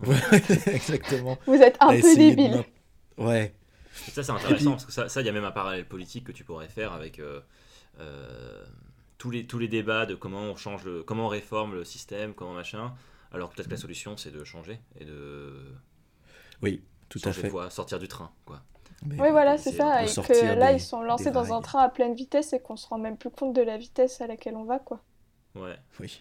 Ouais, 0.00 0.16
exactement. 0.66 1.38
Vous 1.46 1.54
êtes 1.54 1.76
un 1.80 1.88
À 1.88 1.94
peu 1.94 2.02
de 2.02 2.16
débile. 2.16 2.64
Ouais. 3.16 3.54
Ça, 4.12 4.22
c'est 4.22 4.30
intéressant 4.30 4.72
parce 4.72 4.84
que 4.84 4.92
ça, 4.92 5.08
ça, 5.08 5.20
il 5.22 5.26
y 5.26 5.28
a 5.28 5.32
même 5.32 5.44
un 5.44 5.50
parallèle 5.50 5.84
politique 5.86 6.24
que 6.24 6.32
tu 6.32 6.44
pourrais 6.44 6.68
faire 6.68 6.92
avec 6.92 7.18
euh, 7.18 7.40
euh, 7.98 8.64
tous, 9.16 9.30
les, 9.32 9.44
tous 9.46 9.58
les 9.58 9.66
débats 9.66 10.06
de 10.06 10.14
comment 10.14 10.42
on 10.42 10.54
change, 10.56 10.84
le, 10.84 11.02
comment 11.02 11.24
on 11.26 11.28
réforme 11.28 11.74
le 11.74 11.84
système, 11.84 12.32
comment 12.34 12.52
machin. 12.52 12.92
Alors 13.32 13.50
peut-être 13.50 13.66
que 13.66 13.72
la 13.74 13.80
solution, 13.80 14.16
c'est 14.16 14.30
de 14.30 14.44
changer 14.44 14.78
et 15.00 15.04
de 15.04 15.52
Oui, 16.62 16.82
tout 17.08 17.20
à 17.24 17.32
fait. 17.32 17.48
voie, 17.48 17.70
sortir 17.70 17.98
du 17.98 18.06
train, 18.08 18.30
quoi. 18.44 18.62
Mais 19.06 19.20
Oui, 19.20 19.30
voilà, 19.30 19.56
c'est 19.58 19.72
ça. 19.72 20.02
Et 20.02 20.06
que 20.06 20.54
là, 20.58 20.70
des- 20.72 20.78
ils 20.78 20.80
sont 20.80 21.02
lancés 21.02 21.30
dans 21.30 21.52
un 21.52 21.60
train 21.60 21.80
à 21.80 21.88
pleine 21.88 22.14
vitesse 22.14 22.52
et 22.52 22.60
qu'on 22.60 22.76
se 22.76 22.86
rend 22.88 22.98
même 22.98 23.16
plus 23.16 23.30
compte 23.30 23.54
de 23.54 23.62
la 23.62 23.76
vitesse 23.76 24.20
à 24.20 24.26
laquelle 24.26 24.56
on 24.56 24.64
va, 24.64 24.78
quoi. 24.78 25.00
Ouais. 25.54 25.76
Oui, 26.00 26.20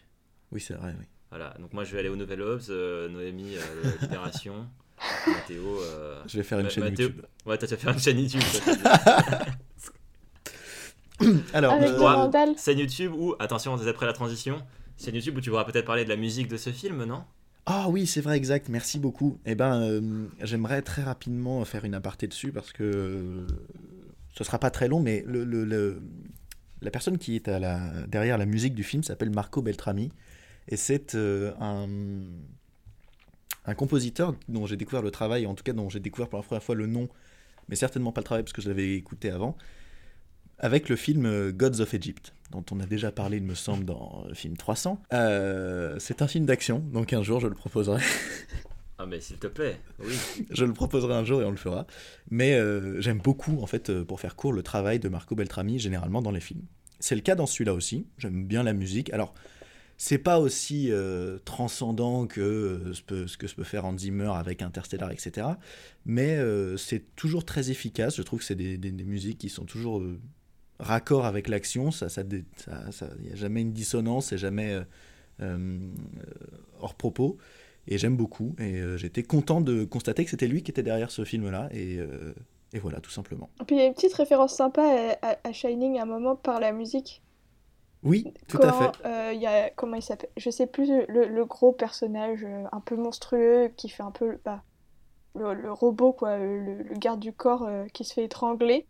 oui, 0.52 0.62
c'est 0.62 0.74
vrai, 0.76 0.94
oui. 1.00 1.06
Voilà, 1.30 1.54
donc 1.60 1.74
moi 1.74 1.84
je 1.84 1.92
vais 1.94 2.00
aller 2.00 2.08
au 2.10 2.16
Nouvel 2.16 2.42
Obs, 2.42 2.68
euh, 2.70 3.10
Noémie, 3.10 3.58
euh, 3.58 3.62
Libération, 4.02 4.66
Mathéo. 5.28 5.82
euh, 5.82 6.22
Je 6.26 6.38
vais 6.38 6.44
faire 6.44 6.60
une 6.60 6.66
Ma- 6.66 6.70
chaîne 6.70 6.84
Mathéo- 6.86 7.08
YouTube. 7.10 7.26
Ouais, 7.46 7.58
t'as 7.58 7.68
tu 7.68 7.74
vas 7.76 7.80
faire 7.82 7.94
une 7.94 8.00
chaîne 8.00 8.20
YouTube. 8.20 8.42
toi, 11.20 11.26
Alors, 11.54 11.74
Avec 11.74 11.90
euh. 11.90 12.54
Chaîne 12.64 12.80
YouTube 12.80 13.12
où, 13.14 13.36
attention, 13.40 13.76
c'est 13.78 13.90
après 13.90 14.06
la 14.06 14.14
transition, 14.14 14.60
chaîne 15.04 15.16
YouTube 15.16 15.36
où 15.38 15.42
tu 15.42 15.50
pourras 15.50 15.66
peut-être 15.66 15.86
parler 15.86 16.04
de 16.06 16.10
la 16.10 16.16
musique 16.16 16.48
de 16.48 16.58
ce 16.58 16.70
film, 16.72 17.04
non? 17.06 17.24
Ah 17.70 17.90
oui, 17.90 18.08
c'est 18.08 18.22
vrai, 18.22 18.38
exact. 18.38 18.70
Merci 18.70 18.98
beaucoup. 18.98 19.40
Eh 19.46 19.54
ben, 19.56 19.82
euh, 19.82 20.28
j'aimerais 20.42 20.82
très 20.82 21.04
rapidement 21.04 21.64
faire 21.66 21.84
une 21.84 21.96
aparté 21.96 22.28
dessus 22.28 22.52
parce 22.54 22.72
que 22.72 22.84
euh, 22.84 23.48
ce 24.34 24.44
sera 24.46 24.58
pas 24.60 24.72
très 24.72 24.88
long, 24.88 25.02
mais 25.02 25.24
le, 25.28 25.44
le- 25.44 26.02
la 26.82 26.92
personne 26.92 27.18
qui 27.18 27.36
est 27.36 27.48
à 27.50 27.60
la, 27.60 28.08
derrière 28.08 28.38
la 28.38 28.46
musique 28.46 28.76
du 28.76 28.84
film 28.84 29.04
s'appelle 29.04 29.32
Marco 29.32 29.62
Beltrami 29.62 30.12
et 30.70 30.78
c'est 30.78 31.16
euh, 31.16 31.54
un, 31.62 31.88
un 33.66 33.76
compositeur 33.76 34.36
dont 34.48 34.66
j'ai 34.66 34.78
découvert 34.78 35.02
le 35.02 35.12
travail, 35.12 35.46
en 35.46 35.56
tout 35.56 35.64
cas 35.64 35.74
dont 35.74 35.90
j'ai 35.90 36.00
découvert 36.00 36.30
pour 36.30 36.40
la 36.40 36.44
première 36.44 36.64
fois 36.64 36.76
le 36.76 36.88
nom, 36.88 37.10
mais 37.70 37.76
certainement 37.78 38.12
pas 38.14 38.22
le 38.22 38.26
travail 38.26 38.44
parce 38.44 38.54
que 38.54 38.62
je 38.62 38.70
l'avais 38.70 38.96
écouté 38.96 39.32
avant, 39.32 39.58
avec 40.60 40.90
le 40.90 40.96
film 40.96 41.26
euh, 41.26 41.52
Gods 41.52 41.82
of 41.82 41.94
Egypt, 41.94 42.34
dont 42.52 42.64
on 42.72 42.80
a 42.80 42.86
déjà 42.86 43.12
parlé, 43.12 43.38
il 43.38 43.44
me 43.44 43.56
semble, 43.56 43.86
dans 43.86 44.26
le 44.28 44.34
film 44.34 44.56
300. 44.58 45.02
Euh, 45.14 45.96
c'est 46.00 46.22
un 46.22 46.28
film 46.28 46.46
d'action, 46.46 46.80
donc 46.80 47.14
un 47.14 47.24
jour 47.24 47.40
je 47.40 47.48
le 47.48 47.54
proposerai. 47.56 48.02
Ah, 49.00 49.06
mais 49.06 49.20
s'il 49.22 49.38
te 49.38 49.46
plaît, 49.48 49.78
oui. 50.00 50.16
je 50.50 50.66
le 50.66 50.74
proposerai 50.74 51.14
un 51.14 51.24
jour 51.24 51.42
et 51.42 51.46
on 51.46 51.52
le 51.52 51.58
fera. 51.58 51.86
Mais 52.32 52.56
euh, 52.56 53.00
j'aime 53.00 53.20
beaucoup, 53.20 53.62
en 53.62 53.68
fait, 53.68 53.92
euh, 53.92 54.04
pour 54.04 54.20
faire 54.20 54.36
court, 54.36 54.54
le 54.54 54.64
travail 54.64 54.98
de 55.00 55.08
Marco 55.08 55.36
Beltrami, 55.36 55.78
généralement 55.78 56.22
dans 56.24 56.32
les 56.32 56.40
films. 56.40 56.64
C'est 57.00 57.14
le 57.14 57.22
cas 57.22 57.36
dans 57.36 57.46
celui-là 57.46 57.76
aussi. 57.76 58.08
J'aime 58.18 58.46
bien 58.46 58.64
la 58.64 58.74
musique. 58.74 59.14
Alors, 59.14 59.36
c'est 59.98 60.18
pas 60.18 60.40
aussi 60.40 60.92
euh, 60.92 61.38
transcendant 61.46 62.26
que 62.26 62.42
euh, 62.42 62.94
ce, 62.96 63.04
peut- 63.04 63.28
ce 63.28 63.38
que 63.38 63.46
se 63.46 63.54
peut 63.54 63.64
faire 63.64 63.86
Hans 63.86 63.96
Zimmer 63.98 64.32
avec 64.34 64.64
Interstellar, 64.64 65.12
etc. 65.12 65.46
Mais 66.08 66.36
euh, 66.38 66.76
c'est 66.78 67.16
toujours 67.16 67.46
très 67.46 67.70
efficace. 67.70 68.16
Je 68.18 68.24
trouve 68.24 68.40
que 68.40 68.46
c'est 68.46 68.56
des, 68.56 68.80
des- 68.80 68.92
des 68.92 69.04
musiques 69.04 69.38
qui 69.38 69.50
sont 69.50 69.66
toujours 69.66 70.00
euh, 70.00 70.20
raccord 70.80 71.26
avec 71.26 71.48
l'action. 71.48 71.92
Ça, 71.92 72.10
ça, 72.10 72.22
y 72.24 73.32
a 73.32 73.36
jamais 73.36 73.62
une 73.62 73.74
dissonance 73.74 74.32
et 74.34 74.38
jamais 74.38 74.74
euh, 74.74 74.82
euh, 75.42 75.80
hors 76.80 76.96
propos. 76.96 77.38
Et 77.88 77.98
j'aime 77.98 78.18
beaucoup. 78.18 78.56
Et 78.60 78.80
euh, 78.82 78.98
j'étais 78.98 79.24
content 79.24 79.62
de 79.62 79.86
constater 79.86 80.26
que 80.26 80.32
c'était 80.32 80.48
lui 80.48 80.62
qui 80.64 80.72
était 80.72 80.84
derrière 80.84 81.12
ce 81.12 81.24
film-là. 81.24 81.70
Et, 81.72 81.98
euh, 82.00 82.34
et 82.74 82.80
voilà, 82.80 83.00
tout 83.00 83.12
simplement. 83.12 83.50
Et 83.62 83.66
puis 83.66 83.76
il 83.76 83.80
y 83.80 83.82
a 83.82 83.86
une 83.86 83.94
petite 83.94 84.14
référence 84.14 84.56
sympa 84.56 84.84
à, 84.84 85.28
à- 85.32 85.38
à 85.44 85.52
Shining 85.54 85.98
à 86.00 86.04
un 86.04 86.06
moment 86.06 86.36
par 86.36 86.60
la 86.60 86.72
musique. 86.74 87.24
Oui, 88.04 88.32
tout 88.48 88.58
Quand, 88.58 88.68
à 88.68 88.74
fait. 88.74 89.06
euh, 89.06 89.32
il 89.34 89.42
y 89.42 89.48
a, 89.48 89.70
comment 89.72 89.96
il 89.96 90.02
s'appelle 90.04 90.30
Je 90.38 90.50
sais 90.50 90.68
plus, 90.68 90.88
le, 91.08 91.28
le 91.28 91.46
gros 91.46 91.72
personnage 91.74 92.46
un 92.72 92.80
peu 92.82 92.96
monstrueux 92.96 93.70
qui 93.76 93.90
fait 93.90 94.04
un 94.04 94.12
peu 94.12 94.38
bah, 94.46 94.64
le, 95.36 95.54
le 95.56 95.72
robot, 95.72 96.14
quoi, 96.14 96.38
le, 96.38 96.84
le 96.84 96.96
garde 96.96 97.20
du 97.20 97.34
corps 97.34 97.68
qui 97.94 98.04
se 98.04 98.14
fait 98.14 98.26
étrangler. 98.26 98.88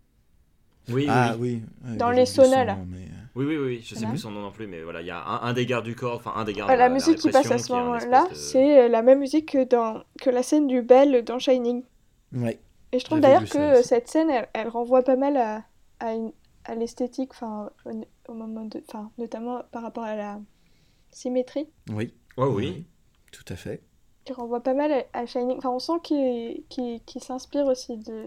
Oui, 0.89 1.05
ah 1.09 1.35
oui. 1.39 1.61
oui. 1.83 1.91
ouais, 1.91 1.97
Dans 1.97 2.11
les 2.11 2.25
saunas, 2.25 2.63
là. 2.65 2.77
mais, 2.87 2.97
euh, 2.97 3.09
Oui, 3.35 3.45
oui, 3.45 3.57
oui, 3.57 3.79
je 3.83 3.89
sais 3.89 3.95
Voilà. 3.95 4.09
plus 4.09 4.17
son 4.19 4.31
nom 4.31 4.41
non 4.41 4.51
plus, 4.51 4.67
mais 4.67 4.81
voilà, 4.83 5.01
il 5.01 5.07
y 5.07 5.11
a 5.11 5.21
un, 5.21 5.41
un 5.43 5.53
des 5.53 5.65
gardes 5.65 5.85
du 5.85 5.95
corps, 5.95 6.15
enfin 6.15 6.33
un 6.35 6.43
des 6.45 6.53
gardes 6.53 6.69
Ah, 6.71 6.75
la 6.75 6.89
musique 6.89 7.17
qui 7.17 7.29
passe 7.29 7.51
à 7.51 7.57
ce 7.57 7.71
moment-là, 7.73 8.27
de- 8.29 8.35
c'est 8.35 8.79
euh, 8.85 8.87
la 8.87 9.01
même 9.01 9.19
musique 9.19 9.51
que, 9.51 9.63
dans, 9.63 10.03
que 10.21 10.29
la 10.29 10.43
scène 10.43 10.67
du 10.67 10.81
bel 10.81 11.23
dans 11.23 11.39
Shining. 11.39 11.83
Ouais. 12.33 12.59
Et 12.93 12.99
je 12.99 13.05
trouve 13.05 13.19
d'ailleurs 13.19 13.43
que 13.45 13.81
cette 13.83 14.07
scène, 14.07 14.29
elle, 14.29 14.47
elle 14.53 14.69
renvoie 14.69 15.03
pas 15.03 15.17
mal 15.17 15.35
à, 15.37 15.63
à, 15.99 16.75
l'esthétique, 16.75 17.31
enfin, 17.31 17.69
au, 17.85 17.91
au 18.29 18.33
moment 18.33 18.65
de, 18.65 18.81
enfin, 18.87 19.11
notamment 19.17 19.61
par 19.71 19.83
rapport 19.83 20.03
à 20.05 20.15
la 20.15 20.39
symétrie, 21.11 21.67
Oui. 21.91 22.13
Ouais, 22.37 22.47
oui. 22.47 22.85
Tout 23.31 23.45
à 23.53 23.55
fait. 23.55 23.81
qui 24.25 24.33
renvoie 24.33 24.61
pas 24.61 24.73
mal 24.73 24.91
à, 24.91 25.03
à 25.19 25.25
Shining. 25.25 25.57
Enfin, 25.57 25.69
on 25.69 25.79
sent 25.79 25.99
qu'il 26.03 26.63
qu'il- 26.69 27.01
qu'il 27.05 27.21
s'inspire 27.23 27.65
aussi 27.65 27.97
de, 27.97 28.25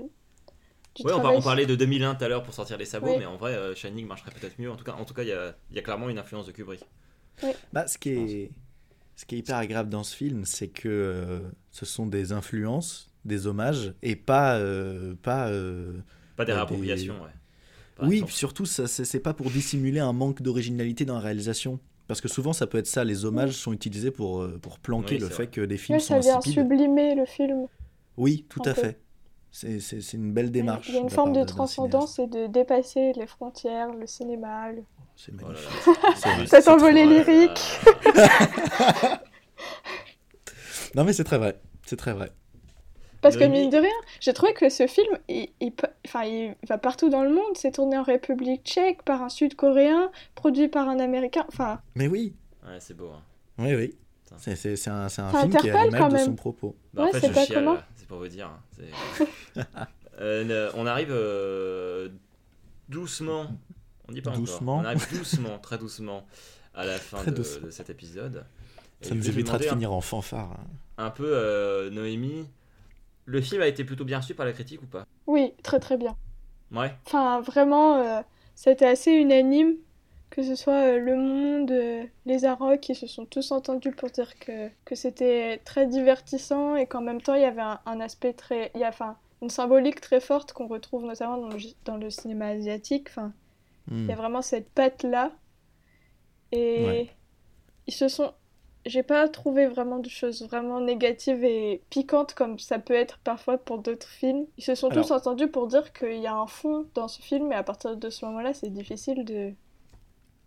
Ouais, 1.05 1.13
on, 1.13 1.41
parlait 1.43 1.67
de 1.67 1.75
2001 1.77 2.15
tout 2.17 2.25
à 2.25 2.29
l'heure 2.29 2.43
pour 2.43 2.55
sortir 2.55 2.77
les 2.79 2.85
sabots, 2.85 3.09
Oui. 3.09 3.17
mais 3.19 3.27
en 3.27 3.37
vrai, 3.37 3.55
euh, 3.55 3.75
Shining 3.75 4.07
marcherait 4.07 4.33
peut-être 4.39 4.59
mieux. 4.59 4.71
En 4.71 4.77
tout 4.77 4.85
cas, 4.85 4.93
en 4.93 5.05
tout 5.05 5.15
cas, 5.15 5.23
il 5.23 5.29
y 5.29 5.33
a, 5.33 5.55
il 5.71 5.77
y 5.77 5.79
a 5.79 5.83
clairement 5.83 6.09
une 6.11 6.19
influence 6.19 6.47
de 6.47 6.53
Kubrick. 6.53 6.85
Bah, 7.73 7.87
ce, 7.87 7.97
qui 7.99 8.11
est, 8.11 8.51
ce 9.17 9.25
qui 9.25 9.37
est 9.37 9.39
hyper 9.39 9.57
agréable 9.57 9.89
dans 9.89 10.05
ce 10.05 10.15
film, 10.15 10.45
c'est 10.45 10.69
que 10.69 10.89
euh, 10.89 11.41
ce 11.71 11.87
sont 11.87 12.07
des 12.07 12.33
influences, 12.33 13.11
des 13.25 13.47
hommages, 13.47 13.95
et 14.03 14.15
pas. 14.17 14.57
euh, 14.59 15.15
pas, 15.23 15.49
euh, 15.49 15.93
Pas 16.37 16.45
des 16.45 16.53
euh, 16.53 16.57
réappropriations, 16.57 17.15
ouais. 17.23 17.31
Par 17.97 18.09
Oui, 18.09 18.23
surtout, 18.29 18.67
ça, 18.67 18.87
c'est 18.87 19.21
pas 19.21 19.33
pour 19.35 19.51
dissimuler 19.51 20.01
un 20.01 20.13
manque 20.13 20.43
d'originalité 20.43 21.05
dans 21.05 21.15
la 21.15 21.21
réalisation. 21.21 21.81
Parce 22.09 22.21
que 22.21 22.29
souvent, 22.29 22.53
ça 22.53 22.67
peut 22.67 22.79
être 22.79 22.87
ça, 22.89 23.05
les 23.05 23.25
hommages 23.25 23.53
sont 23.53 23.73
utilisés 23.73 24.11
pour, 24.11 24.47
pour 24.61 24.79
planquer 24.81 25.15
Oui, 25.15 25.21
le 25.21 25.29
fait 25.29 25.35
vrai. 25.45 25.47
que 25.47 25.61
des 25.61 25.77
films 25.79 25.99
Ouais, 25.99 26.01
sont 26.01 26.15
ça 26.15 26.21
vient 26.21 26.39
insipides. 26.39 26.63
sublimer 26.65 27.15
le 27.15 27.25
film. 27.25 27.67
Oui, 28.17 28.45
tout 28.49 28.61
à 28.65 28.75
peu. 28.75 28.81
fait. 28.83 29.01
C'est 29.53 29.81
c'est- 29.81 30.01
c'est 30.01 30.17
une 30.17 30.33
belle 30.33 30.51
démarche. 30.53 30.89
Il 30.89 30.95
y 30.95 30.99
a 30.99 31.01
une 31.01 31.11
forme 31.11 31.33
part 31.33 31.43
de 31.43 31.49
transcendance 31.49 32.19
et 32.21 32.27
de 32.27 32.47
dépasser 32.47 33.13
les 33.15 33.27
frontières, 33.27 33.93
le 33.93 34.07
cinéma. 34.07 34.71
le- 34.73 34.83
C'est 35.17 35.33
Oh 35.43 35.49
là 35.49 35.49
magnifique. 35.49 35.87
là. 35.87 36.13
C'est 36.17 36.29
vrai. 36.35 36.47
Cet 36.47 36.69
envolé 36.69 37.05
lyrique. 37.05 37.61
Non, 40.95 41.05
mais 41.05 41.13
c'est 41.13 41.25
très 41.25 41.39
vrai. 41.39 41.61
C'est 41.87 41.97
très 41.97 42.13
vrai. 42.13 42.31
Parce 43.21 43.37
que 43.37 43.45
mine 43.45 43.69
de 43.71 43.77
rien, 43.77 43.95
j'ai 44.21 44.33
trouvé 44.33 44.55
que 44.55 44.69
ce 44.71 44.87
film, 44.87 45.17
il, 45.29 45.49
il 45.61 45.73
peut- 45.73 45.87
enfin, 46.07 46.25
il 46.25 46.57
va 46.69 46.79
partout 46.79 47.11
dans 47.11 47.23
le 47.23 47.29
monde. 47.29 47.55
C'est 47.55 47.73
tourné 47.73 47.99
en 47.99 48.03
République 48.03 48.65
tchèque 48.65 49.03
par 49.03 49.23
un 49.23 49.29
Sud-Coréen, 49.29 50.11
produit 50.35 50.69
par 50.69 50.89
un 50.89 50.99
Américain. 50.99 51.45
Enfin, 51.49 51.81
Mais 51.95 52.09
oui, 52.09 52.35
Ouais, 52.65 52.79
c'est 52.81 52.95
beau. 52.97 53.11
hein. 53.11 53.23
oui, 53.59 53.75
oui. 53.75 53.95
C'est 54.39 54.57
c'est- 54.57 54.77
c'est 54.77 54.91
un, 54.91 55.09
c'est 55.09 55.23
un 55.23 55.31
film 55.31 55.57
qui 55.57 55.67
est 55.69 55.71
à 55.71 55.75
interpelle 55.81 55.85
l'image 55.87 56.01
quand 56.01 56.09
de 56.09 56.13
même. 56.15 56.25
son 56.27 56.35
propos. 56.35 56.77
Bah, 56.95 57.03
Ouais, 57.03 57.09
en 57.09 57.13
fait, 57.13 57.21
c'est 57.21 57.35
je 57.41 57.47
chiale, 57.47 57.85
c'est 57.97 58.07
pour 58.07 58.19
vous 58.19 58.29
dire. 58.29 58.51
C'est- 58.77 59.61
Euh, 60.23 60.71
on 60.75 60.87
arrive 60.87 61.09
euh, 61.13 62.11
doucement. 62.91 63.47
On 64.09 64.13
dit 64.13 64.21
pas 64.21 64.33
Doucement. 64.33 64.75
encore. 64.75 64.85
On 64.85 64.85
arrive 64.87 65.09
doucement, 65.19 65.59
très 65.59 65.79
doucement, 65.79 66.27
à 66.75 66.85
la 66.85 66.99
fin 66.99 67.25
de, 67.25 67.43
cet 67.71 67.89
épisode. 67.89 68.45
Ça 69.01 69.15
nous 69.15 69.27
évitera 69.29 69.57
de 69.57 69.63
demander 69.63 69.69
un- 69.69 69.73
finir 69.73 69.93
en 69.95 70.01
fanfare. 70.03 70.51
hein. 70.53 70.67
Un 70.99 71.11
peu, 71.11 71.25
euh, 71.27 71.89
Noémie. 71.91 72.47
Le 73.25 73.41
film 73.41 73.63
a 73.63 73.67
été 73.67 73.85
plutôt 73.85 74.05
bien 74.05 74.19
reçu 74.19 74.35
par 74.35 74.45
la 74.45 74.53
critique 74.53 74.83
ou 74.83 74.87
pas? 74.87 75.07
Oui, 75.27 75.55
très 75.63 75.79
très 75.81 75.97
bien. 75.97 76.17
Ouais. 76.73 76.93
Enfin, 77.07 77.41
vraiment, 77.41 77.97
euh, 78.03 78.21
c'était 78.55 78.87
assez 78.87 79.13
unanime. 79.13 79.77
Que 80.41 80.47
ce 80.47 80.55
soit 80.55 80.85
euh, 80.95 80.99
Le 80.99 81.17
Monde, 81.17 81.71
euh, 81.71 82.07
Les 82.25 82.47
Arocs, 82.47 82.81
qui 82.81 82.95
se 82.95 83.07
sont 83.07 83.27
tous 83.27 83.51
entendus 83.53 83.93
pour 83.93 84.09
dire 84.11 84.39
que, 84.39 84.71
que 84.87 84.95
c'était 84.95 85.59
très 85.67 85.87
divertissant 85.87 86.77
et 86.77 86.87
qu'en 86.87 87.03
même 87.03 87.21
temps 87.21 87.35
il 87.35 87.43
y 87.43 87.45
avait 87.45 87.61
un, 87.61 87.79
un 87.85 88.01
aspect 88.01 88.33
très. 88.33 88.71
Il 88.75 88.81
y 88.81 88.85
a 88.85 88.89
enfin, 88.89 89.19
une 89.43 89.51
symbolique 89.51 90.01
très 90.01 90.21
forte 90.21 90.53
qu'on 90.55 90.67
retrouve 90.67 91.05
notamment 91.05 91.37
dans 91.39 91.49
le, 91.49 91.59
dans 91.85 91.97
le 91.99 92.09
cinéma 92.11 92.47
asiatique. 92.49 93.09
Enfin, 93.11 93.35
Hmm. 93.87 94.05
il 94.05 94.11
y 94.11 94.13
a 94.13 94.17
vraiment 94.17 94.43
cette 94.43 94.71
patte-là. 94.71 95.33
Et 96.53 96.85
Ouais. 96.87 97.17
ils 97.87 97.95
se 97.95 98.09
sont. 98.09 98.33
J'ai 98.87 99.03
pas 99.03 99.29
trouvé 99.29 99.67
vraiment 99.67 99.99
de 99.99 100.09
choses 100.09 100.43
vraiment 100.49 100.81
négatives 100.81 101.45
et 101.45 101.83
piquantes 101.91 102.35
comme 102.35 102.59
ça 102.59 102.79
peut 102.79 102.95
être 102.95 103.19
parfois 103.21 103.59
pour 103.59 103.79
d'autres 103.81 104.09
films. 104.09 104.47
Ils 104.59 104.65
se 104.65 104.75
sont 104.75 104.91
tous 104.91 105.11
entendus 105.11 105.49
pour 105.49 105.67
dire 105.69 105.93
qu'il 105.93 106.19
y 106.21 106.27
a 106.27 106.35
un 106.35 106.47
fond 106.47 106.89
dans 106.95 107.09
ce 107.09 107.21
film 107.23 107.53
et 107.53 107.57
à 107.57 107.63
partir 107.63 107.97
de 107.97 108.11
ce 108.11 108.25
moment-là, 108.27 108.55
c'est 108.55 108.71
difficile 108.71 109.25
de. 109.25 109.55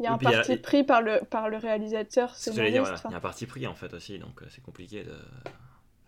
Il 0.04 0.06
y 0.06 0.08
a 0.08 0.14
un 0.14 0.18
a- 0.18 0.20
parti 0.20 0.58
pris 0.58 0.84
par 0.84 1.02
le, 1.02 1.22
par 1.30 1.50
le 1.50 1.58
réalisateur 1.58 2.36
C'est 2.36 2.52
ce 2.52 2.62
dire, 2.62 2.84
voilà. 2.84 3.02
Il 3.06 3.12
y 3.12 3.14
a 3.14 3.18
un 3.18 3.22
parti 3.22 3.46
pris 3.46 3.66
en 3.68 3.76
fait 3.76 3.94
aussi, 3.94 4.20
donc 4.20 4.42
euh, 4.42 4.46
c'est 4.50 4.62
compliqué 4.62 5.04
de. 5.04 5.16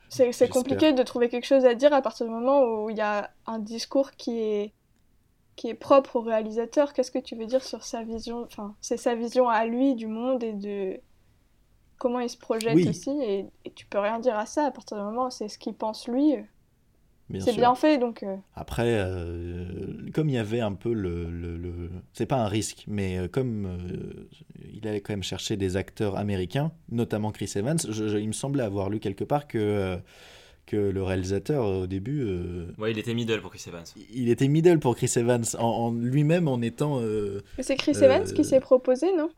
C'est 0.09 0.49
compliqué 0.49 0.93
de 0.93 1.03
trouver 1.03 1.29
quelque 1.29 1.45
chose 1.45 1.65
à 1.65 1.73
dire 1.75 1.91
à 1.93 2.01
partir 2.01 2.25
du 2.25 2.31
moment 2.31 2.61
où 2.63 2.89
il 2.89 2.97
y 2.97 3.01
a 3.01 3.31
un 3.47 3.59
discours 3.59 4.11
qui 4.11 4.39
est 4.39 4.73
qui 5.55 5.69
est 5.69 5.73
propre 5.73 6.17
au 6.17 6.21
réalisateur. 6.21 6.93
Qu'est-ce 6.93 7.11
que 7.11 7.19
tu 7.19 7.35
veux 7.35 7.45
dire 7.45 7.63
sur 7.63 7.83
sa 7.83 8.03
vision 8.03 8.43
Enfin, 8.43 8.75
c'est 8.81 8.97
sa 8.97 9.15
vision 9.15 9.47
à 9.49 9.65
lui 9.65 9.95
du 9.95 10.07
monde 10.07 10.43
et 10.43 10.51
de 10.53 10.99
comment 11.97 12.19
il 12.19 12.29
se 12.29 12.37
projette 12.37 12.75
Oui. 12.75 12.89
aussi. 12.89 13.09
Et, 13.21 13.45
et 13.63 13.71
tu 13.73 13.85
peux 13.85 13.99
rien 13.99 14.19
dire 14.19 14.37
à 14.37 14.45
ça 14.45 14.65
à 14.65 14.71
partir 14.71 14.97
du 14.97 15.03
moment 15.03 15.27
où 15.27 15.31
c'est 15.31 15.47
ce 15.47 15.57
qu'il 15.57 15.73
pense 15.75 16.07
lui. 16.09 16.35
C'est 17.39 17.53
bien 17.55 17.73
fait, 17.76 17.97
donc 17.97 18.21
euh, 18.23 18.36
Après, 18.55 18.86
euh, 18.99 19.65
comme 20.13 20.30
il 20.30 20.36
y 20.36 20.38
avait 20.38 20.59
un 20.59 20.73
peu 20.73 20.93
le... 20.93 21.30
le, 21.30 21.57
le- 21.57 21.89
C'est 22.13 22.26
pas 22.28 22.38
un 22.38 22.47
risque, 22.47 22.86
mais 22.88 23.17
euh, 23.17 23.28
comme 23.28 23.65
euh, 23.65 24.28
il 24.73 24.88
allait 24.88 25.01
quand 25.01 25.13
même 25.13 25.23
chercher 25.23 25.57
des 25.57 25.76
acteurs 25.76 26.17
américains, 26.17 26.71
notamment 26.91 27.32
Chris 27.32 27.51
Evans, 27.55 27.80
je- 27.89 28.07
je- 28.07 28.17
il 28.17 28.28
me 28.28 28.34
semblait 28.34 28.63
avoir 28.63 28.89
lu 28.89 28.99
quelque 28.99 29.23
part 29.23 29.47
que, 29.47 29.57
euh, 29.57 29.97
que 30.67 30.78
le 30.78 31.03
réalisateur, 31.03 31.65
au 31.65 31.88
début, 31.88 32.21
euh, 32.23 32.67
Ouais, 32.78 32.91
il 32.91 32.97
était 32.99 33.13
middle 33.13 33.41
pour 33.41 33.51
Chris 33.51 33.63
Evans. 33.67 33.84
il 34.13 34.30
était 34.30 34.47
middle 34.47 34.80
pour 34.80 34.95
Chris 34.95 35.11
Evans, 35.15 35.43
en, 35.57 35.65
en 35.65 35.91
lui-même 35.93 36.47
en 36.47 36.61
étant... 36.61 36.99
euh, 37.01 37.41
mais 37.57 37.63
c'est 37.63 37.76
Chris 37.76 37.93
Euh, 37.95 38.03
Evans 38.05 38.23
qui 38.34 38.43
s'est 38.43 38.59
proposé, 38.59 39.07
non? 39.15 39.30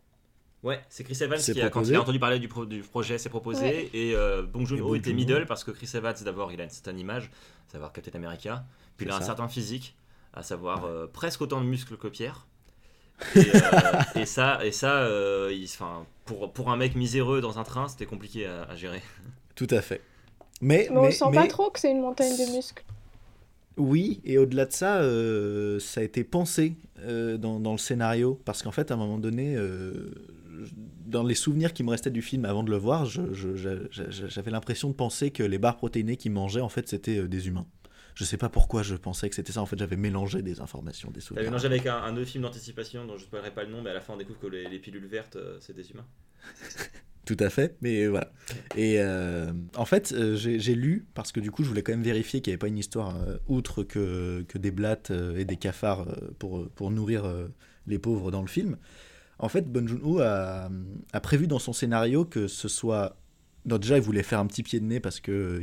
Ouais, 0.63 0.81
c'est 0.89 1.03
Chris 1.03 1.17
Evans 1.21 1.37
qui, 1.39 1.51
a, 1.51 1.65
quand 1.65 1.69
proposé. 1.69 1.93
il 1.93 1.97
a 1.97 2.01
entendu 2.01 2.19
parler 2.19 2.39
du, 2.39 2.47
pro- 2.47 2.65
du 2.65 2.81
projet, 2.81 3.17
s'est 3.17 3.29
proposé. 3.29 3.61
Ouais. 3.63 3.89
Et 3.93 4.15
euh, 4.15 4.41
Bong 4.43 4.65
Joon-ho 4.65 4.95
était 4.95 5.13
middle 5.13 5.45
parce 5.45 5.63
que 5.63 5.71
Chris 5.71 5.89
Evans, 5.93 6.15
d'abord, 6.25 6.51
il 6.51 6.59
a 6.59 6.63
une 6.63 6.69
certaine 6.69 6.99
image, 6.99 7.29
à 7.69 7.71
savoir 7.73 7.93
Captain 7.93 8.17
America. 8.17 8.65
Puis 8.97 9.05
il 9.05 9.11
a 9.11 9.15
un 9.17 9.21
certain 9.21 9.47
physique, 9.47 9.95
à 10.33 10.41
savoir 10.43 10.85
euh, 10.85 11.05
presque 11.07 11.41
autant 11.41 11.61
de 11.61 11.65
muscles 11.67 11.95
que 11.97 12.07
Pierre. 12.07 12.47
Et, 13.35 13.39
euh, 13.39 13.61
et 14.21 14.25
ça, 14.25 14.63
et 14.65 14.71
ça 14.71 15.01
euh, 15.01 15.51
il- 15.53 15.67
'fin, 15.67 16.05
pour, 16.25 16.51
pour 16.51 16.71
un 16.71 16.75
mec 16.75 16.95
miséreux 16.95 17.39
dans 17.39 17.59
un 17.59 17.63
train, 17.63 17.87
c'était 17.87 18.05
compliqué 18.07 18.45
à, 18.47 18.63
à 18.63 18.75
gérer. 18.75 19.01
Tout 19.55 19.67
à 19.69 19.81
fait. 19.81 20.01
Mais, 20.59 20.87
Mais 20.91 20.97
on 20.97 21.01
mais- 21.03 21.11
sent 21.11 21.25
mais- 21.29 21.37
pas 21.37 21.47
trop 21.47 21.69
que 21.69 21.79
c'est 21.79 21.91
une 21.91 22.01
montagne 22.01 22.35
de 22.35 22.55
muscles. 22.55 22.83
Oui, 23.77 24.21
et 24.25 24.39
au-delà 24.39 24.65
de 24.65 24.73
ça, 24.73 25.01
euh, 25.01 25.79
ça 25.79 26.01
a 26.01 26.03
été 26.03 26.23
pensé 26.23 26.75
euh, 27.01 27.37
dans, 27.37 27.59
dans 27.59 27.73
le 27.73 27.77
scénario, 27.77 28.41
parce 28.43 28.63
qu'en 28.63 28.71
fait, 28.71 28.89
à 28.89 28.95
un 28.95 28.97
moment 28.97 29.19
donné, 29.19 29.55
euh, 29.55 30.09
dans 31.05 31.23
les 31.23 31.35
souvenirs 31.35 31.73
qui 31.73 31.83
me 31.83 31.89
restaient 31.89 32.11
du 32.11 32.21
film 32.21 32.45
avant 32.45 32.63
de 32.63 32.69
le 32.69 32.77
voir, 32.77 33.05
j'avais 33.05 34.51
l'impression 34.51 34.89
de 34.89 34.93
penser 34.93 35.31
que 35.31 35.43
les 35.43 35.57
barres 35.57 35.77
protéinées 35.77 36.17
qu'ils 36.17 36.31
mangeaient, 36.31 36.61
en 36.61 36.69
fait, 36.69 36.87
c'était 36.87 37.19
euh, 37.19 37.27
des 37.27 37.47
humains. 37.47 37.67
Je 38.15 38.23
sais 38.23 38.37
pas 38.37 38.49
pourquoi 38.49 38.81
je 38.81 38.95
pensais 38.95 39.29
que 39.29 39.35
c'était 39.35 39.51
ça. 39.51 39.61
En 39.61 39.67
fait, 39.67 39.77
j'avais 39.77 39.95
mélangé 39.95 40.41
des 40.41 40.59
informations, 40.59 41.11
des 41.11 41.19
souvenirs. 41.19 41.45
mélangé 41.45 41.67
avec 41.67 41.85
un, 41.85 41.97
un 41.97 42.17
autre 42.17 42.29
film 42.29 42.43
d'anticipation 42.43 43.05
dont 43.05 43.15
je 43.15 43.21
ne 43.23 43.27
spoilerai 43.27 43.51
pas 43.51 43.63
le 43.63 43.71
nom, 43.71 43.81
mais 43.83 43.91
à 43.91 43.93
la 43.93 44.01
fin 44.01 44.13
on 44.13 44.17
découvre 44.17 44.39
que 44.39 44.47
les, 44.47 44.67
les 44.67 44.79
pilules 44.79 45.05
vertes 45.05 45.35
euh, 45.35 45.57
c'est 45.61 45.75
des 45.75 45.91
humains. 45.91 46.05
Tout 47.27 47.37
à 47.41 47.49
fait, 47.49 47.75
mais 47.81 48.07
voilà. 48.07 48.31
Et 48.77 49.01
euh, 49.01 49.51
en 49.75 49.83
fait, 49.83 50.13
euh, 50.13 50.37
j'ai 50.37 50.75
lu, 50.75 51.05
parce 51.13 51.33
que 51.33 51.41
du 51.41 51.51
coup, 51.51 51.61
je 51.61 51.67
voulais 51.67 51.83
quand 51.83 51.91
même 51.91 52.01
vérifier 52.01 52.39
qu'il 52.39 52.51
n'y 52.51 52.53
avait 52.53 52.59
pas 52.59 52.69
une 52.69 52.77
histoire 52.77 53.17
euh, 53.17 53.35
outre 53.47 53.83
que, 53.83 54.45
que 54.47 54.57
des 54.57 54.71
blattes 54.71 55.11
euh, 55.11 55.37
et 55.37 55.43
des 55.43 55.57
cafards 55.57 56.07
euh, 56.07 56.31
pour, 56.39 56.69
pour 56.69 56.89
nourrir 56.89 57.25
euh, 57.25 57.49
les 57.85 57.99
pauvres 57.99 58.31
dans 58.31 58.39
le 58.41 58.47
film. 58.47 58.77
En 59.39 59.49
fait, 59.49 59.71
Bon 59.71 59.87
Joon-ho 59.87 60.19
a, 60.19 60.69
a 61.13 61.19
prévu 61.19 61.47
dans 61.47 61.59
son 61.59 61.73
scénario 61.73 62.25
que 62.25 62.47
ce 62.47 62.67
soit. 62.67 63.15
Non, 63.65 63.77
déjà, 63.77 63.97
il 63.97 64.01
voulait 64.01 64.23
faire 64.23 64.39
un 64.39 64.45
petit 64.47 64.63
pied 64.63 64.79
de 64.79 64.85
nez 64.85 64.99
parce 65.01 65.19
que 65.19 65.61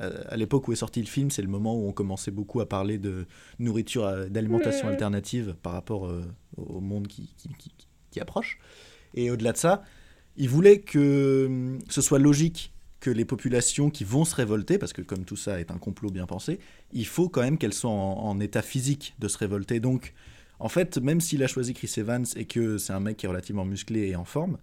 euh, 0.00 0.24
à, 0.28 0.36
l'époque 0.36 0.66
où 0.66 0.72
est 0.72 0.76
sorti 0.76 1.00
le 1.00 1.06
film, 1.06 1.30
c'est 1.30 1.42
le 1.42 1.48
moment 1.48 1.76
où 1.78 1.86
on 1.86 1.92
commençait 1.92 2.30
beaucoup 2.30 2.60
à 2.60 2.68
parler 2.68 2.96
de 2.98 3.26
nourriture, 3.58 4.06
euh, 4.06 4.28
d'alimentation 4.28 4.88
alternative 4.88 5.54
par 5.62 5.72
rapport 5.74 6.06
euh, 6.06 6.24
au 6.56 6.80
monde 6.80 7.06
qui, 7.06 7.34
qui, 7.36 7.48
qui- 7.58 7.70
qui 8.10 8.20
approche. 8.20 8.58
Et 9.14 9.30
au-delà 9.30 9.52
de 9.52 9.58
ça, 9.58 9.82
il 10.36 10.48
voulait 10.48 10.80
que 10.80 11.46
hum, 11.46 11.78
ce 11.88 12.00
soit 12.00 12.18
logique 12.18 12.72
que 13.00 13.10
les 13.10 13.24
populations 13.26 13.90
qui 13.90 14.04
vont 14.04 14.24
se 14.24 14.34
révolter, 14.34 14.78
parce 14.78 14.92
que 14.94 15.02
comme 15.02 15.24
tout 15.24 15.36
ça 15.36 15.60
est 15.60 15.70
un 15.70 15.78
complot 15.78 16.10
bien 16.10 16.26
pensé, 16.26 16.58
il 16.92 17.06
faut 17.06 17.28
quand 17.28 17.42
même 17.42 17.58
qu'elles 17.58 17.74
soient 17.74 17.90
en, 17.90 18.18
en 18.26 18.40
état 18.40 18.62
physique 18.62 19.14
de 19.18 19.28
se 19.28 19.36
révolter. 19.38 19.80
Donc, 19.80 20.14
en 20.60 20.68
fait, 20.68 20.98
même 20.98 21.20
s'il 21.20 21.42
a 21.42 21.46
choisi 21.46 21.74
Chris 21.74 21.92
Evans 21.96 22.24
et 22.36 22.46
que 22.46 22.78
c'est 22.78 22.92
un 22.92 23.00
mec 23.00 23.16
qui 23.18 23.26
est 23.26 23.28
relativement 23.28 23.64
musclé 23.64 24.08
et 24.08 24.16
en 24.16 24.24
forme, 24.24 24.58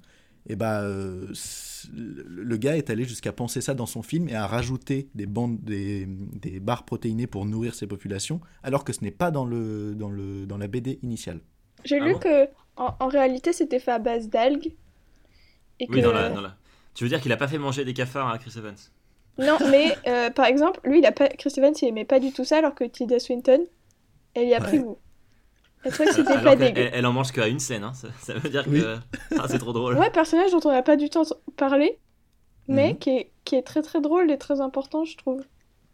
et 0.47 0.55
bah, 0.55 0.81
euh, 0.83 1.31
c- 1.33 1.87
le 1.93 2.57
gars 2.57 2.75
est 2.77 2.89
allé 2.89 3.03
jusqu'à 3.05 3.31
penser 3.31 3.61
ça 3.61 3.73
dans 3.75 3.85
son 3.85 4.01
film 4.01 4.27
et 4.29 4.35
à 4.35 4.47
rajouter 4.47 5.09
des 5.15 5.27
bandes, 5.27 5.59
des, 5.61 6.05
des 6.07 6.59
barres 6.59 6.85
protéinées 6.85 7.27
pour 7.27 7.45
nourrir 7.45 7.75
ces 7.75 7.87
populations, 7.87 8.41
alors 8.63 8.83
que 8.83 8.93
ce 8.93 9.01
n'est 9.03 9.11
pas 9.11 9.31
dans, 9.31 9.45
le, 9.45 9.93
dans, 9.95 10.09
le, 10.09 10.45
dans 10.47 10.57
la 10.57 10.67
BD 10.67 10.99
initiale. 11.03 11.41
J'ai 11.83 11.99
Ah 11.99 12.05
lu 12.05 12.09
bon 12.09 12.19
que 12.19 12.49
en, 12.75 12.95
en 12.99 13.07
réalité 13.07 13.53
c'était 13.53 13.79
fait 13.79 13.91
à 13.91 13.99
base 13.99 14.29
d'algues. 14.29 14.75
Et 15.79 15.87
Oui, 15.87 16.01
que... 16.01 16.01
dans 16.01 16.11
la, 16.11 16.29
dans 16.29 16.41
la- 16.41 16.57
Tu 16.95 17.03
veux 17.03 17.09
dire 17.09 17.21
qu'il 17.21 17.31
a 17.31 17.37
pas 17.37 17.47
fait 17.47 17.57
manger 17.59 17.85
des 17.85 17.93
cafards 17.93 18.29
à 18.29 18.37
Chris 18.39 18.53
Evans? 18.57 18.75
Non, 19.37 19.59
mais 19.65 19.99
euh, 20.07 20.29
par 20.29 20.45
exemple, 20.45 20.79
lui, 20.85 20.99
il 20.99 21.05
a 21.05 21.11
pas... 21.11 21.27
Chris 21.29 21.53
Evans, 21.57 21.73
il 21.81 21.87
aimait 21.87 22.05
pas 22.05 22.19
du 22.21 22.31
tout 22.33 22.45
ça, 22.45 22.57
alors 22.59 22.75
que 22.75 22.83
Tilda 22.85 23.19
Swinton, 23.19 23.65
elle 24.35 24.47
y 24.49 24.55
a 24.55 24.61
pris 24.61 24.79
goût. 24.79 24.99
C'était 25.85 26.41
pas 26.43 26.55
dégueu. 26.55 26.81
elle, 26.81 26.91
elle 26.93 27.05
en 27.05 27.13
mange 27.13 27.31
qu'à 27.31 27.47
une 27.47 27.59
scène, 27.59 27.83
hein. 27.83 27.93
ça, 27.93 28.07
ça 28.19 28.33
veut 28.35 28.49
dire 28.49 28.65
que. 28.65 28.97
Ah, 29.39 29.45
c'est 29.47 29.57
trop 29.59 29.73
drôle. 29.73 29.97
Ouais, 29.97 30.09
personnage 30.11 30.51
dont 30.51 30.59
on 30.65 30.71
n'a 30.71 30.83
pas 30.83 30.95
du 30.95 31.09
tout 31.09 31.19
ent- 31.19 31.35
parlé, 31.57 31.97
mais 32.67 32.89
Mhm. 32.93 32.97
qui, 32.99 33.09
est, 33.11 33.31
qui 33.45 33.55
est 33.55 33.63
très 33.63 33.81
très 33.81 34.01
drôle 34.01 34.29
et 34.31 34.37
très 34.37 34.61
important, 34.61 35.03
je 35.05 35.17
trouve. 35.17 35.41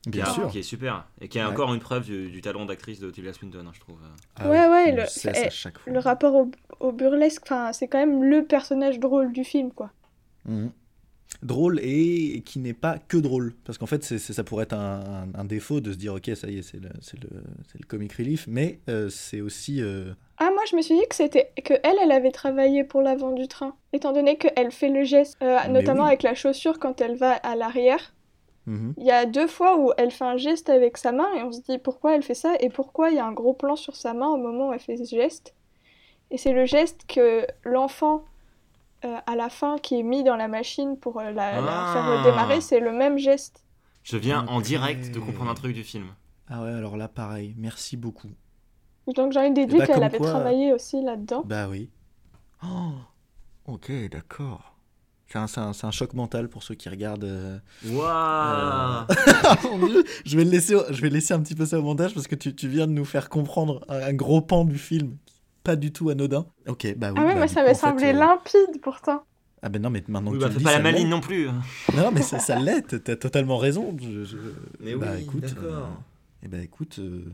Bien 0.05 0.25
sûr. 0.25 0.47
Qui 0.49 0.59
est 0.59 0.63
super. 0.63 1.05
Et 1.21 1.27
qui 1.27 1.37
est 1.37 1.43
Ouais. 1.43 1.49
encore 1.49 1.73
une 1.73 1.79
preuve 1.81 2.05
du, 2.05 2.29
du 2.29 2.41
talent 2.41 2.65
d'actrice 2.65 2.99
de 2.99 3.09
Tilda 3.11 3.33
Swinton, 3.33 3.65
hein, 3.67 3.71
je 3.73 3.79
trouve. 3.81 3.97
Ah 4.37 4.49
Ouais, 4.49 4.67
ouais, 4.69 4.91
le- 4.93 5.05
cesse 5.05 5.37
à 5.37 5.49
chaque 5.49 5.77
fois. 5.79 5.91
Le 5.91 5.99
rapport 5.99 6.33
au, 6.35 6.51
au 6.79 6.91
burlesque, 6.91 7.41
enfin, 7.43 7.73
c'est 7.73 7.87
quand 7.87 7.97
même 7.97 8.23
le 8.23 8.45
personnage 8.45 8.99
drôle 8.99 9.33
du 9.33 9.43
film, 9.43 9.71
quoi. 9.71 9.91
Mhm. 10.45 10.71
Drôle 11.43 11.79
et 11.83 12.41
qui 12.45 12.57
n'est 12.59 12.73
pas 12.73 12.97
que 12.97 13.17
drôle. 13.17 13.53
Parce 13.63 13.77
qu'en 13.77 13.85
fait, 13.85 14.03
c'est 14.03 14.17
ça 14.17 14.43
pourrait 14.43 14.63
être 14.63 14.73
un, 14.73 15.01
un- 15.35 15.39
un 15.39 15.45
défaut 15.45 15.81
de 15.81 15.91
se 15.91 15.97
dire, 15.97 16.15
ok, 16.15 16.31
ça 16.35 16.47
y 16.49 16.57
est, 16.57 16.61
c'est 16.63 16.79
le, 16.79 16.89
c'est 17.01 17.21
le, 17.21 17.29
le 17.79 17.85
comic 17.85 18.11
relief, 18.13 18.45
mais 18.47 18.79
euh, 18.89 19.09
c'est 19.09 19.41
aussi... 19.41 19.81
euh, 19.81 20.13
Ah, 20.37 20.49
moi 20.51 20.63
je 20.69 20.75
me 20.75 20.81
suis 20.81 20.95
dit 20.95 21.05
que 21.07 21.13
c'était 21.15 21.51
que 21.63 21.75
elle, 21.83 21.97
elle 22.01 22.11
avait 22.11 22.31
travaillé 22.31 22.83
pour 22.83 23.01
l'avant 23.01 23.31
du 23.33 23.47
train, 23.47 23.75
étant 23.93 24.13
donné 24.13 24.37
qu'elle 24.37 24.71
fait 24.71 24.89
le 24.89 25.03
geste, 25.03 25.37
euh, 25.43 25.59
notamment 25.67 26.03
oui. 26.03 26.07
avec 26.07 26.23
la 26.23 26.33
chaussure 26.33 26.79
quand 26.79 27.01
elle 27.01 27.15
va 27.15 27.33
à 27.33 27.55
l'arrière. 27.55 28.13
mhm. 28.65 28.93
Il 28.97 29.05
y 29.05 29.11
a 29.11 29.25
deux 29.27 29.47
fois 29.47 29.77
où 29.77 29.91
elle 29.97 30.11
fait 30.11 30.25
un 30.25 30.37
geste 30.37 30.69
avec 30.69 30.97
sa 30.97 31.11
main 31.11 31.27
et 31.37 31.43
on 31.43 31.51
se 31.51 31.61
dit 31.61 31.77
pourquoi 31.77 32.15
elle 32.15 32.23
fait 32.23 32.33
ça 32.35 32.55
et 32.61 32.69
pourquoi 32.69 33.11
il 33.11 33.17
y 33.17 33.19
a 33.19 33.25
un 33.27 33.33
gros 33.33 33.53
plan 33.53 33.75
sur 33.75 33.95
sa 33.95 34.13
main 34.15 34.29
au 34.29 34.37
moment 34.37 34.69
où 34.69 34.73
elle 34.73 34.79
fait 34.79 34.97
ce 34.97 35.03
geste. 35.15 35.53
Et 36.31 36.37
c'est 36.37 36.53
le 36.53 36.65
geste 36.65 37.01
que 37.07 37.45
l'enfant 37.63 38.23
à 39.03 39.35
la 39.35 39.49
fin 39.49 39.77
qui 39.77 39.99
est 39.99 40.03
mis 40.03 40.23
dans 40.23 40.35
la 40.35 40.47
machine 40.47 40.97
pour 40.97 41.19
euh, 41.19 41.31
la, 41.31 41.61
la 41.61 41.89
Ah. 41.89 41.93
faire 41.93 42.19
redémarrer, 42.19 42.61
c'est 42.61 42.79
le 42.79 42.91
même 42.91 43.17
geste. 43.17 43.63
Je 44.03 44.17
viens 44.17 44.45
en 44.47 44.61
direct 44.61 45.13
de 45.13 45.19
comprendre 45.19 45.51
un 45.51 45.55
truc 45.55 45.73
du 45.73 45.83
film. 45.83 46.05
Ah 46.49 46.63
ouais, 46.63 46.71
alors 46.71 46.95
là, 46.97 47.07
pareil, 47.07 47.53
merci 47.57 47.97
beaucoup. 47.97 48.29
Donc 49.15 49.31
j'en 49.33 49.41
ai 49.41 49.51
déduit 49.51 49.79
bah, 49.79 49.87
qu'elle 49.87 50.03
avait 50.03 50.17
quoi- 50.17 50.29
travaillé 50.29 50.73
aussi 50.73 51.01
là-dedans. 51.01 51.43
Bah 51.45 51.67
oui. 51.69 51.89
Oh, 52.63 52.91
ok, 53.65 53.91
d'accord. 54.09 54.73
C'est 55.29 55.57
un, 55.83 55.91
choc 55.91 56.13
mental 56.13 56.47
pour 56.47 56.63
ceux 56.63 56.75
qui 56.75 56.87
regardent... 56.87 57.25
euh, 57.25 57.59
Waouh 57.85 59.05
Mon 59.77 59.87
Dieu, 59.87 60.03
je 60.25 60.37
vais, 60.37 60.45
le 60.45 60.51
laisser, 60.51 60.75
je 60.89 61.01
vais 61.01 61.09
laisser 61.09 61.33
un 61.33 61.41
petit 61.41 61.53
peu 61.53 61.65
ça 61.65 61.77
au 61.77 61.81
montage 61.81 62.13
parce 62.13 62.27
que 62.27 62.35
tu, 62.35 62.55
tu 62.55 62.69
viens 62.69 62.87
de 62.87 62.93
nous 62.93 63.03
faire 63.03 63.27
comprendre 63.29 63.83
un, 63.89 63.97
un 64.03 64.13
gros 64.13 64.39
pan 64.41 64.63
du 64.63 64.77
film. 64.77 65.17
Pas 65.67 65.75
du 65.75 65.91
tout 65.91 66.09
anodin. 66.09 66.47
Ok, 66.65 66.93
bah 66.95 67.11
oui. 67.11 67.19
ah 67.19 67.25
ouais, 67.25 67.33
bah, 67.33 67.35
moi 67.39 67.47
ça 67.49 67.61
m'a 67.61 67.73
semblé 67.73 68.07
euh, 68.07 68.13
limpide 68.13 68.79
pourtant. 68.81 69.25
Ah 69.61 69.67
ben 69.67 69.81
non, 69.81 69.89
mais 69.89 70.01
maintenant 70.07 70.31
Oui, 70.31 70.37
que 70.37 70.43
bah 70.43 70.47
tu 70.49 70.53
le 70.53 70.59
fais 70.59 70.59
dis, 70.59 70.63
pas 70.63 70.71
la 70.71 70.79
maline 70.79 71.09
non 71.09 71.19
plus. 71.19 71.47
Non, 71.93 72.09
mais 72.13 72.21
ça, 72.21 72.39
ça 72.39 72.57
l'est, 72.57 73.03
t'as- 73.03 73.15
totalement 73.17 73.57
raison. 73.57 73.93
Je- 73.99 74.23
je- 74.23 74.37
Mais 74.79 74.95
bah, 74.95 75.11
oui, 75.15 75.23
écoute, 75.23 75.41
d'accord. 75.41 75.63
euh, 75.65 76.43
eh 76.43 76.47
ben 76.47 76.61
écoute, 76.61 76.99
euh, 76.99 77.25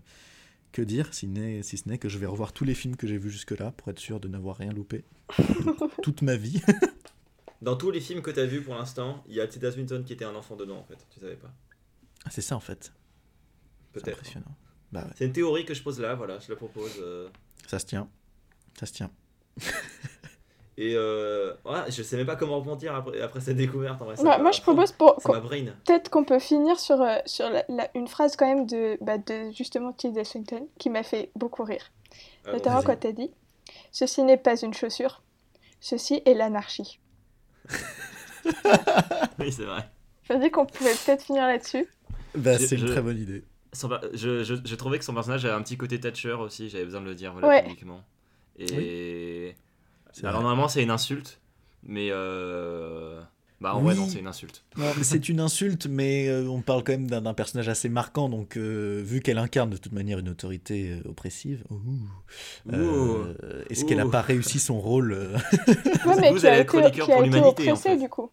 que 0.72 0.82
dire 0.82 1.14
si, 1.14 1.30
si 1.62 1.78
ce 1.78 1.88
n'est 1.88 2.00
que 2.00 2.10
je 2.10 2.18
vais 2.18 2.26
revoir 2.26 2.54
tous 2.54 2.64
les 2.66 2.74
films 2.74 2.96
que 2.96 3.06
j'ai 3.06 3.18
vus 3.20 3.30
jusque-là 3.30 3.72
pour 3.78 3.90
être 3.90 4.00
sûr 4.00 4.20
de 4.20 4.28
n'avoir 4.28 4.58
rien 4.58 4.72
loupé 4.74 5.04
toute 6.02 6.24
ma 6.24 6.36
vie. 6.36 6.60
Dans 7.62 7.76
tous 7.76 7.92
les 7.92 8.02
films 8.02 8.22
que 8.24 8.32
t'as 8.32 8.46
vus 8.46 8.62
pour 8.62 8.74
l'instant, 8.74 9.24
il 9.28 9.36
y 9.36 9.42
a 9.42 9.48
Tilda 9.48 9.72
Swinton 9.72 10.04
qui 10.06 10.14
était 10.14 10.26
un 10.26 10.34
enfant 10.36 10.56
dedans 10.56 10.78
en 10.80 10.84
fait. 10.84 10.98
Tu 11.14 11.20
savais 11.20 11.36
pas 11.36 11.54
Ah, 12.26 12.30
C'est 12.32 12.42
ça 12.42 12.56
en 12.56 12.60
fait. 12.60 12.92
C'est 13.94 14.02
Peut-être. 14.02 14.18
impressionnant. 14.18 14.56
Bah 14.92 15.04
ouais, 15.06 15.12
C'est 15.16 15.26
une 15.26 15.34
théorie 15.34 15.66
que 15.66 15.74
je 15.74 15.82
pose 15.84 16.00
là, 16.00 16.16
voilà, 16.16 16.40
je 16.40 16.50
la 16.50 16.56
propose. 16.56 16.92
euh. 17.00 17.30
ça 17.68 17.80
se 17.80 17.86
tient. 17.86 18.08
Ça 18.80 18.86
se 18.86 18.94
tient. 18.94 19.10
Et 20.76 20.94
euh, 20.96 21.54
ouais, 21.66 21.92
je 21.92 22.02
sais 22.02 22.18
même 22.18 22.26
pas 22.26 22.36
comment 22.36 22.58
rebondir 22.58 22.96
après, 22.96 23.22
après 23.22 23.42
cette 23.42 23.58
découverte. 23.58 24.02
En 24.02 24.06
vrai, 24.06 24.16
Bah, 24.24 24.40
moi 24.40 24.52
je 24.52 24.60
propose 24.62 24.92
pour 24.92 25.20
brain. 25.24 25.66
peut-être 25.86 26.10
qu'on 26.10 26.24
peut 26.24 26.40
finir 26.40 26.80
sur, 26.80 27.00
euh, 27.00 27.18
sur 27.28 27.48
la- 27.48 27.64
la- 27.70 27.92
une 27.94 28.08
phrase 28.08 28.36
quand 28.36 28.48
même 28.48 28.66
de, 28.66 28.98
bah, 29.00 29.20
de 29.20 29.52
justement 29.52 29.94
Tilda 29.94 30.24
Swinton 30.24 30.68
qui 30.80 30.90
m'a 30.90 31.04
fait 31.04 31.30
beaucoup 31.36 31.64
rire. 31.64 31.92
Ah, 32.46 32.54
Notamment 32.54 32.82
quand 32.82 33.00
t'as 33.00 33.12
dit 33.12 33.30
Ceci 33.92 34.24
n'est 34.24 34.38
pas 34.38 34.60
une 34.62 34.74
chaussure, 34.74 35.22
ceci 35.80 36.24
est 36.26 36.34
l'anarchie. 36.34 37.00
Oui, 39.40 39.52
c'est 39.52 39.66
vrai. 39.66 39.90
Je 40.24 40.34
me 40.34 40.42
dis 40.42 40.52
qu'on 40.52 40.66
pouvait 40.66 40.92
peut-être 41.06 41.24
finir 41.24 41.44
là-dessus. 41.48 41.88
Bah, 42.36 42.58
c'est 42.58 42.76
une 42.76 42.88
je- 42.88 42.92
très 42.92 43.02
bonne 43.02 43.18
idée. 43.20 43.44
Son 43.74 43.90
je, 44.14 44.44
je, 44.44 44.56
je 44.64 44.76
trouvais 44.76 45.00
que 45.00 45.06
son 45.06 45.14
personnage 45.14 45.46
avait 45.46 45.54
un 45.54 45.62
petit 45.62 45.78
côté 45.78 46.00
Thatcher 46.00 46.34
aussi, 46.34 46.70
j'avais 46.70 46.86
besoin 46.86 47.02
de 47.02 47.06
le 47.08 47.16
dire 47.16 47.32
voilà, 47.34 47.48
Ouais. 47.48 47.62
publiquement. 47.64 48.02
Et. 48.58 49.56
Alors, 50.22 50.34
vrai. 50.34 50.44
normalement, 50.44 50.68
c'est 50.68 50.84
une 50.84 50.92
insulte, 50.92 51.40
mais. 51.84 52.10
Euh... 52.12 53.22
Bah, 53.62 53.76
en 53.76 53.82
vrai, 53.82 53.94
Oui. 53.94 54.00
non, 54.02 54.10
c'est 54.10 54.20
une 54.20 54.28
insulte. 54.28 54.66
Non, 54.76 54.88
mais 54.98 55.04
c'est 55.06 55.30
une 55.30 55.40
insulte, 55.40 55.88
mais 55.88 56.28
euh, 56.28 56.50
on 56.50 56.62
parle 56.62 56.84
quand 56.84 56.92
même 56.92 57.10
d'un 57.10 57.34
personnage 57.34 57.70
assez 57.70 57.88
marquant. 57.88 58.28
Donc, 58.28 58.58
euh, 58.58 59.02
vu 59.06 59.22
qu'elle 59.22 59.38
incarne 59.38 59.70
de 59.70 59.78
toute 59.78 59.94
manière 59.94 60.20
une 60.20 60.28
autorité 60.28 60.98
oppressive, 61.06 61.64
euh, 62.74 63.34
est-ce 63.70 63.86
qu'elle 63.86 64.00
n'a 64.00 64.06
pas 64.06 64.22
réussi 64.22 64.60
son 64.60 64.82
rôle 64.82 65.14
Ouais, 66.06 66.16
mais 66.20 66.32
vous, 66.32 66.40
qui 66.40 66.48
a 66.48 66.60
été, 66.60 66.92
qui 66.92 67.70
a 67.70 67.74
été 67.74 67.98
du 67.98 68.10
coup. 68.10 68.30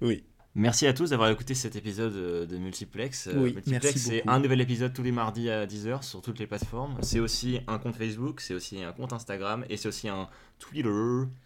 Oui. 0.00 0.24
Merci 0.56 0.86
à 0.86 0.92
tous 0.92 1.10
d'avoir 1.10 1.30
écouté 1.30 1.54
cet 1.54 1.76
épisode 1.76 2.14
euh, 2.14 2.46
de 2.46 2.56
Multiplex. 2.56 3.28
Euh, 3.28 3.34
Oui, 3.36 3.52
Multiplex, 3.54 4.00
c'est 4.00 4.28
un 4.28 4.40
nouvel 4.40 4.60
épisode 4.60 4.92
tous 4.92 5.02
les 5.02 5.12
mardis 5.12 5.48
à 5.48 5.64
10h 5.64 6.02
sur 6.02 6.20
toutes 6.22 6.40
les 6.40 6.46
plateformes. 6.46 6.96
C'est 7.02 7.20
aussi 7.20 7.60
un 7.68 7.78
compte 7.78 7.94
Facebook, 7.94 8.40
c'est 8.40 8.54
aussi 8.54 8.82
un 8.82 8.92
compte 8.92 9.12
Instagram 9.12 9.64
et 9.70 9.76
c'est 9.76 9.88
aussi 9.88 10.08
un 10.08 10.28
Twitter 10.58 10.88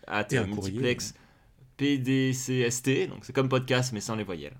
un 0.07 0.46
Multiplex 0.46 1.14
PDCST. 1.76 3.09
Donc 3.09 3.24
c'est 3.24 3.34
comme 3.34 3.48
podcast 3.48 3.92
mais 3.92 4.00
sans 4.00 4.16
les 4.16 4.24
voyelles. 4.24 4.57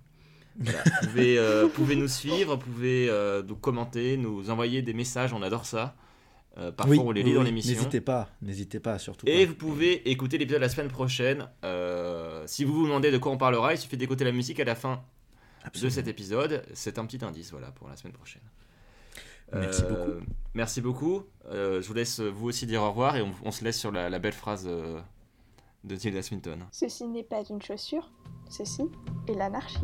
Voilà. 0.61 0.85
vous 0.85 1.09
pouvez, 1.09 1.37
euh, 1.37 1.67
pouvez 1.67 1.97
nous 1.97 2.07
suivre, 2.07 2.55
vous 2.55 2.61
pouvez 2.73 3.09
euh, 3.11 3.43
nous 3.43 3.57
commenter, 3.57 4.17
nous 4.17 4.51
envoyer 4.51 4.83
des 4.83 4.93
messages, 4.93 5.33
on 5.33 5.43
adore 5.43 5.67
ça. 5.67 5.97
Euh, 6.57 6.71
parfois 6.71 6.97
Oui, 6.97 7.03
on 7.05 7.11
les 7.11 7.23
oui, 7.23 7.31
lit 7.31 7.35
dans 7.35 7.43
l'émission. 7.43 7.75
N'hésitez 7.75 8.01
pas, 8.01 8.29
n'hésitez 8.41 8.79
pas, 8.81 8.99
surtout. 8.99 9.27
Et 9.29 9.45
pas. 9.45 9.51
vous 9.51 9.57
pouvez 9.57 10.09
écouter 10.11 10.39
l'épisode 10.39 10.61
la 10.61 10.69
semaine 10.69 10.89
prochaine. 10.91 11.49
Euh, 11.65 12.45
si 12.47 12.65
vous 12.65 12.73
vous 12.75 12.85
demandez 12.87 13.11
de 13.11 13.19
quoi 13.19 13.33
on 13.33 13.37
parlera, 13.39 13.75
il 13.75 13.79
suffit 13.79 13.97
d'écouter 13.97 14.25
la 14.25 14.31
musique 14.33 14.61
à 14.61 14.65
la 14.65 14.77
fin 14.77 15.03
de 15.81 15.89
cet 15.89 16.07
épisode. 16.07 16.65
C'est 16.73 16.99
un 16.99 17.07
petit 17.07 17.25
indice 17.25 17.51
voilà, 17.51 17.73
pour 17.73 17.89
la 17.89 17.97
semaine 17.97 18.13
prochaine. 18.13 18.43
Merci 19.53 19.83
Euh, 19.85 19.89
beaucoup. 19.91 20.27
Merci 20.55 20.81
beaucoup. 20.81 21.23
Euh, 21.47 21.83
je 21.83 21.89
vous 21.89 21.95
laisse 21.95 22.21
vous 22.21 22.47
aussi 22.49 22.67
dire 22.67 22.83
au 22.83 22.89
revoir 22.89 23.17
et 23.17 23.23
on, 23.23 23.33
on 23.45 23.51
se 23.51 23.65
laisse 23.65 23.79
sur 23.79 23.91
la, 23.93 24.09
la 24.09 24.19
belle 24.19 24.33
phrase 24.33 24.65
euh, 24.69 25.01
de 25.83 25.97
Tilda 25.97 26.23
Swinton. 26.23 26.61
Ceci 26.71 27.07
n'est 27.07 27.25
pas 27.25 27.43
une 27.51 27.61
chaussure, 27.61 28.11
ceci 28.49 28.83
est 29.29 29.35
l'anarchie. 29.35 29.81